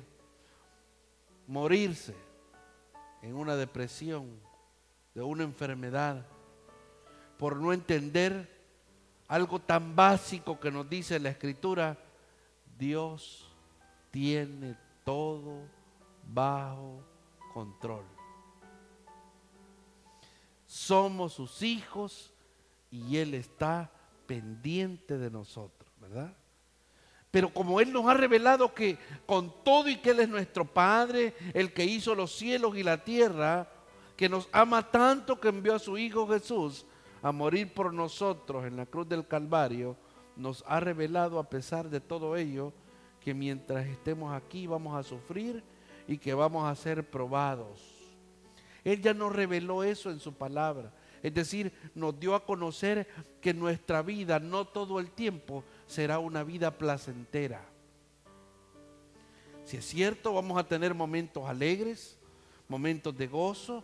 morirse 1.48 2.16
en 3.22 3.36
una 3.36 3.56
depresión, 3.56 4.40
de 5.14 5.22
una 5.22 5.44
enfermedad, 5.44 6.26
por 7.38 7.57
no 7.57 7.73
entender 7.73 8.60
algo 9.27 9.60
tan 9.60 9.95
básico 9.95 10.60
que 10.60 10.72
nos 10.72 10.90
dice 10.90 11.19
la 11.19 11.30
Escritura, 11.30 11.98
Dios 12.77 13.48
tiene 14.11 14.76
todo 15.03 15.68
bajo 16.34 17.03
control. 17.53 18.06
Somos 20.65 21.34
sus 21.34 21.61
hijos 21.61 22.34
y 22.91 23.18
Él 23.18 23.34
está 23.34 23.91
pendiente 24.26 25.18
de 25.18 25.31
nosotros, 25.31 25.90
¿verdad? 25.99 26.34
Pero 27.31 27.53
como 27.53 27.80
Él 27.80 27.91
nos 27.91 28.07
ha 28.07 28.14
revelado 28.14 28.73
que 28.73 28.98
con 29.26 29.64
todo 29.64 29.90
y 29.90 29.98
que 29.98 30.11
Él 30.11 30.22
es 30.22 30.30
nuestro 30.30 30.65
Padre, 30.65 31.36
el 31.53 31.73
que 31.73 31.86
hizo 31.86 32.15
los 32.15 32.36
cielos 32.36 32.76
y 32.76 32.84
la 32.84 33.03
tierra, 33.03 33.69
que 34.20 34.28
nos 34.28 34.50
ama 34.52 34.84
tanto 34.91 35.40
que 35.40 35.48
envió 35.48 35.74
a 35.76 35.80
su 35.80 35.98
Hijo 35.98 36.28
Jesús 36.28 36.86
a 37.22 37.32
morir 37.32 37.74
por 37.74 37.94
nosotros 37.94 38.66
en 38.66 38.76
la 38.76 38.86
cruz 38.86 39.08
del 39.08 39.26
Calvario, 39.26 39.96
nos 40.36 40.62
ha 40.68 40.82
revelado 40.82 41.40
a 41.40 41.50
pesar 41.50 41.90
de 41.90 42.02
todo 42.02 42.36
ello 42.36 42.74
que 43.22 43.34
mientras 43.34 43.88
estemos 43.88 44.34
aquí 44.34 44.68
vamos 44.68 44.94
a 44.98 45.04
sufrir 45.04 45.64
y 46.06 46.18
que 46.18 46.34
vamos 46.34 46.70
a 46.70 46.76
ser 46.76 47.10
probados. 47.10 47.80
Él 48.84 49.02
ya 49.02 49.14
nos 49.14 49.34
reveló 49.34 49.86
eso 49.86 50.12
en 50.12 50.20
su 50.20 50.34
palabra. 50.34 50.91
Es 51.24 51.34
decir, 51.34 51.72
nos 51.96 52.20
dio 52.20 52.36
a 52.36 52.44
conocer 52.44 53.08
que 53.40 53.54
nuestra 53.54 54.02
vida 54.02 54.38
no 54.38 54.66
todo 54.66 55.00
el 55.00 55.12
tiempo 55.12 55.64
será 55.88 56.20
una 56.20 56.44
vida 56.44 56.78
placentera. 56.78 57.62
Si 59.64 59.78
es 59.78 59.86
cierto, 59.86 60.34
vamos 60.34 60.58
a 60.60 60.68
tener 60.68 60.94
momentos 60.94 61.48
alegres, 61.48 62.18
momentos 62.68 63.18
de 63.18 63.26
gozo, 63.26 63.82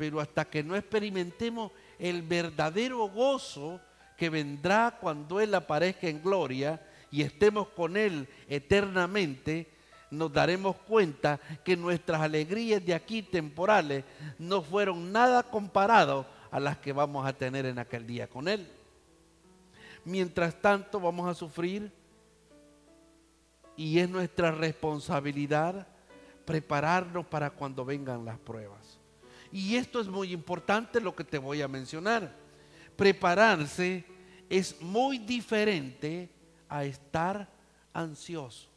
pero 0.00 0.18
hasta 0.18 0.46
que 0.46 0.62
no 0.62 0.76
experimentemos 0.76 1.72
el 1.98 2.22
verdadero 2.22 3.06
gozo 3.10 3.78
que 4.16 4.30
vendrá 4.30 4.96
cuando 4.98 5.42
Él 5.42 5.54
aparezca 5.54 6.08
en 6.08 6.22
gloria 6.22 6.80
y 7.10 7.20
estemos 7.20 7.68
con 7.68 7.98
Él 7.98 8.26
eternamente, 8.48 9.70
nos 10.10 10.32
daremos 10.32 10.76
cuenta 10.76 11.38
que 11.62 11.76
nuestras 11.76 12.22
alegrías 12.22 12.82
de 12.82 12.94
aquí 12.94 13.20
temporales 13.20 14.04
no 14.38 14.62
fueron 14.62 15.12
nada 15.12 15.42
comparados 15.42 16.24
a 16.50 16.58
las 16.58 16.78
que 16.78 16.94
vamos 16.94 17.26
a 17.26 17.34
tener 17.34 17.66
en 17.66 17.78
aquel 17.78 18.06
día 18.06 18.26
con 18.26 18.48
Él. 18.48 18.66
Mientras 20.06 20.58
tanto 20.62 20.98
vamos 20.98 21.28
a 21.28 21.34
sufrir 21.34 21.92
y 23.76 23.98
es 23.98 24.08
nuestra 24.08 24.50
responsabilidad 24.50 25.86
prepararnos 26.46 27.26
para 27.26 27.50
cuando 27.50 27.84
vengan 27.84 28.24
las 28.24 28.38
pruebas. 28.38 28.79
Y 29.52 29.76
esto 29.76 30.00
es 30.00 30.08
muy 30.08 30.32
importante 30.32 31.00
lo 31.00 31.14
que 31.14 31.24
te 31.24 31.38
voy 31.38 31.62
a 31.62 31.68
mencionar. 31.68 32.34
Prepararse 32.96 34.04
es 34.48 34.80
muy 34.80 35.18
diferente 35.18 36.30
a 36.68 36.84
estar 36.84 37.48
ansioso. 37.92 38.68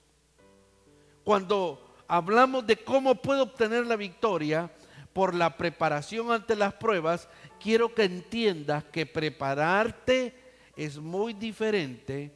Cuando 1.24 1.96
hablamos 2.08 2.66
de 2.66 2.78
cómo 2.78 3.16
puedo 3.16 3.44
obtener 3.44 3.86
la 3.86 3.96
victoria 3.96 4.72
por 5.14 5.34
la 5.34 5.58
preparación 5.58 6.32
ante 6.32 6.56
las 6.56 6.74
pruebas, 6.74 7.30
quiero 7.60 7.94
que 7.94 8.04
entiendas 8.04 8.84
que 8.86 9.06
prepararte 9.06 10.36
es 10.76 10.98
muy 10.98 11.34
diferente 11.34 12.32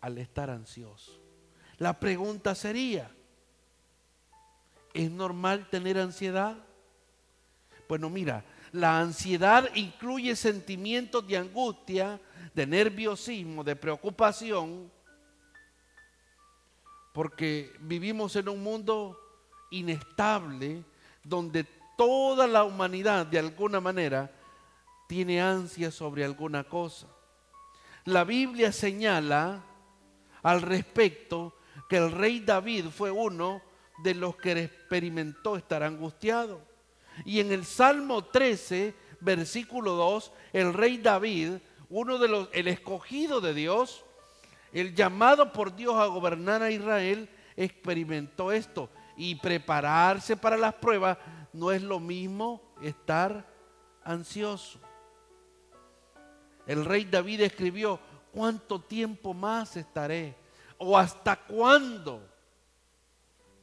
al 0.00 0.18
estar 0.18 0.50
ansioso. 0.50 1.20
La 1.78 1.98
pregunta 1.98 2.54
sería, 2.54 3.10
¿es 4.94 5.10
normal 5.10 5.68
tener 5.70 5.98
ansiedad? 5.98 6.56
Bueno, 7.88 8.08
mira, 8.10 8.44
la 8.72 9.00
ansiedad 9.00 9.68
incluye 9.74 10.34
sentimientos 10.34 11.26
de 11.26 11.36
angustia, 11.36 12.20
de 12.54 12.66
nerviosismo, 12.66 13.62
de 13.62 13.76
preocupación, 13.76 14.90
porque 17.12 17.70
vivimos 17.80 18.34
en 18.36 18.48
un 18.48 18.62
mundo 18.62 19.18
inestable 19.70 20.82
donde 21.22 21.64
toda 21.96 22.46
la 22.46 22.64
humanidad 22.64 23.26
de 23.26 23.38
alguna 23.38 23.80
manera 23.80 24.30
tiene 25.06 25.42
ansia 25.42 25.90
sobre 25.90 26.24
alguna 26.24 26.64
cosa. 26.64 27.06
La 28.04 28.24
Biblia 28.24 28.72
señala 28.72 29.62
al 30.42 30.62
respecto 30.62 31.54
que 31.88 31.98
el 31.98 32.10
rey 32.10 32.40
David 32.40 32.86
fue 32.86 33.10
uno 33.10 33.62
de 34.02 34.14
los 34.14 34.36
que 34.36 34.52
experimentó 34.52 35.56
estar 35.56 35.82
angustiado. 35.82 36.60
Y 37.24 37.40
en 37.40 37.52
el 37.52 37.64
Salmo 37.64 38.24
13, 38.24 38.94
versículo 39.20 39.92
2, 39.92 40.32
el 40.52 40.74
rey 40.74 40.98
David, 40.98 41.54
uno 41.88 42.18
de 42.18 42.28
los, 42.28 42.48
el 42.52 42.68
escogido 42.68 43.40
de 43.40 43.54
Dios, 43.54 44.04
el 44.72 44.94
llamado 44.94 45.52
por 45.52 45.76
Dios 45.76 45.94
a 45.96 46.06
gobernar 46.06 46.62
a 46.62 46.70
Israel, 46.70 47.28
experimentó 47.56 48.52
esto. 48.52 48.88
Y 49.16 49.34
prepararse 49.36 50.36
para 50.36 50.56
las 50.56 50.74
pruebas 50.74 51.18
no 51.52 51.70
es 51.70 51.82
lo 51.82 52.00
mismo 52.00 52.62
estar 52.80 53.46
ansioso. 54.02 54.80
El 56.66 56.84
rey 56.84 57.04
David 57.04 57.42
escribió, 57.42 58.00
¿cuánto 58.32 58.80
tiempo 58.80 59.34
más 59.34 59.76
estaré? 59.76 60.34
¿O 60.78 60.96
hasta 60.96 61.36
cuándo 61.36 62.31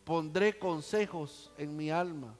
pondré 0.10 0.58
consejos 0.58 1.54
en 1.56 1.78
mi 1.78 1.92
alma? 1.92 2.36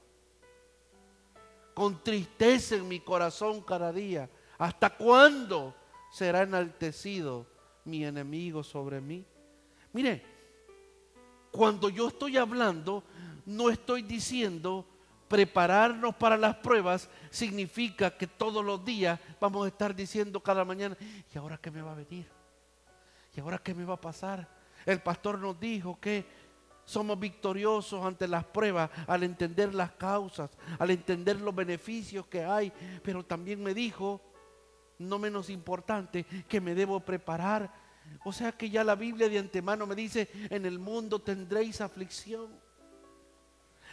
Con 1.72 2.02
tristeza 2.02 2.74
en 2.74 2.88
mi 2.88 2.98
corazón 2.98 3.60
cada 3.60 3.92
día. 3.92 4.28
¿Hasta 4.58 4.90
cuándo 4.96 5.76
será 6.10 6.42
enaltecido 6.42 7.46
mi 7.84 8.04
enemigo 8.04 8.64
sobre 8.64 9.00
mí? 9.00 9.24
Mire, 9.92 10.20
cuando 11.52 11.88
yo 11.88 12.08
estoy 12.08 12.38
hablando, 12.38 13.04
no 13.46 13.70
estoy 13.70 14.02
diciendo 14.02 14.84
prepararnos 15.28 16.16
para 16.16 16.36
las 16.36 16.56
pruebas 16.56 17.08
significa 17.30 18.10
que 18.10 18.26
todos 18.26 18.64
los 18.64 18.84
días 18.84 19.20
vamos 19.40 19.64
a 19.64 19.68
estar 19.68 19.94
diciendo 19.94 20.40
cada 20.40 20.64
mañana, 20.64 20.96
¿y 21.32 21.38
ahora 21.38 21.56
qué 21.56 21.70
me 21.70 21.82
va 21.82 21.92
a 21.92 22.02
venir? 22.02 22.26
¿Y 23.32 23.38
ahora 23.38 23.58
qué 23.58 23.74
me 23.74 23.84
va 23.84 23.94
a 23.94 24.00
pasar? 24.00 24.58
El 24.84 25.00
pastor 25.00 25.38
nos 25.38 25.60
dijo 25.60 26.00
que 26.00 26.39
somos 26.90 27.20
victoriosos 27.20 28.04
ante 28.04 28.26
las 28.26 28.44
pruebas 28.44 28.90
al 29.06 29.22
entender 29.22 29.72
las 29.72 29.92
causas, 29.92 30.50
al 30.76 30.90
entender 30.90 31.40
los 31.40 31.54
beneficios 31.54 32.26
que 32.26 32.44
hay, 32.44 32.72
pero 33.04 33.24
también 33.24 33.62
me 33.62 33.74
dijo, 33.74 34.20
no 34.98 35.20
menos 35.20 35.50
importante, 35.50 36.26
que 36.48 36.60
me 36.60 36.74
debo 36.74 36.98
preparar. 36.98 37.72
O 38.24 38.32
sea 38.32 38.50
que 38.50 38.68
ya 38.68 38.82
la 38.82 38.96
Biblia 38.96 39.28
de 39.28 39.38
antemano 39.38 39.86
me 39.86 39.94
dice, 39.94 40.28
en 40.50 40.66
el 40.66 40.80
mundo 40.80 41.20
tendréis 41.20 41.80
aflicción. 41.80 42.48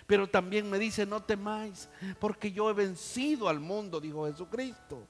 Pero 0.08 0.28
también 0.28 0.68
me 0.68 0.80
dice, 0.80 1.06
no 1.06 1.22
temáis, 1.22 1.90
porque 2.20 2.52
yo 2.52 2.68
he 2.68 2.74
vencido 2.74 3.48
al 3.48 3.60
mundo, 3.60 4.00
dijo 4.00 4.26
Jesucristo. 4.26 5.08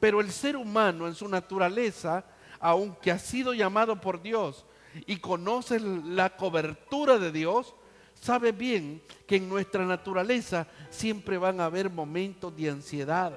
Pero 0.00 0.20
el 0.20 0.32
ser 0.32 0.56
humano 0.56 1.06
en 1.06 1.14
su 1.14 1.28
naturaleza, 1.28 2.24
aunque 2.58 3.12
ha 3.12 3.20
sido 3.20 3.54
llamado 3.54 4.00
por 4.00 4.20
Dios 4.20 4.66
y 5.06 5.16
conoce 5.16 5.80
la 5.80 6.36
cobertura 6.36 7.18
de 7.18 7.32
Dios, 7.32 7.74
sabe 8.14 8.52
bien 8.52 9.02
que 9.26 9.36
en 9.36 9.48
nuestra 9.48 9.84
naturaleza 9.84 10.66
siempre 10.90 11.38
van 11.38 11.60
a 11.60 11.66
haber 11.66 11.90
momentos 11.90 12.54
de 12.56 12.70
ansiedad. 12.70 13.32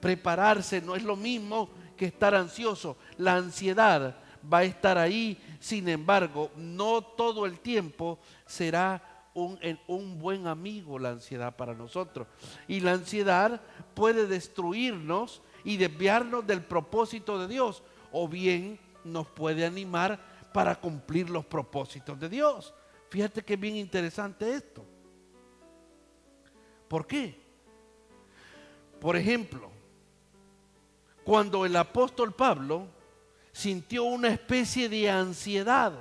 Prepararse 0.00 0.80
no 0.80 0.96
es 0.96 1.02
lo 1.02 1.16
mismo 1.16 1.70
que 1.96 2.06
estar 2.06 2.34
ansioso. 2.34 2.96
La 3.18 3.36
ansiedad 3.36 4.16
va 4.52 4.58
a 4.58 4.64
estar 4.64 4.98
ahí, 4.98 5.38
sin 5.60 5.88
embargo, 5.88 6.50
no 6.56 7.02
todo 7.02 7.46
el 7.46 7.60
tiempo 7.60 8.18
será 8.46 9.28
un, 9.34 9.58
un, 9.86 10.18
buen 10.18 10.46
amigo 10.46 10.98
la 10.98 11.10
ansiedad 11.10 11.56
para 11.56 11.74
nosotros. 11.74 12.26
Y 12.68 12.80
la 12.80 12.92
ansiedad 12.92 13.60
puede 13.94 14.26
destruirnos 14.26 15.42
y 15.64 15.76
desviarnos 15.76 16.46
del 16.46 16.62
propósito 16.62 17.38
de 17.38 17.48
Dios, 17.48 17.82
o 18.10 18.28
bien 18.28 18.78
nos 19.04 19.26
puede 19.28 19.64
animar 19.64 20.18
para 20.52 20.74
cumplir 20.76 21.30
los 21.30 21.44
propósitos 21.46 22.18
de 22.18 22.28
Dios. 22.28 22.74
Fíjate 23.10 23.42
que 23.42 23.54
es 23.54 23.60
bien 23.60 23.76
interesante 23.76 24.54
esto. 24.54 24.84
¿Por 26.88 27.06
qué? 27.06 27.40
Por 29.00 29.16
ejemplo, 29.16 29.70
cuando 31.24 31.64
el 31.64 31.74
apóstol 31.76 32.32
Pablo 32.32 32.86
sintió 33.52 34.04
una 34.04 34.28
especie 34.28 34.88
de 34.88 35.10
ansiedad 35.10 35.92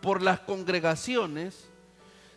por 0.00 0.22
las 0.22 0.40
congregaciones, 0.40 1.68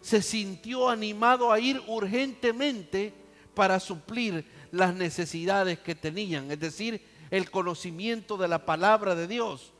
se 0.02 0.22
sintió 0.22 0.90
animado 0.90 1.52
a 1.52 1.60
ir 1.60 1.82
urgentemente 1.88 3.14
para 3.54 3.80
suplir 3.80 4.46
las 4.72 4.94
necesidades 4.94 5.80
que 5.80 5.96
tenían, 5.96 6.52
es 6.52 6.60
decir, 6.60 7.02
el 7.32 7.52
conocimiento 7.52 8.38
de 8.38 8.48
la 8.48 8.66
palabra 8.66 9.16
de 9.16 9.28
Dios, 9.28 9.74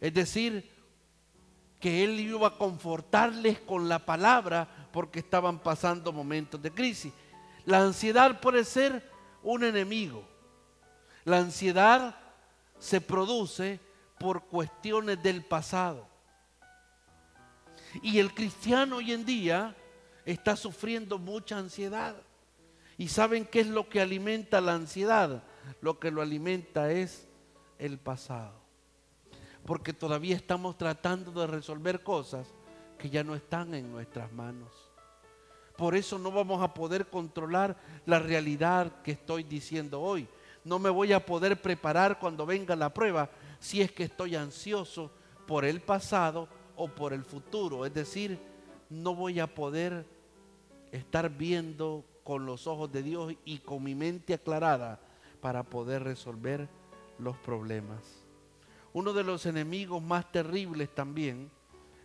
es 0.00 0.12
decir, 0.12 0.70
que 1.80 2.04
él 2.04 2.18
iba 2.20 2.48
a 2.48 2.56
confortarles 2.58 3.60
con 3.60 3.88
la 3.88 3.98
palabra 3.98 4.88
porque 4.92 5.18
estaban 5.18 5.58
pasando 5.58 6.12
momentos 6.12 6.60
de 6.62 6.70
crisis. 6.70 7.12
La 7.66 7.82
ansiedad 7.82 8.40
puede 8.40 8.64
ser 8.64 9.10
un 9.42 9.64
enemigo. 9.64 10.24
La 11.24 11.38
ansiedad 11.38 12.16
se 12.78 13.00
produce 13.00 13.80
por 14.18 14.44
cuestiones 14.44 15.22
del 15.22 15.44
pasado. 15.44 16.06
Y 18.02 18.18
el 18.18 18.34
cristiano 18.34 18.96
hoy 18.96 19.12
en 19.12 19.24
día 19.24 19.74
está 20.24 20.56
sufriendo 20.56 21.18
mucha 21.18 21.58
ansiedad. 21.58 22.16
¿Y 22.96 23.08
saben 23.08 23.44
qué 23.44 23.60
es 23.60 23.66
lo 23.66 23.88
que 23.88 24.00
alimenta 24.00 24.60
la 24.60 24.74
ansiedad? 24.74 25.42
Lo 25.80 25.98
que 25.98 26.10
lo 26.10 26.22
alimenta 26.22 26.90
es 26.90 27.28
el 27.78 27.98
pasado. 27.98 28.54
Porque 29.64 29.92
todavía 29.92 30.36
estamos 30.36 30.76
tratando 30.76 31.32
de 31.32 31.46
resolver 31.46 32.02
cosas 32.02 32.46
que 32.98 33.10
ya 33.10 33.24
no 33.24 33.34
están 33.34 33.74
en 33.74 33.90
nuestras 33.90 34.32
manos. 34.32 34.70
Por 35.76 35.96
eso 35.96 36.18
no 36.18 36.30
vamos 36.30 36.62
a 36.62 36.72
poder 36.72 37.08
controlar 37.08 37.76
la 38.06 38.18
realidad 38.18 39.02
que 39.02 39.12
estoy 39.12 39.42
diciendo 39.42 40.00
hoy. 40.00 40.28
No 40.64 40.78
me 40.78 40.90
voy 40.90 41.12
a 41.12 41.24
poder 41.24 41.60
preparar 41.60 42.18
cuando 42.18 42.46
venga 42.46 42.76
la 42.76 42.94
prueba 42.94 43.30
si 43.58 43.80
es 43.80 43.90
que 43.90 44.04
estoy 44.04 44.36
ansioso 44.36 45.10
por 45.46 45.64
el 45.64 45.80
pasado 45.80 46.48
o 46.76 46.88
por 46.88 47.12
el 47.12 47.24
futuro. 47.24 47.84
Es 47.84 47.92
decir, 47.92 48.38
no 48.88 49.14
voy 49.14 49.40
a 49.40 49.52
poder 49.52 50.06
estar 50.92 51.28
viendo 51.28 52.04
con 52.22 52.46
los 52.46 52.66
ojos 52.66 52.90
de 52.92 53.02
Dios 53.02 53.34
y 53.44 53.58
con 53.58 53.82
mi 53.82 53.94
mente 53.94 54.34
aclarada 54.34 55.00
para 55.44 55.62
poder 55.62 56.02
resolver 56.02 56.70
los 57.18 57.36
problemas. 57.36 58.00
Uno 58.94 59.12
de 59.12 59.22
los 59.22 59.44
enemigos 59.44 60.02
más 60.02 60.32
terribles 60.32 60.88
también 60.94 61.50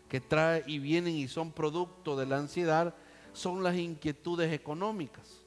que 0.09 0.19
trae 0.19 0.65
y 0.67 0.77
vienen 0.77 1.15
y 1.15 1.29
son 1.29 1.53
producto 1.53 2.17
de 2.17 2.25
la 2.25 2.35
ansiedad 2.35 2.93
son 3.31 3.63
las 3.63 3.77
inquietudes 3.77 4.51
económicas. 4.51 5.45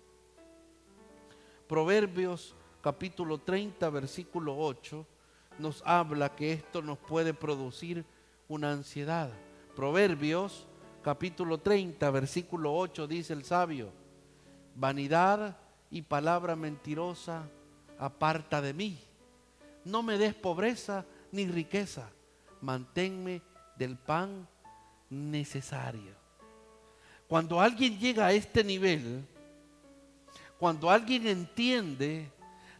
Proverbios 1.68 2.54
capítulo 2.80 3.36
30, 3.36 3.90
versículo 3.90 4.56
8 4.56 5.06
nos 5.58 5.82
habla 5.84 6.34
que 6.34 6.50
esto 6.50 6.80
nos 6.80 6.96
puede 6.96 7.34
producir 7.34 8.06
una 8.48 8.72
ansiedad. 8.72 9.28
Proverbios 9.76 10.66
capítulo 11.02 11.58
30, 11.58 12.10
versículo 12.10 12.74
8 12.74 13.06
dice 13.06 13.34
el 13.34 13.44
sabio, 13.44 13.90
vanidad 14.74 15.58
y 15.90 16.00
palabra 16.00 16.56
mentirosa 16.56 17.50
aparta 17.98 18.60
de 18.60 18.74
mí. 18.74 18.98
No 19.84 20.02
me 20.02 20.18
des 20.18 20.34
pobreza 20.34 21.04
ni 21.32 21.46
riqueza, 21.46 22.10
manténme 22.60 23.42
del 23.76 23.96
pan 23.96 24.46
necesario. 25.10 26.14
Cuando 27.26 27.60
alguien 27.60 27.98
llega 27.98 28.26
a 28.26 28.32
este 28.32 28.62
nivel, 28.62 29.24
cuando 30.58 30.90
alguien 30.90 31.26
entiende 31.26 32.30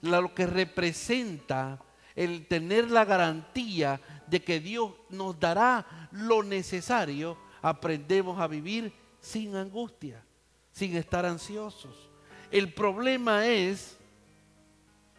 lo 0.02 0.34
que 0.34 0.46
representa 0.46 1.80
el 2.14 2.46
tener 2.46 2.90
la 2.90 3.04
garantía 3.04 4.00
de 4.26 4.42
que 4.42 4.60
Dios 4.60 4.92
nos 5.08 5.38
dará 5.40 6.08
lo 6.12 6.42
necesario, 6.42 7.36
aprendemos 7.62 8.38
a 8.40 8.46
vivir 8.46 8.92
sin 9.20 9.56
angustia, 9.56 10.22
sin 10.72 10.96
estar 10.96 11.24
ansiosos. 11.24 12.10
El 12.50 12.74
problema 12.74 13.46
es, 13.46 13.96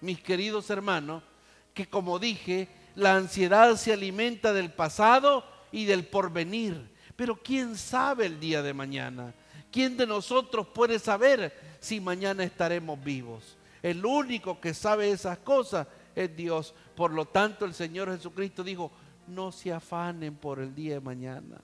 mis 0.03 0.21
queridos 0.21 0.69
hermanos, 0.69 1.23
que 1.73 1.87
como 1.87 2.19
dije, 2.19 2.67
la 2.93 3.15
ansiedad 3.15 3.73
se 3.77 3.93
alimenta 3.93 4.51
del 4.51 4.69
pasado 4.69 5.45
y 5.71 5.85
del 5.85 6.05
porvenir. 6.05 6.91
Pero 7.15 7.37
¿quién 7.41 7.77
sabe 7.77 8.25
el 8.25 8.37
día 8.37 8.61
de 8.61 8.73
mañana? 8.73 9.33
¿Quién 9.71 9.95
de 9.95 10.05
nosotros 10.05 10.67
puede 10.67 10.99
saber 10.99 11.57
si 11.79 12.01
mañana 12.01 12.43
estaremos 12.43 13.01
vivos? 13.01 13.55
El 13.81 14.05
único 14.05 14.59
que 14.59 14.73
sabe 14.73 15.09
esas 15.09 15.37
cosas 15.37 15.87
es 16.13 16.35
Dios. 16.35 16.73
Por 16.97 17.11
lo 17.11 17.23
tanto, 17.23 17.63
el 17.63 17.73
Señor 17.73 18.13
Jesucristo 18.13 18.61
dijo, 18.61 18.91
no 19.27 19.53
se 19.53 19.71
afanen 19.71 20.35
por 20.35 20.59
el 20.59 20.75
día 20.75 20.95
de 20.95 20.99
mañana. 20.99 21.61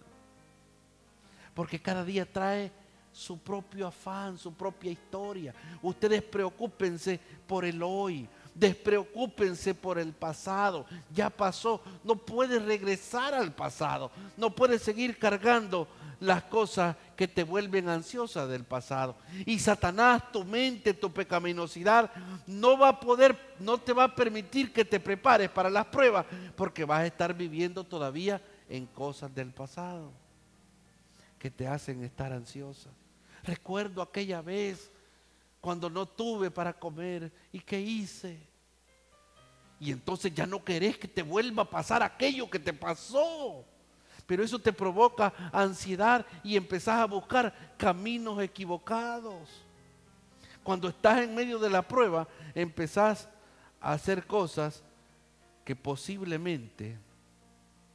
Porque 1.54 1.82
cada 1.82 2.06
día 2.06 2.26
trae 2.26 2.72
su 3.20 3.38
propio 3.38 3.88
afán, 3.88 4.38
su 4.38 4.54
propia 4.54 4.92
historia. 4.92 5.54
Ustedes 5.82 6.24
preocúpense 6.24 7.20
por 7.46 7.66
el 7.66 7.84
hoy. 7.84 8.28
Despreocúpense 8.56 9.76
por 9.76 10.00
el 10.00 10.14
pasado. 10.14 10.86
Ya 11.14 11.30
pasó. 11.30 11.82
No 12.04 12.16
puedes 12.16 12.64
regresar 12.64 13.34
al 13.34 13.54
pasado. 13.54 14.10
No 14.38 14.56
puedes 14.56 14.82
seguir 14.82 15.20
cargando 15.20 15.88
las 16.22 16.44
cosas 16.44 16.96
que 17.18 17.28
te 17.28 17.44
vuelven 17.44 17.90
ansiosa 17.90 18.48
del 18.48 18.64
pasado. 18.64 19.18
Y 19.46 19.60
Satanás, 19.60 20.32
tu 20.32 20.46
mente, 20.46 20.94
tu 20.94 21.12
pecaminosidad, 21.12 22.10
no 22.48 22.78
va 22.78 22.90
a 22.90 23.00
poder, 23.00 23.38
no 23.60 23.78
te 23.78 23.92
va 23.92 24.06
a 24.06 24.16
permitir 24.16 24.72
que 24.72 24.86
te 24.86 25.00
prepares 25.00 25.50
para 25.50 25.70
las 25.70 25.86
pruebas, 25.88 26.26
porque 26.56 26.86
vas 26.86 27.02
a 27.02 27.06
estar 27.06 27.34
viviendo 27.34 27.84
todavía 27.84 28.42
en 28.70 28.86
cosas 28.86 29.34
del 29.36 29.52
pasado 29.52 30.12
que 31.40 31.50
te 31.50 31.66
hacen 31.66 32.04
estar 32.04 32.34
ansiosa. 32.34 32.90
Recuerdo 33.44 34.02
aquella 34.02 34.42
vez 34.42 34.92
cuando 35.62 35.90
no 35.90 36.06
tuve 36.06 36.52
para 36.52 36.74
comer 36.74 37.32
y 37.52 37.60
qué 37.60 37.80
hice. 37.80 38.40
Y 39.80 39.92
entonces 39.92 40.34
ya 40.34 40.46
no 40.46 40.64
querés 40.64 40.98
que 40.98 41.08
te 41.08 41.22
vuelva 41.22 41.64
a 41.64 41.70
pasar 41.70 42.04
aquello 42.04 42.50
que 42.50 42.60
te 42.60 42.74
pasó. 42.74 43.66
Pero 44.26 44.44
eso 44.44 44.60
te 44.60 44.74
provoca 44.74 45.34
ansiedad 45.52 46.26
y 46.44 46.56
empezás 46.56 47.00
a 47.00 47.06
buscar 47.06 47.74
caminos 47.78 48.42
equivocados. 48.42 49.50
Cuando 50.64 50.90
estás 50.90 51.22
en 51.22 51.34
medio 51.34 51.58
de 51.58 51.70
la 51.70 51.82
prueba, 51.82 52.28
empezás 52.54 53.28
a 53.80 53.94
hacer 53.94 54.28
cosas 54.28 54.84
que 55.64 55.76
posiblemente 55.76 56.98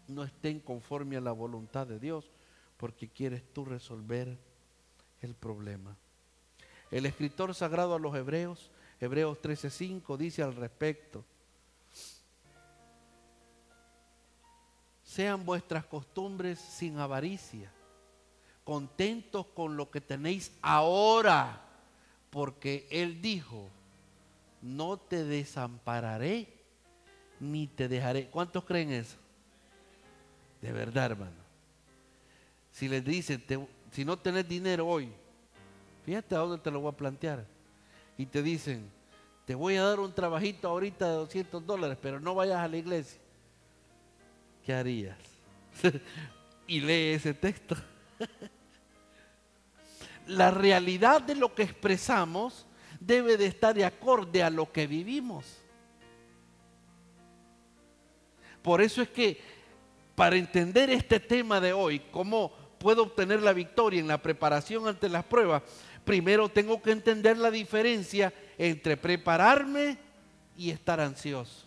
no 0.09 0.25
estén 0.25 0.61
conforme 0.61 1.16
a 1.16 1.21
la 1.21 1.33
voluntad 1.33 1.87
de 1.87 1.99
Dios, 1.99 2.31
porque 2.77 3.09
quieres 3.09 3.43
tú 3.53 3.65
resolver 3.65 4.39
el 5.25 5.35
problema. 5.35 5.97
El 6.91 7.07
escritor 7.07 7.55
sagrado 7.55 7.95
a 7.95 7.99
los 7.99 8.15
hebreos, 8.15 8.71
Hebreos 9.01 9.39
13:5, 9.43 10.17
dice 10.17 10.43
al 10.43 10.55
respecto, 10.55 11.25
sean 15.03 15.45
vuestras 15.45 15.85
costumbres 15.87 16.59
sin 16.59 16.99
avaricia, 16.99 17.71
contentos 18.65 19.47
con 19.47 19.77
lo 19.77 19.91
que 19.91 20.01
tenéis 20.01 20.53
ahora, 20.63 21.61
porque 22.31 22.87
Él 22.91 23.21
dijo, 23.21 23.69
no 24.63 24.97
te 24.97 25.25
desampararé 25.25 26.49
ni 27.39 27.67
te 27.67 27.89
dejaré. 27.89 28.29
¿Cuántos 28.31 28.65
creen 28.65 28.93
eso? 28.93 29.17
De 30.61 30.73
verdad, 30.73 31.13
hermano. 31.13 31.45
Si 32.73 32.89
les 32.89 33.05
dicen, 33.05 33.45
si 33.95 34.05
no 34.05 34.19
tenés 34.19 34.49
dinero 34.49 34.89
hoy, 34.89 35.09
fíjate 36.05 36.35
a 36.35 36.39
dónde 36.39 36.59
te 36.59 36.69
lo 36.69 36.81
voy 36.81 36.91
a 36.91 36.97
plantear. 36.97 37.47
Y 38.19 38.27
te 38.27 38.43
dicen, 38.43 38.91
te 39.45 39.55
voy 39.55 39.77
a 39.77 39.85
dar 39.85 40.01
un 40.01 40.12
trabajito 40.12 40.69
ahorita 40.69 41.09
de 41.09 41.15
200 41.15 41.65
dólares, 41.65 41.97
pero 42.03 42.19
no 42.19 42.35
vayas 42.35 42.59
a 42.59 42.66
la 42.66 42.77
iglesia. 42.77 43.21
¿Qué 44.66 44.75
harías? 44.75 45.16
y 46.66 46.81
lee 46.81 47.12
ese 47.12 47.35
texto. 47.35 47.77
la 50.27 50.51
realidad 50.51 51.23
de 51.23 51.37
lo 51.37 51.55
que 51.55 51.62
expresamos 51.62 52.66
debe 52.99 53.37
de 53.37 53.47
estar 53.47 53.77
de 53.77 53.85
acorde 53.85 54.43
a 54.43 54.51
lo 54.51 54.73
que 54.73 54.89
vivimos. 54.89 55.59
Por 58.61 58.83
eso 58.83 59.03
es 59.03 59.09
que 59.09 59.41
para 60.16 60.35
entender 60.35 60.91
este 60.91 61.21
tema 61.21 61.61
de 61.61 61.73
hoy, 61.73 62.01
cómo 62.11 62.64
puedo 62.85 63.05
obtener 63.05 63.40
la 63.40 63.55
victoria 63.55 63.98
en 63.98 64.06
la 64.06 64.20
preparación 64.20 64.86
ante 64.86 65.09
las 65.09 65.24
pruebas, 65.24 65.62
primero 66.05 66.51
tengo 66.51 66.82
que 66.82 66.90
entender 66.90 67.39
la 67.39 67.51
diferencia 67.51 68.31
entre 68.59 68.98
prepararme 68.98 69.97
y 70.55 70.69
estar 70.69 71.01
ansioso. 71.01 71.65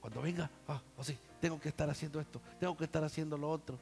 cuando 0.00 0.22
venga, 0.22 0.50
ah, 0.66 0.82
oh 0.96 1.04
tengo 1.40 1.60
que 1.60 1.68
estar 1.68 1.88
haciendo 1.88 2.20
esto, 2.20 2.40
tengo 2.58 2.76
que 2.76 2.82
estar 2.82 3.04
haciendo 3.04 3.38
lo 3.38 3.48
otro. 3.48 3.78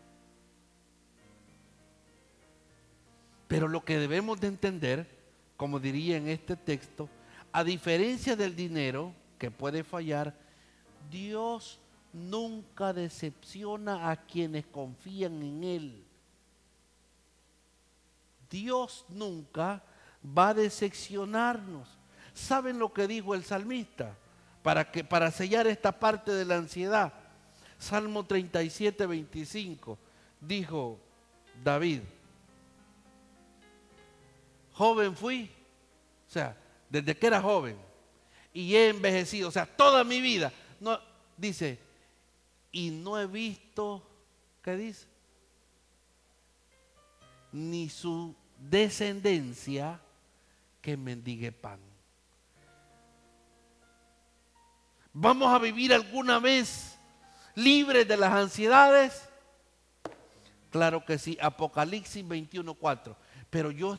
Pero 3.48 3.66
lo 3.66 3.82
que 3.82 3.96
debemos 3.96 4.38
de 4.42 4.48
entender, 4.48 5.06
como 5.56 5.80
diría 5.80 6.18
en 6.18 6.28
este 6.28 6.54
texto, 6.54 7.08
a 7.50 7.64
diferencia 7.64 8.36
del 8.36 8.54
dinero 8.54 9.14
que 9.38 9.50
puede 9.50 9.84
fallar, 9.84 10.34
Dios 11.10 11.78
nunca 12.12 12.92
decepciona 12.92 14.10
a 14.10 14.16
quienes 14.16 14.66
confían 14.66 15.42
en 15.42 15.64
Él. 15.64 16.04
Dios 18.50 19.04
nunca 19.08 19.82
va 20.24 20.48
a 20.48 20.54
decepcionarnos. 20.54 21.88
¿Saben 22.34 22.78
lo 22.78 22.92
que 22.92 23.06
dijo 23.06 23.34
el 23.34 23.44
salmista? 23.44 24.16
Para, 24.62 24.90
que, 24.90 25.04
para 25.04 25.30
sellar 25.30 25.66
esta 25.66 25.92
parte 25.98 26.32
de 26.32 26.44
la 26.44 26.56
ansiedad. 26.56 27.12
Salmo 27.78 28.26
37, 28.26 29.06
25. 29.06 29.98
Dijo 30.40 30.98
David, 31.62 32.00
joven 34.72 35.14
fui, 35.14 35.50
o 36.26 36.30
sea, 36.30 36.56
desde 36.88 37.16
que 37.16 37.26
era 37.26 37.40
joven, 37.40 37.76
y 38.52 38.74
he 38.74 38.88
envejecido, 38.88 39.48
o 39.48 39.52
sea, 39.52 39.66
toda 39.66 40.04
mi 40.04 40.20
vida. 40.20 40.52
Dice, 41.36 41.78
y 42.72 42.90
no 42.90 43.18
he 43.18 43.26
visto, 43.26 44.02
¿qué 44.62 44.76
dice? 44.76 45.06
Ni 47.52 47.88
su 47.88 48.34
descendencia 48.59 50.01
que 50.80 50.97
mendigue 50.97 51.52
pan. 51.52 51.80
¿Vamos 55.12 55.52
a 55.52 55.59
vivir 55.59 55.92
alguna 55.92 56.38
vez 56.38 56.97
libres 57.55 58.06
de 58.06 58.16
las 58.16 58.32
ansiedades? 58.32 59.28
Claro 60.70 61.05
que 61.05 61.18
sí, 61.18 61.36
Apocalipsis 61.40 62.24
21.4. 62.24 63.16
Pero 63.51 63.72
yo 63.72 63.98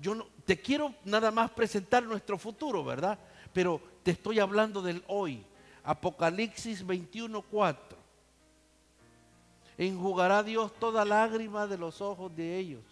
yo 0.00 0.14
no, 0.14 0.26
te 0.46 0.58
quiero 0.58 0.94
nada 1.04 1.30
más 1.30 1.50
presentar 1.50 2.02
nuestro 2.02 2.38
futuro, 2.38 2.82
¿verdad? 2.82 3.18
Pero 3.52 3.80
te 4.02 4.12
estoy 4.12 4.38
hablando 4.38 4.80
del 4.80 5.04
hoy. 5.06 5.44
Apocalipsis 5.84 6.84
21:4. 6.84 7.76
Enjugará 9.80 10.42
Dios 10.42 10.70
toda 10.78 11.06
lágrima 11.06 11.66
de 11.66 11.78
los 11.78 12.02
ojos 12.02 12.36
de 12.36 12.58
ellos. 12.58 12.82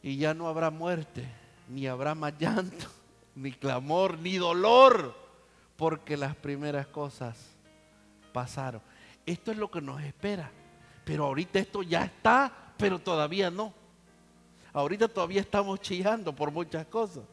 Y 0.00 0.16
ya 0.16 0.32
no 0.32 0.46
habrá 0.46 0.70
muerte, 0.70 1.28
ni 1.68 1.88
habrá 1.88 2.14
más 2.14 2.38
llanto, 2.38 2.86
ni 3.34 3.50
clamor, 3.50 4.16
ni 4.16 4.36
dolor, 4.36 5.12
porque 5.76 6.16
las 6.16 6.36
primeras 6.36 6.86
cosas 6.86 7.36
pasaron. 8.32 8.80
Esto 9.26 9.50
es 9.50 9.58
lo 9.58 9.72
que 9.72 9.80
nos 9.80 10.00
espera. 10.02 10.52
Pero 11.04 11.24
ahorita 11.24 11.58
esto 11.58 11.82
ya 11.82 12.04
está, 12.04 12.52
pero 12.76 13.00
todavía 13.00 13.50
no. 13.50 13.74
Ahorita 14.72 15.08
todavía 15.08 15.40
estamos 15.40 15.80
chillando 15.80 16.32
por 16.32 16.52
muchas 16.52 16.86
cosas. 16.86 17.24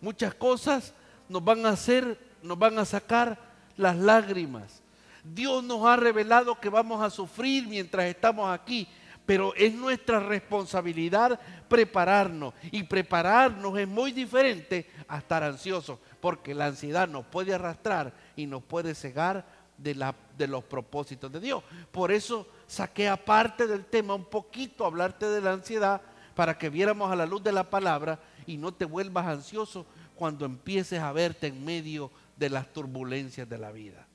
Muchas 0.00 0.32
cosas 0.36 0.94
nos 1.28 1.42
van 1.42 1.66
a 1.66 1.70
hacer, 1.70 2.16
nos 2.44 2.56
van 2.56 2.78
a 2.78 2.84
sacar 2.84 3.40
las 3.76 3.96
lágrimas. 3.96 4.85
Dios 5.34 5.64
nos 5.64 5.84
ha 5.86 5.96
revelado 5.96 6.60
que 6.60 6.68
vamos 6.68 7.02
a 7.02 7.10
sufrir 7.10 7.66
mientras 7.66 8.06
estamos 8.06 8.50
aquí, 8.50 8.88
pero 9.24 9.54
es 9.54 9.74
nuestra 9.74 10.20
responsabilidad 10.20 11.40
prepararnos. 11.68 12.54
Y 12.70 12.84
prepararnos 12.84 13.76
es 13.78 13.88
muy 13.88 14.12
diferente 14.12 14.88
a 15.08 15.18
estar 15.18 15.42
ansiosos, 15.42 15.98
porque 16.20 16.54
la 16.54 16.66
ansiedad 16.66 17.08
nos 17.08 17.26
puede 17.26 17.54
arrastrar 17.54 18.12
y 18.36 18.46
nos 18.46 18.62
puede 18.62 18.94
cegar 18.94 19.44
de, 19.76 20.12
de 20.38 20.46
los 20.46 20.64
propósitos 20.64 21.30
de 21.32 21.40
Dios. 21.40 21.62
Por 21.90 22.12
eso 22.12 22.46
saqué 22.66 23.08
aparte 23.08 23.66
del 23.66 23.84
tema 23.84 24.14
un 24.14 24.24
poquito 24.24 24.86
hablarte 24.86 25.26
de 25.26 25.40
la 25.40 25.52
ansiedad 25.52 26.00
para 26.34 26.56
que 26.56 26.70
viéramos 26.70 27.10
a 27.10 27.16
la 27.16 27.26
luz 27.26 27.42
de 27.42 27.52
la 27.52 27.68
palabra 27.68 28.20
y 28.46 28.56
no 28.56 28.72
te 28.72 28.84
vuelvas 28.84 29.26
ansioso 29.26 29.86
cuando 30.14 30.44
empieces 30.44 31.00
a 31.00 31.12
verte 31.12 31.48
en 31.48 31.64
medio 31.64 32.10
de 32.36 32.50
las 32.50 32.72
turbulencias 32.72 33.48
de 33.48 33.58
la 33.58 33.72
vida. 33.72 34.05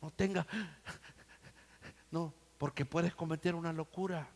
No 0.00 0.10
tengas, 0.10 0.46
no, 2.10 2.32
porque 2.56 2.84
puedes 2.84 3.14
cometer 3.14 3.54
una 3.54 3.72
locura. 3.72 4.28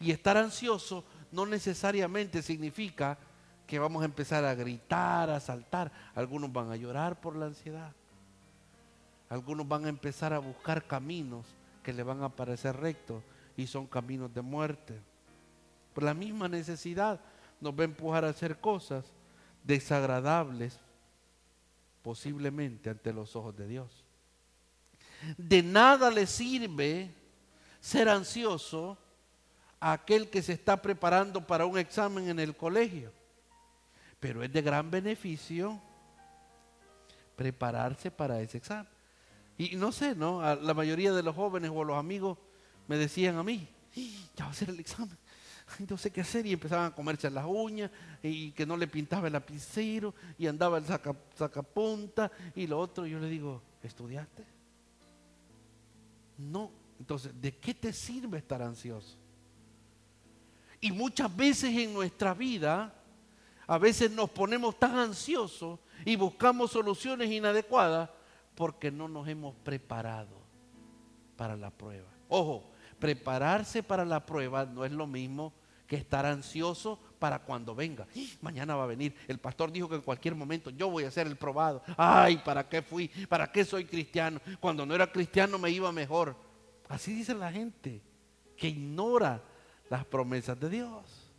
Y 0.00 0.10
estar 0.10 0.36
ansioso 0.36 1.04
no 1.30 1.46
necesariamente 1.46 2.42
significa 2.42 3.18
que 3.66 3.78
vamos 3.78 4.02
a 4.02 4.06
empezar 4.06 4.44
a 4.44 4.54
gritar, 4.54 5.30
a 5.30 5.40
saltar. 5.40 5.92
Algunos 6.14 6.52
van 6.52 6.70
a 6.70 6.76
llorar 6.76 7.20
por 7.20 7.36
la 7.36 7.46
ansiedad. 7.46 7.92
Algunos 9.28 9.66
van 9.66 9.86
a 9.86 9.88
empezar 9.88 10.32
a 10.32 10.38
buscar 10.38 10.86
caminos 10.86 11.46
que 11.82 11.92
le 11.92 12.02
van 12.02 12.22
a 12.22 12.28
parecer 12.28 12.76
rectos 12.76 13.22
y 13.56 13.66
son 13.66 13.86
caminos 13.86 14.34
de 14.34 14.42
muerte. 14.42 15.00
Por 15.94 16.04
la 16.04 16.14
misma 16.14 16.48
necesidad 16.48 17.20
nos 17.60 17.72
va 17.72 17.82
a 17.82 17.84
empujar 17.84 18.24
a 18.24 18.28
hacer 18.28 18.58
cosas 18.60 19.04
desagradables 19.64 20.78
posiblemente 22.02 22.90
ante 22.90 23.12
los 23.12 23.36
ojos 23.36 23.56
de 23.56 23.68
Dios. 23.68 24.01
De 25.36 25.62
nada 25.62 26.10
le 26.10 26.26
sirve 26.26 27.10
ser 27.80 28.08
ansioso 28.08 28.98
a 29.80 29.92
aquel 29.92 30.30
que 30.30 30.42
se 30.42 30.52
está 30.52 30.80
preparando 30.80 31.46
para 31.46 31.66
un 31.66 31.78
examen 31.78 32.28
en 32.28 32.38
el 32.38 32.56
colegio, 32.56 33.12
pero 34.20 34.42
es 34.42 34.52
de 34.52 34.62
gran 34.62 34.90
beneficio 34.90 35.80
prepararse 37.36 38.10
para 38.10 38.40
ese 38.40 38.58
examen. 38.58 38.86
Y 39.58 39.76
no 39.76 39.92
sé, 39.92 40.14
¿no? 40.14 40.40
la 40.56 40.74
mayoría 40.74 41.12
de 41.12 41.22
los 41.22 41.34
jóvenes 41.34 41.70
o 41.74 41.84
los 41.84 41.96
amigos 41.96 42.38
me 42.86 42.96
decían 42.96 43.36
a 43.36 43.42
mí, 43.42 43.68
ya 44.36 44.44
va 44.44 44.50
a 44.50 44.54
ser 44.54 44.70
el 44.70 44.80
examen, 44.80 45.16
no 45.88 45.98
sé 45.98 46.10
qué 46.10 46.20
hacer. 46.20 46.46
Y 46.46 46.52
empezaban 46.52 46.92
a 46.92 46.94
comerse 46.94 47.30
las 47.30 47.46
uñas 47.46 47.90
y 48.22 48.52
que 48.52 48.66
no 48.66 48.76
le 48.76 48.86
pintaba 48.86 49.26
el 49.26 49.32
lapicero 49.32 50.14
y 50.38 50.46
andaba 50.46 50.78
el 50.78 50.84
sacapunta 50.86 52.30
y 52.54 52.66
lo 52.66 52.78
otro. 52.78 53.06
Yo 53.06 53.18
le 53.18 53.28
digo, 53.28 53.62
¿estudiaste? 53.82 54.51
No. 56.38 56.70
Entonces, 56.98 57.32
¿de 57.40 57.56
qué 57.56 57.74
te 57.74 57.92
sirve 57.92 58.38
estar 58.38 58.62
ansioso? 58.62 59.16
Y 60.80 60.90
muchas 60.90 61.34
veces 61.34 61.76
en 61.76 61.92
nuestra 61.94 62.34
vida, 62.34 62.92
a 63.66 63.78
veces 63.78 64.10
nos 64.10 64.30
ponemos 64.30 64.78
tan 64.78 64.96
ansiosos 64.98 65.78
y 66.04 66.16
buscamos 66.16 66.72
soluciones 66.72 67.30
inadecuadas 67.30 68.10
porque 68.54 68.90
no 68.90 69.08
nos 69.08 69.28
hemos 69.28 69.54
preparado 69.56 70.42
para 71.36 71.56
la 71.56 71.70
prueba. 71.70 72.08
Ojo, 72.28 72.70
prepararse 72.98 73.82
para 73.82 74.04
la 74.04 74.24
prueba 74.24 74.64
no 74.64 74.84
es 74.84 74.92
lo 74.92 75.06
mismo 75.06 75.52
que 75.86 75.96
estar 75.96 76.26
ansioso 76.26 76.98
para 77.22 77.38
cuando 77.38 77.72
venga. 77.72 78.04
Mañana 78.40 78.74
va 78.74 78.82
a 78.82 78.88
venir. 78.88 79.14
El 79.28 79.38
pastor 79.38 79.70
dijo 79.70 79.88
que 79.88 79.94
en 79.94 80.00
cualquier 80.00 80.34
momento 80.34 80.70
yo 80.70 80.90
voy 80.90 81.04
a 81.04 81.10
ser 81.12 81.28
el 81.28 81.36
probado. 81.36 81.80
Ay, 81.96 82.38
¿para 82.38 82.68
qué 82.68 82.82
fui? 82.82 83.06
¿Para 83.28 83.52
qué 83.52 83.64
soy 83.64 83.84
cristiano? 83.84 84.40
Cuando 84.58 84.84
no 84.84 84.92
era 84.92 85.06
cristiano 85.06 85.56
me 85.56 85.70
iba 85.70 85.92
mejor. 85.92 86.34
Así 86.88 87.14
dice 87.14 87.32
la 87.32 87.52
gente 87.52 88.02
que 88.56 88.70
ignora 88.70 89.40
las 89.88 90.04
promesas 90.04 90.58
de 90.58 90.68
Dios. 90.68 91.30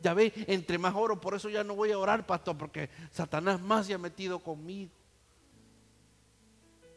Ya 0.00 0.14
ve, 0.14 0.32
entre 0.46 0.78
más 0.78 0.94
oro, 0.94 1.20
por 1.20 1.34
eso 1.34 1.48
ya 1.48 1.64
no 1.64 1.74
voy 1.74 1.90
a 1.90 1.98
orar, 1.98 2.24
pastor, 2.24 2.56
porque 2.56 2.88
Satanás 3.10 3.60
más 3.60 3.88
se 3.88 3.94
ha 3.94 3.98
metido 3.98 4.38
conmigo. 4.38 4.92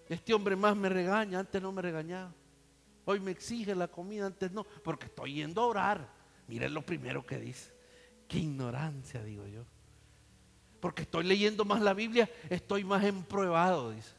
Este 0.08 0.36
hombre 0.36 0.56
más 0.56 0.78
me 0.78 0.88
regaña, 0.88 1.40
antes 1.40 1.60
no 1.60 1.72
me 1.72 1.82
regañaba. 1.82 2.32
Hoy 3.06 3.20
me 3.20 3.32
exige 3.32 3.74
la 3.74 3.88
comida, 3.88 4.28
antes 4.28 4.52
no, 4.52 4.66
porque 4.84 5.08
estoy 5.08 5.34
yendo 5.34 5.62
a 5.62 5.66
orar. 5.66 6.10
Miren 6.48 6.76
lo 6.76 6.86
primero 6.86 7.26
que 7.26 7.40
dice. 7.40 7.73
Qué 8.34 8.40
ignorancia, 8.40 9.24
digo 9.24 9.46
yo. 9.46 9.64
Porque 10.80 11.04
estoy 11.04 11.24
leyendo 11.24 11.66
más 11.66 11.84
la 11.84 11.94
Biblia, 11.94 12.28
estoy 12.50 12.84
más 12.84 13.04
empruebado, 13.04 13.92
dice. 13.92 14.16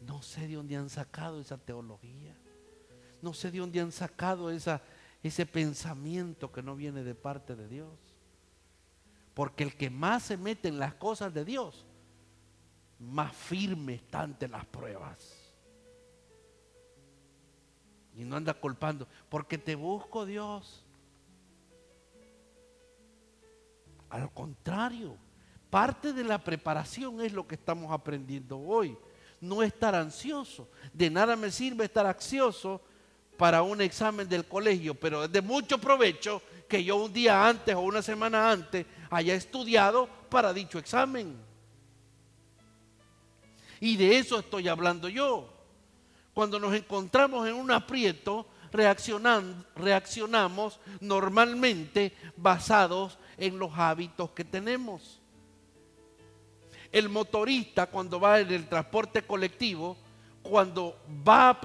No 0.00 0.22
sé 0.22 0.46
de 0.46 0.54
dónde 0.54 0.76
han 0.76 0.88
sacado 0.88 1.40
esa 1.40 1.58
teología. 1.58 2.36
No 3.20 3.34
sé 3.34 3.50
de 3.50 3.58
dónde 3.58 3.80
han 3.80 3.90
sacado 3.90 4.52
esa, 4.52 4.80
ese 5.20 5.44
pensamiento 5.46 6.52
que 6.52 6.62
no 6.62 6.76
viene 6.76 7.02
de 7.02 7.16
parte 7.16 7.56
de 7.56 7.66
Dios. 7.66 7.98
Porque 9.34 9.64
el 9.64 9.74
que 9.74 9.90
más 9.90 10.22
se 10.22 10.36
mete 10.36 10.68
en 10.68 10.78
las 10.78 10.94
cosas 10.94 11.34
de 11.34 11.44
Dios, 11.44 11.84
más 13.00 13.34
firme 13.34 13.94
está 13.94 14.20
ante 14.20 14.46
las 14.46 14.64
pruebas. 14.64 15.52
Y 18.14 18.22
no 18.22 18.36
anda 18.36 18.54
culpando, 18.54 19.08
porque 19.28 19.58
te 19.58 19.74
busco 19.74 20.24
Dios. 20.24 20.84
Al 24.10 24.32
contrario, 24.32 25.16
parte 25.70 26.12
de 26.12 26.24
la 26.24 26.38
preparación 26.38 27.20
es 27.20 27.32
lo 27.32 27.46
que 27.46 27.54
estamos 27.54 27.92
aprendiendo 27.92 28.58
hoy. 28.58 28.96
No 29.40 29.62
estar 29.62 29.94
ansioso. 29.94 30.68
De 30.92 31.08
nada 31.08 31.36
me 31.36 31.50
sirve 31.50 31.84
estar 31.84 32.04
ansioso 32.04 32.82
para 33.38 33.62
un 33.62 33.80
examen 33.80 34.28
del 34.28 34.44
colegio, 34.44 34.94
pero 34.94 35.24
es 35.24 35.32
de 35.32 35.40
mucho 35.40 35.78
provecho 35.78 36.42
que 36.68 36.84
yo 36.84 36.96
un 36.96 37.12
día 37.12 37.48
antes 37.48 37.74
o 37.74 37.80
una 37.80 38.02
semana 38.02 38.50
antes 38.50 38.84
haya 39.08 39.34
estudiado 39.34 40.08
para 40.28 40.52
dicho 40.52 40.78
examen. 40.78 41.36
Y 43.80 43.96
de 43.96 44.18
eso 44.18 44.40
estoy 44.40 44.68
hablando 44.68 45.08
yo. 45.08 45.48
Cuando 46.34 46.60
nos 46.60 46.74
encontramos 46.74 47.48
en 47.48 47.54
un 47.54 47.70
aprieto, 47.70 48.46
reaccionamos 48.72 50.80
normalmente 51.00 52.12
basados 52.36 53.18
en 53.40 53.58
los 53.58 53.72
hábitos 53.74 54.30
que 54.30 54.44
tenemos. 54.44 55.18
El 56.92 57.08
motorista 57.08 57.86
cuando 57.86 58.20
va 58.20 58.40
en 58.40 58.50
el 58.52 58.68
transporte 58.68 59.22
colectivo, 59.22 59.96
cuando 60.42 61.00
va 61.26 61.58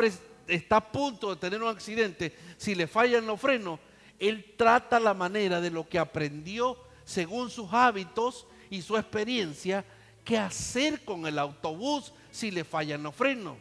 está 0.48 0.78
a 0.78 0.92
punto 0.92 1.32
de 1.32 1.36
tener 1.36 1.62
un 1.62 1.70
accidente, 1.70 2.36
si 2.58 2.76
le 2.76 2.88
fallan 2.88 3.28
los 3.28 3.40
frenos, 3.40 3.80
él 4.18 4.54
trata 4.58 5.00
la 5.00 5.14
manera 5.14 5.60
de 5.60 5.70
lo 5.70 5.88
que 5.88 6.00
aprendió 6.00 6.78
según 7.04 7.50
sus 7.50 7.72
hábitos 7.74 8.48
y 8.70 8.82
su 8.82 8.96
experiencia, 8.96 9.84
qué 10.24 10.38
hacer 10.38 11.04
con 11.04 11.28
el 11.28 11.38
autobús 11.38 12.14
si 12.32 12.52
le 12.52 12.64
fallan 12.64 13.04
los 13.04 13.14
frenos. 13.14 13.58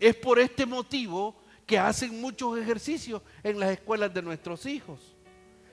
Es 0.00 0.16
por 0.16 0.38
este 0.38 0.66
motivo 0.66 1.36
que 1.68 1.78
hacen 1.78 2.18
muchos 2.18 2.58
ejercicios 2.58 3.20
en 3.42 3.60
las 3.60 3.70
escuelas 3.72 4.12
de 4.14 4.22
nuestros 4.22 4.64
hijos, 4.64 5.14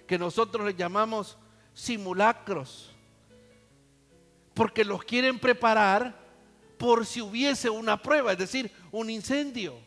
que 0.05 0.19
nosotros 0.19 0.65
les 0.65 0.75
llamamos 0.75 1.37
simulacros, 1.73 2.93
porque 4.53 4.83
los 4.83 5.05
quieren 5.05 5.39
preparar 5.39 6.13
por 6.77 7.05
si 7.05 7.21
hubiese 7.21 7.69
una 7.69 8.01
prueba, 8.01 8.33
es 8.33 8.37
decir, 8.37 8.69
un 8.91 9.09
incendio. 9.09 9.79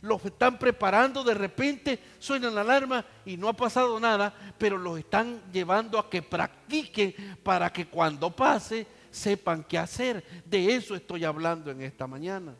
Los 0.00 0.24
están 0.24 0.60
preparando, 0.60 1.24
de 1.24 1.34
repente 1.34 1.98
suena 2.20 2.48
la 2.48 2.60
alarma 2.60 3.04
y 3.24 3.36
no 3.36 3.48
ha 3.48 3.52
pasado 3.52 3.98
nada, 3.98 4.32
pero 4.56 4.78
los 4.78 4.96
están 4.96 5.42
llevando 5.52 5.98
a 5.98 6.08
que 6.08 6.22
practiquen 6.22 7.16
para 7.42 7.72
que 7.72 7.88
cuando 7.88 8.30
pase 8.30 8.86
sepan 9.10 9.64
qué 9.64 9.76
hacer. 9.76 10.24
De 10.44 10.72
eso 10.72 10.94
estoy 10.94 11.24
hablando 11.24 11.72
en 11.72 11.82
esta 11.82 12.06
mañana. 12.06 12.54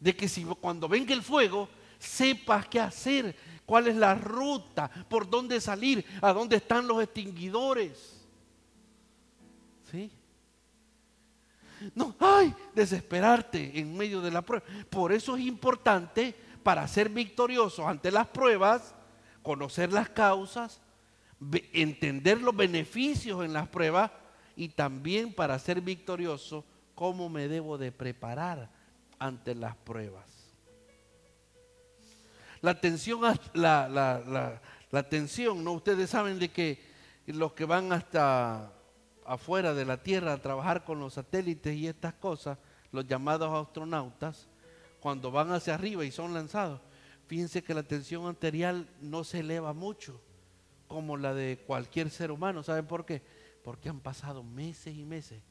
De 0.00 0.14
que 0.14 0.28
si 0.28 0.44
cuando 0.44 0.88
venga 0.88 1.14
el 1.14 1.22
fuego, 1.22 1.68
sepas 1.98 2.66
qué 2.68 2.80
hacer, 2.80 3.34
cuál 3.64 3.88
es 3.88 3.96
la 3.96 4.14
ruta, 4.14 4.90
por 5.08 5.28
dónde 5.28 5.60
salir, 5.60 6.04
a 6.22 6.32
dónde 6.32 6.56
están 6.56 6.86
los 6.86 7.02
extinguidores. 7.02 8.26
¿Sí? 9.90 10.10
No, 11.94 12.14
ay, 12.18 12.54
desesperarte 12.74 13.78
en 13.78 13.96
medio 13.96 14.20
de 14.20 14.30
la 14.30 14.42
prueba. 14.42 14.64
Por 14.88 15.12
eso 15.12 15.36
es 15.36 15.44
importante 15.44 16.34
para 16.62 16.86
ser 16.88 17.08
victorioso 17.08 17.86
ante 17.86 18.10
las 18.10 18.26
pruebas, 18.28 18.94
conocer 19.42 19.92
las 19.92 20.08
causas, 20.08 20.80
entender 21.72 22.40
los 22.40 22.56
beneficios 22.56 23.44
en 23.44 23.52
las 23.52 23.68
pruebas 23.68 24.10
y 24.56 24.70
también 24.70 25.34
para 25.34 25.58
ser 25.58 25.80
victorioso, 25.80 26.64
cómo 26.94 27.28
me 27.28 27.46
debo 27.46 27.76
de 27.76 27.92
preparar 27.92 28.70
ante 29.18 29.54
las 29.54 29.76
pruebas. 29.76 30.24
La 32.60 32.80
tensión, 32.80 33.20
la, 33.54 34.60
tensión, 35.08 35.62
¿no? 35.62 35.72
Ustedes 35.72 36.10
saben 36.10 36.38
de 36.38 36.50
que 36.50 36.82
los 37.26 37.52
que 37.52 37.64
van 37.64 37.92
hasta 37.92 38.72
afuera 39.24 39.74
de 39.74 39.84
la 39.84 40.02
Tierra 40.02 40.32
a 40.32 40.42
trabajar 40.42 40.84
con 40.84 40.98
los 41.00 41.14
satélites 41.14 41.76
y 41.76 41.86
estas 41.86 42.14
cosas, 42.14 42.58
los 42.92 43.06
llamados 43.06 43.52
astronautas, 43.52 44.48
cuando 45.00 45.30
van 45.30 45.52
hacia 45.52 45.74
arriba 45.74 46.04
y 46.04 46.10
son 46.10 46.32
lanzados, 46.34 46.80
fíjense 47.26 47.62
que 47.62 47.74
la 47.74 47.82
tensión 47.82 48.26
arterial 48.26 48.88
no 49.00 49.22
se 49.24 49.40
eleva 49.40 49.72
mucho 49.72 50.20
como 50.88 51.16
la 51.16 51.34
de 51.34 51.62
cualquier 51.66 52.10
ser 52.10 52.30
humano. 52.30 52.62
¿Saben 52.62 52.86
por 52.86 53.04
qué? 53.04 53.22
Porque 53.62 53.88
han 53.88 54.00
pasado 54.00 54.42
meses 54.42 54.96
y 54.96 55.04
meses 55.04 55.42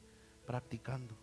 practicando. 0.46 1.14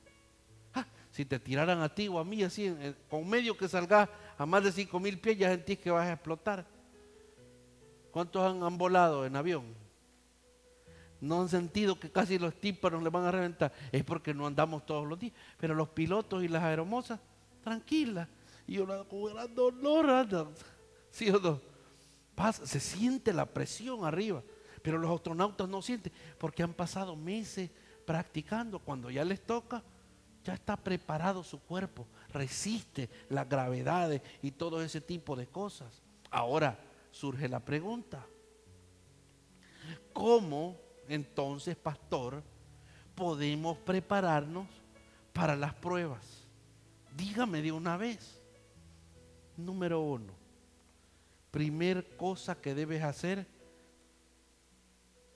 Si 1.14 1.24
te 1.24 1.40
tiraran 1.40 1.80
a 1.80 1.88
ti 1.88 2.10
o 2.10 2.20
a 2.20 2.26
mí 2.26 2.44
así, 2.44 2.76
con 3.10 3.30
medio 3.30 3.56
que 3.56 3.70
salga 3.70 4.10
a 4.38 4.46
más 4.46 4.66
de 4.66 4.74
5 4.74 5.00
mil 5.00 5.18
pies, 5.18 5.38
ya 5.38 5.50
sentís 5.50 5.80
que 5.80 5.90
vas 5.90 6.06
a 6.08 6.14
explotar. 6.14 6.66
¿Cuántos 8.12 8.44
han 8.44 8.78
volado 8.78 9.26
en 9.26 9.38
avión? 9.38 9.84
no 11.24 11.42
han 11.42 11.48
sentido 11.48 11.98
que 11.98 12.12
casi 12.12 12.38
los 12.38 12.54
tímpanos 12.54 13.02
le 13.02 13.10
van 13.10 13.24
a 13.24 13.32
reventar, 13.32 13.72
es 13.94 14.04
porque 14.04 14.34
no 14.34 14.46
andamos 14.46 14.86
todos 14.86 15.08
los 15.08 15.18
días. 15.18 15.32
Pero 15.58 15.74
los 15.74 15.88
pilotos 15.88 16.44
y 16.44 16.50
las 16.50 16.64
aeromosas, 16.64 17.18
tranquilas. 17.64 18.28
Y 18.68 18.78
una 18.80 19.04
gran 19.10 19.56
dolor, 19.56 20.52
¿sí 21.10 21.30
o 21.30 21.40
no? 21.40 21.62
Pasa, 22.36 22.68
se 22.68 22.82
siente 22.82 23.32
la 23.32 23.46
presión 23.46 24.04
arriba, 24.04 24.44
pero 24.82 24.98
los 24.98 25.10
astronautas 25.10 25.70
no 25.70 25.82
sienten 25.82 26.12
porque 26.38 26.62
han 26.62 26.74
pasado 26.74 27.16
meses 27.16 27.70
practicando. 28.06 28.80
Cuando 28.80 29.10
ya 29.10 29.24
les 29.24 29.42
toca, 29.46 29.82
ya 30.44 30.54
está 30.54 30.76
preparado 30.76 31.44
su 31.44 31.60
cuerpo, 31.60 32.06
resiste 32.32 33.10
las 33.30 33.48
gravedades 33.48 34.22
y 34.42 34.52
todo 34.52 34.82
ese 34.82 35.02
tipo 35.02 35.36
de 35.36 35.48
cosas. 35.48 36.02
Ahora 36.30 36.78
surge 37.12 37.48
la 37.48 37.60
pregunta, 37.60 38.26
¿cómo 40.12 40.78
entonces, 41.08 41.76
pastor, 41.76 42.44
podemos 43.16 43.78
prepararnos 43.78 44.68
para 45.32 45.56
las 45.56 45.74
pruebas? 45.74 46.48
Dígame 47.16 47.62
de 47.62 47.72
una 47.72 47.98
vez. 47.98 48.42
Número 49.56 50.02
uno, 50.02 50.34
primer 51.52 52.18
cosa 52.18 52.56
que 52.56 52.74
debes 52.74 53.04
hacer 53.04 53.46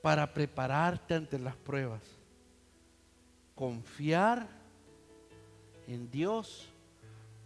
para 0.01 0.34
prepararte 0.34 1.13
ante 1.13 1.38
las 1.38 1.55
pruebas. 1.55 2.01
Confiar 3.53 4.56
en 5.88 6.11
Dios 6.11 6.68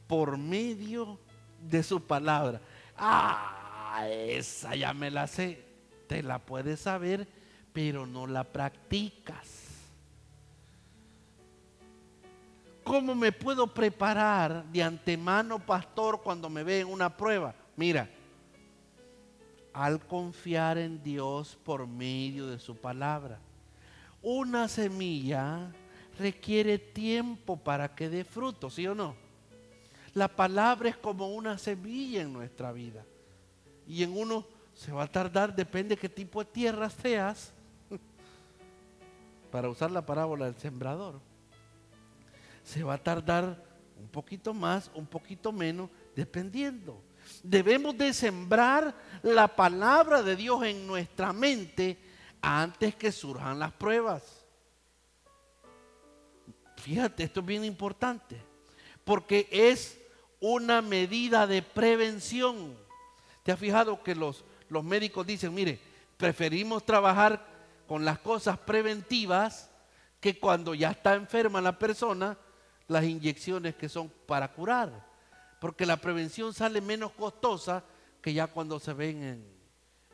por 0.07 0.38
medio 0.38 1.19
de 1.61 1.84
su 1.84 2.01
palabra. 2.01 2.61
Ah, 2.97 4.05
esa 4.09 4.76
ya 4.76 4.93
me 4.93 5.09
la 5.11 5.27
sé. 5.27 5.63
Te 6.07 6.22
la 6.22 6.39
puedes 6.39 6.81
saber 6.81 7.27
pero 7.73 8.05
no 8.05 8.27
la 8.27 8.43
practicas. 8.43 9.59
¿Cómo 12.84 13.15
me 13.15 13.31
puedo 13.31 13.68
preparar 13.68 14.65
de 14.65 14.84
antemano, 14.84 15.59
pastor, 15.59 16.22
cuando 16.22 16.49
me 16.49 16.63
ve 16.63 16.81
en 16.81 16.88
una 16.88 17.15
prueba? 17.15 17.53
Mira, 17.76 18.09
al 19.72 19.99
confiar 20.05 20.77
en 20.77 21.01
Dios 21.01 21.57
por 21.63 21.88
medio 21.88 22.47
de 22.47 22.59
su 22.59 22.76
palabra. 22.76 23.39
Una 24.22 24.68
semilla 24.68 25.72
requiere 26.17 26.77
tiempo 26.77 27.57
para 27.57 27.93
que 27.95 28.09
dé 28.09 28.23
fruto, 28.23 28.69
¿sí 28.69 28.88
o 28.88 28.95
no? 28.95 29.15
La 30.13 30.27
palabra 30.27 30.89
es 30.89 30.97
como 30.97 31.29
una 31.33 31.57
semilla 31.57 32.21
en 32.21 32.33
nuestra 32.33 32.71
vida. 32.71 33.05
Y 33.88 34.03
en 34.03 34.15
uno 34.15 34.45
se 34.73 34.91
va 34.91 35.03
a 35.03 35.11
tardar, 35.11 35.55
depende 35.55 35.97
qué 35.97 36.09
tipo 36.09 36.43
de 36.43 36.51
tierra 36.51 36.89
seas, 36.89 37.51
para 39.51 39.69
usar 39.69 39.91
la 39.91 40.05
parábola 40.05 40.45
del 40.45 40.55
sembrador. 40.55 41.19
Se 42.63 42.83
va 42.83 42.95
a 42.95 43.03
tardar 43.03 43.63
un 43.97 44.07
poquito 44.07 44.53
más, 44.53 44.91
un 44.93 45.05
poquito 45.05 45.51
menos, 45.51 45.89
dependiendo. 46.15 47.01
Debemos 47.43 47.97
de 47.97 48.13
sembrar 48.13 48.93
la 49.21 49.47
palabra 49.47 50.21
de 50.23 50.35
Dios 50.35 50.63
en 50.63 50.88
nuestra 50.88 51.31
mente 51.31 51.97
antes 52.41 52.95
que 52.95 53.11
surjan 53.11 53.59
las 53.59 53.71
pruebas. 53.71 54.40
Fíjate, 56.82 57.24
esto 57.24 57.41
es 57.41 57.45
bien 57.45 57.64
importante, 57.64 58.41
porque 59.03 59.48
es 59.52 59.99
una 60.40 60.82
medida 60.82 61.45
de 61.45 61.62
prevención. 61.62 62.76
¿Te 63.44 63.52
has 63.52 63.60
fijado 63.60 64.02
que 64.02 64.16
los, 64.16 64.44
los 64.68 64.84
médicos 64.84 65.28
dicen, 65.28 65.53
mire, 65.53 65.80
preferimos 66.18 66.84
trabajar 66.84 67.45
con 67.88 68.03
las 68.03 68.18
cosas 68.18 68.58
preventivas 68.58 69.70
que 70.20 70.40
cuando 70.40 70.74
ya 70.74 70.90
está 70.90 71.14
enferma 71.14 71.62
la 71.62 71.78
persona, 71.78 72.36
las 72.88 73.03
inyecciones 73.03 73.76
que 73.76 73.88
son 73.88 74.12
para 74.26 74.52
curar? 74.52 75.06
Porque 75.60 75.86
la 75.86 75.98
prevención 75.98 76.52
sale 76.52 76.82
menos 76.82 77.12
costosa 77.12 77.84
que 78.24 78.34
ya 78.34 78.48
cuando 78.48 78.80
se 78.80 78.94
ven 78.94 79.24
en, 79.24 79.45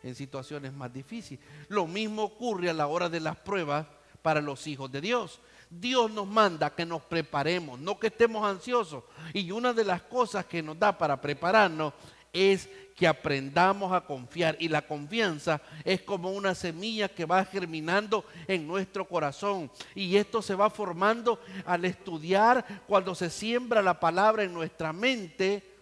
en 0.03 0.15
situaciones 0.15 0.73
más 0.73 0.91
difíciles. 0.91 1.45
Lo 1.69 1.87
mismo 1.87 2.23
ocurre 2.23 2.69
a 2.69 2.73
la 2.73 2.87
hora 2.87 3.07
de 3.07 3.21
las 3.21 3.37
pruebas 3.37 3.87
para 4.21 4.41
los 4.41 4.67
hijos 4.67 4.91
de 4.91 4.99
Dios. 4.99 5.39
Dios 5.69 6.11
nos 6.11 6.27
manda 6.27 6.73
que 6.73 6.85
nos 6.85 7.01
preparemos, 7.01 7.79
no 7.79 7.99
que 7.99 8.07
estemos 8.07 8.45
ansiosos. 8.45 9.03
Y 9.33 9.51
una 9.51 9.73
de 9.73 9.83
las 9.83 10.01
cosas 10.03 10.45
que 10.45 10.63
nos 10.63 10.79
da 10.79 10.97
para 10.97 11.19
prepararnos 11.19 11.93
es 12.31 12.69
que 12.95 13.07
aprendamos 13.07 13.93
a 13.93 14.01
confiar. 14.01 14.55
Y 14.59 14.69
la 14.69 14.81
confianza 14.81 15.61
es 15.83 16.01
como 16.01 16.31
una 16.31 16.55
semilla 16.55 17.09
que 17.09 17.25
va 17.25 17.45
germinando 17.45 18.25
en 18.47 18.67
nuestro 18.67 19.07
corazón. 19.07 19.71
Y 19.93 20.15
esto 20.15 20.41
se 20.41 20.55
va 20.55 20.69
formando 20.69 21.39
al 21.65 21.85
estudiar 21.85 22.65
cuando 22.87 23.13
se 23.13 23.29
siembra 23.29 23.81
la 23.81 23.99
palabra 23.99 24.43
en 24.43 24.53
nuestra 24.53 24.93
mente 24.93 25.75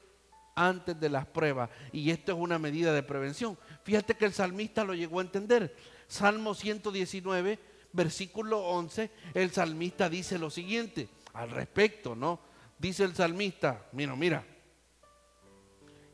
antes 0.55 0.99
de 0.99 1.09
las 1.09 1.25
pruebas. 1.25 1.69
Y 1.91 2.09
esto 2.09 2.31
es 2.31 2.37
una 2.37 2.57
medida 2.57 2.93
de 2.93 3.03
prevención. 3.03 3.57
Fíjate 3.83 4.15
que 4.15 4.25
el 4.25 4.33
salmista 4.33 4.83
lo 4.83 4.93
llegó 4.93 5.19
a 5.19 5.23
entender. 5.23 5.75
Salmo 6.07 6.53
119 6.53 7.74
versículo 7.95 8.59
11, 8.59 9.09
el 9.33 9.51
salmista 9.51 10.09
dice 10.09 10.37
lo 10.37 10.49
siguiente 10.49 11.09
al 11.33 11.49
respecto, 11.49 12.15
¿no? 12.15 12.39
Dice 12.77 13.03
el 13.03 13.15
salmista, 13.15 13.87
mira, 13.93 14.15
mira, 14.15 14.45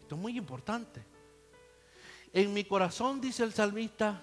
esto 0.01 0.15
es 0.15 0.21
muy 0.21 0.37
importante. 0.37 1.03
En 2.33 2.53
mi 2.53 2.63
corazón, 2.63 3.19
dice 3.19 3.43
el 3.43 3.51
salmista, 3.51 4.21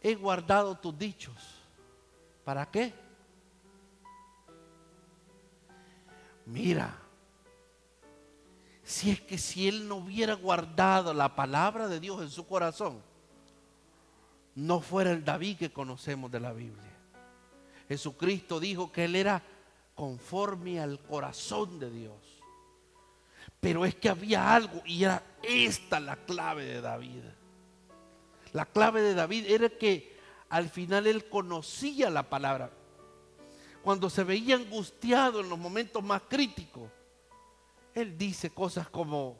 he 0.00 0.14
guardado 0.14 0.78
tus 0.78 0.96
dichos. 0.96 1.60
¿Para 2.44 2.70
qué? 2.70 2.92
Mira, 6.44 6.98
si 8.82 9.10
es 9.10 9.20
que 9.20 9.38
si 9.38 9.68
él 9.68 9.88
no 9.88 9.96
hubiera 9.96 10.34
guardado 10.34 11.14
la 11.14 11.34
palabra 11.34 11.88
de 11.88 12.00
Dios 12.00 12.20
en 12.20 12.30
su 12.30 12.46
corazón, 12.46 13.02
no 14.54 14.80
fuera 14.80 15.12
el 15.12 15.24
David 15.24 15.58
que 15.58 15.72
conocemos 15.72 16.30
de 16.30 16.40
la 16.40 16.52
Biblia. 16.52 16.92
Jesucristo 17.88 18.60
dijo 18.60 18.92
que 18.92 19.04
él 19.04 19.16
era 19.16 19.42
conforme 19.94 20.80
al 20.80 21.00
corazón 21.00 21.78
de 21.78 21.90
Dios. 21.90 22.42
Pero 23.60 23.84
es 23.84 23.94
que 23.94 24.08
había 24.08 24.54
algo 24.54 24.82
y 24.84 25.04
era 25.04 25.22
esta 25.42 26.00
la 26.00 26.16
clave 26.16 26.64
de 26.64 26.80
David. 26.80 27.22
La 28.52 28.66
clave 28.66 29.02
de 29.02 29.14
David 29.14 29.46
era 29.48 29.68
que 29.68 30.16
al 30.48 30.68
final 30.68 31.06
él 31.06 31.28
conocía 31.28 32.10
la 32.10 32.28
palabra. 32.28 32.70
Cuando 33.82 34.10
se 34.10 34.24
veía 34.24 34.56
angustiado 34.56 35.40
en 35.40 35.48
los 35.48 35.58
momentos 35.58 36.02
más 36.02 36.22
críticos, 36.28 36.90
él 37.94 38.16
dice 38.16 38.50
cosas 38.50 38.88
como, 38.88 39.38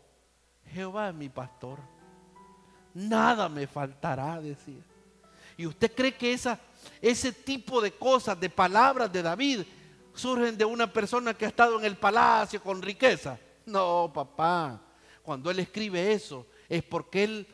Jehová 0.73 1.11
es 1.11 1.15
mi 1.15 1.29
pastor, 1.29 1.79
nada 2.95 3.49
me 3.49 3.67
faltará, 3.67 4.41
decir. 4.41 4.92
¿Y 5.63 5.67
usted 5.67 5.95
cree 5.95 6.17
que 6.17 6.37
ese 7.01 7.33
tipo 7.33 7.81
de 7.81 7.93
cosas, 7.93 8.41
de 8.41 8.51
palabras 8.51 9.13
de 9.13 9.23
David, 9.23 9.61
surgen 10.13 10.59
de 10.59 10.65
una 10.65 10.93
persona 10.93 11.35
que 11.35 11.45
ha 11.45 11.49
estado 11.49 11.79
en 11.79 11.85
el 11.85 11.97
palacio 11.97 12.61
con 12.61 12.83
riqueza? 12.83 13.39
No, 13.65 14.11
papá. 14.13 14.83
Cuando 15.23 15.53
él 15.53 15.61
escribe 15.61 16.13
eso 16.13 16.49
es 16.69 16.83
porque 16.83 17.23
él 17.23 17.47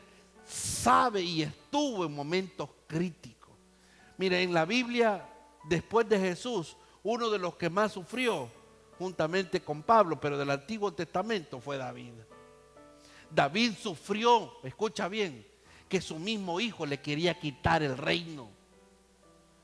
sabe 0.43 1.21
y 1.21 1.43
estuvo 1.43 2.03
en 2.03 2.15
momentos 2.15 2.67
críticos. 2.87 3.55
Mire, 4.17 4.41
en 4.41 4.55
la 4.55 4.65
Biblia, 4.65 5.29
después 5.65 6.09
de 6.09 6.19
Jesús, 6.19 6.77
uno 7.03 7.29
de 7.29 7.37
los 7.37 7.57
que 7.57 7.69
más 7.69 7.91
sufrió, 7.91 8.49
juntamente 8.97 9.61
con 9.61 9.83
Pablo, 9.83 10.19
pero 10.19 10.35
del 10.35 10.49
Antiguo 10.49 10.91
Testamento, 10.91 11.61
fue 11.61 11.77
David. 11.77 12.13
David 13.29 13.73
sufrió, 13.79 14.53
escucha 14.63 15.07
bien, 15.07 15.45
que 15.89 15.99
su 15.99 16.19
mismo 16.19 16.59
hijo 16.59 16.85
le 16.85 17.01
quería 17.01 17.37
quitar 17.37 17.83
el 17.83 17.97
reino. 17.97 18.49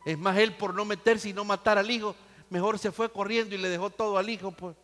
Es 0.06 0.18
más, 0.18 0.38
él 0.38 0.54
por 0.56 0.74
no 0.74 0.84
meterse 0.84 1.30
y 1.30 1.34
no 1.34 1.46
matar 1.46 1.78
al 1.78 1.90
hijo, 1.90 2.16
mejor 2.50 2.78
se 2.80 2.92
fue 2.92 3.12
corriendo 3.12 3.56
y 3.56 3.58
le 3.60 3.70
dejó 3.70 3.90
todo 3.90 4.18
al 4.18 4.30
hijo. 4.30 4.52
Pues, 4.52 4.76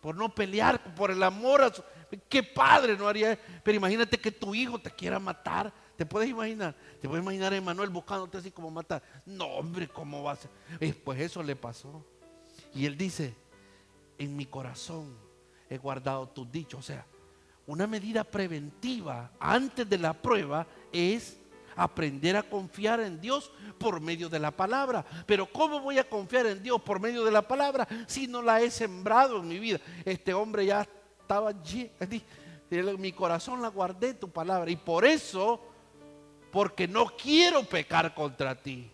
por 0.00 0.14
no 0.14 0.34
pelear, 0.34 0.94
por 0.94 1.10
el 1.10 1.22
amor 1.22 1.62
a 1.62 1.72
su... 1.72 1.82
¿Qué 2.28 2.42
padre 2.42 2.96
no 2.96 3.08
haría? 3.08 3.38
Pero 3.62 3.76
imagínate 3.76 4.18
que 4.18 4.30
tu 4.30 4.54
hijo 4.54 4.78
te 4.78 4.90
quiera 4.90 5.18
matar. 5.18 5.72
¿Te 5.96 6.04
puedes 6.04 6.28
imaginar? 6.28 6.74
¿Te 7.00 7.08
puedes 7.08 7.22
imaginar 7.22 7.52
a 7.52 7.56
Emanuel 7.56 7.88
buscándote 7.88 8.38
así 8.38 8.50
como 8.50 8.70
matar? 8.70 9.02
No, 9.24 9.46
hombre, 9.46 9.88
¿cómo 9.88 10.22
va 10.22 10.32
a 10.32 10.36
ser? 10.36 10.50
Pues 11.04 11.20
eso 11.20 11.42
le 11.42 11.56
pasó. 11.56 12.04
Y 12.74 12.84
él 12.84 12.96
dice, 12.96 13.34
en 14.18 14.36
mi 14.36 14.44
corazón 14.44 15.16
he 15.70 15.78
guardado 15.78 16.28
tus 16.28 16.50
dichos. 16.50 16.80
O 16.80 16.82
sea, 16.82 17.06
una 17.66 17.86
medida 17.86 18.24
preventiva 18.24 19.30
antes 19.38 19.88
de 19.88 19.98
la 19.98 20.12
prueba 20.12 20.66
es 20.92 21.38
aprender 21.76 22.36
a 22.36 22.42
confiar 22.42 23.00
en 23.00 23.20
Dios 23.20 23.50
por 23.78 24.00
medio 24.00 24.28
de 24.28 24.38
la 24.38 24.50
palabra. 24.50 25.04
Pero 25.26 25.46
¿cómo 25.50 25.80
voy 25.80 25.98
a 25.98 26.08
confiar 26.08 26.46
en 26.46 26.62
Dios 26.62 26.80
por 26.82 27.00
medio 27.00 27.24
de 27.24 27.30
la 27.30 27.42
palabra 27.42 27.86
si 28.06 28.26
no 28.26 28.42
la 28.42 28.60
he 28.60 28.70
sembrado 28.70 29.38
en 29.38 29.48
mi 29.48 29.58
vida? 29.58 29.80
Este 30.04 30.34
hombre 30.34 30.66
ya 30.66 30.86
estaba 31.20 31.50
allí, 31.50 31.90
en 32.70 33.00
mi 33.00 33.12
corazón 33.12 33.62
la 33.62 33.68
guardé 33.68 34.14
tu 34.14 34.28
palabra 34.28 34.70
y 34.70 34.76
por 34.76 35.04
eso, 35.04 35.60
porque 36.50 36.88
no 36.88 37.06
quiero 37.16 37.64
pecar 37.64 38.14
contra 38.14 38.54
ti. 38.54 38.90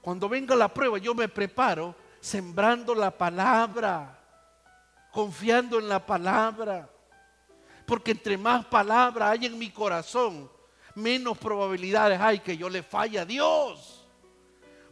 Cuando 0.00 0.28
venga 0.28 0.54
la 0.54 0.72
prueba 0.72 0.98
yo 0.98 1.14
me 1.14 1.28
preparo 1.28 1.94
sembrando 2.20 2.94
la 2.94 3.10
palabra, 3.10 4.18
confiando 5.10 5.78
en 5.78 5.88
la 5.88 6.04
palabra. 6.04 6.88
Porque 7.92 8.12
entre 8.12 8.38
más 8.38 8.64
palabra 8.64 9.28
hay 9.28 9.44
en 9.44 9.58
mi 9.58 9.68
corazón, 9.68 10.50
menos 10.94 11.36
probabilidades 11.36 12.18
hay 12.18 12.38
que 12.38 12.56
yo 12.56 12.70
le 12.70 12.82
falle 12.82 13.18
a 13.18 13.26
Dios. 13.26 14.08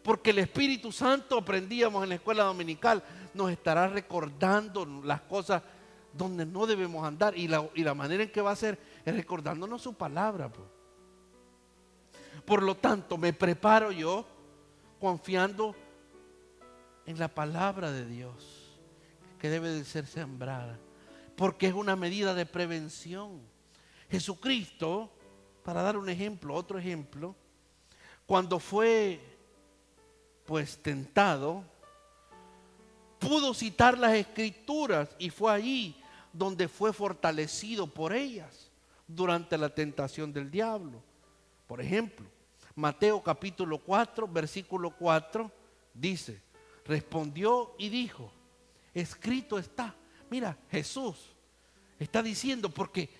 Porque 0.02 0.28
el 0.28 0.40
Espíritu 0.40 0.92
Santo, 0.92 1.38
aprendíamos 1.38 2.02
en 2.02 2.10
la 2.10 2.16
escuela 2.16 2.42
dominical, 2.42 3.02
nos 3.32 3.50
estará 3.50 3.88
recordando 3.88 4.84
las 5.02 5.22
cosas 5.22 5.62
donde 6.12 6.44
no 6.44 6.66
debemos 6.66 7.02
andar. 7.02 7.34
Y 7.38 7.48
la, 7.48 7.66
y 7.74 7.84
la 7.84 7.94
manera 7.94 8.24
en 8.24 8.30
que 8.30 8.42
va 8.42 8.50
a 8.50 8.56
ser 8.56 8.78
es 9.02 9.16
recordándonos 9.16 9.80
su 9.80 9.94
palabra. 9.94 10.52
Por 12.44 12.62
lo 12.62 12.76
tanto, 12.76 13.16
me 13.16 13.32
preparo 13.32 13.92
yo 13.92 14.26
confiando 15.00 15.74
en 17.06 17.18
la 17.18 17.28
palabra 17.28 17.92
de 17.92 18.04
Dios, 18.04 18.78
que 19.38 19.48
debe 19.48 19.70
de 19.70 19.86
ser 19.86 20.06
sembrada 20.06 20.78
porque 21.40 21.68
es 21.68 21.72
una 21.72 21.96
medida 21.96 22.34
de 22.34 22.44
prevención. 22.44 23.40
Jesucristo, 24.10 25.10
para 25.64 25.80
dar 25.80 25.96
un 25.96 26.10
ejemplo, 26.10 26.54
otro 26.54 26.78
ejemplo, 26.78 27.34
cuando 28.26 28.58
fue 28.60 29.18
pues 30.44 30.76
tentado, 30.82 31.64
pudo 33.18 33.54
citar 33.54 33.96
las 33.96 34.12
escrituras 34.12 35.16
y 35.18 35.30
fue 35.30 35.50
allí 35.50 35.96
donde 36.30 36.68
fue 36.68 36.92
fortalecido 36.92 37.86
por 37.86 38.12
ellas 38.12 38.70
durante 39.08 39.56
la 39.56 39.74
tentación 39.74 40.34
del 40.34 40.50
diablo. 40.50 41.02
Por 41.66 41.80
ejemplo, 41.80 42.26
Mateo 42.74 43.22
capítulo 43.22 43.78
4, 43.78 44.28
versículo 44.28 44.90
4 44.90 45.50
dice, 45.94 46.42
respondió 46.84 47.74
y 47.78 47.88
dijo, 47.88 48.30
escrito 48.92 49.58
está. 49.58 49.94
Mira, 50.30 50.56
Jesús 50.70 51.16
está 51.98 52.22
diciendo 52.22 52.70
porque 52.70 53.10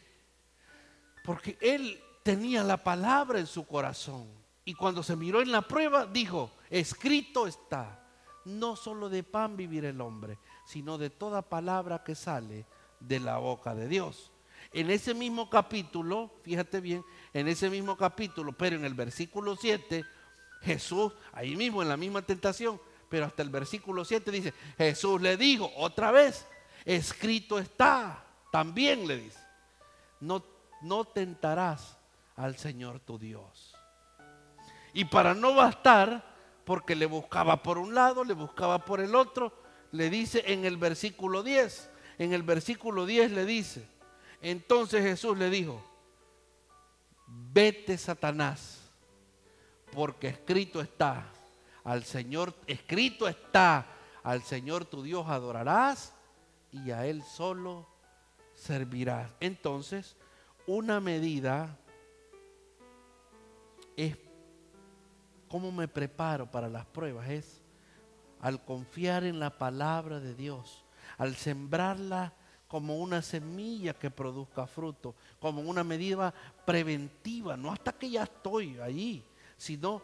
Porque 1.25 1.59
él 1.61 2.01
tenía 2.23 2.63
la 2.63 2.83
palabra 2.83 3.39
en 3.39 3.47
su 3.47 3.67
corazón. 3.67 4.29
Y 4.65 4.75
cuando 4.75 5.03
se 5.03 5.17
miró 5.17 5.41
en 5.41 5.53
la 5.53 5.63
prueba, 5.63 6.07
dijo, 6.07 6.51
escrito 6.71 7.47
está, 7.47 8.07
no 8.45 8.77
solo 8.77 9.09
de 9.09 9.23
pan 9.23 9.57
vivir 9.57 9.85
el 9.85 10.01
hombre, 10.01 10.39
sino 10.65 10.99
de 10.99 11.11
toda 11.11 11.43
palabra 11.43 12.05
que 12.05 12.15
sale 12.15 12.67
de 13.01 13.21
la 13.21 13.39
boca 13.39 13.75
de 13.75 13.89
Dios. 13.89 14.31
En 14.73 14.91
ese 14.91 15.15
mismo 15.15 15.51
capítulo, 15.51 16.31
fíjate 16.43 16.81
bien, 16.81 17.05
en 17.33 17.49
ese 17.49 17.71
mismo 17.71 17.97
capítulo, 17.97 18.53
pero 18.53 18.77
en 18.77 18.85
el 18.85 18.95
versículo 18.95 19.57
7, 19.57 20.05
Jesús, 20.63 21.13
ahí 21.33 21.57
mismo 21.57 21.83
en 21.83 21.89
la 21.89 21.97
misma 21.97 22.23
tentación, 22.23 22.81
pero 23.09 23.25
hasta 23.25 23.43
el 23.43 23.51
versículo 23.51 24.05
7 24.05 24.31
dice, 24.31 24.55
Jesús 24.77 25.21
le 25.21 25.37
dijo 25.37 25.71
otra 25.77 26.13
vez, 26.13 26.47
escrito 26.85 27.59
está, 27.59 28.25
también 28.51 29.07
le 29.07 29.17
dice, 29.17 29.41
no, 30.21 30.45
no 30.83 31.05
tentarás 31.05 31.97
al 32.37 32.57
Señor 32.57 33.01
tu 33.01 33.19
Dios. 33.19 33.75
Y 34.93 35.05
para 35.05 35.35
no 35.35 35.55
bastar, 35.55 36.25
porque 36.65 36.95
le 36.95 37.07
buscaba 37.07 37.63
por 37.63 37.79
un 37.79 37.95
lado, 37.95 38.25
le 38.25 38.35
buscaba 38.35 38.85
por 38.85 39.01
el 39.01 39.15
otro, 39.15 39.53
le 39.93 40.11
dice 40.11 40.45
en 40.47 40.65
el 40.65 40.77
versículo 40.77 41.43
10, 41.43 41.91
en 42.19 42.33
el 42.33 42.43
versículo 42.43 43.07
10 43.07 43.33
le 43.33 43.45
dice, 43.45 43.89
entonces 44.43 45.03
Jesús 45.03 45.37
le 45.37 45.51
dijo, 45.51 45.83
vete 47.27 47.99
Satanás, 47.99 48.81
porque 49.93 50.29
escrito 50.29 50.81
está, 50.81 51.27
al 51.85 52.05
Señor, 52.05 52.55
escrito 52.67 53.29
está, 53.29 53.87
al 54.23 54.43
Señor 54.43 54.85
tu 54.85 55.03
Dios 55.03 55.27
adorarás 55.29 56.15
y 56.73 56.91
a 56.91 57.07
Él 57.07 57.23
solo 57.23 57.87
servirás. 58.55 59.31
Entonces, 59.41 60.17
una 60.67 61.01
medida 61.01 61.79
es 63.97 64.17
cómo 65.49 65.73
me 65.73 65.89
preparo 65.89 66.51
para 66.51 66.69
las 66.69 66.87
pruebas, 66.87 67.29
es 67.29 67.63
al 68.41 68.65
confiar 68.65 69.25
en 69.25 69.39
la 69.39 69.59
palabra 69.59 70.21
de 70.21 70.35
Dios, 70.35 70.85
al 71.19 71.35
sembrarla 71.37 72.33
como 72.69 72.99
una 72.99 73.21
semilla 73.21 73.95
que 73.95 74.11
produzca 74.11 74.67
fruto, 74.67 75.15
como 75.41 75.61
una 75.63 75.83
medida 75.83 76.33
preventiva, 76.65 77.57
no 77.57 77.73
hasta 77.73 77.93
que 77.93 78.11
ya 78.11 78.23
estoy 78.23 78.79
allí, 78.79 79.25
sino 79.57 80.01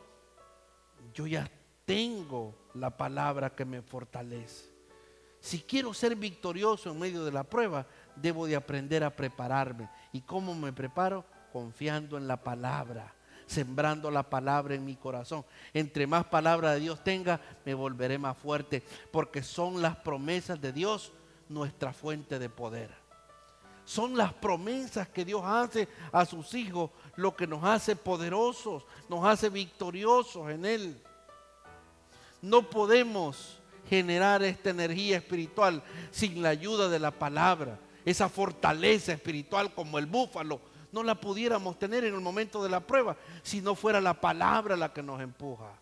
yo 1.15 1.27
ya 1.27 1.49
tengo 1.85 2.55
la 2.75 2.95
palabra 2.95 3.55
que 3.55 3.65
me 3.65 3.83
fortalece. 3.83 4.76
Si 5.47 5.61
quiero 5.61 5.95
ser 5.95 6.17
victorioso 6.17 6.91
en 6.91 6.99
medio 6.99 7.25
de 7.25 7.31
la 7.31 7.45
prueba, 7.45 7.87
debo 8.17 8.49
de 8.49 8.57
aprender 8.57 9.05
a 9.05 9.15
prepararme. 9.15 9.89
¿Y 10.13 10.23
cómo 10.23 10.57
me 10.57 10.73
preparo? 10.73 11.25
Confiando 11.53 12.17
en 12.17 12.27
la 12.27 12.43
palabra, 12.43 13.15
sembrando 13.47 14.11
la 14.11 14.25
palabra 14.25 14.75
en 14.75 14.85
mi 14.85 14.97
corazón. 14.97 15.45
Entre 15.73 16.09
más 16.09 16.25
palabra 16.25 16.73
de 16.73 16.81
Dios 16.81 17.05
tenga, 17.05 17.41
me 17.65 17.75
volveré 17.75 18.19
más 18.19 18.37
fuerte, 18.37 18.83
porque 19.13 19.45
son 19.45 19.81
las 19.81 19.95
promesas 19.95 20.61
de 20.61 20.73
Dios 20.73 21.13
nuestra 21.49 21.93
fuente 21.93 22.41
de 22.41 22.51
poder. 22.51 22.91
Son 23.85 24.17
las 24.17 24.33
promesas 24.33 25.09
que 25.11 25.25
Dios 25.25 25.43
hace 25.45 25.87
a 26.11 26.25
sus 26.25 26.55
hijos 26.55 26.91
lo 27.15 27.37
que 27.37 27.47
nos 27.47 27.63
hace 27.63 27.95
poderosos, 27.95 28.85
nos 29.09 29.25
hace 29.25 29.49
victoriosos 29.49 30.51
en 30.51 30.65
Él. 30.65 31.01
No 32.43 32.69
podemos 32.69 33.61
generar 33.89 34.43
esta 34.43 34.71
energía 34.71 35.19
espiritual 35.19 35.83
sin 36.11 36.43
la 36.43 36.51
ayuda 36.51 36.89
de 36.89 36.99
la 36.99 37.11
palabra. 37.11 37.79
Esa 38.05 38.29
fortaleza 38.29 39.13
espiritual 39.13 39.75
como 39.75 39.99
el 39.99 40.07
búfalo 40.07 40.61
no 40.93 41.03
la 41.03 41.15
pudiéramos 41.15 41.79
tener 41.79 42.05
en 42.05 42.15
el 42.15 42.21
momento 42.21 42.63
de 42.63 42.71
la 42.71 42.81
prueba 42.81 43.17
si 43.43 43.61
no 43.61 43.75
fuera 43.75 44.01
la 44.01 44.21
palabra 44.21 44.77
la 44.77 44.93
que 44.93 45.03
nos 45.03 45.21
empuja. 45.21 45.73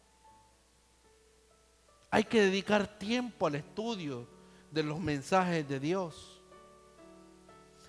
Hay 2.11 2.25
que 2.25 2.43
dedicar 2.43 2.87
tiempo 2.99 3.47
al 3.47 3.57
estudio 3.57 4.27
de 4.71 4.83
los 4.83 5.01
mensajes 5.01 5.69
de 5.69 5.81
Dios. 5.81 6.41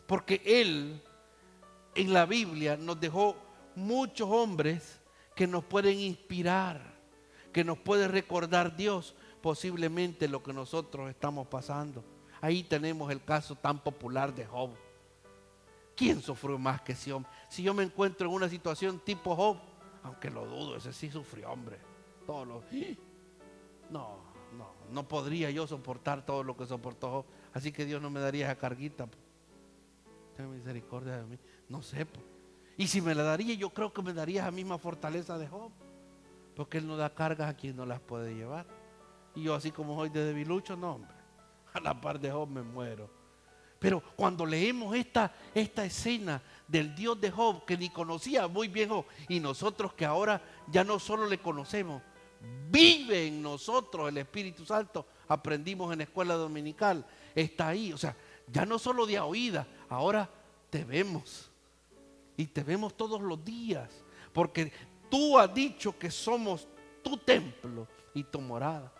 Porque 0.07 0.41
Él 0.45 1.01
en 1.95 2.13
la 2.13 2.25
Biblia 2.25 2.77
nos 2.77 2.99
dejó 2.99 3.35
muchos 3.75 4.29
hombres 4.29 4.99
que 5.35 5.47
nos 5.47 5.63
pueden 5.63 5.99
inspirar, 5.99 6.81
que 7.51 7.63
nos 7.63 7.77
puede 7.77 8.07
recordar 8.07 8.75
Dios 8.75 9.15
posiblemente 9.45 10.27
lo 10.27 10.41
que 10.41 10.51
nosotros 10.51 11.07
estamos 11.07 11.45
pasando. 11.45 12.03
Ahí 12.41 12.63
tenemos 12.63 13.11
el 13.11 13.23
caso 13.23 13.53
tan 13.53 13.77
popular 13.77 14.33
de 14.33 14.43
Job. 14.43 14.71
¿Quién 15.95 16.19
sufrió 16.19 16.57
más 16.57 16.81
que 16.81 16.93
ese 16.93 17.13
hombre? 17.13 17.31
Si 17.47 17.61
yo 17.61 17.71
me 17.75 17.83
encuentro 17.83 18.27
en 18.27 18.33
una 18.33 18.49
situación 18.49 18.99
tipo 19.05 19.35
Job, 19.35 19.57
aunque 20.01 20.31
lo 20.31 20.47
dudo, 20.47 20.77
ese 20.77 20.91
sí 20.91 21.11
sufrió, 21.11 21.51
hombre. 21.51 21.77
Todos 22.25 22.47
los... 22.47 22.63
No, 23.91 24.17
no, 24.57 24.71
no 24.89 25.07
podría 25.07 25.51
yo 25.51 25.67
soportar 25.67 26.25
todo 26.25 26.43
lo 26.43 26.57
que 26.57 26.65
soportó 26.65 27.11
Job. 27.11 27.25
Así 27.53 27.71
que 27.71 27.85
Dios 27.85 28.01
no 28.01 28.09
me 28.09 28.21
daría 28.21 28.47
esa 28.47 28.55
carguita. 28.55 29.07
Tenga 30.35 30.49
misericordia 30.49 31.17
de 31.17 31.25
mí. 31.27 31.37
No 31.69 31.83
sé. 31.83 32.07
Y 32.77 32.87
si 32.87 32.99
me 32.99 33.13
la 33.13 33.21
daría, 33.21 33.53
yo 33.53 33.69
creo 33.69 33.93
que 33.93 34.01
me 34.01 34.11
daría 34.11 34.41
esa 34.41 34.49
misma 34.49 34.79
fortaleza 34.79 35.37
de 35.37 35.47
Job. 35.47 35.71
Porque 36.55 36.79
Él 36.79 36.87
no 36.87 36.97
da 36.97 37.13
cargas 37.13 37.47
a 37.47 37.55
quien 37.55 37.75
no 37.75 37.85
las 37.85 37.99
puede 37.99 38.33
llevar. 38.33 38.65
Y 39.35 39.43
yo 39.43 39.53
así 39.53 39.71
como 39.71 39.95
soy 39.95 40.09
de 40.09 40.25
debilucho, 40.25 40.75
no, 40.75 40.95
hombre. 40.95 41.11
A 41.73 41.79
la 41.79 41.99
par 41.99 42.19
de 42.19 42.31
Job 42.31 42.49
me 42.49 42.61
muero. 42.61 43.09
Pero 43.79 44.01
cuando 44.15 44.45
leemos 44.45 44.95
esta, 44.95 45.31
esta 45.53 45.85
escena 45.85 46.41
del 46.67 46.95
Dios 46.95 47.19
de 47.19 47.29
Job, 47.29 47.65
que 47.65 47.77
ni 47.77 47.89
conocía 47.89 48.47
muy 48.47 48.67
bien 48.67 48.89
y 49.27 49.39
nosotros 49.39 49.93
que 49.93 50.05
ahora 50.05 50.41
ya 50.71 50.83
no 50.83 50.97
solo 50.97 51.27
le 51.27 51.37
conocemos, 51.37 52.01
vive 52.69 53.27
en 53.27 53.41
nosotros 53.41 54.09
el 54.09 54.17
Espíritu 54.17 54.65
Santo, 54.65 55.05
aprendimos 55.27 55.91
en 55.91 55.99
la 55.99 56.05
escuela 56.05 56.35
dominical, 56.35 57.05
está 57.35 57.67
ahí. 57.67 57.91
O 57.93 57.97
sea, 57.97 58.15
ya 58.47 58.65
no 58.65 58.79
solo 58.79 59.05
de 59.05 59.19
oída, 59.19 59.67
ahora 59.89 60.29
te 60.69 60.83
vemos. 60.83 61.51
Y 62.37 62.47
te 62.47 62.63
vemos 62.63 62.95
todos 62.95 63.21
los 63.21 63.43
días. 63.43 63.89
Porque 64.33 64.71
tú 65.09 65.37
has 65.37 65.53
dicho 65.53 65.97
que 65.97 66.09
somos 66.09 66.67
tu 67.03 67.17
templo 67.17 67.87
y 68.13 68.23
tu 68.23 68.41
morada. 68.41 68.91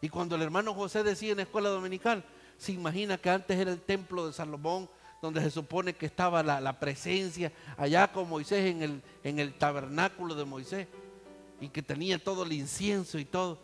Y 0.00 0.08
cuando 0.08 0.36
el 0.36 0.42
hermano 0.42 0.74
José 0.74 1.02
decía 1.02 1.32
en 1.32 1.38
la 1.38 1.42
escuela 1.42 1.68
dominical, 1.68 2.24
se 2.56 2.72
imagina 2.72 3.18
que 3.18 3.30
antes 3.30 3.58
era 3.58 3.70
el 3.70 3.80
templo 3.80 4.26
de 4.26 4.32
Salomón, 4.32 4.88
donde 5.20 5.40
se 5.42 5.50
supone 5.50 5.94
que 5.94 6.06
estaba 6.06 6.42
la, 6.42 6.80
presencia 6.80 7.52
allá 7.76 8.10
con 8.10 8.28
Moisés 8.28 8.66
en 8.66 8.82
el, 8.82 9.02
en 9.22 9.38
el 9.38 9.54
tabernáculo 9.54 10.34
de 10.34 10.44
Moisés 10.46 10.88
y 11.60 11.68
que 11.68 11.82
tenía 11.82 12.22
todo 12.22 12.44
el 12.44 12.52
incienso 12.52 13.18
y 13.18 13.26
todo. 13.26 13.58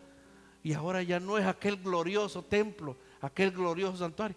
Y 0.63 0.75
ahora 0.75 1.03
ya 1.03 1.19
no 1.19 1.39
es 1.39 1.47
aquel 1.47 1.77
glorioso 1.77 2.43
templo, 2.43 2.97
aquel 3.21 3.53
glorioso 3.53 3.97
santuario. 3.99 4.37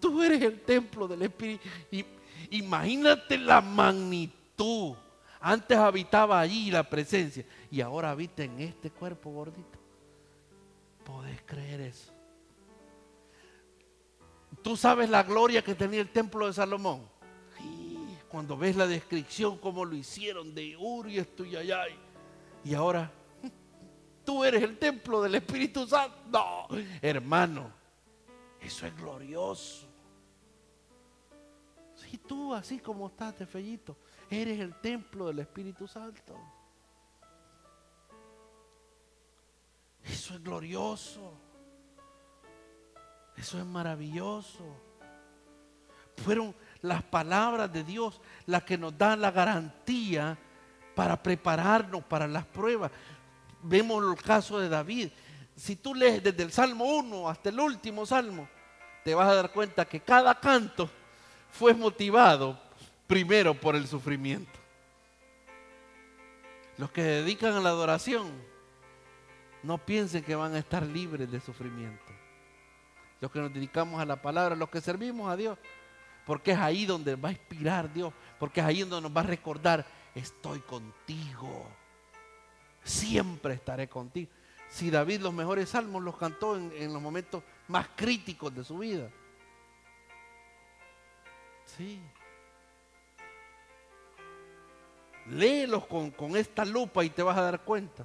Tú 0.00 0.22
eres 0.22 0.40
el 0.42 0.60
templo 0.60 1.08
del 1.08 1.22
Espíritu. 1.22 1.68
Y 1.90 2.04
imagínate 2.50 3.36
la 3.36 3.60
magnitud. 3.60 4.94
Antes 5.40 5.76
habitaba 5.76 6.40
allí 6.40 6.70
la 6.70 6.88
presencia 6.88 7.44
y 7.70 7.80
ahora 7.80 8.10
habita 8.10 8.42
en 8.42 8.60
este 8.60 8.90
cuerpo 8.90 9.30
gordito. 9.30 9.77
¿Podés 11.08 11.40
creer 11.46 11.80
eso? 11.80 12.12
Tú 14.62 14.76
sabes 14.76 15.08
la 15.08 15.22
gloria 15.22 15.64
que 15.64 15.74
tenía 15.74 16.02
el 16.02 16.10
templo 16.10 16.46
de 16.46 16.52
Salomón. 16.52 17.08
Cuando 18.28 18.58
ves 18.58 18.76
la 18.76 18.86
descripción, 18.86 19.56
cómo 19.56 19.86
lo 19.86 19.96
hicieron 19.96 20.54
de 20.54 20.76
Uri, 20.76 21.16
esto 21.16 21.46
y 21.46 21.56
allá. 21.56 21.84
Y 22.62 22.74
ahora, 22.74 23.10
tú 24.26 24.44
eres 24.44 24.62
el 24.62 24.78
templo 24.78 25.22
del 25.22 25.36
Espíritu 25.36 25.86
Santo. 25.86 26.14
No, 26.30 26.68
hermano, 27.00 27.72
eso 28.60 28.86
es 28.86 28.94
glorioso. 28.94 29.88
Si 31.96 32.18
tú, 32.18 32.52
así 32.52 32.80
como 32.80 33.06
estás, 33.06 33.38
de 33.38 33.46
fellito, 33.46 33.96
eres 34.28 34.60
el 34.60 34.74
templo 34.74 35.28
del 35.28 35.38
Espíritu 35.38 35.88
Santo. 35.88 36.57
Eso 40.10 40.34
es 40.34 40.42
glorioso. 40.42 41.32
Eso 43.36 43.58
es 43.58 43.64
maravilloso. 43.64 44.64
Fueron 46.24 46.54
las 46.82 47.02
palabras 47.02 47.72
de 47.72 47.84
Dios 47.84 48.20
las 48.46 48.64
que 48.64 48.76
nos 48.76 48.96
dan 48.96 49.20
la 49.20 49.30
garantía 49.30 50.36
para 50.94 51.22
prepararnos 51.22 52.02
para 52.04 52.26
las 52.26 52.44
pruebas. 52.44 52.90
Vemos 53.62 54.04
el 54.04 54.22
caso 54.22 54.58
de 54.58 54.68
David. 54.68 55.10
Si 55.54 55.76
tú 55.76 55.94
lees 55.94 56.22
desde 56.22 56.42
el 56.42 56.52
Salmo 56.52 56.84
1 56.84 57.28
hasta 57.28 57.50
el 57.50 57.60
último 57.60 58.04
Salmo, 58.04 58.48
te 59.04 59.14
vas 59.14 59.28
a 59.28 59.34
dar 59.34 59.52
cuenta 59.52 59.84
que 59.84 60.00
cada 60.00 60.38
canto 60.38 60.90
fue 61.50 61.74
motivado 61.74 62.58
primero 63.06 63.54
por 63.54 63.76
el 63.76 63.86
sufrimiento. 63.86 64.58
Los 66.76 66.90
que 66.90 67.02
dedican 67.02 67.54
a 67.54 67.60
la 67.60 67.70
adoración 67.70 68.30
no 69.62 69.78
piensen 69.78 70.22
que 70.22 70.34
van 70.34 70.54
a 70.54 70.58
estar 70.58 70.84
libres 70.84 71.30
de 71.30 71.40
sufrimiento. 71.40 72.12
Los 73.20 73.30
que 73.30 73.40
nos 73.40 73.52
dedicamos 73.52 74.00
a 74.00 74.06
la 74.06 74.20
palabra, 74.22 74.54
los 74.54 74.68
que 74.68 74.80
servimos 74.80 75.30
a 75.30 75.36
Dios, 75.36 75.58
porque 76.24 76.52
es 76.52 76.58
ahí 76.58 76.86
donde 76.86 77.16
va 77.16 77.30
a 77.30 77.32
inspirar 77.32 77.92
Dios, 77.92 78.12
porque 78.38 78.60
es 78.60 78.66
ahí 78.66 78.80
donde 78.80 79.00
nos 79.00 79.16
va 79.16 79.22
a 79.22 79.24
recordar, 79.24 79.84
estoy 80.14 80.60
contigo, 80.60 81.66
siempre 82.84 83.54
estaré 83.54 83.88
contigo. 83.88 84.30
Si 84.68 84.90
David 84.90 85.20
los 85.22 85.32
mejores 85.32 85.70
salmos 85.70 86.02
los 86.02 86.16
cantó 86.16 86.56
en, 86.56 86.92
los 86.92 87.00
momentos 87.00 87.42
más 87.68 87.88
críticos 87.96 88.54
de 88.54 88.62
su 88.62 88.78
vida. 88.78 89.10
Sí. 91.64 92.00
Léelos 95.28 95.86
con, 95.86 96.10
con 96.10 96.36
esta 96.36 96.64
lupa 96.64 97.04
y 97.04 97.10
te 97.10 97.22
vas 97.22 97.36
a 97.38 97.42
dar 97.42 97.64
cuenta. 97.64 98.04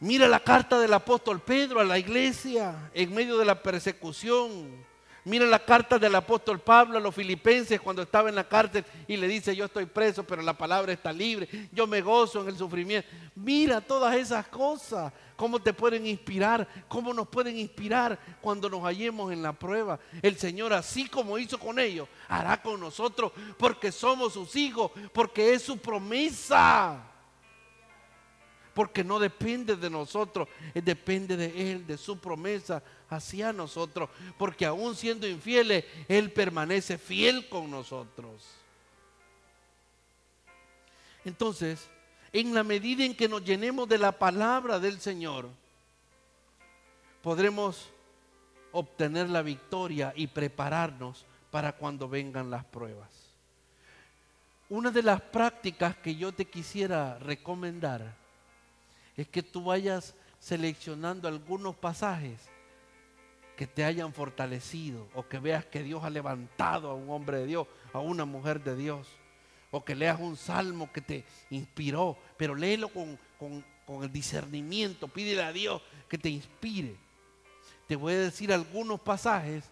Mira 0.00 0.26
la 0.26 0.40
carta 0.40 0.78
del 0.78 0.92
apóstol 0.92 1.40
Pedro 1.40 1.80
a 1.80 1.84
la 1.84 1.98
iglesia 1.98 2.90
en 2.92 3.14
medio 3.14 3.38
de 3.38 3.44
la 3.44 3.62
persecución. 3.62 4.84
Mira 5.26 5.46
la 5.46 5.64
carta 5.64 5.98
del 5.98 6.14
apóstol 6.16 6.60
Pablo 6.60 6.98
a 6.98 7.00
los 7.00 7.14
filipenses 7.14 7.80
cuando 7.80 8.02
estaba 8.02 8.28
en 8.28 8.34
la 8.34 8.46
cárcel 8.46 8.84
y 9.08 9.16
le 9.16 9.26
dice, 9.26 9.56
yo 9.56 9.64
estoy 9.64 9.86
preso, 9.86 10.22
pero 10.24 10.42
la 10.42 10.52
palabra 10.52 10.92
está 10.92 11.12
libre, 11.14 11.48
yo 11.72 11.86
me 11.86 12.02
gozo 12.02 12.42
en 12.42 12.48
el 12.48 12.58
sufrimiento. 12.58 13.08
Mira 13.34 13.80
todas 13.80 14.14
esas 14.16 14.46
cosas, 14.48 15.10
cómo 15.34 15.60
te 15.60 15.72
pueden 15.72 16.06
inspirar, 16.06 16.68
cómo 16.88 17.14
nos 17.14 17.28
pueden 17.28 17.56
inspirar 17.56 18.18
cuando 18.42 18.68
nos 18.68 18.82
hallemos 18.82 19.32
en 19.32 19.42
la 19.42 19.54
prueba. 19.54 19.98
El 20.20 20.36
Señor, 20.36 20.74
así 20.74 21.08
como 21.08 21.38
hizo 21.38 21.58
con 21.58 21.78
ellos, 21.78 22.06
hará 22.28 22.60
con 22.60 22.78
nosotros 22.78 23.32
porque 23.56 23.90
somos 23.90 24.34
sus 24.34 24.54
hijos, 24.56 24.90
porque 25.14 25.54
es 25.54 25.62
su 25.62 25.78
promesa 25.78 27.13
porque 28.74 29.04
no 29.04 29.18
depende 29.18 29.76
de 29.76 29.88
nosotros, 29.88 30.48
depende 30.74 31.36
de 31.36 31.72
Él, 31.72 31.86
de 31.86 31.96
su 31.96 32.18
promesa 32.18 32.82
hacia 33.08 33.52
nosotros, 33.52 34.10
porque 34.36 34.66
aún 34.66 34.96
siendo 34.96 35.26
infieles, 35.28 35.84
Él 36.08 36.32
permanece 36.32 36.98
fiel 36.98 37.48
con 37.48 37.70
nosotros. 37.70 38.42
Entonces, 41.24 41.88
en 42.32 42.52
la 42.52 42.64
medida 42.64 43.04
en 43.04 43.16
que 43.16 43.28
nos 43.28 43.44
llenemos 43.44 43.88
de 43.88 43.98
la 43.98 44.12
palabra 44.12 44.80
del 44.80 45.00
Señor, 45.00 45.48
podremos 47.22 47.88
obtener 48.72 49.30
la 49.30 49.42
victoria 49.42 50.12
y 50.16 50.26
prepararnos 50.26 51.24
para 51.52 51.72
cuando 51.72 52.08
vengan 52.08 52.50
las 52.50 52.64
pruebas. 52.64 53.08
Una 54.68 54.90
de 54.90 55.02
las 55.02 55.20
prácticas 55.20 55.96
que 55.96 56.16
yo 56.16 56.32
te 56.32 56.46
quisiera 56.46 57.18
recomendar 57.20 58.23
es 59.16 59.28
que 59.28 59.42
tú 59.42 59.64
vayas 59.64 60.14
seleccionando 60.38 61.28
algunos 61.28 61.74
pasajes 61.76 62.40
que 63.56 63.66
te 63.66 63.84
hayan 63.84 64.12
fortalecido 64.12 65.08
o 65.14 65.26
que 65.28 65.38
veas 65.38 65.64
que 65.64 65.82
Dios 65.82 66.02
ha 66.04 66.10
levantado 66.10 66.90
a 66.90 66.94
un 66.94 67.08
hombre 67.10 67.38
de 67.38 67.46
Dios, 67.46 67.66
a 67.92 68.00
una 68.00 68.24
mujer 68.24 68.62
de 68.62 68.76
Dios, 68.76 69.06
o 69.70 69.84
que 69.84 69.94
leas 69.94 70.20
un 70.20 70.36
salmo 70.36 70.92
que 70.92 71.00
te 71.00 71.24
inspiró, 71.50 72.16
pero 72.36 72.54
léelo 72.54 72.88
con, 72.88 73.18
el 74.02 74.12
discernimiento, 74.12 75.08
pídele 75.08 75.42
a 75.42 75.52
Dios 75.52 75.82
que 76.08 76.18
te 76.18 76.28
inspire. 76.28 76.96
Te 77.86 77.96
voy 77.96 78.14
a 78.14 78.18
decir 78.20 78.52
algunos 78.52 79.00
pasajes 79.00 79.64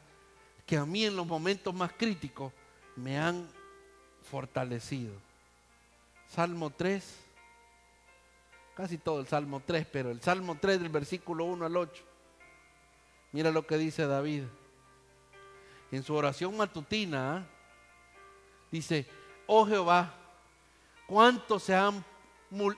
que 0.66 0.76
a 0.76 0.84
mí 0.84 1.04
en 1.04 1.16
los 1.16 1.26
momentos 1.26 1.74
más 1.74 1.92
críticos 1.92 2.52
me 2.94 3.18
han 3.18 3.48
fortalecido. 4.22 5.12
Salmo 6.28 6.70
3, 6.70 7.04
casi 8.82 8.98
todo 8.98 9.20
el 9.20 9.28
Salmo 9.28 9.62
3, 9.64 9.86
pero 9.92 10.10
el 10.10 10.20
Salmo 10.20 10.56
3 10.60 10.80
del 10.80 10.88
versículo 10.88 11.44
1 11.44 11.66
al 11.66 11.76
8. 11.76 12.02
Mira 13.30 13.52
lo 13.52 13.64
que 13.64 13.78
dice 13.78 14.08
David. 14.08 14.42
En 15.92 16.02
su 16.02 16.12
oración 16.12 16.56
matutina, 16.56 17.46
dice, 18.72 19.06
oh 19.46 19.64
Jehová, 19.64 20.12
cuántos 21.06 21.62
se 21.62 21.76
han... 21.76 22.04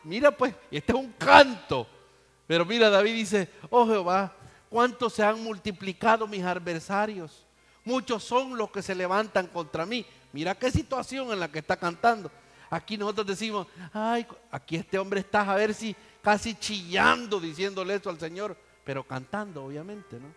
Mira 0.03 0.31
pues, 0.31 0.55
este 0.71 0.93
es 0.93 0.99
un 0.99 1.11
canto. 1.13 1.87
Pero 2.47 2.67
mira, 2.67 2.91
David 2.91 3.15
dice, 3.15 3.49
oh 3.71 3.87
Jehová, 3.87 4.37
cuántos 4.69 5.15
se 5.15 5.23
han 5.23 5.43
multiplicado 5.43 6.27
mis 6.27 6.45
adversarios. 6.45 7.47
Muchos 7.83 8.23
son 8.23 8.59
los 8.59 8.71
que 8.71 8.83
se 8.83 8.95
levantan 8.95 9.47
contra 9.47 9.87
mí. 9.87 10.05
Mira 10.35 10.55
qué 10.55 10.71
situación 10.71 11.33
en 11.33 11.41
la 11.41 11.51
que 11.51 11.61
está 11.61 11.79
cantando. 11.79 12.31
Aquí 12.71 12.97
nosotros 12.97 13.27
decimos, 13.27 13.67
ay, 13.93 14.27
aquí 14.51 14.77
este 14.77 14.99
hombre 14.99 15.21
está 15.21 15.41
a 15.41 15.55
ver 15.55 15.75
si 15.75 15.95
casi 16.23 16.55
chillando 16.55 17.39
diciéndole 17.39 17.95
esto 17.95 18.11
al 18.11 18.19
Señor, 18.19 18.57
pero 18.85 19.05
cantando 19.05 19.65
obviamente, 19.65 20.19
¿no? 20.19 20.29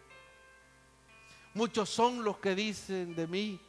Muchos 1.54 1.90
son 1.90 2.24
los 2.24 2.38
que 2.38 2.54
dicen 2.54 3.16
de 3.16 3.26
mí, 3.26 3.60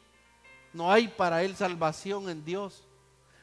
no 0.73 0.91
hay 0.91 1.07
para 1.07 1.43
él 1.43 1.55
salvación 1.55 2.29
en 2.29 2.45
Dios. 2.45 2.83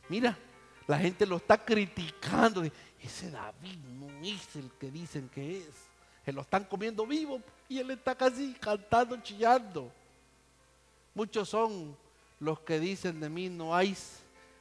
Mira, 0.09 0.39
la 0.87 0.99
gente 0.99 1.27
lo 1.27 1.37
está 1.37 1.59
criticando. 1.59 2.63
Ese 3.01 3.31
David 3.31 3.79
no 3.99 4.09
es 4.25 4.57
el 4.57 4.71
que 4.79 4.91
dicen 4.91 5.29
que 5.29 5.59
es. 5.59 5.75
Se 6.25 6.33
lo 6.33 6.43
están 6.43 6.65
comiendo 6.65 7.07
vivo 7.07 7.41
y 7.69 7.79
él 7.79 7.91
está 7.91 8.15
casi 8.15 8.55
cantando, 8.55 9.17
chillando. 9.21 9.93
Muchos 11.15 11.49
son 11.49 11.97
los 12.39 12.61
que 12.61 12.79
dicen 12.79 13.21
de 13.21 13.29
mí, 13.29 13.49
no 13.49 13.75
hay 13.75 13.97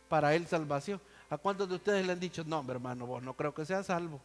para 0.08 0.34
él 0.36 0.48
salvación. 0.48 1.02
¿A 1.30 1.38
cuántos 1.38 1.68
de 1.68 1.76
ustedes 1.76 2.06
le 2.06 2.14
han 2.14 2.20
dicho, 2.20 2.44
no, 2.46 2.64
hermano, 2.70 3.06
vos 3.06 3.24
no 3.24 3.34
creo 3.34 3.54
que 3.54 3.66
sea 3.66 3.84
salvo? 3.84 4.22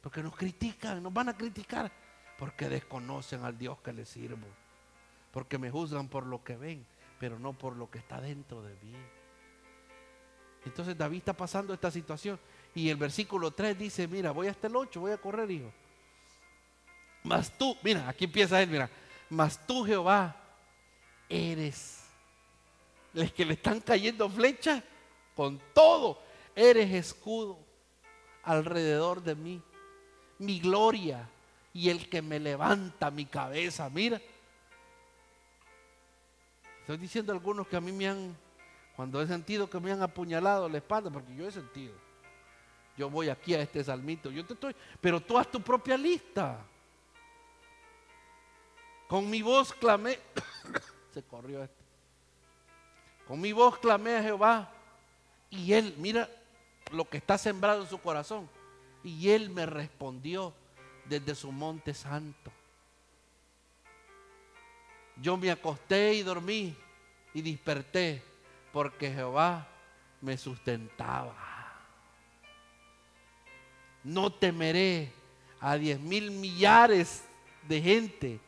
Porque 0.00 0.22
nos 0.22 0.36
critican, 0.36 1.02
nos 1.02 1.12
van 1.12 1.28
a 1.28 1.36
criticar, 1.36 1.90
porque 2.38 2.68
desconocen 2.68 3.44
al 3.44 3.56
Dios 3.56 3.78
que 3.80 3.92
les 3.92 4.08
sirvo. 4.08 4.46
Porque 5.32 5.58
me 5.58 5.70
juzgan 5.70 6.08
por 6.08 6.26
lo 6.26 6.42
que 6.42 6.56
ven, 6.56 6.84
pero 7.18 7.38
no 7.38 7.52
por 7.52 7.76
lo 7.76 7.90
que 7.90 7.98
está 7.98 8.20
dentro 8.20 8.62
de 8.62 8.74
mí. 8.82 8.94
Entonces 10.64 10.96
David 10.96 11.18
está 11.18 11.32
pasando 11.32 11.72
esta 11.72 11.90
situación. 11.90 12.38
Y 12.74 12.90
el 12.90 12.96
versículo 12.96 13.50
3 13.50 13.78
dice, 13.78 14.06
mira, 14.08 14.30
voy 14.30 14.48
hasta 14.48 14.66
el 14.66 14.76
8, 14.76 15.00
voy 15.00 15.12
a 15.12 15.18
correr, 15.18 15.50
hijo. 15.50 15.72
Mas 17.22 17.50
tú, 17.56 17.76
mira, 17.82 18.08
aquí 18.08 18.24
empieza 18.24 18.62
él, 18.62 18.70
mira, 18.70 18.88
mas 19.28 19.66
tú 19.66 19.84
Jehová 19.84 20.36
eres 21.28 21.97
es 23.22 23.32
que 23.32 23.44
le 23.44 23.54
están 23.54 23.80
cayendo 23.80 24.28
flechas 24.28 24.82
con 25.34 25.60
todo. 25.74 26.20
Eres 26.54 26.92
escudo 26.92 27.58
alrededor 28.42 29.22
de 29.22 29.34
mí, 29.34 29.62
mi 30.38 30.60
gloria 30.60 31.28
y 31.72 31.90
el 31.90 32.08
que 32.08 32.22
me 32.22 32.40
levanta 32.40 33.10
mi 33.10 33.26
cabeza. 33.26 33.88
Mira, 33.90 34.20
estoy 36.80 36.96
diciendo 36.96 37.32
algunos 37.32 37.68
que 37.68 37.76
a 37.76 37.80
mí 37.80 37.92
me 37.92 38.08
han, 38.08 38.36
cuando 38.96 39.20
he 39.20 39.26
sentido 39.26 39.68
que 39.68 39.78
me 39.78 39.92
han 39.92 40.02
apuñalado 40.02 40.68
la 40.68 40.78
espalda, 40.78 41.10
porque 41.10 41.34
yo 41.34 41.46
he 41.46 41.52
sentido. 41.52 41.94
Yo 42.96 43.08
voy 43.08 43.28
aquí 43.28 43.54
a 43.54 43.60
este 43.60 43.84
salmito, 43.84 44.30
yo 44.30 44.44
te 44.44 44.54
estoy, 44.54 44.74
pero 45.00 45.20
tú 45.20 45.38
haz 45.38 45.48
tu 45.48 45.60
propia 45.60 45.96
lista. 45.96 46.58
Con 49.06 49.30
mi 49.30 49.40
voz 49.40 49.72
clamé, 49.72 50.18
se 51.14 51.22
corrió 51.22 51.62
esto. 51.62 51.77
Con 53.28 53.42
mi 53.42 53.52
voz 53.52 53.78
clamé 53.78 54.16
a 54.16 54.22
Jehová 54.22 54.72
y 55.50 55.74
él, 55.74 55.94
mira 55.98 56.30
lo 56.90 57.06
que 57.06 57.18
está 57.18 57.36
sembrado 57.36 57.82
en 57.82 57.88
su 57.88 57.98
corazón. 57.98 58.48
Y 59.04 59.28
él 59.28 59.50
me 59.50 59.66
respondió 59.66 60.54
desde 61.04 61.34
su 61.34 61.52
monte 61.52 61.92
santo. 61.92 62.50
Yo 65.20 65.36
me 65.36 65.50
acosté 65.50 66.14
y 66.14 66.22
dormí 66.22 66.74
y 67.34 67.42
desperté 67.42 68.22
porque 68.72 69.12
Jehová 69.12 69.68
me 70.22 70.38
sustentaba. 70.38 71.36
No 74.04 74.32
temeré 74.32 75.12
a 75.60 75.76
diez 75.76 76.00
mil 76.00 76.30
millares 76.30 77.24
de 77.68 77.82
gente 77.82 78.40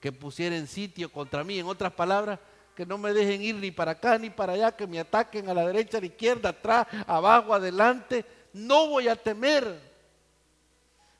que 0.00 0.10
pusiera 0.10 0.64
sitio 0.66 1.12
contra 1.12 1.44
mí. 1.44 1.58
En 1.58 1.66
otras 1.66 1.92
palabras, 1.92 2.38
que 2.74 2.86
no 2.86 2.98
me 2.98 3.12
dejen 3.12 3.42
ir 3.42 3.54
ni 3.56 3.70
para 3.70 3.92
acá 3.92 4.18
ni 4.18 4.30
para 4.30 4.54
allá, 4.54 4.72
que 4.72 4.86
me 4.86 5.00
ataquen 5.00 5.48
a 5.48 5.54
la 5.54 5.66
derecha, 5.66 5.98
a 5.98 6.00
la 6.00 6.06
izquierda, 6.06 6.50
atrás, 6.50 6.86
abajo, 7.06 7.52
adelante. 7.52 8.24
No 8.52 8.88
voy 8.88 9.08
a 9.08 9.16
temer. 9.16 9.80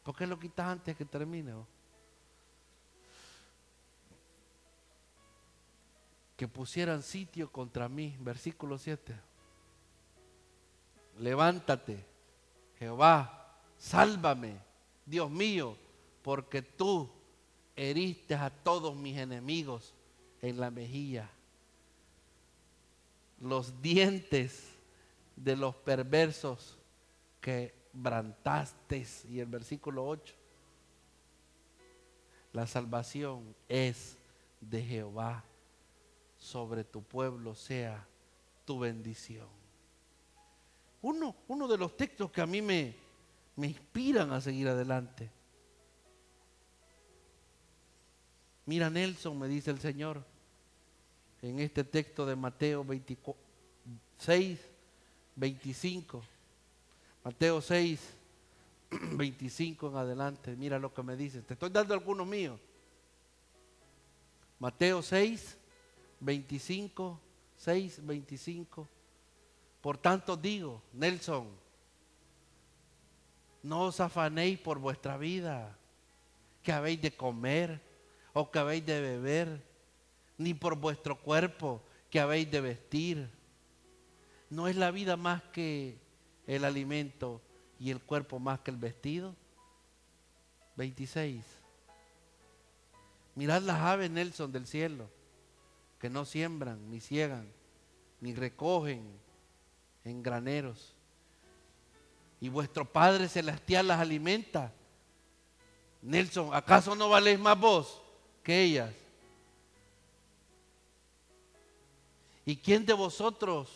¿Por 0.02 0.16
qué 0.16 0.26
lo 0.26 0.38
quitas 0.38 0.66
antes 0.66 0.96
que 0.96 1.04
termine? 1.04 1.52
Que 6.36 6.48
pusieran 6.48 7.02
sitio 7.02 7.50
contra 7.52 7.88
mí, 7.88 8.16
versículo 8.20 8.78
7. 8.78 9.14
Levántate, 11.18 12.06
Jehová, 12.78 13.58
sálvame, 13.76 14.58
Dios 15.04 15.30
mío, 15.30 15.76
porque 16.22 16.62
tú 16.62 17.10
heriste 17.76 18.34
a 18.34 18.48
todos 18.48 18.96
mis 18.96 19.18
enemigos 19.18 19.94
en 20.40 20.58
la 20.58 20.70
mejilla 20.70 21.28
los 23.40 23.80
dientes 23.80 24.68
de 25.34 25.56
los 25.56 25.74
perversos 25.74 26.78
que 27.40 27.74
brantaste. 27.92 29.06
Y 29.28 29.40
el 29.40 29.46
versículo 29.46 30.06
8. 30.06 30.34
La 32.52 32.66
salvación 32.66 33.54
es 33.68 34.16
de 34.60 34.82
Jehová. 34.82 35.44
sobre 36.36 36.84
tu 36.84 37.02
pueblo 37.02 37.54
sea 37.54 38.06
tu 38.64 38.78
bendición. 38.78 39.46
Uno, 41.02 41.36
uno 41.48 41.68
de 41.68 41.76
los 41.76 41.94
textos 41.98 42.30
que 42.30 42.40
a 42.40 42.46
mí 42.46 42.62
me, 42.62 42.94
me 43.56 43.66
inspiran 43.66 44.32
a 44.32 44.40
seguir 44.40 44.66
adelante. 44.68 45.30
Mira 48.64 48.88
Nelson, 48.88 49.38
me 49.38 49.48
dice 49.48 49.70
el 49.70 49.80
Señor, 49.80 50.24
en 51.42 51.58
este 51.60 51.84
texto 51.84 52.26
de 52.26 52.36
Mateo 52.36 52.86
6, 54.18 54.58
25. 55.36 56.22
Mateo 57.24 57.60
6, 57.60 58.00
25 58.90 59.88
en 59.90 59.96
adelante. 59.96 60.56
Mira 60.56 60.78
lo 60.78 60.92
que 60.92 61.02
me 61.02 61.16
dice. 61.16 61.42
Te 61.42 61.54
estoy 61.54 61.70
dando 61.70 61.94
algunos 61.94 62.26
míos. 62.26 62.60
Mateo 64.58 65.02
6, 65.02 65.56
25, 66.20 67.18
6, 67.56 68.06
25. 68.06 68.88
Por 69.80 69.96
tanto 69.96 70.36
digo, 70.36 70.82
Nelson, 70.92 71.48
no 73.62 73.84
os 73.84 74.00
afanéis 74.00 74.58
por 74.58 74.78
vuestra 74.78 75.16
vida, 75.16 75.76
que 76.62 76.72
habéis 76.72 77.00
de 77.00 77.16
comer 77.16 77.80
o 78.34 78.50
que 78.50 78.58
habéis 78.58 78.84
de 78.84 79.00
beber, 79.00 79.62
ni 80.40 80.54
por 80.54 80.74
vuestro 80.74 81.20
cuerpo 81.20 81.82
que 82.08 82.18
habéis 82.18 82.50
de 82.50 82.62
vestir. 82.62 83.28
¿No 84.48 84.68
es 84.68 84.76
la 84.76 84.90
vida 84.90 85.18
más 85.18 85.42
que 85.52 85.98
el 86.46 86.64
alimento 86.64 87.42
y 87.78 87.90
el 87.90 88.00
cuerpo 88.00 88.38
más 88.38 88.60
que 88.60 88.70
el 88.70 88.78
vestido? 88.78 89.36
26. 90.76 91.44
Mirad 93.34 93.60
las 93.60 93.80
aves, 93.80 94.10
Nelson, 94.10 94.50
del 94.50 94.66
cielo, 94.66 95.10
que 95.98 96.08
no 96.08 96.24
siembran, 96.24 96.90
ni 96.90 97.00
ciegan, 97.00 97.46
ni 98.22 98.34
recogen 98.34 99.20
en 100.04 100.22
graneros. 100.22 100.94
Y 102.40 102.48
vuestro 102.48 102.90
Padre 102.90 103.28
Celestial 103.28 103.88
las 103.88 104.00
alimenta. 104.00 104.72
Nelson, 106.00 106.54
¿acaso 106.54 106.94
no 106.94 107.10
valéis 107.10 107.38
más 107.38 107.60
vos 107.60 108.00
que 108.42 108.62
ellas? 108.62 108.94
¿Y 112.44 112.56
quién 112.56 112.86
de 112.86 112.92
vosotros, 112.92 113.68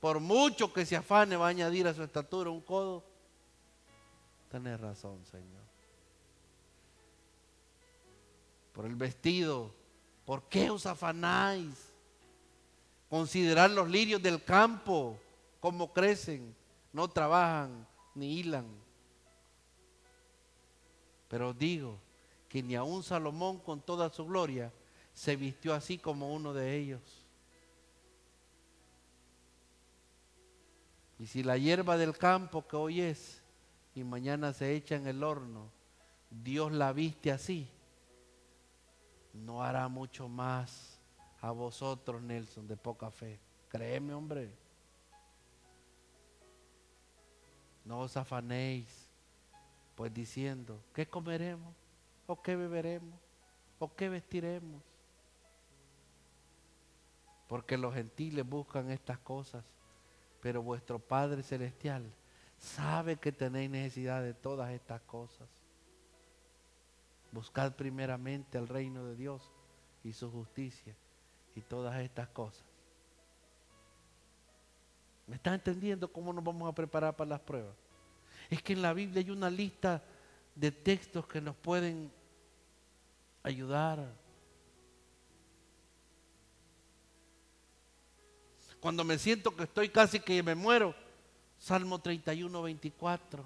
por 0.00 0.20
mucho 0.20 0.72
que 0.72 0.86
se 0.86 0.96
afane, 0.96 1.36
va 1.36 1.46
a 1.46 1.50
añadir 1.50 1.86
a 1.86 1.94
su 1.94 2.02
estatura 2.02 2.50
un 2.50 2.60
codo? 2.60 3.04
Tenés 4.50 4.80
razón, 4.80 5.24
Señor. 5.26 5.64
Por 8.72 8.86
el 8.86 8.94
vestido, 8.94 9.72
¿por 10.24 10.44
qué 10.44 10.70
os 10.70 10.86
afanáis? 10.86 11.92
Considerad 13.08 13.70
los 13.70 13.88
lirios 13.88 14.22
del 14.22 14.42
campo, 14.42 15.18
cómo 15.60 15.92
crecen, 15.92 16.54
no 16.92 17.08
trabajan 17.08 17.86
ni 18.14 18.38
hilan. 18.38 18.66
Pero 21.28 21.50
os 21.50 21.58
digo 21.58 21.98
que 22.48 22.62
ni 22.62 22.76
aun 22.76 23.02
Salomón 23.02 23.58
con 23.58 23.80
toda 23.80 24.10
su 24.10 24.24
gloria 24.24 24.72
se 25.14 25.36
vistió 25.36 25.72
así 25.72 25.96
como 25.96 26.34
uno 26.34 26.52
de 26.52 26.76
ellos. 26.76 27.00
Y 31.18 31.26
si 31.26 31.42
la 31.42 31.56
hierba 31.56 31.96
del 31.96 32.18
campo 32.18 32.66
que 32.66 32.76
hoy 32.76 33.00
es 33.00 33.40
y 33.94 34.02
mañana 34.02 34.52
se 34.52 34.74
echa 34.74 34.96
en 34.96 35.06
el 35.06 35.22
horno, 35.22 35.70
Dios 36.28 36.72
la 36.72 36.92
viste 36.92 37.30
así, 37.30 37.68
no 39.32 39.62
hará 39.62 39.88
mucho 39.88 40.28
más 40.28 40.98
a 41.40 41.52
vosotros, 41.52 42.20
Nelson, 42.20 42.66
de 42.66 42.76
poca 42.76 43.10
fe. 43.10 43.38
Créeme, 43.68 44.12
hombre. 44.14 44.50
No 47.84 48.00
os 48.00 48.16
afanéis, 48.16 49.08
pues 49.94 50.12
diciendo, 50.12 50.82
¿qué 50.92 51.06
comeremos? 51.06 51.74
¿O 52.26 52.40
qué 52.40 52.56
beberemos? 52.56 53.18
¿O 53.78 53.94
qué 53.94 54.08
vestiremos? 54.08 54.82
Porque 57.54 57.78
los 57.78 57.94
gentiles 57.94 58.44
buscan 58.44 58.90
estas 58.90 59.16
cosas, 59.20 59.64
pero 60.40 60.60
vuestro 60.60 60.98
Padre 60.98 61.44
Celestial 61.44 62.12
sabe 62.58 63.14
que 63.14 63.30
tenéis 63.30 63.70
necesidad 63.70 64.24
de 64.24 64.34
todas 64.34 64.72
estas 64.72 65.00
cosas. 65.02 65.48
Buscad 67.30 67.76
primeramente 67.76 68.58
el 68.58 68.66
reino 68.66 69.04
de 69.04 69.14
Dios 69.14 69.52
y 70.02 70.12
su 70.12 70.32
justicia 70.32 70.96
y 71.54 71.60
todas 71.60 71.94
estas 72.00 72.26
cosas. 72.30 72.64
¿Me 75.28 75.36
está 75.36 75.54
entendiendo 75.54 76.12
cómo 76.12 76.32
nos 76.32 76.42
vamos 76.42 76.68
a 76.68 76.74
preparar 76.74 77.14
para 77.14 77.30
las 77.30 77.40
pruebas? 77.40 77.76
Es 78.50 78.60
que 78.64 78.72
en 78.72 78.82
la 78.82 78.92
Biblia 78.92 79.22
hay 79.22 79.30
una 79.30 79.48
lista 79.48 80.02
de 80.56 80.72
textos 80.72 81.24
que 81.28 81.40
nos 81.40 81.54
pueden 81.54 82.10
ayudar 83.44 84.23
Cuando 88.84 89.02
me 89.02 89.16
siento 89.16 89.56
que 89.56 89.62
estoy 89.62 89.88
casi 89.88 90.20
que 90.20 90.42
me 90.42 90.54
muero. 90.54 90.94
Salmo 91.58 92.02
31, 92.02 92.60
24. 92.60 93.42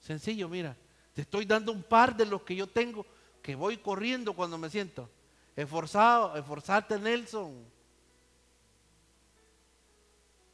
Sencillo, 0.00 0.48
mira. 0.48 0.74
Te 1.12 1.20
estoy 1.20 1.44
dando 1.44 1.72
un 1.72 1.82
par 1.82 2.16
de 2.16 2.24
los 2.24 2.40
que 2.40 2.56
yo 2.56 2.66
tengo 2.66 3.04
que 3.42 3.54
voy 3.54 3.76
corriendo 3.76 4.32
cuando 4.32 4.56
me 4.56 4.70
siento. 4.70 5.10
Esforzado, 5.54 6.38
esforzarte 6.38 6.98
Nelson. 6.98 7.66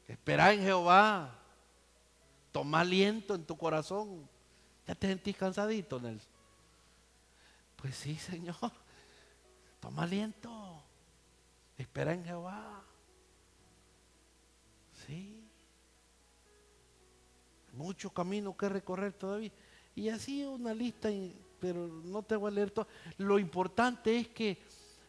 Espera 0.09 0.52
en 0.52 0.62
Jehová. 0.62 1.38
Toma 2.51 2.80
aliento 2.80 3.36
en 3.36 3.44
tu 3.44 3.56
corazón. 3.56 4.28
¿Ya 4.84 4.97
te 4.97 5.06
sentís 5.06 5.36
cansadito, 5.36 6.01
Nelson? 6.01 6.32
Pues 7.76 7.94
sí, 7.94 8.16
Señor. 8.18 8.72
Toma 9.78 10.02
aliento. 10.02 10.82
Espera 11.78 12.12
en 12.12 12.24
Jehová. 12.24 12.90
Sí. 15.11 15.45
Mucho 17.73 18.11
camino 18.11 18.57
que 18.57 18.69
recorrer 18.69 19.12
todavía. 19.12 19.51
Y 19.97 20.09
así 20.09 20.45
una 20.45 20.73
lista, 20.73 21.09
pero 21.59 21.89
no 21.89 22.23
te 22.23 22.37
voy 22.37 22.53
a 22.53 22.55
leer 22.55 22.70
todo. 22.70 22.87
Lo 23.19 23.39
importante 23.39 24.16
es 24.16 24.28
que 24.28 24.59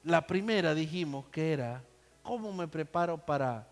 la 0.03 0.25
primera 0.25 0.73
dijimos 0.73 1.27
que 1.29 1.53
era, 1.53 1.83
¿cómo 2.23 2.51
me 2.51 2.67
preparo 2.67 3.17
para 3.23 3.67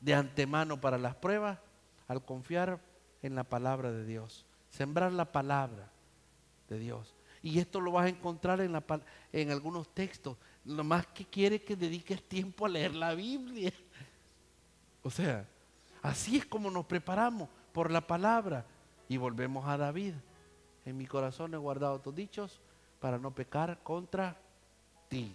de 0.00 0.14
antemano 0.14 0.80
para 0.80 0.98
las 0.98 1.14
pruebas? 1.14 1.58
Al 2.08 2.24
confiar 2.24 2.80
en 3.22 3.36
la 3.36 3.44
palabra 3.44 3.92
de 3.92 4.04
Dios. 4.04 4.44
Sembrar 4.70 5.12
la 5.12 5.30
palabra 5.30 5.92
de 6.68 6.78
Dios. 6.80 7.14
Y 7.40 7.60
esto 7.60 7.80
lo 7.80 7.92
vas 7.92 8.06
a 8.06 8.08
encontrar 8.08 8.60
en, 8.60 8.72
la, 8.72 8.84
en 9.32 9.50
algunos 9.52 9.94
textos. 9.94 10.36
Lo 10.64 10.82
más 10.82 11.06
que 11.06 11.24
quiere 11.24 11.62
que 11.62 11.76
dediques 11.76 12.20
tiempo 12.24 12.66
a 12.66 12.68
leer 12.68 12.94
la 12.94 13.14
Biblia. 13.14 13.72
O 15.02 15.10
sea, 15.10 15.46
así 16.02 16.36
es 16.36 16.46
como 16.46 16.70
nos 16.70 16.86
preparamos 16.86 17.48
por 17.72 17.90
la 17.90 18.00
palabra. 18.00 18.64
Y 19.08 19.16
volvemos 19.16 19.66
a 19.66 19.76
David. 19.76 20.14
En 20.84 20.96
mi 20.96 21.06
corazón 21.06 21.52
he 21.54 21.56
guardado 21.56 22.00
tus 22.00 22.14
dichos 22.14 22.60
para 23.00 23.18
no 23.18 23.32
pecar 23.32 23.78
contra 23.82 24.36
ti. 25.08 25.32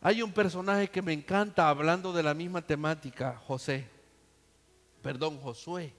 Hay 0.00 0.22
un 0.22 0.32
personaje 0.32 0.88
que 0.88 1.02
me 1.02 1.12
encanta 1.12 1.68
hablando 1.68 2.12
de 2.12 2.22
la 2.22 2.34
misma 2.34 2.62
temática, 2.62 3.40
José. 3.46 3.88
Perdón, 5.02 5.38
Josué. 5.40 5.92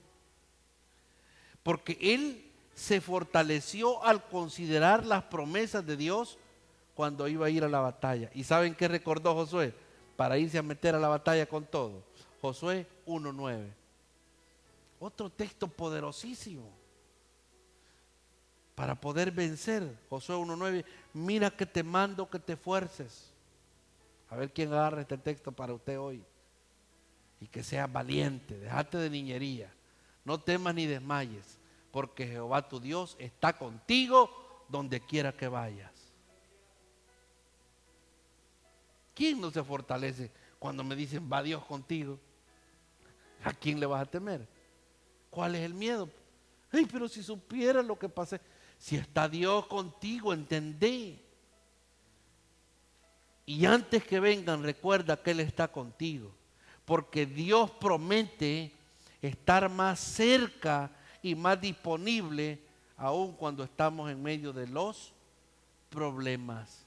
Porque 1.62 1.98
él 2.00 2.44
se 2.74 3.00
fortaleció 3.00 4.04
al 4.04 4.24
considerar 4.28 5.04
las 5.04 5.24
promesas 5.24 5.84
de 5.84 5.96
Dios 5.96 6.38
cuando 6.94 7.26
iba 7.28 7.46
a 7.46 7.50
ir 7.50 7.64
a 7.64 7.68
la 7.68 7.80
batalla. 7.80 8.30
¿Y 8.34 8.44
saben 8.44 8.74
qué 8.74 8.88
recordó 8.88 9.34
Josué? 9.34 9.74
Para 10.16 10.38
irse 10.38 10.58
a 10.58 10.62
meter 10.62 10.94
a 10.94 11.00
la 11.00 11.08
batalla 11.08 11.46
con 11.46 11.64
todo. 11.64 12.02
Josué 12.40 12.86
1.9. 13.06 13.66
Otro 15.00 15.30
texto 15.30 15.68
poderosísimo 15.68 16.78
para 18.78 18.94
poder 18.94 19.32
vencer. 19.32 19.98
Josué 20.08 20.36
1.9. 20.36 20.84
Mira 21.12 21.50
que 21.50 21.66
te 21.66 21.82
mando 21.82 22.30
que 22.30 22.38
te 22.38 22.56
fuerces. 22.56 23.32
A 24.30 24.36
ver 24.36 24.52
quién 24.52 24.72
agarra 24.72 25.00
este 25.00 25.18
texto 25.18 25.50
para 25.50 25.74
usted 25.74 25.98
hoy. 25.98 26.22
Y 27.40 27.48
que 27.48 27.64
sea 27.64 27.88
valiente. 27.88 28.56
Dejate 28.56 28.98
de 28.98 29.10
niñería. 29.10 29.72
No 30.24 30.40
temas 30.40 30.76
ni 30.76 30.86
desmayes. 30.86 31.58
Porque 31.90 32.26
Jehová 32.26 32.68
tu 32.68 32.78
Dios 32.78 33.16
está 33.18 33.52
contigo 33.52 34.30
donde 34.68 35.00
quiera 35.00 35.32
que 35.32 35.48
vayas. 35.48 35.92
¿Quién 39.12 39.40
no 39.40 39.50
se 39.50 39.64
fortalece 39.64 40.30
cuando 40.60 40.84
me 40.84 40.94
dicen 40.94 41.28
va 41.28 41.42
Dios 41.42 41.64
contigo? 41.64 42.20
¿A 43.44 43.52
quién 43.52 43.78
le 43.78 43.86
vas 43.86 44.02
a 44.02 44.10
temer? 44.10 44.46
¿Cuál 45.30 45.54
es 45.54 45.62
el 45.62 45.74
miedo? 45.74 46.08
Ay, 46.70 46.86
pero 46.90 47.08
si 47.08 47.22
supiera 47.22 47.82
lo 47.82 47.98
que 47.98 48.08
pasé, 48.08 48.40
si 48.78 48.96
está 48.96 49.28
Dios 49.28 49.66
contigo, 49.66 50.32
entendé 50.32 51.24
Y 53.46 53.64
antes 53.64 54.04
que 54.04 54.20
vengan, 54.20 54.62
recuerda 54.62 55.22
que 55.22 55.30
Él 55.30 55.40
está 55.40 55.68
contigo. 55.68 56.34
Porque 56.84 57.26
Dios 57.26 57.70
promete 57.72 58.72
estar 59.22 59.68
más 59.68 59.98
cerca 59.98 60.90
y 61.22 61.34
más 61.34 61.60
disponible 61.60 62.62
aun 62.98 63.32
cuando 63.32 63.62
estamos 63.62 64.10
en 64.10 64.22
medio 64.22 64.52
de 64.52 64.66
los 64.66 65.12
problemas. 65.88 66.84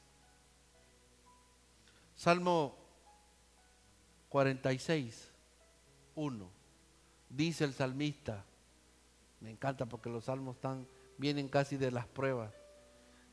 Salmo 2.16 2.78
46, 4.30 5.31
1. 6.16 6.50
Dice 7.30 7.64
el 7.64 7.74
salmista, 7.74 8.44
me 9.40 9.50
encanta 9.52 9.86
porque 9.86 10.10
los 10.10 10.26
salmos 10.26 10.58
vienen 11.18 11.48
casi 11.48 11.78
de 11.78 11.92
las 11.92 12.06
pruebas. 12.08 12.54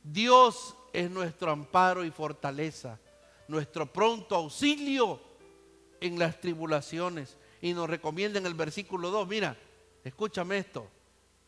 Dios 0.03 0.75
es 0.93 1.09
nuestro 1.11 1.51
amparo 1.51 2.05
y 2.05 2.11
fortaleza, 2.11 2.99
nuestro 3.47 3.91
pronto 3.91 4.35
auxilio 4.35 5.19
en 5.99 6.17
las 6.17 6.39
tribulaciones. 6.39 7.37
Y 7.61 7.73
nos 7.73 7.89
recomienda 7.89 8.39
en 8.39 8.45
el 8.45 8.53
versículo 8.53 9.11
2, 9.11 9.27
mira, 9.27 9.57
escúchame 10.03 10.57
esto, 10.57 10.87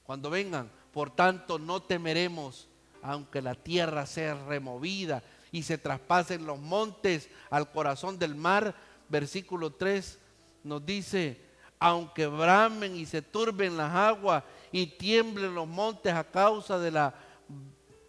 cuando 0.04 0.30
vengan, 0.30 0.70
por 0.92 1.16
tanto 1.16 1.58
no 1.58 1.82
temeremos, 1.82 2.68
aunque 3.02 3.42
la 3.42 3.56
tierra 3.56 4.06
sea 4.06 4.36
removida 4.46 5.24
y 5.52 5.64
se 5.64 5.78
traspasen 5.78 6.46
los 6.46 6.60
montes 6.60 7.30
al 7.50 7.72
corazón 7.72 8.20
del 8.20 8.36
mar. 8.36 8.76
Versículo 9.10 9.72
3 9.72 10.20
nos 10.64 10.86
dice, 10.86 11.40
aunque 11.80 12.28
bramen 12.28 12.96
y 12.96 13.06
se 13.06 13.22
turben 13.22 13.78
las 13.78 13.94
aguas 13.94 14.44
y 14.72 14.86
tiemblen 14.86 15.56
los 15.56 15.68
montes 15.68 16.14
a 16.14 16.24
causa 16.24 16.78
de 16.78 16.92
la 16.92 17.14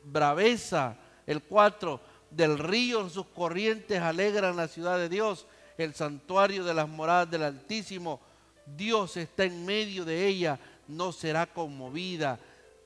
braveza. 0.05 0.97
El 1.27 1.43
4, 1.43 2.01
del 2.31 2.59
río 2.59 3.09
sus 3.09 3.27
corrientes 3.27 4.01
alegran 4.01 4.57
la 4.57 4.69
ciudad 4.69 4.99
de 4.99 5.09
Dios, 5.09 5.47
el 5.79 5.95
santuario 5.95 6.65
de 6.65 6.75
las 6.75 6.89
moradas 6.89 7.31
del 7.31 7.45
Altísimo. 7.45 8.21
Dios 8.67 9.17
está 9.17 9.45
en 9.45 9.65
medio 9.65 10.05
de 10.05 10.27
ella, 10.27 10.59
no 10.89 11.13
será 11.13 11.47
conmovida. 11.47 12.39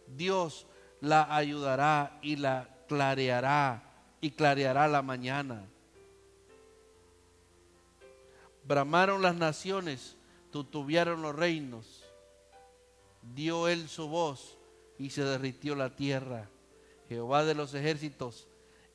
Dios 0.07 0.67
la 1.01 1.35
ayudará 1.35 2.19
y 2.23 2.37
la 2.37 2.69
clareará 2.89 3.83
y 4.21 4.31
clareará 4.31 4.89
la 4.89 5.03
mañana. 5.03 5.65
Bramaron 8.67 9.23
las 9.23 9.37
naciones, 9.37 10.17
tutubiaron 10.51 11.23
los 11.23 11.37
reinos. 11.37 12.05
Dio 13.23 13.69
él 13.69 13.89
su 13.89 14.09
voz 14.09 14.59
y 14.99 15.11
se 15.11 15.23
derritió 15.23 15.77
la 15.77 15.95
tierra. 15.95 16.49
Jehová 17.09 17.45
de 17.45 17.55
los 17.55 17.75
ejércitos 17.75 18.49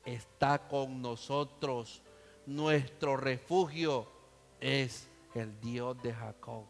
está 0.04 0.68
con 0.68 1.00
nosotros. 1.00 2.02
Nuestro 2.44 3.16
refugio 3.16 4.06
es 4.60 5.08
el 5.34 5.58
Dios 5.60 6.02
de 6.02 6.12
Jacob. 6.12 6.64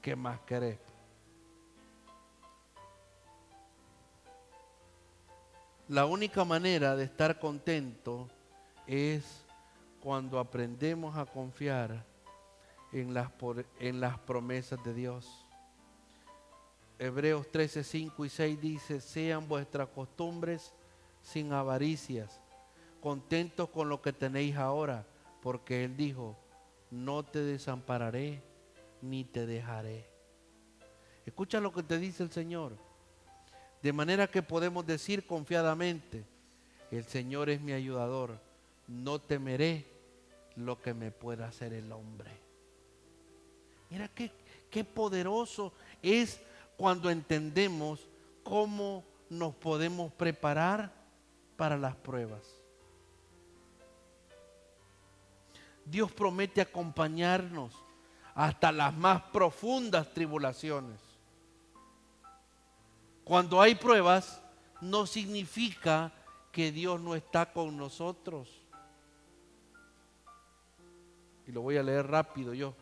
¿Qué 0.00 0.14
más 0.14 0.38
querés? 0.40 0.78
La 5.88 6.06
única 6.06 6.44
manera 6.44 6.94
de 6.94 7.04
estar 7.04 7.40
contento 7.40 8.28
es 8.86 9.44
cuando 10.00 10.38
aprendemos 10.38 11.16
a 11.16 11.26
confiar 11.26 12.04
en 13.00 13.12
las, 14.00 14.18
promesas 14.20 14.82
de 14.82 14.94
Dios. 14.94 15.46
Hebreos 16.98 17.46
13, 17.50 17.84
5 17.84 18.24
y 18.24 18.28
6 18.28 18.60
dice, 18.60 19.00
sean 19.00 19.46
vuestras 19.46 19.88
costumbres 19.88 20.72
sin 21.22 21.52
avaricias, 21.52 22.40
contentos 23.02 23.68
con 23.68 23.90
lo 23.90 24.00
que 24.00 24.14
tenéis 24.14 24.56
ahora, 24.56 25.04
porque 25.42 25.84
Él 25.84 25.96
dijo, 25.96 26.36
no 26.90 27.22
te 27.22 27.40
desampararé 27.40 28.42
ni 29.02 29.24
te 29.24 29.44
dejaré. 29.44 30.06
Escucha 31.26 31.60
lo 31.60 31.72
que 31.72 31.82
te 31.82 31.98
dice 31.98 32.22
el 32.22 32.30
Señor. 32.30 32.72
De 33.82 33.92
manera 33.92 34.26
que 34.26 34.42
podemos 34.42 34.86
decir 34.86 35.26
confiadamente, 35.26 36.24
el 36.90 37.04
Señor 37.04 37.50
es 37.50 37.60
mi 37.60 37.72
ayudador, 37.72 38.40
no 38.88 39.20
temeré 39.20 39.84
lo 40.54 40.80
que 40.80 40.94
me 40.94 41.10
pueda 41.10 41.48
hacer 41.48 41.74
el 41.74 41.92
hombre. 41.92 42.45
Mira 43.90 44.08
qué, 44.08 44.30
qué 44.70 44.84
poderoso 44.84 45.72
es 46.02 46.40
cuando 46.76 47.10
entendemos 47.10 48.06
cómo 48.42 49.04
nos 49.28 49.54
podemos 49.54 50.12
preparar 50.12 50.92
para 51.56 51.76
las 51.76 51.96
pruebas. 51.96 52.42
Dios 55.84 56.10
promete 56.12 56.60
acompañarnos 56.60 57.72
hasta 58.34 58.72
las 58.72 58.94
más 58.94 59.22
profundas 59.22 60.12
tribulaciones. 60.12 61.00
Cuando 63.24 63.60
hay 63.60 63.74
pruebas, 63.74 64.42
no 64.80 65.06
significa 65.06 66.12
que 66.52 66.70
Dios 66.72 67.00
no 67.00 67.14
está 67.14 67.52
con 67.52 67.76
nosotros. 67.76 68.48
Y 71.46 71.52
lo 71.52 71.62
voy 71.62 71.76
a 71.76 71.82
leer 71.82 72.06
rápido 72.06 72.52
yo. 72.52 72.74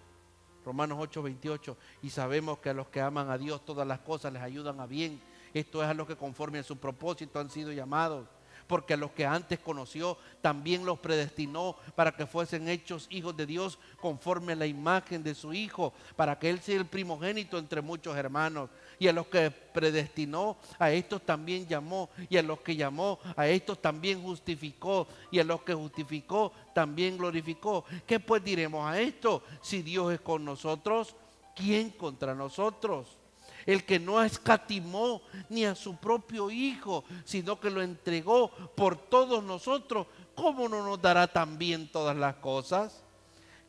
Romanos 0.64 0.98
8, 1.00 1.22
28. 1.22 1.76
Y 2.02 2.10
sabemos 2.10 2.58
que 2.58 2.70
a 2.70 2.74
los 2.74 2.88
que 2.88 3.00
aman 3.00 3.30
a 3.30 3.38
Dios 3.38 3.64
todas 3.64 3.86
las 3.86 4.00
cosas 4.00 4.32
les 4.32 4.42
ayudan 4.42 4.80
a 4.80 4.86
bien. 4.86 5.20
Esto 5.52 5.82
es 5.82 5.88
a 5.88 5.94
los 5.94 6.06
que 6.06 6.16
conforme 6.16 6.58
a 6.58 6.62
su 6.62 6.76
propósito 6.76 7.38
han 7.38 7.50
sido 7.50 7.72
llamados 7.72 8.26
porque 8.66 8.96
los 8.96 9.10
que 9.12 9.26
antes 9.26 9.58
conoció 9.58 10.16
también 10.40 10.84
los 10.84 10.98
predestinó 10.98 11.76
para 11.94 12.12
que 12.12 12.26
fuesen 12.26 12.68
hechos 12.68 13.06
hijos 13.10 13.36
de 13.36 13.46
Dios 13.46 13.78
conforme 14.00 14.52
a 14.52 14.56
la 14.56 14.66
imagen 14.66 15.22
de 15.22 15.34
su 15.34 15.52
Hijo, 15.52 15.92
para 16.16 16.38
que 16.38 16.50
Él 16.50 16.60
sea 16.60 16.76
el 16.76 16.86
primogénito 16.86 17.58
entre 17.58 17.80
muchos 17.80 18.16
hermanos. 18.16 18.70
Y 18.98 19.08
a 19.08 19.12
los 19.12 19.26
que 19.26 19.50
predestinó, 19.50 20.56
a 20.78 20.90
estos 20.90 21.22
también 21.22 21.66
llamó, 21.66 22.10
y 22.28 22.36
a 22.36 22.42
los 22.42 22.60
que 22.60 22.76
llamó, 22.76 23.18
a 23.36 23.48
estos 23.48 23.80
también 23.80 24.22
justificó, 24.22 25.08
y 25.30 25.38
a 25.38 25.44
los 25.44 25.62
que 25.62 25.74
justificó, 25.74 26.52
también 26.74 27.18
glorificó. 27.18 27.84
¿Qué 28.06 28.20
pues 28.20 28.44
diremos 28.44 28.86
a 28.86 29.00
esto? 29.00 29.42
Si 29.62 29.82
Dios 29.82 30.12
es 30.12 30.20
con 30.20 30.44
nosotros, 30.44 31.16
¿quién 31.54 31.90
contra 31.90 32.34
nosotros? 32.34 33.18
El 33.66 33.84
que 33.84 33.98
no 33.98 34.22
escatimó 34.22 35.22
ni 35.48 35.64
a 35.64 35.74
su 35.74 35.96
propio 35.96 36.50
Hijo, 36.50 37.04
sino 37.24 37.58
que 37.58 37.70
lo 37.70 37.82
entregó 37.82 38.50
por 38.76 38.96
todos 38.96 39.42
nosotros, 39.42 40.06
¿cómo 40.34 40.68
no 40.68 40.84
nos 40.84 41.00
dará 41.00 41.26
también 41.26 41.90
todas 41.90 42.16
las 42.16 42.36
cosas? 42.36 43.02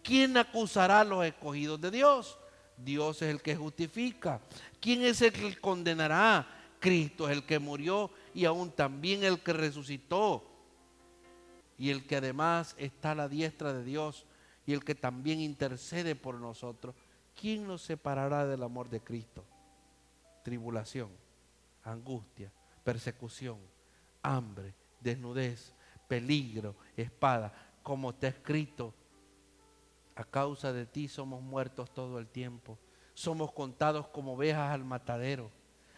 ¿Quién 0.03 0.37
acusará 0.37 1.01
a 1.01 1.05
los 1.05 1.25
escogidos 1.25 1.81
de 1.81 1.91
Dios? 1.91 2.37
Dios 2.77 3.21
es 3.21 3.29
el 3.29 3.41
que 3.41 3.55
justifica. 3.55 4.41
¿Quién 4.79 5.03
es 5.03 5.21
el 5.21 5.31
que 5.31 5.59
condenará? 5.59 6.47
Cristo 6.79 7.27
es 7.27 7.35
el 7.35 7.45
que 7.45 7.57
murió 7.57 8.11
y 8.33 8.45
aún 8.45 8.69
también 8.69 9.23
el 9.23 9.39
que 9.39 9.53
resucitó 9.53 10.43
y 11.77 11.89
el 11.89 12.05
que 12.05 12.17
además 12.17 12.75
está 12.77 13.11
a 13.11 13.15
la 13.15 13.27
diestra 13.27 13.73
de 13.73 13.83
Dios 13.83 14.25
y 14.67 14.73
el 14.73 14.83
que 14.83 14.93
también 14.93 15.39
intercede 15.39 16.15
por 16.15 16.35
nosotros. 16.35 16.93
¿Quién 17.39 17.67
nos 17.67 17.81
separará 17.81 18.45
del 18.45 18.61
amor 18.61 18.89
de 18.89 19.01
Cristo? 19.01 19.43
Tribulación, 20.45 21.09
angustia, 21.83 22.51
persecución, 22.83 23.57
hambre, 24.21 24.75
desnudez, 25.01 25.73
peligro, 26.07 26.75
espada, 26.95 27.51
como 27.81 28.11
está 28.11 28.27
escrito, 28.27 28.93
a 30.13 30.23
causa 30.23 30.71
de 30.71 30.85
ti 30.85 31.07
somos 31.07 31.41
muertos 31.41 31.91
todo 31.91 32.19
el 32.19 32.27
tiempo, 32.27 32.77
somos 33.15 33.53
contados 33.53 34.07
como 34.09 34.33
ovejas 34.33 34.71
al 34.71 34.85
matadero. 34.85 35.49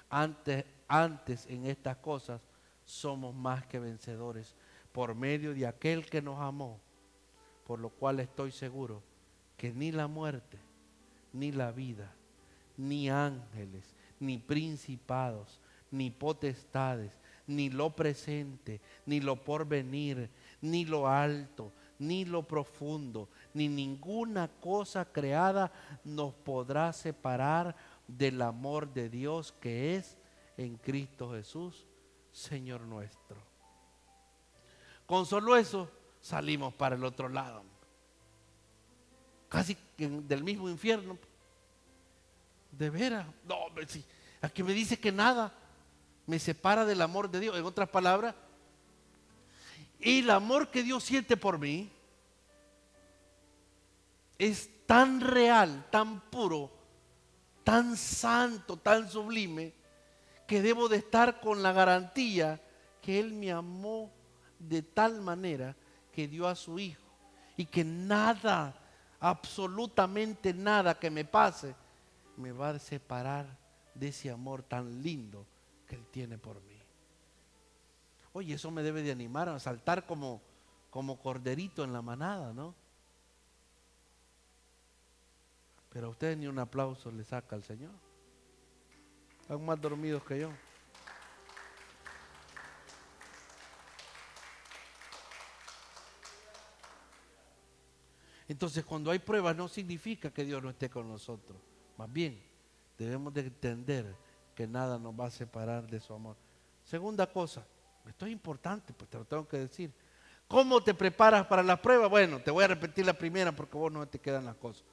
Antes, 0.10 0.64
antes 0.88 1.46
en 1.48 1.66
estas 1.66 1.98
cosas 1.98 2.40
somos 2.86 3.36
más 3.36 3.66
que 3.66 3.80
vencedores 3.80 4.56
por 4.94 5.14
medio 5.14 5.54
de 5.54 5.68
aquel 5.68 6.06
que 6.06 6.22
nos 6.22 6.40
amó, 6.40 6.80
por 7.66 7.80
lo 7.80 7.90
cual 7.90 8.22
estoy 8.22 8.54
seguro 8.54 9.04
que 9.58 9.74
ni 9.74 9.92
la 9.92 10.08
muerte, 10.08 10.58
ni 11.34 11.52
la 11.52 11.74
vida, 11.74 12.14
ni 12.78 13.10
ángeles, 13.10 13.97
ni 14.20 14.38
principados, 14.38 15.60
ni 15.92 16.12
potestades, 16.12 17.12
ni 17.46 17.70
lo 17.70 17.96
presente, 17.96 18.82
ni 19.06 19.22
lo 19.22 19.44
porvenir, 19.44 20.30
ni 20.62 20.86
lo 20.86 21.08
alto, 21.08 21.72
ni 22.00 22.26
lo 22.26 22.44
profundo, 22.44 23.30
ni 23.54 23.68
ninguna 23.68 24.50
cosa 24.60 25.06
creada 25.06 25.72
nos 26.04 26.34
podrá 26.34 26.94
separar 26.94 27.76
del 28.08 28.42
amor 28.42 28.94
de 28.94 29.10
Dios 29.10 29.52
que 29.52 29.96
es 29.96 30.18
en 30.58 30.78
Cristo 30.78 31.32
Jesús, 31.32 31.88
Señor 32.32 32.82
nuestro. 32.82 33.38
Con 35.06 35.26
solo 35.26 35.56
eso 35.56 35.90
salimos 36.20 36.74
para 36.74 36.96
el 36.96 37.04
otro 37.04 37.30
lado. 37.30 37.64
Casi 39.48 39.78
del 39.98 40.44
mismo 40.44 40.70
infierno. 40.70 41.18
De 42.78 42.90
veras, 42.92 43.26
no, 43.44 43.56
si, 43.88 44.04
aquí 44.42 44.62
me 44.62 44.74
dice 44.74 45.00
que 45.00 45.12
nada. 45.12 45.54
Me 46.28 46.40
separa 46.40 46.86
del 46.86 47.02
amor 47.02 47.32
de 47.32 47.40
Dios. 47.40 47.58
En 47.58 47.66
otras 47.66 47.90
palabras, 47.90 48.36
el 50.00 50.30
amor 50.30 50.70
que 50.70 50.84
Dios 50.84 51.04
siente 51.04 51.38
por 51.38 51.58
mí 51.58 51.90
es 54.38 54.70
tan 54.86 55.22
real, 55.22 55.88
tan 55.90 56.20
puro, 56.30 56.70
tan 57.64 57.98
santo, 57.98 58.78
tan 58.78 59.10
sublime, 59.10 59.74
que 60.46 60.62
debo 60.62 60.88
de 60.88 60.98
estar 60.98 61.40
con 61.40 61.64
la 61.64 61.72
garantía 61.72 62.62
que 63.02 63.20
Él 63.20 63.34
me 63.34 63.52
amó 63.52 64.12
de 64.60 64.82
tal 64.82 65.22
manera 65.22 65.76
que 66.12 66.28
dio 66.28 66.48
a 66.48 66.56
su 66.56 66.78
Hijo. 66.78 67.08
Y 67.56 67.66
que 67.66 67.84
nada, 67.84 68.76
absolutamente 69.20 70.54
nada 70.54 71.00
que 71.00 71.10
me 71.10 71.26
pase, 71.26 71.74
me 72.38 72.52
va 72.52 72.70
a 72.70 72.80
separar 72.80 73.58
de 73.94 74.10
ese 74.10 74.30
amor 74.30 74.64
tan 74.64 75.02
lindo 75.02 75.46
que 75.88 75.96
Él 75.96 76.06
tiene 76.12 76.38
por 76.38 76.62
mí. 76.62 76.78
Oye, 78.34 78.54
eso 78.54 78.70
me 78.70 78.84
debe 78.84 79.02
de 79.02 79.12
animar 79.12 79.50
a 79.50 79.60
saltar 79.60 80.06
como, 80.06 80.42
como 80.92 81.20
corderito 81.20 81.84
en 81.84 81.92
la 81.92 82.02
manada, 82.02 82.54
¿no? 82.54 82.76
Pero 85.90 86.08
a 86.08 86.10
ustedes 86.12 86.38
ni 86.38 86.46
un 86.46 86.60
aplauso 86.60 87.12
le 87.12 87.24
saca 87.24 87.56
al 87.56 87.64
Señor. 87.64 87.94
Están 89.42 89.66
más 89.66 89.82
dormidos 89.82 90.24
que 90.24 90.40
yo. 90.40 90.52
Entonces, 98.48 98.86
cuando 98.86 99.12
hay 99.12 99.20
pruebas 99.20 99.56
no 99.56 99.68
significa 99.68 100.32
que 100.32 100.46
Dios 100.46 100.62
no 100.62 100.70
esté 100.70 100.90
con 100.90 101.08
nosotros. 101.08 101.58
Más 101.98 102.12
bien, 102.12 102.42
debemos 102.98 103.34
de 103.34 103.42
entender 103.42 104.16
que 104.56 104.68
nada 104.68 104.98
nos 104.98 105.14
va 105.20 105.26
a 105.26 105.32
separar 105.32 105.88
de 105.88 106.00
su 106.00 106.14
amor. 106.14 106.36
Segunda 106.84 107.28
cosa, 107.28 107.66
esto 108.08 108.26
es 108.26 108.32
importante, 108.32 108.94
pues 108.94 109.10
te 109.10 109.18
lo 109.18 109.26
tengo 109.26 109.48
que 109.48 109.58
decir. 109.58 109.92
¿Cómo 110.48 110.82
te 110.82 110.94
preparas 110.94 111.46
para 111.48 111.62
las 111.62 111.80
pruebas? 111.80 112.10
Bueno, 112.10 112.40
te 112.40 112.52
voy 112.52 112.64
a 112.64 112.68
repetir 112.68 113.06
la 113.06 113.14
primera 113.14 113.52
porque 113.52 113.78
vos 113.78 113.92
no 113.92 114.08
te 114.08 114.20
quedan 114.20 114.46
las 114.46 114.56
cosas 114.56 114.86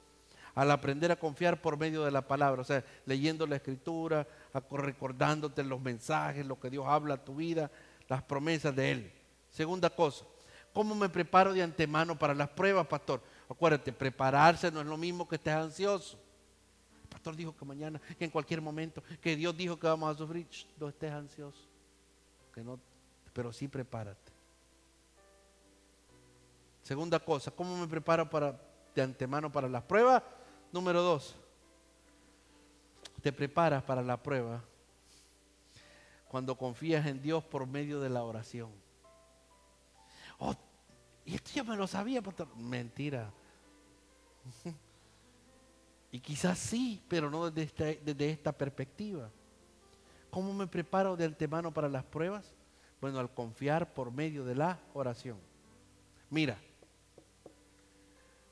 al 0.55 0.71
aprender 0.71 1.11
a 1.11 1.17
confiar 1.17 1.61
por 1.61 1.77
medio 1.77 2.05
de 2.05 2.11
la 2.11 2.25
palabra, 2.25 2.61
o 2.61 2.65
sea, 2.65 2.83
leyendo 3.05 3.45
la 3.45 3.57
escritura, 3.57 4.25
recordándote 4.71 5.63
los 5.63 5.81
mensajes, 5.81 6.45
lo 6.45 6.57
que 6.57 6.69
Dios 6.69 6.85
habla 6.87 7.15
a 7.15 7.23
tu 7.23 7.35
vida, 7.35 7.69
las 8.07 8.23
promesas 8.23 8.73
de 8.73 8.91
Él. 8.91 9.13
Segunda 9.49 9.89
cosa, 9.89 10.25
¿cómo 10.73 10.95
me 10.95 11.09
preparo 11.09 11.53
de 11.53 11.61
antemano 11.61 12.17
para 12.17 12.33
las 12.33 12.47
pruebas, 12.47 12.87
pastor? 12.87 13.21
Acuérdate, 13.49 13.91
prepararse 13.91 14.71
no 14.71 14.79
es 14.79 14.87
lo 14.87 14.95
mismo 14.95 15.27
que 15.27 15.35
estés 15.35 15.53
ansioso. 15.53 16.17
Dijo 17.33 17.55
que 17.55 17.65
mañana, 17.65 17.99
que 18.17 18.25
en 18.25 18.31
cualquier 18.31 18.61
momento, 18.61 19.01
que 19.21 19.35
Dios 19.35 19.55
dijo 19.55 19.79
que 19.79 19.87
vamos 19.87 20.13
a 20.13 20.17
sufrir, 20.17 20.47
no 20.79 20.89
estés 20.89 21.11
ansioso, 21.11 21.59
que 22.53 22.61
no, 22.61 22.79
pero 23.33 23.51
sí 23.51 23.67
prepárate. 23.67 24.31
Segunda 26.83 27.19
cosa, 27.19 27.49
¿cómo 27.49 27.77
me 27.77 27.87
preparo 27.87 28.29
para, 28.29 28.59
de 28.93 29.01
antemano 29.01 29.51
para 29.51 29.67
las 29.67 29.83
pruebas? 29.83 30.21
Número 30.71 31.01
dos, 31.01 31.35
te 33.21 33.31
preparas 33.31 33.81
para 33.81 34.03
la 34.03 34.21
prueba 34.21 34.63
cuando 36.27 36.55
confías 36.55 37.05
en 37.07 37.21
Dios 37.21 37.43
por 37.43 37.65
medio 37.65 37.99
de 37.99 38.09
la 38.09 38.23
oración. 38.23 38.69
Oh, 40.37 40.53
y 41.25 41.35
esto 41.35 41.51
ya 41.55 41.63
me 41.63 41.75
lo 41.75 41.87
sabía, 41.87 42.21
Mentira. 42.55 43.31
Y 46.15 46.21
quizás 46.21 46.57
sí, 46.57 47.01
pero 47.09 47.29
no 47.29 47.51
desde 47.51 48.29
esta 48.29 48.53
perspectiva. 48.53 49.29
¿Cómo 50.29 50.53
me 50.53 50.65
preparo 50.65 51.17
de 51.17 51.25
antemano 51.25 51.73
para 51.73 51.89
las 51.89 52.05
pruebas? 52.05 52.53
Bueno, 53.01 53.19
al 53.19 53.29
confiar 53.33 53.93
por 53.93 54.13
medio 54.13 54.45
de 54.45 54.55
la 54.55 54.79
oración. 54.93 55.37
Mira, 56.29 56.57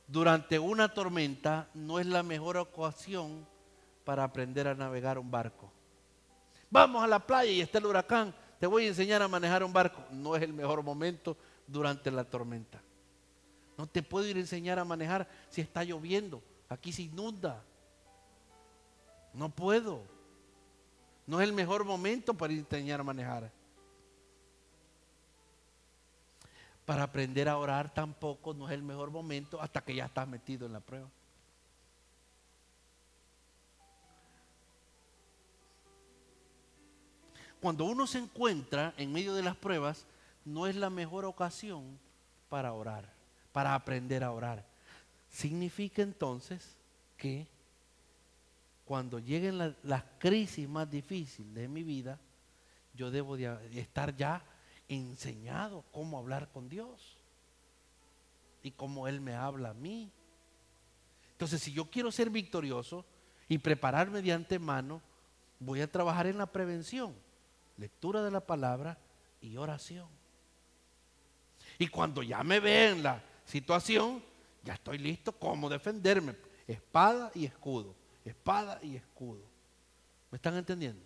durante 0.09 0.59
una 0.59 0.93
tormenta 0.93 1.69
no 1.73 2.01
es 2.01 2.05
la 2.05 2.21
mejor 2.21 2.57
ocasión 2.57 3.47
para 4.03 4.25
aprender 4.25 4.67
a 4.67 4.75
navegar 4.75 5.17
un 5.17 5.31
barco. 5.31 5.71
Vamos 6.69 7.01
a 7.01 7.07
la 7.07 7.25
playa 7.25 7.49
y 7.49 7.61
está 7.61 7.77
el 7.77 7.85
huracán, 7.85 8.35
te 8.59 8.67
voy 8.67 8.83
a 8.83 8.89
enseñar 8.89 9.21
a 9.21 9.29
manejar 9.29 9.63
un 9.63 9.71
barco. 9.71 10.03
No 10.11 10.35
es 10.35 10.43
el 10.43 10.51
mejor 10.51 10.83
momento 10.83 11.37
durante 11.65 12.11
la 12.11 12.25
tormenta. 12.25 12.81
No 13.77 13.87
te 13.87 14.03
puedo 14.03 14.27
ir 14.27 14.35
a 14.35 14.41
enseñar 14.41 14.79
a 14.79 14.83
manejar 14.83 15.29
si 15.47 15.61
está 15.61 15.85
lloviendo. 15.85 16.43
Aquí 16.69 16.91
se 16.91 17.03
inunda. 17.03 17.63
No 19.33 19.49
puedo. 19.49 20.01
No 21.25 21.39
es 21.39 21.47
el 21.47 21.53
mejor 21.53 21.85
momento 21.85 22.33
para 22.33 22.53
enseñar 22.53 22.99
a 22.99 23.03
manejar. 23.03 23.51
Para 26.85 27.03
aprender 27.03 27.47
a 27.47 27.57
orar 27.57 27.93
tampoco 27.93 28.53
no 28.53 28.67
es 28.67 28.73
el 28.73 28.83
mejor 28.83 29.09
momento 29.09 29.61
hasta 29.61 29.81
que 29.81 29.95
ya 29.95 30.05
estás 30.05 30.27
metido 30.27 30.65
en 30.65 30.73
la 30.73 30.81
prueba. 30.81 31.07
Cuando 37.61 37.85
uno 37.85 38.05
se 38.05 38.17
encuentra 38.17 38.93
en 38.97 39.13
medio 39.13 39.33
de 39.33 39.41
las 39.41 39.55
pruebas, 39.55 40.05
no 40.43 40.67
es 40.67 40.75
la 40.75 40.89
mejor 40.89 41.23
ocasión 41.23 41.97
para 42.49 42.73
orar, 42.73 43.07
para 43.53 43.73
aprender 43.73 44.21
a 44.21 44.31
orar. 44.31 44.72
Significa 45.33 46.03
entonces 46.03 46.77
que 47.17 47.47
cuando 48.85 49.17
lleguen 49.17 49.57
las 49.57 50.03
crisis 50.19 50.69
más 50.69 50.89
difíciles 50.89 51.55
de 51.55 51.67
mi 51.67 51.81
vida, 51.81 52.19
yo 52.93 53.09
debo 53.09 53.35
de 53.35 53.79
estar 53.79 54.15
ya 54.15 54.45
enseñado 54.87 55.83
cómo 55.91 56.19
hablar 56.19 56.51
con 56.51 56.69
Dios 56.69 57.17
y 58.61 58.69
cómo 58.69 59.07
Él 59.07 59.21
me 59.21 59.33
habla 59.33 59.71
a 59.71 59.73
mí. 59.73 60.11
Entonces, 61.31 61.63
si 61.63 61.73
yo 61.73 61.89
quiero 61.89 62.11
ser 62.11 62.29
victorioso 62.29 63.03
y 63.49 63.57
prepararme 63.57 64.21
de 64.21 64.33
antemano, 64.33 65.01
voy 65.59 65.81
a 65.81 65.91
trabajar 65.91 66.27
en 66.27 66.37
la 66.37 66.45
prevención, 66.45 67.15
lectura 67.77 68.21
de 68.21 68.29
la 68.29 68.41
palabra 68.41 68.99
y 69.41 69.57
oración. 69.57 70.07
Y 71.79 71.87
cuando 71.87 72.21
ya 72.21 72.43
me 72.43 72.59
ve 72.59 72.89
en 72.89 73.01
la 73.01 73.23
situación, 73.45 74.21
ya 74.63 74.73
estoy 74.73 74.97
listo 74.97 75.31
cómo 75.33 75.69
defenderme. 75.69 76.35
Espada 76.65 77.31
y 77.35 77.45
escudo, 77.45 77.95
espada 78.23 78.79
y 78.81 78.95
escudo. 78.95 79.43
¿Me 80.31 80.37
están 80.37 80.55
entendiendo? 80.55 81.03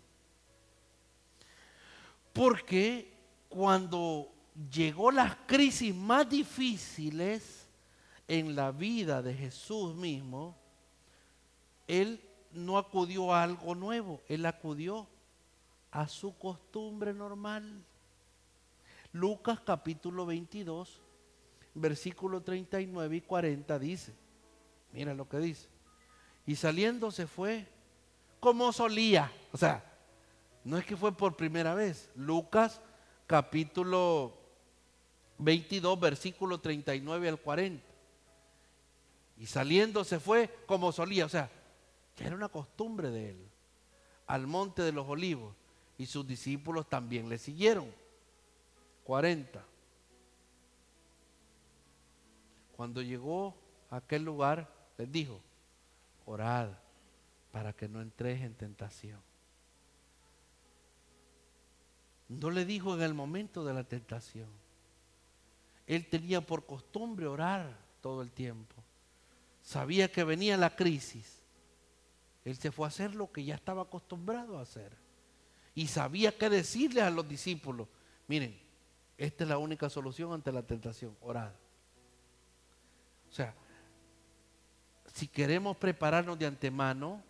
Porque 2.31 3.11
cuando 3.49 4.31
llegó 4.71 5.11
las 5.11 5.35
crisis 5.47 5.93
más 5.93 6.29
difíciles 6.29 7.67
en 8.27 8.55
la 8.55 8.71
vida 8.71 9.21
de 9.21 9.33
Jesús 9.33 9.95
mismo, 9.95 10.55
Él 11.87 12.21
no 12.51 12.77
acudió 12.77 13.33
a 13.33 13.43
algo 13.43 13.73
nuevo, 13.73 14.21
Él 14.27 14.45
acudió 14.45 15.07
a 15.91 16.07
su 16.07 16.37
costumbre 16.37 17.13
normal. 17.13 17.83
Lucas 19.11 19.59
capítulo 19.61 20.25
22, 20.25 21.01
versículo 21.81 22.41
39 22.41 23.15
y 23.15 23.21
40 23.21 23.79
dice, 23.79 24.13
mira 24.91 25.13
lo 25.13 25.27
que 25.27 25.37
dice, 25.37 25.67
y 26.45 26.55
saliendo 26.55 27.11
se 27.11 27.27
fue 27.27 27.67
como 28.39 28.71
solía, 28.71 29.31
o 29.51 29.57
sea, 29.57 29.83
no 30.63 30.77
es 30.77 30.85
que 30.85 30.97
fue 30.97 31.11
por 31.15 31.35
primera 31.35 31.73
vez, 31.73 32.09
Lucas 32.15 32.81
capítulo 33.25 34.37
22, 35.37 35.99
versículo 35.99 36.59
39 36.59 37.29
al 37.29 37.39
40. 37.39 37.85
Y 39.37 39.45
saliendo 39.45 40.03
se 40.03 40.19
fue 40.19 40.49
como 40.65 40.91
solía, 40.91 41.25
o 41.25 41.29
sea, 41.29 41.49
ya 42.17 42.25
era 42.25 42.35
una 42.35 42.49
costumbre 42.49 43.09
de 43.11 43.29
él, 43.29 43.49
al 44.25 44.47
monte 44.47 44.81
de 44.81 44.91
los 44.91 45.07
olivos. 45.07 45.53
Y 45.99 46.05
sus 46.05 46.27
discípulos 46.27 46.87
también 46.89 47.27
le 47.29 47.37
siguieron. 47.37 47.91
40. 49.03 49.63
Cuando 52.77 53.01
llegó 53.01 53.57
a 53.89 53.97
aquel 53.97 54.23
lugar, 54.23 54.71
les 54.99 55.11
dijo, 55.11 55.41
orad 56.25 56.69
para 57.51 57.73
que 57.73 57.89
no 57.89 58.03
entres 58.03 58.39
en 58.43 58.53
tentación. 58.53 59.19
No 62.29 62.51
le 62.51 62.65
dijo 62.65 62.93
en 62.93 63.01
el 63.01 63.15
momento 63.15 63.65
de 63.65 63.73
la 63.73 63.83
tentación. 63.83 64.47
Él 65.87 66.07
tenía 66.07 66.39
por 66.45 66.67
costumbre 66.67 67.25
orar 67.25 67.75
todo 67.99 68.21
el 68.21 68.31
tiempo. 68.31 68.75
Sabía 69.63 70.11
que 70.11 70.23
venía 70.23 70.55
la 70.55 70.75
crisis. 70.75 71.41
Él 72.45 72.57
se 72.57 72.71
fue 72.71 72.85
a 72.85 72.89
hacer 72.89 73.15
lo 73.15 73.31
que 73.31 73.43
ya 73.43 73.55
estaba 73.55 73.81
acostumbrado 73.81 74.59
a 74.59 74.61
hacer. 74.61 74.95
Y 75.73 75.87
sabía 75.87 76.37
qué 76.37 76.47
decirles 76.47 77.03
a 77.03 77.09
los 77.09 77.27
discípulos. 77.27 77.87
Miren, 78.27 78.55
esta 79.17 79.45
es 79.45 79.49
la 79.49 79.57
única 79.57 79.89
solución 79.89 80.31
ante 80.31 80.51
la 80.51 80.61
tentación, 80.61 81.17
orar. 81.21 81.66
O 83.37 83.39
sea, 83.39 83.53
si 85.13 85.27
queremos 85.27 85.77
prepararnos 85.77 86.39
de 86.39 86.47
antemano, 86.47 87.21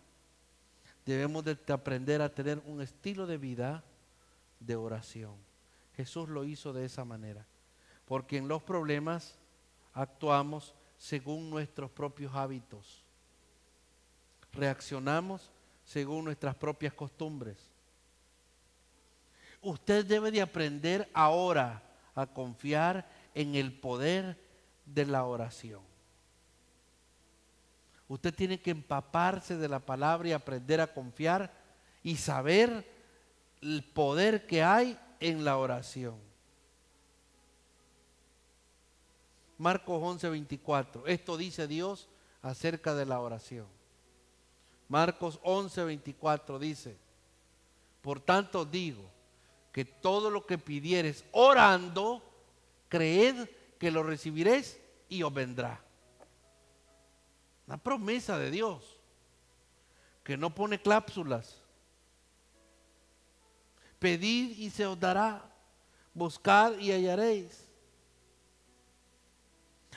debemos 1.06 1.44
de 1.44 1.58
aprender 1.68 2.22
a 2.22 2.34
tener 2.34 2.62
un 2.66 2.82
estilo 2.82 3.28
de 3.28 3.38
vida 3.38 3.84
de 4.62 4.78
oración. 4.78 5.36
Jesús 5.98 6.30
lo 6.30 6.46
hizo 6.46 6.72
de 6.72 6.86
esa 6.86 7.04
manera, 7.04 7.46
porque 8.06 8.38
en 8.38 8.48
los 8.48 8.64
problemas 8.64 9.38
actuamos 9.94 10.74
según 10.98 11.50
nuestros 11.50 11.92
propios 11.92 12.34
hábitos. 12.34 13.04
Reaccionamos 14.54 15.52
según 15.84 16.24
nuestras 16.24 16.56
propias 16.56 16.94
costumbres. 16.94 17.58
Usted 19.62 20.06
debe 20.06 20.32
de 20.32 20.42
aprender 20.42 21.10
ahora 21.14 21.84
a 22.16 22.26
confiar 22.28 23.10
en 23.36 23.56
el 23.56 23.78
poder 23.78 24.42
de 24.86 25.06
la 25.06 25.26
oración. 25.26 25.87
Usted 28.08 28.34
tiene 28.34 28.62
que 28.62 28.72
empaparse 28.72 29.58
de 29.58 29.68
la 29.68 29.80
palabra 29.80 30.30
y 30.30 30.32
aprender 30.32 30.80
a 30.80 30.94
confiar 30.94 31.52
y 32.04 32.16
saber 32.16 32.90
el 33.62 33.84
poder 33.84 34.46
que 34.48 34.64
hay 34.64 34.98
en 35.20 35.44
la 35.44 35.58
oración. 35.58 36.16
Marcos 39.58 40.02
11:24. 40.02 41.04
Esto 41.08 41.36
dice 41.36 41.68
Dios 41.68 42.08
acerca 42.42 42.94
de 42.96 43.06
la 43.06 43.20
oración. 43.20 43.68
Marcos 44.88 45.40
11:24 45.44 46.60
dice, 46.60 46.98
por 48.02 48.22
tanto 48.22 48.64
digo 48.64 49.04
que 49.74 49.84
todo 49.84 50.30
lo 50.30 50.46
que 50.46 50.58
pidieres 50.58 51.26
orando, 51.32 52.24
creed 52.88 53.50
que 53.78 53.92
lo 53.92 54.04
recibiréis 54.04 54.80
y 55.10 55.24
os 55.24 55.34
vendrá. 55.34 55.84
Una 57.68 57.78
promesa 57.78 58.40
de 58.40 58.50
Dios 58.50 58.98
que 60.24 60.38
no 60.38 60.54
pone 60.54 60.82
clápsulas. 60.82 61.62
Pedid 64.00 64.58
y 64.58 64.70
se 64.70 64.86
os 64.86 65.00
dará. 65.00 65.44
Buscad 66.14 66.78
y 66.80 66.92
hallaréis. 66.92 67.68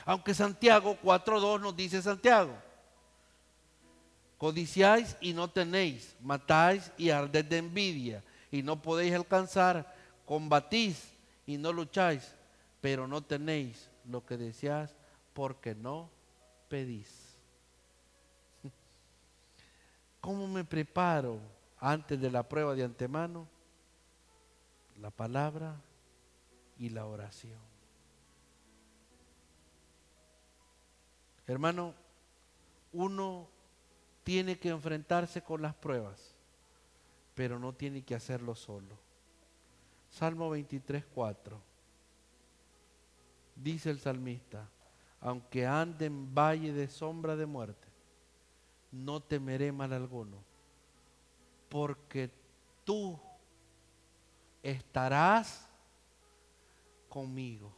Aunque 0.05 0.33
Santiago 0.33 0.97
4.2 1.01 1.61
nos 1.61 1.75
dice 1.75 2.01
Santiago. 2.01 2.53
Codiciáis 4.37 5.15
y 5.21 5.33
no 5.33 5.49
tenéis. 5.49 6.15
Matáis 6.21 6.91
y 6.97 7.09
ardéis 7.09 7.49
de 7.49 7.57
envidia 7.57 8.23
y 8.51 8.63
no 8.63 8.81
podéis 8.81 9.13
alcanzar. 9.13 9.95
Combatís 10.25 11.11
y 11.45 11.57
no 11.57 11.71
lucháis, 11.71 12.33
pero 12.79 13.07
no 13.07 13.21
tenéis 13.21 13.89
lo 14.09 14.25
que 14.25 14.37
deseáis 14.37 14.89
porque 15.33 15.75
no 15.75 16.09
pedís. 16.69 17.20
¿Cómo 20.21 20.47
me 20.47 20.63
preparo 20.63 21.39
antes 21.79 22.21
de 22.21 22.29
la 22.29 22.47
prueba 22.47 22.75
de 22.75 22.83
antemano? 22.83 23.47
La 24.99 25.09
palabra 25.09 25.75
y 26.77 26.89
la 26.89 27.07
oración. 27.07 27.59
Hermano, 31.47 31.95
uno 32.93 33.47
tiene 34.23 34.59
que 34.59 34.69
enfrentarse 34.69 35.41
con 35.41 35.63
las 35.63 35.73
pruebas, 35.73 36.35
pero 37.33 37.57
no 37.57 37.73
tiene 37.73 38.03
que 38.03 38.13
hacerlo 38.13 38.53
solo. 38.53 38.97
Salmo 40.11 40.51
23, 40.51 41.03
4. 41.05 41.59
Dice 43.55 43.89
el 43.89 43.99
salmista, 43.99 44.69
aunque 45.19 45.65
ande 45.65 46.05
en 46.05 46.33
valle 46.33 46.73
de 46.73 46.87
sombra 46.87 47.35
de 47.35 47.45
muerte, 47.45 47.90
no 48.91 49.21
temeré 49.21 49.71
mal 49.71 49.93
alguno, 49.93 50.37
porque 51.69 52.29
tú 52.83 53.19
estarás 54.61 55.67
conmigo. 57.07 57.71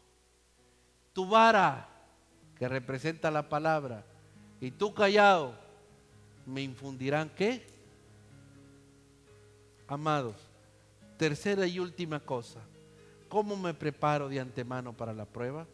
Tu 1.14 1.28
vara, 1.28 1.88
que 2.58 2.68
representa 2.68 3.30
la 3.30 3.48
palabra, 3.48 4.04
y 4.60 4.72
tú 4.72 4.94
callado, 4.94 5.54
me 6.46 6.62
infundirán 6.62 7.30
qué? 7.30 7.66
Amados, 9.88 10.36
tercera 11.18 11.68
y 11.68 11.80
última 11.80 12.20
cosa, 12.20 12.62
¿cómo 13.30 13.56
me 13.56 13.74
preparo 13.74 14.28
de 14.30 14.40
antemano 14.40 14.94
para 14.94 15.14
la 15.14 15.26
prueba? 15.26 15.68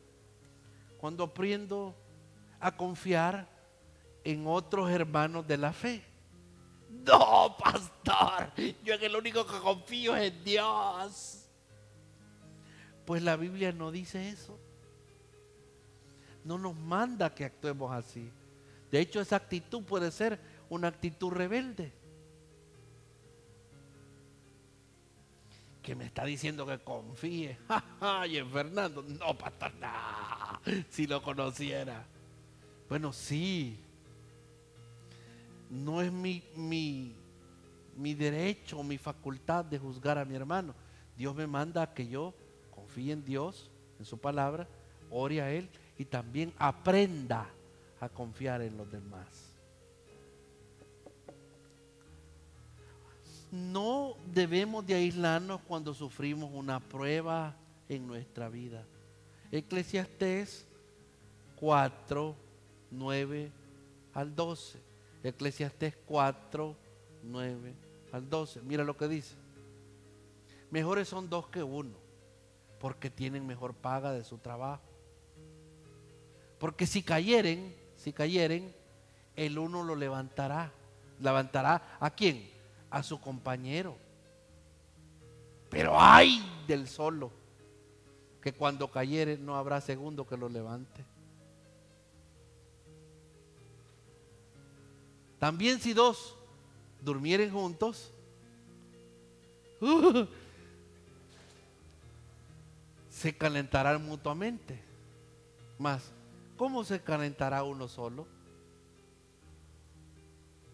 Cuando 1.00 1.24
aprendo 1.24 1.96
a 2.60 2.76
confiar 2.76 3.59
en 4.24 4.46
otros 4.48 4.90
hermanos 4.90 5.48
de 5.48 5.58
la 5.58 5.74
fe. 5.74 6.04
No, 6.90 7.56
pastor, 7.58 8.52
yo 8.84 8.94
en 8.94 9.04
el 9.04 9.16
único 9.16 9.46
que 9.46 9.58
confío 9.60 10.16
es 10.16 10.32
en 10.34 10.44
Dios. 10.44 11.46
Pues 13.06 13.24
la 13.24 13.36
Biblia 13.36 13.72
no 13.72 13.92
dice 13.92 14.30
eso. 14.30 14.60
No 16.44 16.58
nos 16.58 16.76
manda 16.76 17.34
que 17.34 17.46
actuemos 17.46 17.92
así. 17.92 18.32
De 18.92 19.00
hecho, 19.00 19.22
esa 19.22 19.36
actitud 19.36 19.84
puede 19.84 20.12
ser 20.12 20.40
una 20.70 20.88
actitud 20.88 21.32
rebelde. 21.32 21.92
Que 25.82 25.96
me 25.96 26.06
está 26.06 26.26
diciendo 26.26 26.66
que 26.66 26.80
confíe. 26.80 27.58
y 28.30 28.38
en 28.38 28.50
Fernando, 28.52 29.04
no, 29.04 29.38
pastor, 29.38 29.74
no. 29.76 30.60
Si 30.90 31.08
lo 31.08 31.22
conociera. 31.22 32.06
Bueno, 32.88 33.14
sí, 33.14 33.80
no 35.70 36.02
es 36.02 36.12
mi, 36.12 36.44
mi, 36.56 37.16
mi 37.96 38.14
derecho, 38.14 38.84
mi 38.84 38.98
facultad 38.98 39.66
de 39.66 39.80
juzgar 39.80 40.18
a 40.18 40.26
mi 40.26 40.36
hermano. 40.36 40.74
Dios 41.16 41.36
me 41.36 41.48
manda 41.48 41.84
a 41.84 41.94
que 41.94 42.08
yo 42.08 42.34
confíe 42.72 43.14
en 43.14 43.24
Dios, 43.24 43.70
en 44.00 44.06
su 44.06 44.18
palabra, 44.18 44.68
ore 45.12 45.42
a 45.42 45.52
Él 45.52 45.70
y 45.98 46.06
también 46.06 46.54
aprenda 46.58 47.50
a 48.00 48.10
confiar 48.10 48.62
en 48.62 48.78
los 48.78 48.90
demás. 48.92 49.28
No 53.52 54.16
debemos 54.32 54.86
de 54.86 54.94
aislarnos 54.94 55.62
cuando 55.62 55.94
sufrimos 55.94 56.52
una 56.54 56.80
prueba 56.80 57.56
en 57.88 58.06
nuestra 58.06 58.48
vida. 58.48 58.86
Eclesiastés 59.52 60.66
4, 61.60 62.36
9 62.92 63.52
al 64.14 64.36
12. 64.36 64.89
Eclesiastés 65.24 65.96
4, 66.06 66.76
9 67.24 67.76
al 68.12 68.30
12. 68.30 68.62
Mira 68.62 68.84
lo 68.84 68.96
que 68.98 69.08
dice. 69.08 69.36
Mejores 70.72 71.08
son 71.08 71.30
dos 71.30 71.48
que 71.48 71.64
uno, 71.64 71.96
porque 72.80 73.10
tienen 73.10 73.46
mejor 73.46 73.74
paga 73.74 74.12
de 74.12 74.24
su 74.24 74.38
trabajo. 74.38 74.84
Porque 76.60 76.86
si 76.86 77.02
cayeren, 77.02 77.76
si 77.96 78.14
cayeren, 78.14 78.76
el 79.36 79.58
uno 79.58 79.84
lo 79.84 79.96
levantará. 79.96 80.72
¿Levantará 81.20 81.98
a 82.00 82.10
quién? 82.12 82.50
A 82.90 83.04
su 83.04 83.20
compañero. 83.20 83.98
Pero 85.70 86.00
ay 86.00 86.42
del 86.68 86.88
solo, 86.88 87.32
que 88.42 88.54
cuando 88.54 88.90
cayere 88.90 89.38
no 89.38 89.56
habrá 89.56 89.82
segundo 89.82 90.28
que 90.28 90.38
lo 90.38 90.50
levante. 90.50 91.06
También 95.40 95.80
si 95.80 95.94
dos 95.94 96.36
durmieren 97.02 97.52
juntos, 97.52 98.12
se 103.10 103.36
calentarán 103.38 104.06
mutuamente. 104.06 104.82
Más, 105.78 106.12
¿cómo 106.58 106.84
se 106.84 107.02
calentará 107.02 107.64
uno 107.64 107.88
solo? 107.88 108.28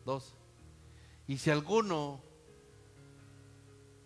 Dos. 0.03 0.33
Y 1.27 1.37
si 1.37 1.51
alguno 1.51 2.21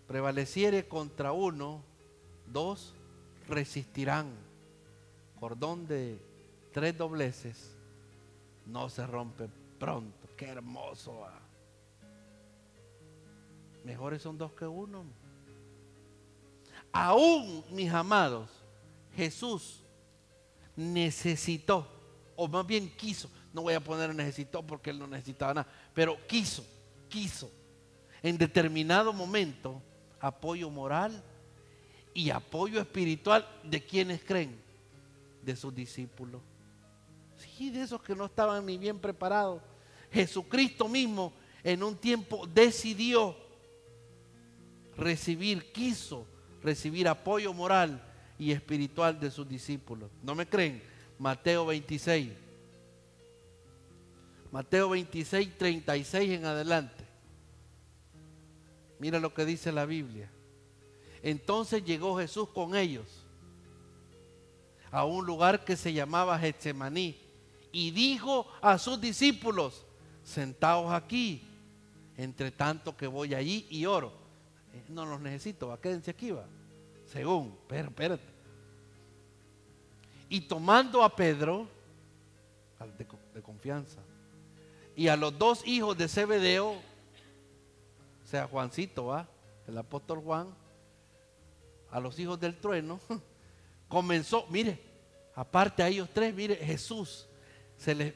prevaleciere 0.06 0.86
contra 0.88 1.32
uno, 1.32 1.82
dos 2.46 2.94
resistirán. 3.48 4.28
Cordón 5.38 5.86
de 5.86 6.20
tres 6.72 6.96
dobleces 6.98 7.76
no 8.66 8.90
se 8.90 9.06
rompe 9.06 9.48
pronto. 9.78 10.19
Qué 10.40 10.48
hermoso. 10.48 11.22
Ah. 11.22 11.38
Mejores 13.84 14.22
son 14.22 14.38
dos 14.38 14.54
que 14.54 14.66
uno. 14.66 15.04
Aún, 16.90 17.62
mis 17.70 17.92
amados, 17.92 18.48
Jesús 19.14 19.84
necesitó, 20.74 21.86
o 22.36 22.48
más 22.48 22.66
bien 22.66 22.88
quiso, 22.96 23.30
no 23.52 23.60
voy 23.60 23.74
a 23.74 23.84
poner 23.84 24.14
necesitó 24.14 24.66
porque 24.66 24.88
él 24.88 24.98
no 24.98 25.06
necesitaba 25.06 25.52
nada, 25.52 25.70
pero 25.92 26.16
quiso, 26.26 26.64
quiso, 27.10 27.52
en 28.22 28.38
determinado 28.38 29.12
momento, 29.12 29.82
apoyo 30.20 30.70
moral 30.70 31.22
y 32.14 32.30
apoyo 32.30 32.80
espiritual 32.80 33.46
de 33.62 33.84
quienes 33.84 34.24
creen, 34.24 34.58
de 35.42 35.54
sus 35.54 35.74
discípulos. 35.74 36.40
Sí, 37.36 37.68
de 37.68 37.82
esos 37.82 38.02
que 38.02 38.16
no 38.16 38.24
estaban 38.24 38.64
ni 38.64 38.78
bien 38.78 38.98
preparados 38.98 39.60
Jesucristo 40.12 40.88
mismo 40.88 41.32
en 41.62 41.82
un 41.82 41.96
tiempo 41.96 42.46
decidió 42.46 43.36
recibir, 44.96 45.72
quiso 45.72 46.26
recibir 46.62 47.08
apoyo 47.08 47.52
moral 47.52 48.02
y 48.38 48.52
espiritual 48.52 49.18
de 49.18 49.30
sus 49.30 49.48
discípulos. 49.48 50.10
¿No 50.22 50.34
me 50.34 50.46
creen? 50.46 50.82
Mateo 51.18 51.66
26, 51.66 52.30
Mateo 54.50 54.90
26, 54.90 55.58
36 55.58 56.30
en 56.30 56.44
adelante. 56.44 57.04
Mira 58.98 59.20
lo 59.20 59.32
que 59.32 59.44
dice 59.44 59.72
la 59.72 59.86
Biblia. 59.86 60.30
Entonces 61.22 61.84
llegó 61.84 62.18
Jesús 62.18 62.48
con 62.48 62.74
ellos 62.74 63.26
a 64.90 65.04
un 65.04 65.24
lugar 65.24 65.64
que 65.64 65.76
se 65.76 65.92
llamaba 65.92 66.38
Getsemaní 66.38 67.16
y 67.72 67.90
dijo 67.92 68.46
a 68.60 68.78
sus 68.78 69.00
discípulos, 69.00 69.86
sentaos 70.30 70.92
aquí, 70.92 71.42
entre 72.16 72.50
tanto 72.50 72.96
que 72.96 73.06
voy 73.06 73.34
allí 73.34 73.66
y 73.70 73.86
oro. 73.86 74.12
Eh, 74.72 74.84
no 74.88 75.04
los 75.04 75.20
necesito, 75.20 75.68
va, 75.68 75.80
quédense 75.80 76.10
aquí, 76.10 76.30
va. 76.30 76.44
Según, 77.06 77.56
pero 77.66 77.88
espérate. 77.88 78.24
Y 80.28 80.42
tomando 80.42 81.02
a 81.02 81.14
Pedro, 81.14 81.66
de, 82.96 83.06
de 83.34 83.42
confianza, 83.42 84.00
y 84.94 85.08
a 85.08 85.16
los 85.16 85.36
dos 85.36 85.66
hijos 85.66 85.96
de 85.98 86.08
Zebedeo, 86.08 86.72
o 86.72 88.26
sea, 88.26 88.46
Juancito, 88.46 89.06
¿va? 89.06 89.28
el 89.66 89.78
apóstol 89.78 90.20
Juan, 90.20 90.48
a 91.90 92.00
los 92.00 92.18
hijos 92.18 92.38
del 92.38 92.56
trueno, 92.56 93.00
comenzó, 93.88 94.46
mire, 94.48 94.80
aparte 95.34 95.82
a 95.82 95.88
ellos 95.88 96.08
tres, 96.12 96.34
mire, 96.34 96.56
Jesús 96.56 97.26
se 97.76 97.94
les 97.94 98.14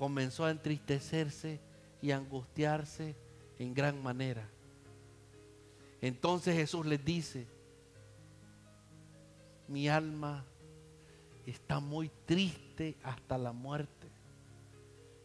comenzó 0.00 0.46
a 0.46 0.50
entristecerse 0.50 1.60
y 2.00 2.10
angustiarse 2.10 3.14
en 3.58 3.74
gran 3.74 4.02
manera. 4.02 4.48
Entonces 6.00 6.56
Jesús 6.56 6.86
les 6.86 7.04
dice, 7.04 7.46
mi 9.68 9.90
alma 9.90 10.42
está 11.44 11.80
muy 11.80 12.10
triste 12.24 12.96
hasta 13.02 13.36
la 13.36 13.52
muerte. 13.52 14.08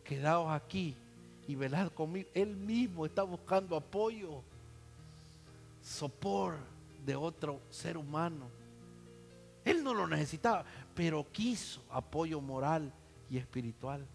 Quedaos 0.03 0.51
aquí 0.51 0.93
y 1.47 1.55
velad 1.55 1.93
conmigo. 1.93 2.27
Él 2.33 2.57
mismo 2.57 3.05
está 3.05 3.23
buscando 3.23 3.77
apoyo, 3.77 4.43
sopor 5.81 6.57
de 7.05 7.15
otro 7.15 7.61
ser 7.69 7.95
humano. 7.95 8.49
Él 9.63 9.85
no 9.85 9.93
lo 9.93 10.05
necesitaba, 10.05 10.65
pero 10.93 11.25
quiso 11.31 11.81
apoyo 11.89 12.41
moral 12.41 12.91
y 13.29 13.37
espiritual. 13.37 14.05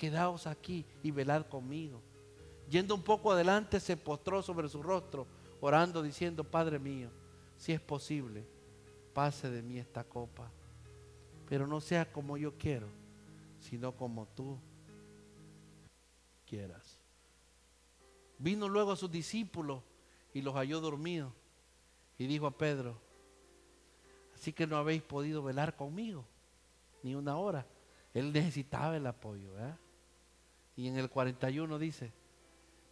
Quedaos 0.00 0.46
aquí 0.46 0.86
y 1.02 1.10
velad 1.10 1.44
conmigo. 1.46 2.00
Yendo 2.70 2.94
un 2.94 3.02
poco 3.02 3.32
adelante, 3.32 3.78
se 3.80 3.98
postró 3.98 4.42
sobre 4.42 4.66
su 4.66 4.82
rostro, 4.82 5.26
orando, 5.60 6.02
diciendo, 6.02 6.42
Padre 6.42 6.78
mío, 6.78 7.10
si 7.58 7.72
es 7.72 7.82
posible, 7.82 8.46
pase 9.12 9.50
de 9.50 9.60
mí 9.60 9.78
esta 9.78 10.02
copa, 10.02 10.50
pero 11.46 11.66
no 11.66 11.82
sea 11.82 12.10
como 12.10 12.38
yo 12.38 12.56
quiero, 12.56 12.86
sino 13.58 13.92
como 13.92 14.24
tú 14.24 14.58
quieras. 16.46 16.96
Vino 18.38 18.70
luego 18.70 18.92
a 18.92 18.96
sus 18.96 19.10
discípulos 19.10 19.82
y 20.32 20.40
los 20.40 20.54
halló 20.54 20.80
dormidos 20.80 21.34
y 22.16 22.26
dijo 22.26 22.46
a 22.46 22.56
Pedro, 22.56 22.96
así 24.34 24.54
que 24.54 24.66
no 24.66 24.78
habéis 24.78 25.02
podido 25.02 25.42
velar 25.42 25.76
conmigo 25.76 26.24
ni 27.02 27.14
una 27.14 27.36
hora. 27.36 27.66
Él 28.14 28.32
necesitaba 28.32 28.96
el 28.96 29.06
apoyo. 29.06 29.52
Y 30.80 30.88
en 30.88 30.96
el 30.96 31.10
41 31.10 31.78
dice, 31.78 32.10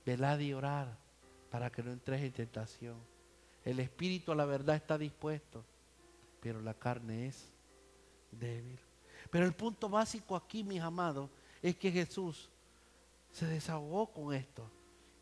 velad 0.05 0.39
y 0.41 0.52
orar 0.52 0.94
para 1.50 1.70
que 1.70 1.83
no 1.83 1.91
entres 1.91 2.20
en 2.20 2.33
tentación. 2.33 2.99
El 3.65 3.81
espíritu 3.81 4.31
a 4.31 4.34
la 4.34 4.44
verdad 4.44 4.76
está 4.76 4.99
dispuesto, 4.99 5.65
pero 6.42 6.60
la 6.60 6.75
carne 6.75 7.28
es 7.28 7.50
débil. 8.31 8.78
Pero 9.31 9.47
el 9.47 9.55
punto 9.55 9.89
básico 9.89 10.36
aquí, 10.36 10.62
mis 10.62 10.83
amados, 10.83 11.31
es 11.62 11.76
que 11.76 11.91
Jesús 11.91 12.50
se 13.33 13.47
desahogó 13.47 14.12
con 14.12 14.34
esto. 14.34 14.70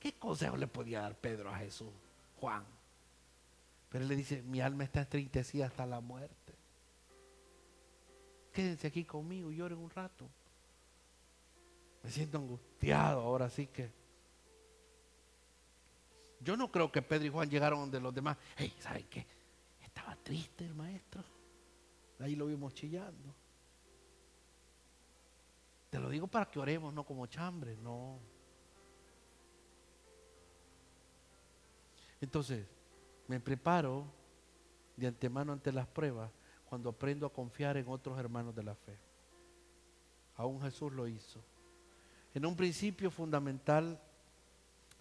¿Qué 0.00 0.14
consejo 0.14 0.56
le 0.56 0.66
podía 0.66 1.02
dar 1.02 1.14
Pedro 1.14 1.50
a 1.50 1.58
Jesús? 1.58 1.92
Juan. 2.40 2.64
Pero 3.90 4.02
él 4.02 4.08
le 4.08 4.16
dice, 4.16 4.42
mi 4.42 4.60
alma 4.60 4.82
está 4.82 5.02
entristecida 5.02 5.66
hasta 5.66 5.86
la 5.86 6.00
muerte. 6.00 6.52
Quédense 8.52 8.88
aquí 8.88 9.04
conmigo 9.04 9.52
y 9.52 9.56
lloren 9.56 9.78
un 9.78 9.90
rato. 9.90 10.28
Me 12.06 12.12
siento 12.12 12.38
angustiado 12.38 13.20
ahora 13.20 13.50
sí 13.50 13.66
que. 13.66 13.90
Yo 16.38 16.56
no 16.56 16.70
creo 16.70 16.92
que 16.92 17.02
Pedro 17.02 17.26
y 17.26 17.30
Juan 17.30 17.50
llegaron 17.50 17.80
donde 17.80 17.98
los 17.98 18.14
demás. 18.14 18.36
Hey, 18.56 18.72
¿saben 18.78 19.08
qué? 19.10 19.26
Estaba 19.82 20.14
triste 20.22 20.64
el 20.64 20.72
maestro. 20.72 21.24
Ahí 22.20 22.36
lo 22.36 22.46
vimos 22.46 22.72
chillando. 22.74 23.34
Te 25.90 25.98
lo 25.98 26.08
digo 26.08 26.28
para 26.28 26.48
que 26.48 26.60
oremos, 26.60 26.94
no 26.94 27.02
como 27.02 27.26
chambre, 27.26 27.76
no. 27.76 28.20
Entonces, 32.20 32.68
me 33.26 33.40
preparo 33.40 34.06
de 34.96 35.08
antemano 35.08 35.52
ante 35.52 35.72
las 35.72 35.88
pruebas 35.88 36.30
cuando 36.66 36.88
aprendo 36.88 37.26
a 37.26 37.32
confiar 37.32 37.76
en 37.76 37.88
otros 37.88 38.16
hermanos 38.16 38.54
de 38.54 38.62
la 38.62 38.76
fe. 38.76 38.96
Aún 40.36 40.62
Jesús 40.62 40.92
lo 40.92 41.08
hizo. 41.08 41.42
En 42.36 42.44
un 42.44 42.54
principio 42.54 43.10
fundamental 43.10 43.98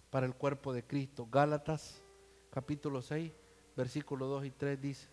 para 0.08 0.24
el 0.24 0.34
cuerpo 0.34 0.72
de 0.72 0.82
Cristo, 0.82 1.28
Gálatas 1.30 2.02
capítulo 2.48 3.02
6, 3.02 3.30
versículos 3.76 4.30
2 4.30 4.46
y 4.46 4.50
3 4.52 4.80
dice, 4.80 5.08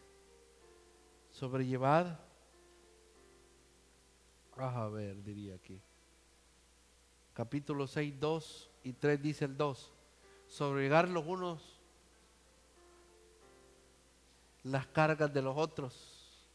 sobrellevad, 1.32 2.18
a 4.56 4.88
ver, 4.88 5.22
diría 5.22 5.56
aquí, 5.56 5.82
capítulo 7.34 7.88
6, 7.88 8.18
2 8.18 8.70
y 8.86 8.94
3 8.94 9.22
dice 9.22 9.44
el 9.44 9.58
2, 9.58 9.92
sobrellevar 10.48 11.10
los 11.10 11.26
unos 11.26 11.78
las 14.64 14.88
cargas 14.88 15.34
de 15.34 15.42
los 15.42 15.58
otros 15.58 16.48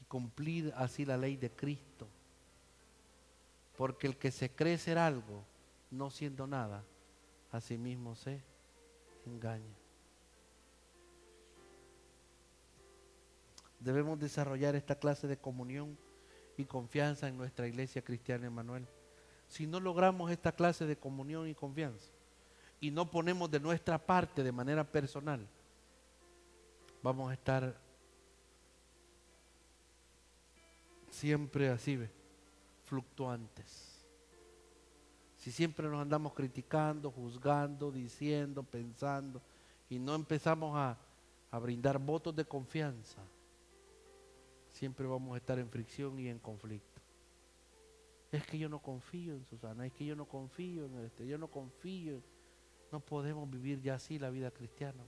y 0.00 0.06
cumplir 0.06 0.74
así 0.76 1.04
la 1.04 1.16
ley 1.16 1.36
de 1.36 1.52
Cristo. 1.52 2.08
Porque 3.76 4.06
el 4.06 4.16
que 4.16 4.30
se 4.30 4.50
cree 4.50 4.78
ser 4.78 4.98
algo, 4.98 5.44
no 5.90 6.10
siendo 6.10 6.46
nada, 6.46 6.84
a 7.50 7.60
sí 7.60 7.76
mismo 7.76 8.14
se 8.14 8.42
engaña. 9.26 9.74
Debemos 13.80 14.18
desarrollar 14.18 14.74
esta 14.76 14.94
clase 14.94 15.26
de 15.26 15.36
comunión 15.36 15.98
y 16.56 16.64
confianza 16.64 17.28
en 17.28 17.36
nuestra 17.36 17.66
iglesia 17.66 18.02
cristiana 18.02 18.46
Emanuel. 18.46 18.86
Si 19.48 19.66
no 19.66 19.78
logramos 19.80 20.30
esta 20.30 20.52
clase 20.52 20.86
de 20.86 20.96
comunión 20.96 21.48
y 21.48 21.54
confianza 21.54 22.10
y 22.80 22.90
no 22.90 23.10
ponemos 23.10 23.50
de 23.50 23.60
nuestra 23.60 23.98
parte 23.98 24.42
de 24.42 24.52
manera 24.52 24.84
personal, 24.84 25.46
vamos 27.02 27.30
a 27.30 27.34
estar 27.34 27.76
siempre 31.10 31.68
así, 31.68 31.98
fluctuantes. 32.94 34.06
Si 35.36 35.50
siempre 35.50 35.88
nos 35.88 36.00
andamos 36.00 36.32
criticando, 36.32 37.10
juzgando, 37.10 37.90
diciendo, 37.90 38.62
pensando, 38.62 39.42
y 39.90 39.98
no 39.98 40.14
empezamos 40.14 40.76
a, 40.76 40.96
a 41.50 41.58
brindar 41.58 41.98
votos 41.98 42.36
de 42.36 42.44
confianza, 42.44 43.20
siempre 44.68 45.06
vamos 45.06 45.34
a 45.34 45.38
estar 45.38 45.58
en 45.58 45.68
fricción 45.68 46.18
y 46.20 46.28
en 46.28 46.38
conflicto. 46.38 47.00
Es 48.30 48.46
que 48.46 48.58
yo 48.58 48.68
no 48.68 48.78
confío 48.78 49.34
en 49.34 49.44
Susana, 49.44 49.86
es 49.86 49.92
que 49.92 50.06
yo 50.06 50.14
no 50.14 50.26
confío 50.26 50.86
en 50.86 51.04
este, 51.04 51.26
yo 51.26 51.36
no 51.36 51.48
confío. 51.48 52.22
No 52.92 53.00
podemos 53.00 53.50
vivir 53.50 53.82
ya 53.82 53.94
así 53.94 54.20
la 54.20 54.30
vida 54.30 54.52
cristiana. 54.52 55.02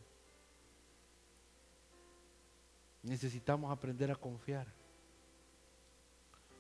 Necesitamos 3.05 3.71
aprender 3.71 4.11
a 4.11 4.17
confiar. 4.17 4.67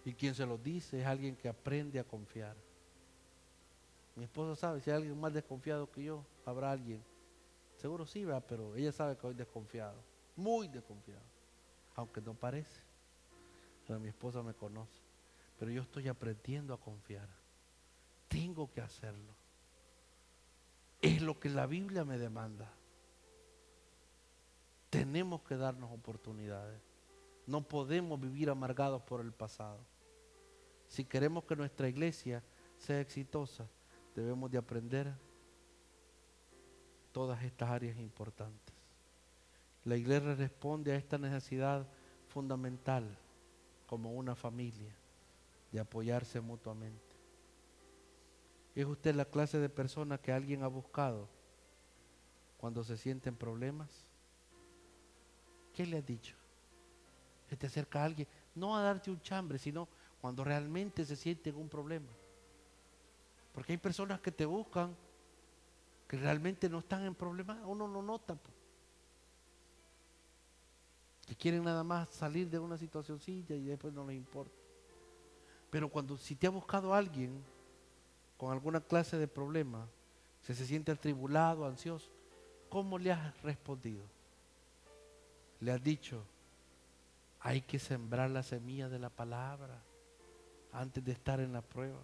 Y 0.06 0.14
quien 0.14 0.36
se 0.36 0.46
lo 0.46 0.56
dice 0.56 1.00
es 1.00 1.06
alguien 1.06 1.34
que 1.34 1.48
aprende 1.48 1.98
a 1.98 2.04
confiar. 2.04 2.56
Mi 4.14 4.22
esposa 4.22 4.54
sabe, 4.54 4.80
si 4.80 4.88
hay 4.88 4.98
alguien 4.98 5.20
más 5.20 5.32
desconfiado 5.32 5.90
que 5.90 6.04
yo, 6.04 6.24
habrá 6.44 6.70
alguien. 6.70 7.02
Seguro 7.76 8.06
sí, 8.06 8.24
va, 8.24 8.40
pero 8.40 8.76
ella 8.76 8.92
sabe 8.92 9.16
que 9.16 9.22
soy 9.22 9.34
desconfiado. 9.34 10.00
Muy 10.36 10.68
desconfiado. 10.68 11.24
Aunque 11.96 12.20
no 12.20 12.34
parece. 12.34 12.80
Pero 13.84 13.98
mi 13.98 14.06
esposa 14.06 14.44
me 14.44 14.54
conoce. 14.54 15.02
Pero 15.58 15.72
yo 15.72 15.82
estoy 15.82 16.06
aprendiendo 16.06 16.72
a 16.72 16.80
confiar. 16.80 17.28
Tengo 18.28 18.70
que 18.70 18.82
hacerlo. 18.82 19.34
Es 21.02 21.20
lo 21.20 21.40
que 21.40 21.48
la 21.48 21.66
Biblia 21.66 22.04
me 22.04 22.16
demanda. 22.16 22.70
Tenemos 24.88 25.42
que 25.42 25.56
darnos 25.56 25.90
oportunidades. 25.90 26.80
No 27.44 27.62
podemos 27.62 28.20
vivir 28.20 28.50
amargados 28.50 29.02
por 29.02 29.20
el 29.20 29.32
pasado. 29.32 29.80
Si 30.88 31.04
queremos 31.04 31.44
que 31.44 31.56
nuestra 31.56 31.88
iglesia 31.88 32.42
sea 32.76 33.00
exitosa, 33.00 33.68
debemos 34.14 34.50
de 34.50 34.58
aprender 34.58 35.14
todas 37.12 37.42
estas 37.42 37.70
áreas 37.70 37.98
importantes. 37.98 38.74
La 39.84 39.96
iglesia 39.96 40.34
responde 40.34 40.92
a 40.92 40.96
esta 40.96 41.16
necesidad 41.18 41.86
fundamental 42.28 43.16
como 43.86 44.12
una 44.12 44.34
familia 44.34 44.94
de 45.72 45.80
apoyarse 45.80 46.40
mutuamente. 46.40 47.16
¿Es 48.74 48.84
usted 48.84 49.14
la 49.14 49.24
clase 49.24 49.58
de 49.58 49.68
persona 49.68 50.18
que 50.18 50.32
alguien 50.32 50.62
ha 50.62 50.66
buscado 50.66 51.28
cuando 52.58 52.84
se 52.84 52.96
sienten 52.96 53.36
problemas? 53.36 53.88
¿Qué 55.72 55.86
le 55.86 55.98
ha 55.98 56.02
dicho? 56.02 56.36
Se 57.48 57.56
te 57.56 57.66
acerca 57.66 58.02
a 58.02 58.04
alguien, 58.04 58.28
no 58.54 58.76
a 58.76 58.82
darte 58.82 59.10
un 59.10 59.20
chambre, 59.22 59.58
sino 59.58 59.88
cuando 60.26 60.42
realmente 60.42 61.04
se 61.04 61.14
siente 61.14 61.50
en 61.50 61.56
un 61.56 61.68
problema. 61.68 62.10
Porque 63.54 63.74
hay 63.74 63.78
personas 63.78 64.18
que 64.18 64.32
te 64.32 64.44
buscan 64.44 64.92
que 66.08 66.16
realmente 66.16 66.68
no 66.68 66.80
están 66.80 67.04
en 67.04 67.14
problemas, 67.14 67.58
uno 67.64 67.86
no 67.86 68.02
nota. 68.02 68.36
Que 71.28 71.36
quieren 71.36 71.62
nada 71.62 71.84
más 71.84 72.08
salir 72.08 72.50
de 72.50 72.58
una 72.58 72.76
situacióncilla 72.76 73.54
y 73.54 73.66
después 73.66 73.94
no 73.94 74.04
les 74.04 74.16
importa. 74.16 74.56
Pero 75.70 75.88
cuando 75.88 76.16
si 76.16 76.34
te 76.34 76.48
ha 76.48 76.50
buscado 76.50 76.92
alguien 76.92 77.40
con 78.36 78.50
alguna 78.50 78.80
clase 78.80 79.18
de 79.18 79.28
problema, 79.28 79.86
si 80.42 80.56
se 80.56 80.66
siente 80.66 80.90
atribulado, 80.90 81.66
ansioso, 81.66 82.10
¿cómo 82.68 82.98
le 82.98 83.12
has 83.12 83.42
respondido? 83.42 84.02
Le 85.60 85.70
has 85.70 85.80
dicho, 85.84 86.24
hay 87.38 87.60
que 87.60 87.78
sembrar 87.78 88.28
la 88.28 88.42
semilla 88.42 88.88
de 88.88 88.98
la 88.98 89.08
palabra 89.08 89.80
antes 90.72 91.04
de 91.04 91.12
estar 91.12 91.40
en 91.40 91.52
la 91.52 91.62
prueba. 91.62 92.02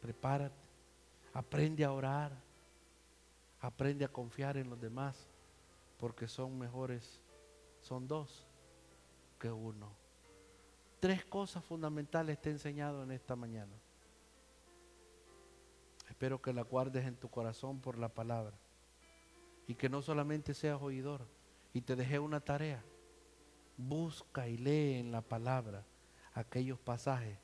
Prepárate, 0.00 0.60
aprende 1.32 1.84
a 1.84 1.92
orar, 1.92 2.32
aprende 3.60 4.04
a 4.04 4.08
confiar 4.08 4.56
en 4.56 4.70
los 4.70 4.80
demás, 4.80 5.28
porque 5.98 6.26
son 6.26 6.58
mejores, 6.58 7.20
son 7.80 8.08
dos 8.08 8.46
que 9.38 9.50
uno. 9.50 9.90
Tres 11.00 11.24
cosas 11.24 11.64
fundamentales 11.64 12.40
te 12.40 12.50
he 12.50 12.52
enseñado 12.52 13.02
en 13.02 13.10
esta 13.10 13.36
mañana. 13.36 13.72
Espero 16.08 16.42
que 16.42 16.52
la 16.52 16.62
guardes 16.62 17.06
en 17.06 17.16
tu 17.16 17.30
corazón 17.30 17.80
por 17.80 17.96
la 17.98 18.08
palabra. 18.10 18.58
Y 19.66 19.74
que 19.74 19.88
no 19.88 20.02
solamente 20.02 20.52
seas 20.52 20.82
oidor. 20.82 21.26
Y 21.72 21.80
te 21.80 21.96
dejé 21.96 22.18
una 22.18 22.40
tarea. 22.40 22.82
Busca 23.78 24.46
y 24.48 24.58
lee 24.58 24.98
en 24.98 25.12
la 25.12 25.22
palabra 25.22 25.86
aquellos 26.34 26.78
pasajes 26.78 27.38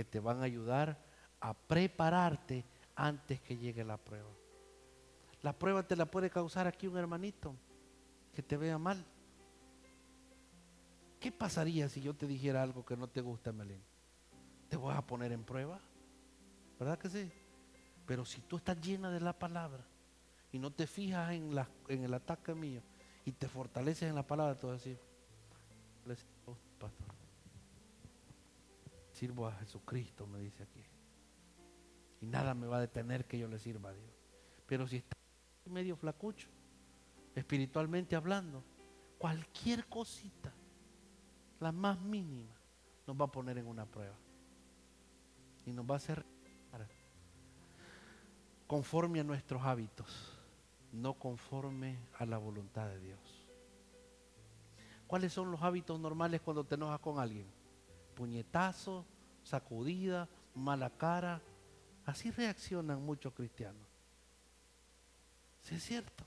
que 0.00 0.04
te 0.04 0.18
van 0.18 0.40
a 0.40 0.44
ayudar 0.44 0.96
a 1.40 1.52
prepararte 1.52 2.64
antes 2.96 3.38
que 3.42 3.58
llegue 3.58 3.84
la 3.84 3.98
prueba. 3.98 4.30
La 5.42 5.52
prueba 5.52 5.82
te 5.82 5.94
la 5.94 6.06
puede 6.06 6.30
causar 6.30 6.66
aquí 6.66 6.86
un 6.86 6.96
hermanito 6.96 7.54
que 8.32 8.42
te 8.42 8.56
vea 8.56 8.78
mal. 8.78 9.04
¿Qué 11.20 11.30
pasaría 11.30 11.86
si 11.90 12.00
yo 12.00 12.14
te 12.14 12.26
dijera 12.26 12.62
algo 12.62 12.82
que 12.82 12.96
no 12.96 13.08
te 13.08 13.20
gusta, 13.20 13.52
Melín? 13.52 13.82
¿Te 14.70 14.78
vas 14.78 14.96
a 14.96 15.06
poner 15.06 15.32
en 15.32 15.44
prueba? 15.44 15.78
¿Verdad 16.78 16.98
que 16.98 17.10
sí? 17.10 17.30
Pero 18.06 18.24
si 18.24 18.40
tú 18.40 18.56
estás 18.56 18.80
llena 18.80 19.10
de 19.10 19.20
la 19.20 19.38
palabra 19.38 19.84
y 20.50 20.58
no 20.58 20.72
te 20.72 20.86
fijas 20.86 21.30
en, 21.32 21.54
la, 21.54 21.68
en 21.88 22.04
el 22.04 22.14
ataque 22.14 22.54
mío 22.54 22.80
y 23.26 23.32
te 23.32 23.48
fortaleces 23.48 24.08
en 24.08 24.14
la 24.14 24.26
palabra, 24.26 24.58
tú 24.58 24.68
vas 24.68 24.76
a 24.76 24.78
decir, 24.78 24.98
oh, 26.46 26.56
pastor, 26.78 27.19
sirvo 29.20 29.46
a 29.46 29.52
Jesucristo, 29.52 30.26
me 30.26 30.38
dice 30.38 30.62
aquí. 30.62 30.82
Y 32.22 32.26
nada 32.26 32.54
me 32.54 32.66
va 32.66 32.78
a 32.78 32.80
detener 32.80 33.26
que 33.26 33.38
yo 33.38 33.48
le 33.48 33.58
sirva 33.58 33.90
a 33.90 33.92
Dios. 33.92 34.10
Pero 34.66 34.88
si 34.88 34.96
está 34.96 35.14
medio 35.66 35.94
flacucho, 35.94 36.48
espiritualmente 37.34 38.16
hablando, 38.16 38.64
cualquier 39.18 39.86
cosita, 39.86 40.54
la 41.60 41.70
más 41.70 42.00
mínima, 42.00 42.54
nos 43.06 43.20
va 43.20 43.26
a 43.26 43.30
poner 43.30 43.58
en 43.58 43.66
una 43.66 43.84
prueba. 43.84 44.16
Y 45.66 45.72
nos 45.72 45.84
va 45.84 45.94
a 45.94 45.96
hacer 45.98 46.24
conforme 48.66 49.20
a 49.20 49.24
nuestros 49.24 49.60
hábitos, 49.62 50.32
no 50.92 51.12
conforme 51.14 51.98
a 52.18 52.24
la 52.24 52.38
voluntad 52.38 52.86
de 52.88 53.00
Dios. 53.00 53.20
¿Cuáles 55.06 55.32
son 55.32 55.50
los 55.50 55.60
hábitos 55.60 56.00
normales 56.00 56.40
cuando 56.40 56.64
te 56.64 56.76
enojas 56.76 57.00
con 57.00 57.18
alguien? 57.18 57.59
Puñetazo, 58.20 59.06
sacudida, 59.42 60.28
mala 60.54 60.90
cara. 60.90 61.40
Así 62.04 62.30
reaccionan 62.30 63.02
muchos 63.02 63.32
cristianos. 63.32 63.88
Sí 65.62 65.76
es 65.76 65.82
cierto. 65.82 66.26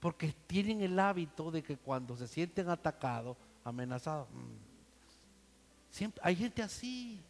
Porque 0.00 0.34
tienen 0.46 0.82
el 0.82 0.98
hábito 0.98 1.50
de 1.50 1.62
que 1.62 1.78
cuando 1.78 2.14
se 2.14 2.28
sienten 2.28 2.68
atacados, 2.68 3.38
amenazados, 3.64 4.28
mm, 4.28 5.88
siempre 5.88 6.20
hay 6.22 6.36
gente 6.36 6.60
así, 6.60 7.22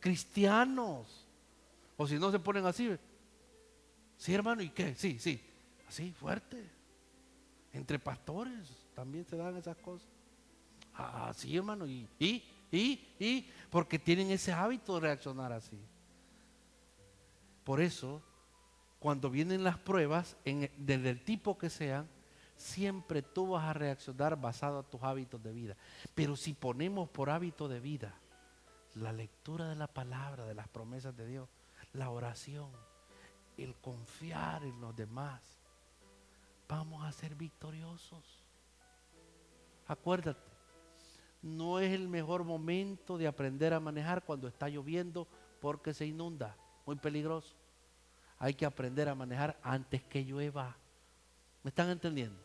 cristianos. 0.00 1.26
O 1.98 2.06
si 2.06 2.18
no 2.18 2.30
se 2.30 2.38
ponen 2.38 2.64
así, 2.64 2.96
Sí, 4.16 4.32
hermano, 4.32 4.62
¿y 4.62 4.70
qué? 4.70 4.94
Sí, 4.94 5.18
sí. 5.18 5.38
Así, 5.86 6.12
fuerte. 6.12 6.64
Entre 7.74 7.98
pastores 7.98 8.70
también 8.94 9.26
se 9.26 9.36
dan 9.36 9.54
esas 9.58 9.76
cosas. 9.76 10.08
Ah, 10.94 11.30
sí, 11.36 11.54
hermano. 11.54 11.86
Y, 11.86 12.08
y, 12.18 12.42
y, 12.70 13.14
y, 13.18 13.50
porque 13.70 13.98
tienen 13.98 14.30
ese 14.30 14.52
hábito 14.52 14.94
de 14.94 15.00
reaccionar 15.00 15.52
así. 15.52 15.78
Por 17.64 17.80
eso, 17.80 18.22
cuando 18.98 19.30
vienen 19.30 19.64
las 19.64 19.78
pruebas, 19.78 20.36
en, 20.44 20.70
desde 20.76 21.10
el 21.10 21.24
tipo 21.24 21.58
que 21.58 21.70
sean, 21.70 22.08
siempre 22.56 23.22
tú 23.22 23.50
vas 23.50 23.64
a 23.64 23.72
reaccionar 23.72 24.40
basado 24.40 24.78
a 24.78 24.82
tus 24.82 25.02
hábitos 25.02 25.42
de 25.42 25.52
vida. 25.52 25.76
Pero 26.14 26.36
si 26.36 26.54
ponemos 26.54 27.08
por 27.08 27.30
hábito 27.30 27.68
de 27.68 27.80
vida 27.80 28.14
la 28.94 29.12
lectura 29.12 29.68
de 29.68 29.76
la 29.76 29.88
palabra, 29.88 30.46
de 30.46 30.54
las 30.54 30.68
promesas 30.68 31.16
de 31.16 31.26
Dios, 31.26 31.48
la 31.92 32.10
oración, 32.10 32.70
el 33.56 33.74
confiar 33.76 34.64
en 34.64 34.80
los 34.80 34.94
demás, 34.96 35.58
vamos 36.68 37.04
a 37.04 37.12
ser 37.12 37.34
victoriosos. 37.34 38.44
Acuérdate, 39.86 40.45
no 41.46 41.78
es 41.78 41.92
el 41.92 42.08
mejor 42.08 42.44
momento 42.44 43.16
de 43.16 43.26
aprender 43.26 43.72
a 43.72 43.80
manejar 43.80 44.24
cuando 44.24 44.48
está 44.48 44.68
lloviendo 44.68 45.26
porque 45.60 45.94
se 45.94 46.04
inunda, 46.06 46.56
muy 46.84 46.96
peligroso. 46.96 47.54
Hay 48.38 48.54
que 48.54 48.66
aprender 48.66 49.08
a 49.08 49.14
manejar 49.14 49.58
antes 49.62 50.02
que 50.02 50.24
llueva. 50.24 50.76
¿Me 51.62 51.70
están 51.70 51.88
entendiendo? 51.88 52.38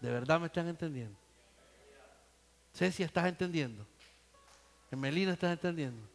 ¿De 0.00 0.10
verdad 0.10 0.40
me 0.40 0.46
están 0.46 0.68
entendiendo? 0.68 1.18
si 2.72 3.02
¿estás 3.02 3.26
entendiendo? 3.26 3.86
Emelina, 4.90 5.32
¿estás 5.32 5.52
entendiendo? 5.52 6.08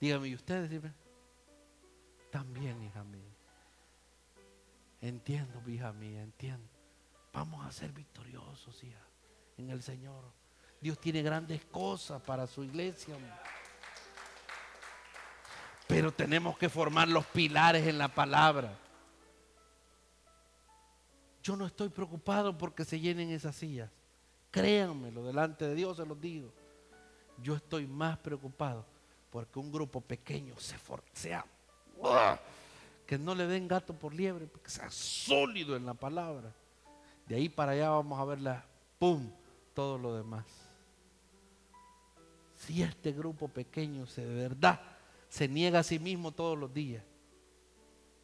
Dígame, 0.00 0.28
¿y 0.28 0.34
ustedes? 0.34 0.82
También, 2.30 2.82
hija 2.82 3.02
mía. 3.04 3.34
Entiendo, 5.00 5.62
hija 5.68 5.92
mía, 5.92 6.22
entiendo. 6.22 6.68
Vamos 7.32 7.64
a 7.64 7.72
ser 7.72 7.92
victoriosos, 7.92 8.82
hija, 8.84 9.02
en 9.56 9.70
el 9.70 9.82
Señor. 9.82 10.39
Dios 10.80 10.98
tiene 10.98 11.22
grandes 11.22 11.64
cosas 11.66 12.22
para 12.22 12.46
su 12.46 12.64
iglesia. 12.64 13.14
Pero 15.86 16.12
tenemos 16.12 16.56
que 16.56 16.68
formar 16.68 17.08
los 17.08 17.26
pilares 17.26 17.86
en 17.86 17.98
la 17.98 18.08
palabra. 18.08 18.72
Yo 21.42 21.56
no 21.56 21.66
estoy 21.66 21.88
preocupado 21.88 22.56
porque 22.56 22.84
se 22.84 23.00
llenen 23.00 23.30
esas 23.30 23.56
sillas. 23.56 23.90
Créanmelo, 24.50 25.24
delante 25.24 25.66
de 25.66 25.74
Dios 25.74 25.96
se 25.96 26.06
los 26.06 26.20
digo. 26.20 26.52
Yo 27.42 27.56
estoy 27.56 27.86
más 27.86 28.18
preocupado 28.18 28.84
porque 29.30 29.58
un 29.58 29.72
grupo 29.72 30.00
pequeño 30.00 30.54
se 30.58 30.76
sea 31.12 31.44
que 33.06 33.18
no 33.18 33.34
le 33.34 33.46
den 33.46 33.66
gato 33.66 33.92
por 33.92 34.14
liebre, 34.14 34.48
que 34.62 34.70
sea 34.70 34.90
sólido 34.90 35.74
en 35.76 35.84
la 35.84 35.94
palabra. 35.94 36.52
De 37.26 37.34
ahí 37.34 37.48
para 37.48 37.72
allá 37.72 37.90
vamos 37.90 38.18
a 38.18 38.24
verla, 38.24 38.64
¡pum!, 38.98 39.28
todo 39.74 39.98
lo 39.98 40.14
demás. 40.14 40.69
Si 42.60 42.82
este 42.82 43.12
grupo 43.12 43.48
pequeño 43.48 44.04
se 44.04 44.22
de 44.24 44.34
verdad 44.34 44.80
se 45.30 45.48
niega 45.48 45.78
a 45.78 45.82
sí 45.82 45.98
mismo 45.98 46.30
todos 46.30 46.58
los 46.58 46.74
días 46.74 47.02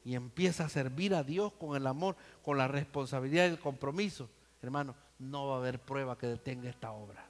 y 0.04 0.14
empieza 0.14 0.66
a 0.66 0.68
servir 0.68 1.14
a 1.14 1.22
Dios 1.22 1.54
con 1.54 1.74
el 1.74 1.86
amor, 1.86 2.16
con 2.42 2.58
la 2.58 2.68
responsabilidad 2.68 3.46
y 3.46 3.52
el 3.52 3.58
compromiso, 3.58 4.28
hermano, 4.60 4.94
no 5.18 5.46
va 5.46 5.54
a 5.54 5.58
haber 5.58 5.80
prueba 5.80 6.18
que 6.18 6.26
detenga 6.26 6.68
esta 6.68 6.92
obra. 6.92 7.26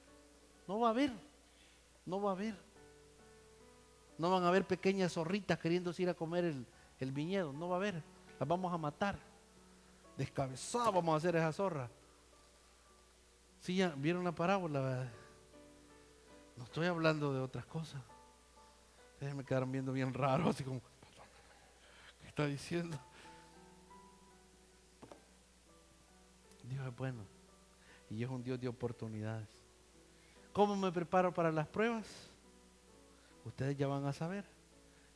No 0.67 0.81
va 0.81 0.89
a 0.89 0.91
haber, 0.91 1.12
no 2.07 2.20
va 2.20 2.31
a 2.31 2.33
haber. 2.35 2.57
No 4.18 4.28
van 4.33 4.43
a 4.43 4.49
haber 4.49 4.67
pequeñas 4.67 5.12
zorritas 5.12 5.60
queriendo 5.60 5.94
ir 5.97 6.09
a 6.09 6.15
comer 6.15 6.57
el, 6.99 7.12
viñedo. 7.12 7.52
No 7.52 7.68
va 7.68 7.76
a 7.76 7.78
haber. 7.78 8.02
Las 8.41 8.49
vamos 8.49 8.73
a 8.73 8.78
matar. 8.78 9.17
Descabezadas 10.17 10.93
vamos 10.93 11.15
a 11.15 11.18
hacer 11.18 11.36
esa 11.36 11.52
zorra. 11.52 11.89
Sí, 13.60 13.76
ya 13.76 13.94
vieron 13.97 14.25
la 14.25 14.33
parábola. 14.33 15.09
No 16.57 16.65
estoy 16.65 16.86
hablando 16.86 17.33
de 17.33 17.41
otras 17.41 17.67
cosas. 17.67 18.02
Ustedes 19.15 19.35
me 19.35 19.44
quedaron 19.44 19.70
viendo 19.73 19.93
bien 19.93 20.12
raro, 20.12 20.49
así 20.51 20.65
como, 20.65 20.81
¿qué 22.20 22.28
está 22.28 22.47
diciendo? 22.47 22.99
Dios 26.65 26.86
es 26.86 26.97
bueno 26.97 27.25
y 28.10 28.23
es 28.23 28.28
un 28.28 28.43
Dios 28.43 28.60
de 28.60 28.68
oportunidades. 28.68 29.49
¿Cómo 30.52 30.76
me 30.76 30.91
preparo 30.91 31.33
para 31.33 31.52
las 31.52 31.67
pruebas? 31.67 32.31
ustedes 33.44 33.76
ya 33.76 33.86
van 33.86 34.05
a 34.07 34.12
saber. 34.12 34.44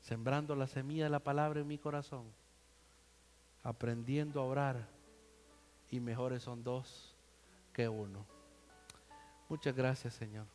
sembrando 0.01 0.55
la 0.57 0.67
semilla 0.67 1.05
de 1.05 1.11
la 1.11 1.19
palabra 1.19 1.61
en 1.61 1.67
mi 1.67 1.77
corazón, 1.77 2.33
aprendiendo 3.63 4.41
a 4.41 4.45
orar 4.45 4.89
y 5.91 6.01
mejores 6.01 6.43
son 6.43 6.65
dos 6.65 7.15
que 7.75 7.87
uno. 7.87 8.25
Muchas 9.51 9.77
gracias, 9.77 10.15
Señor. 10.15 10.47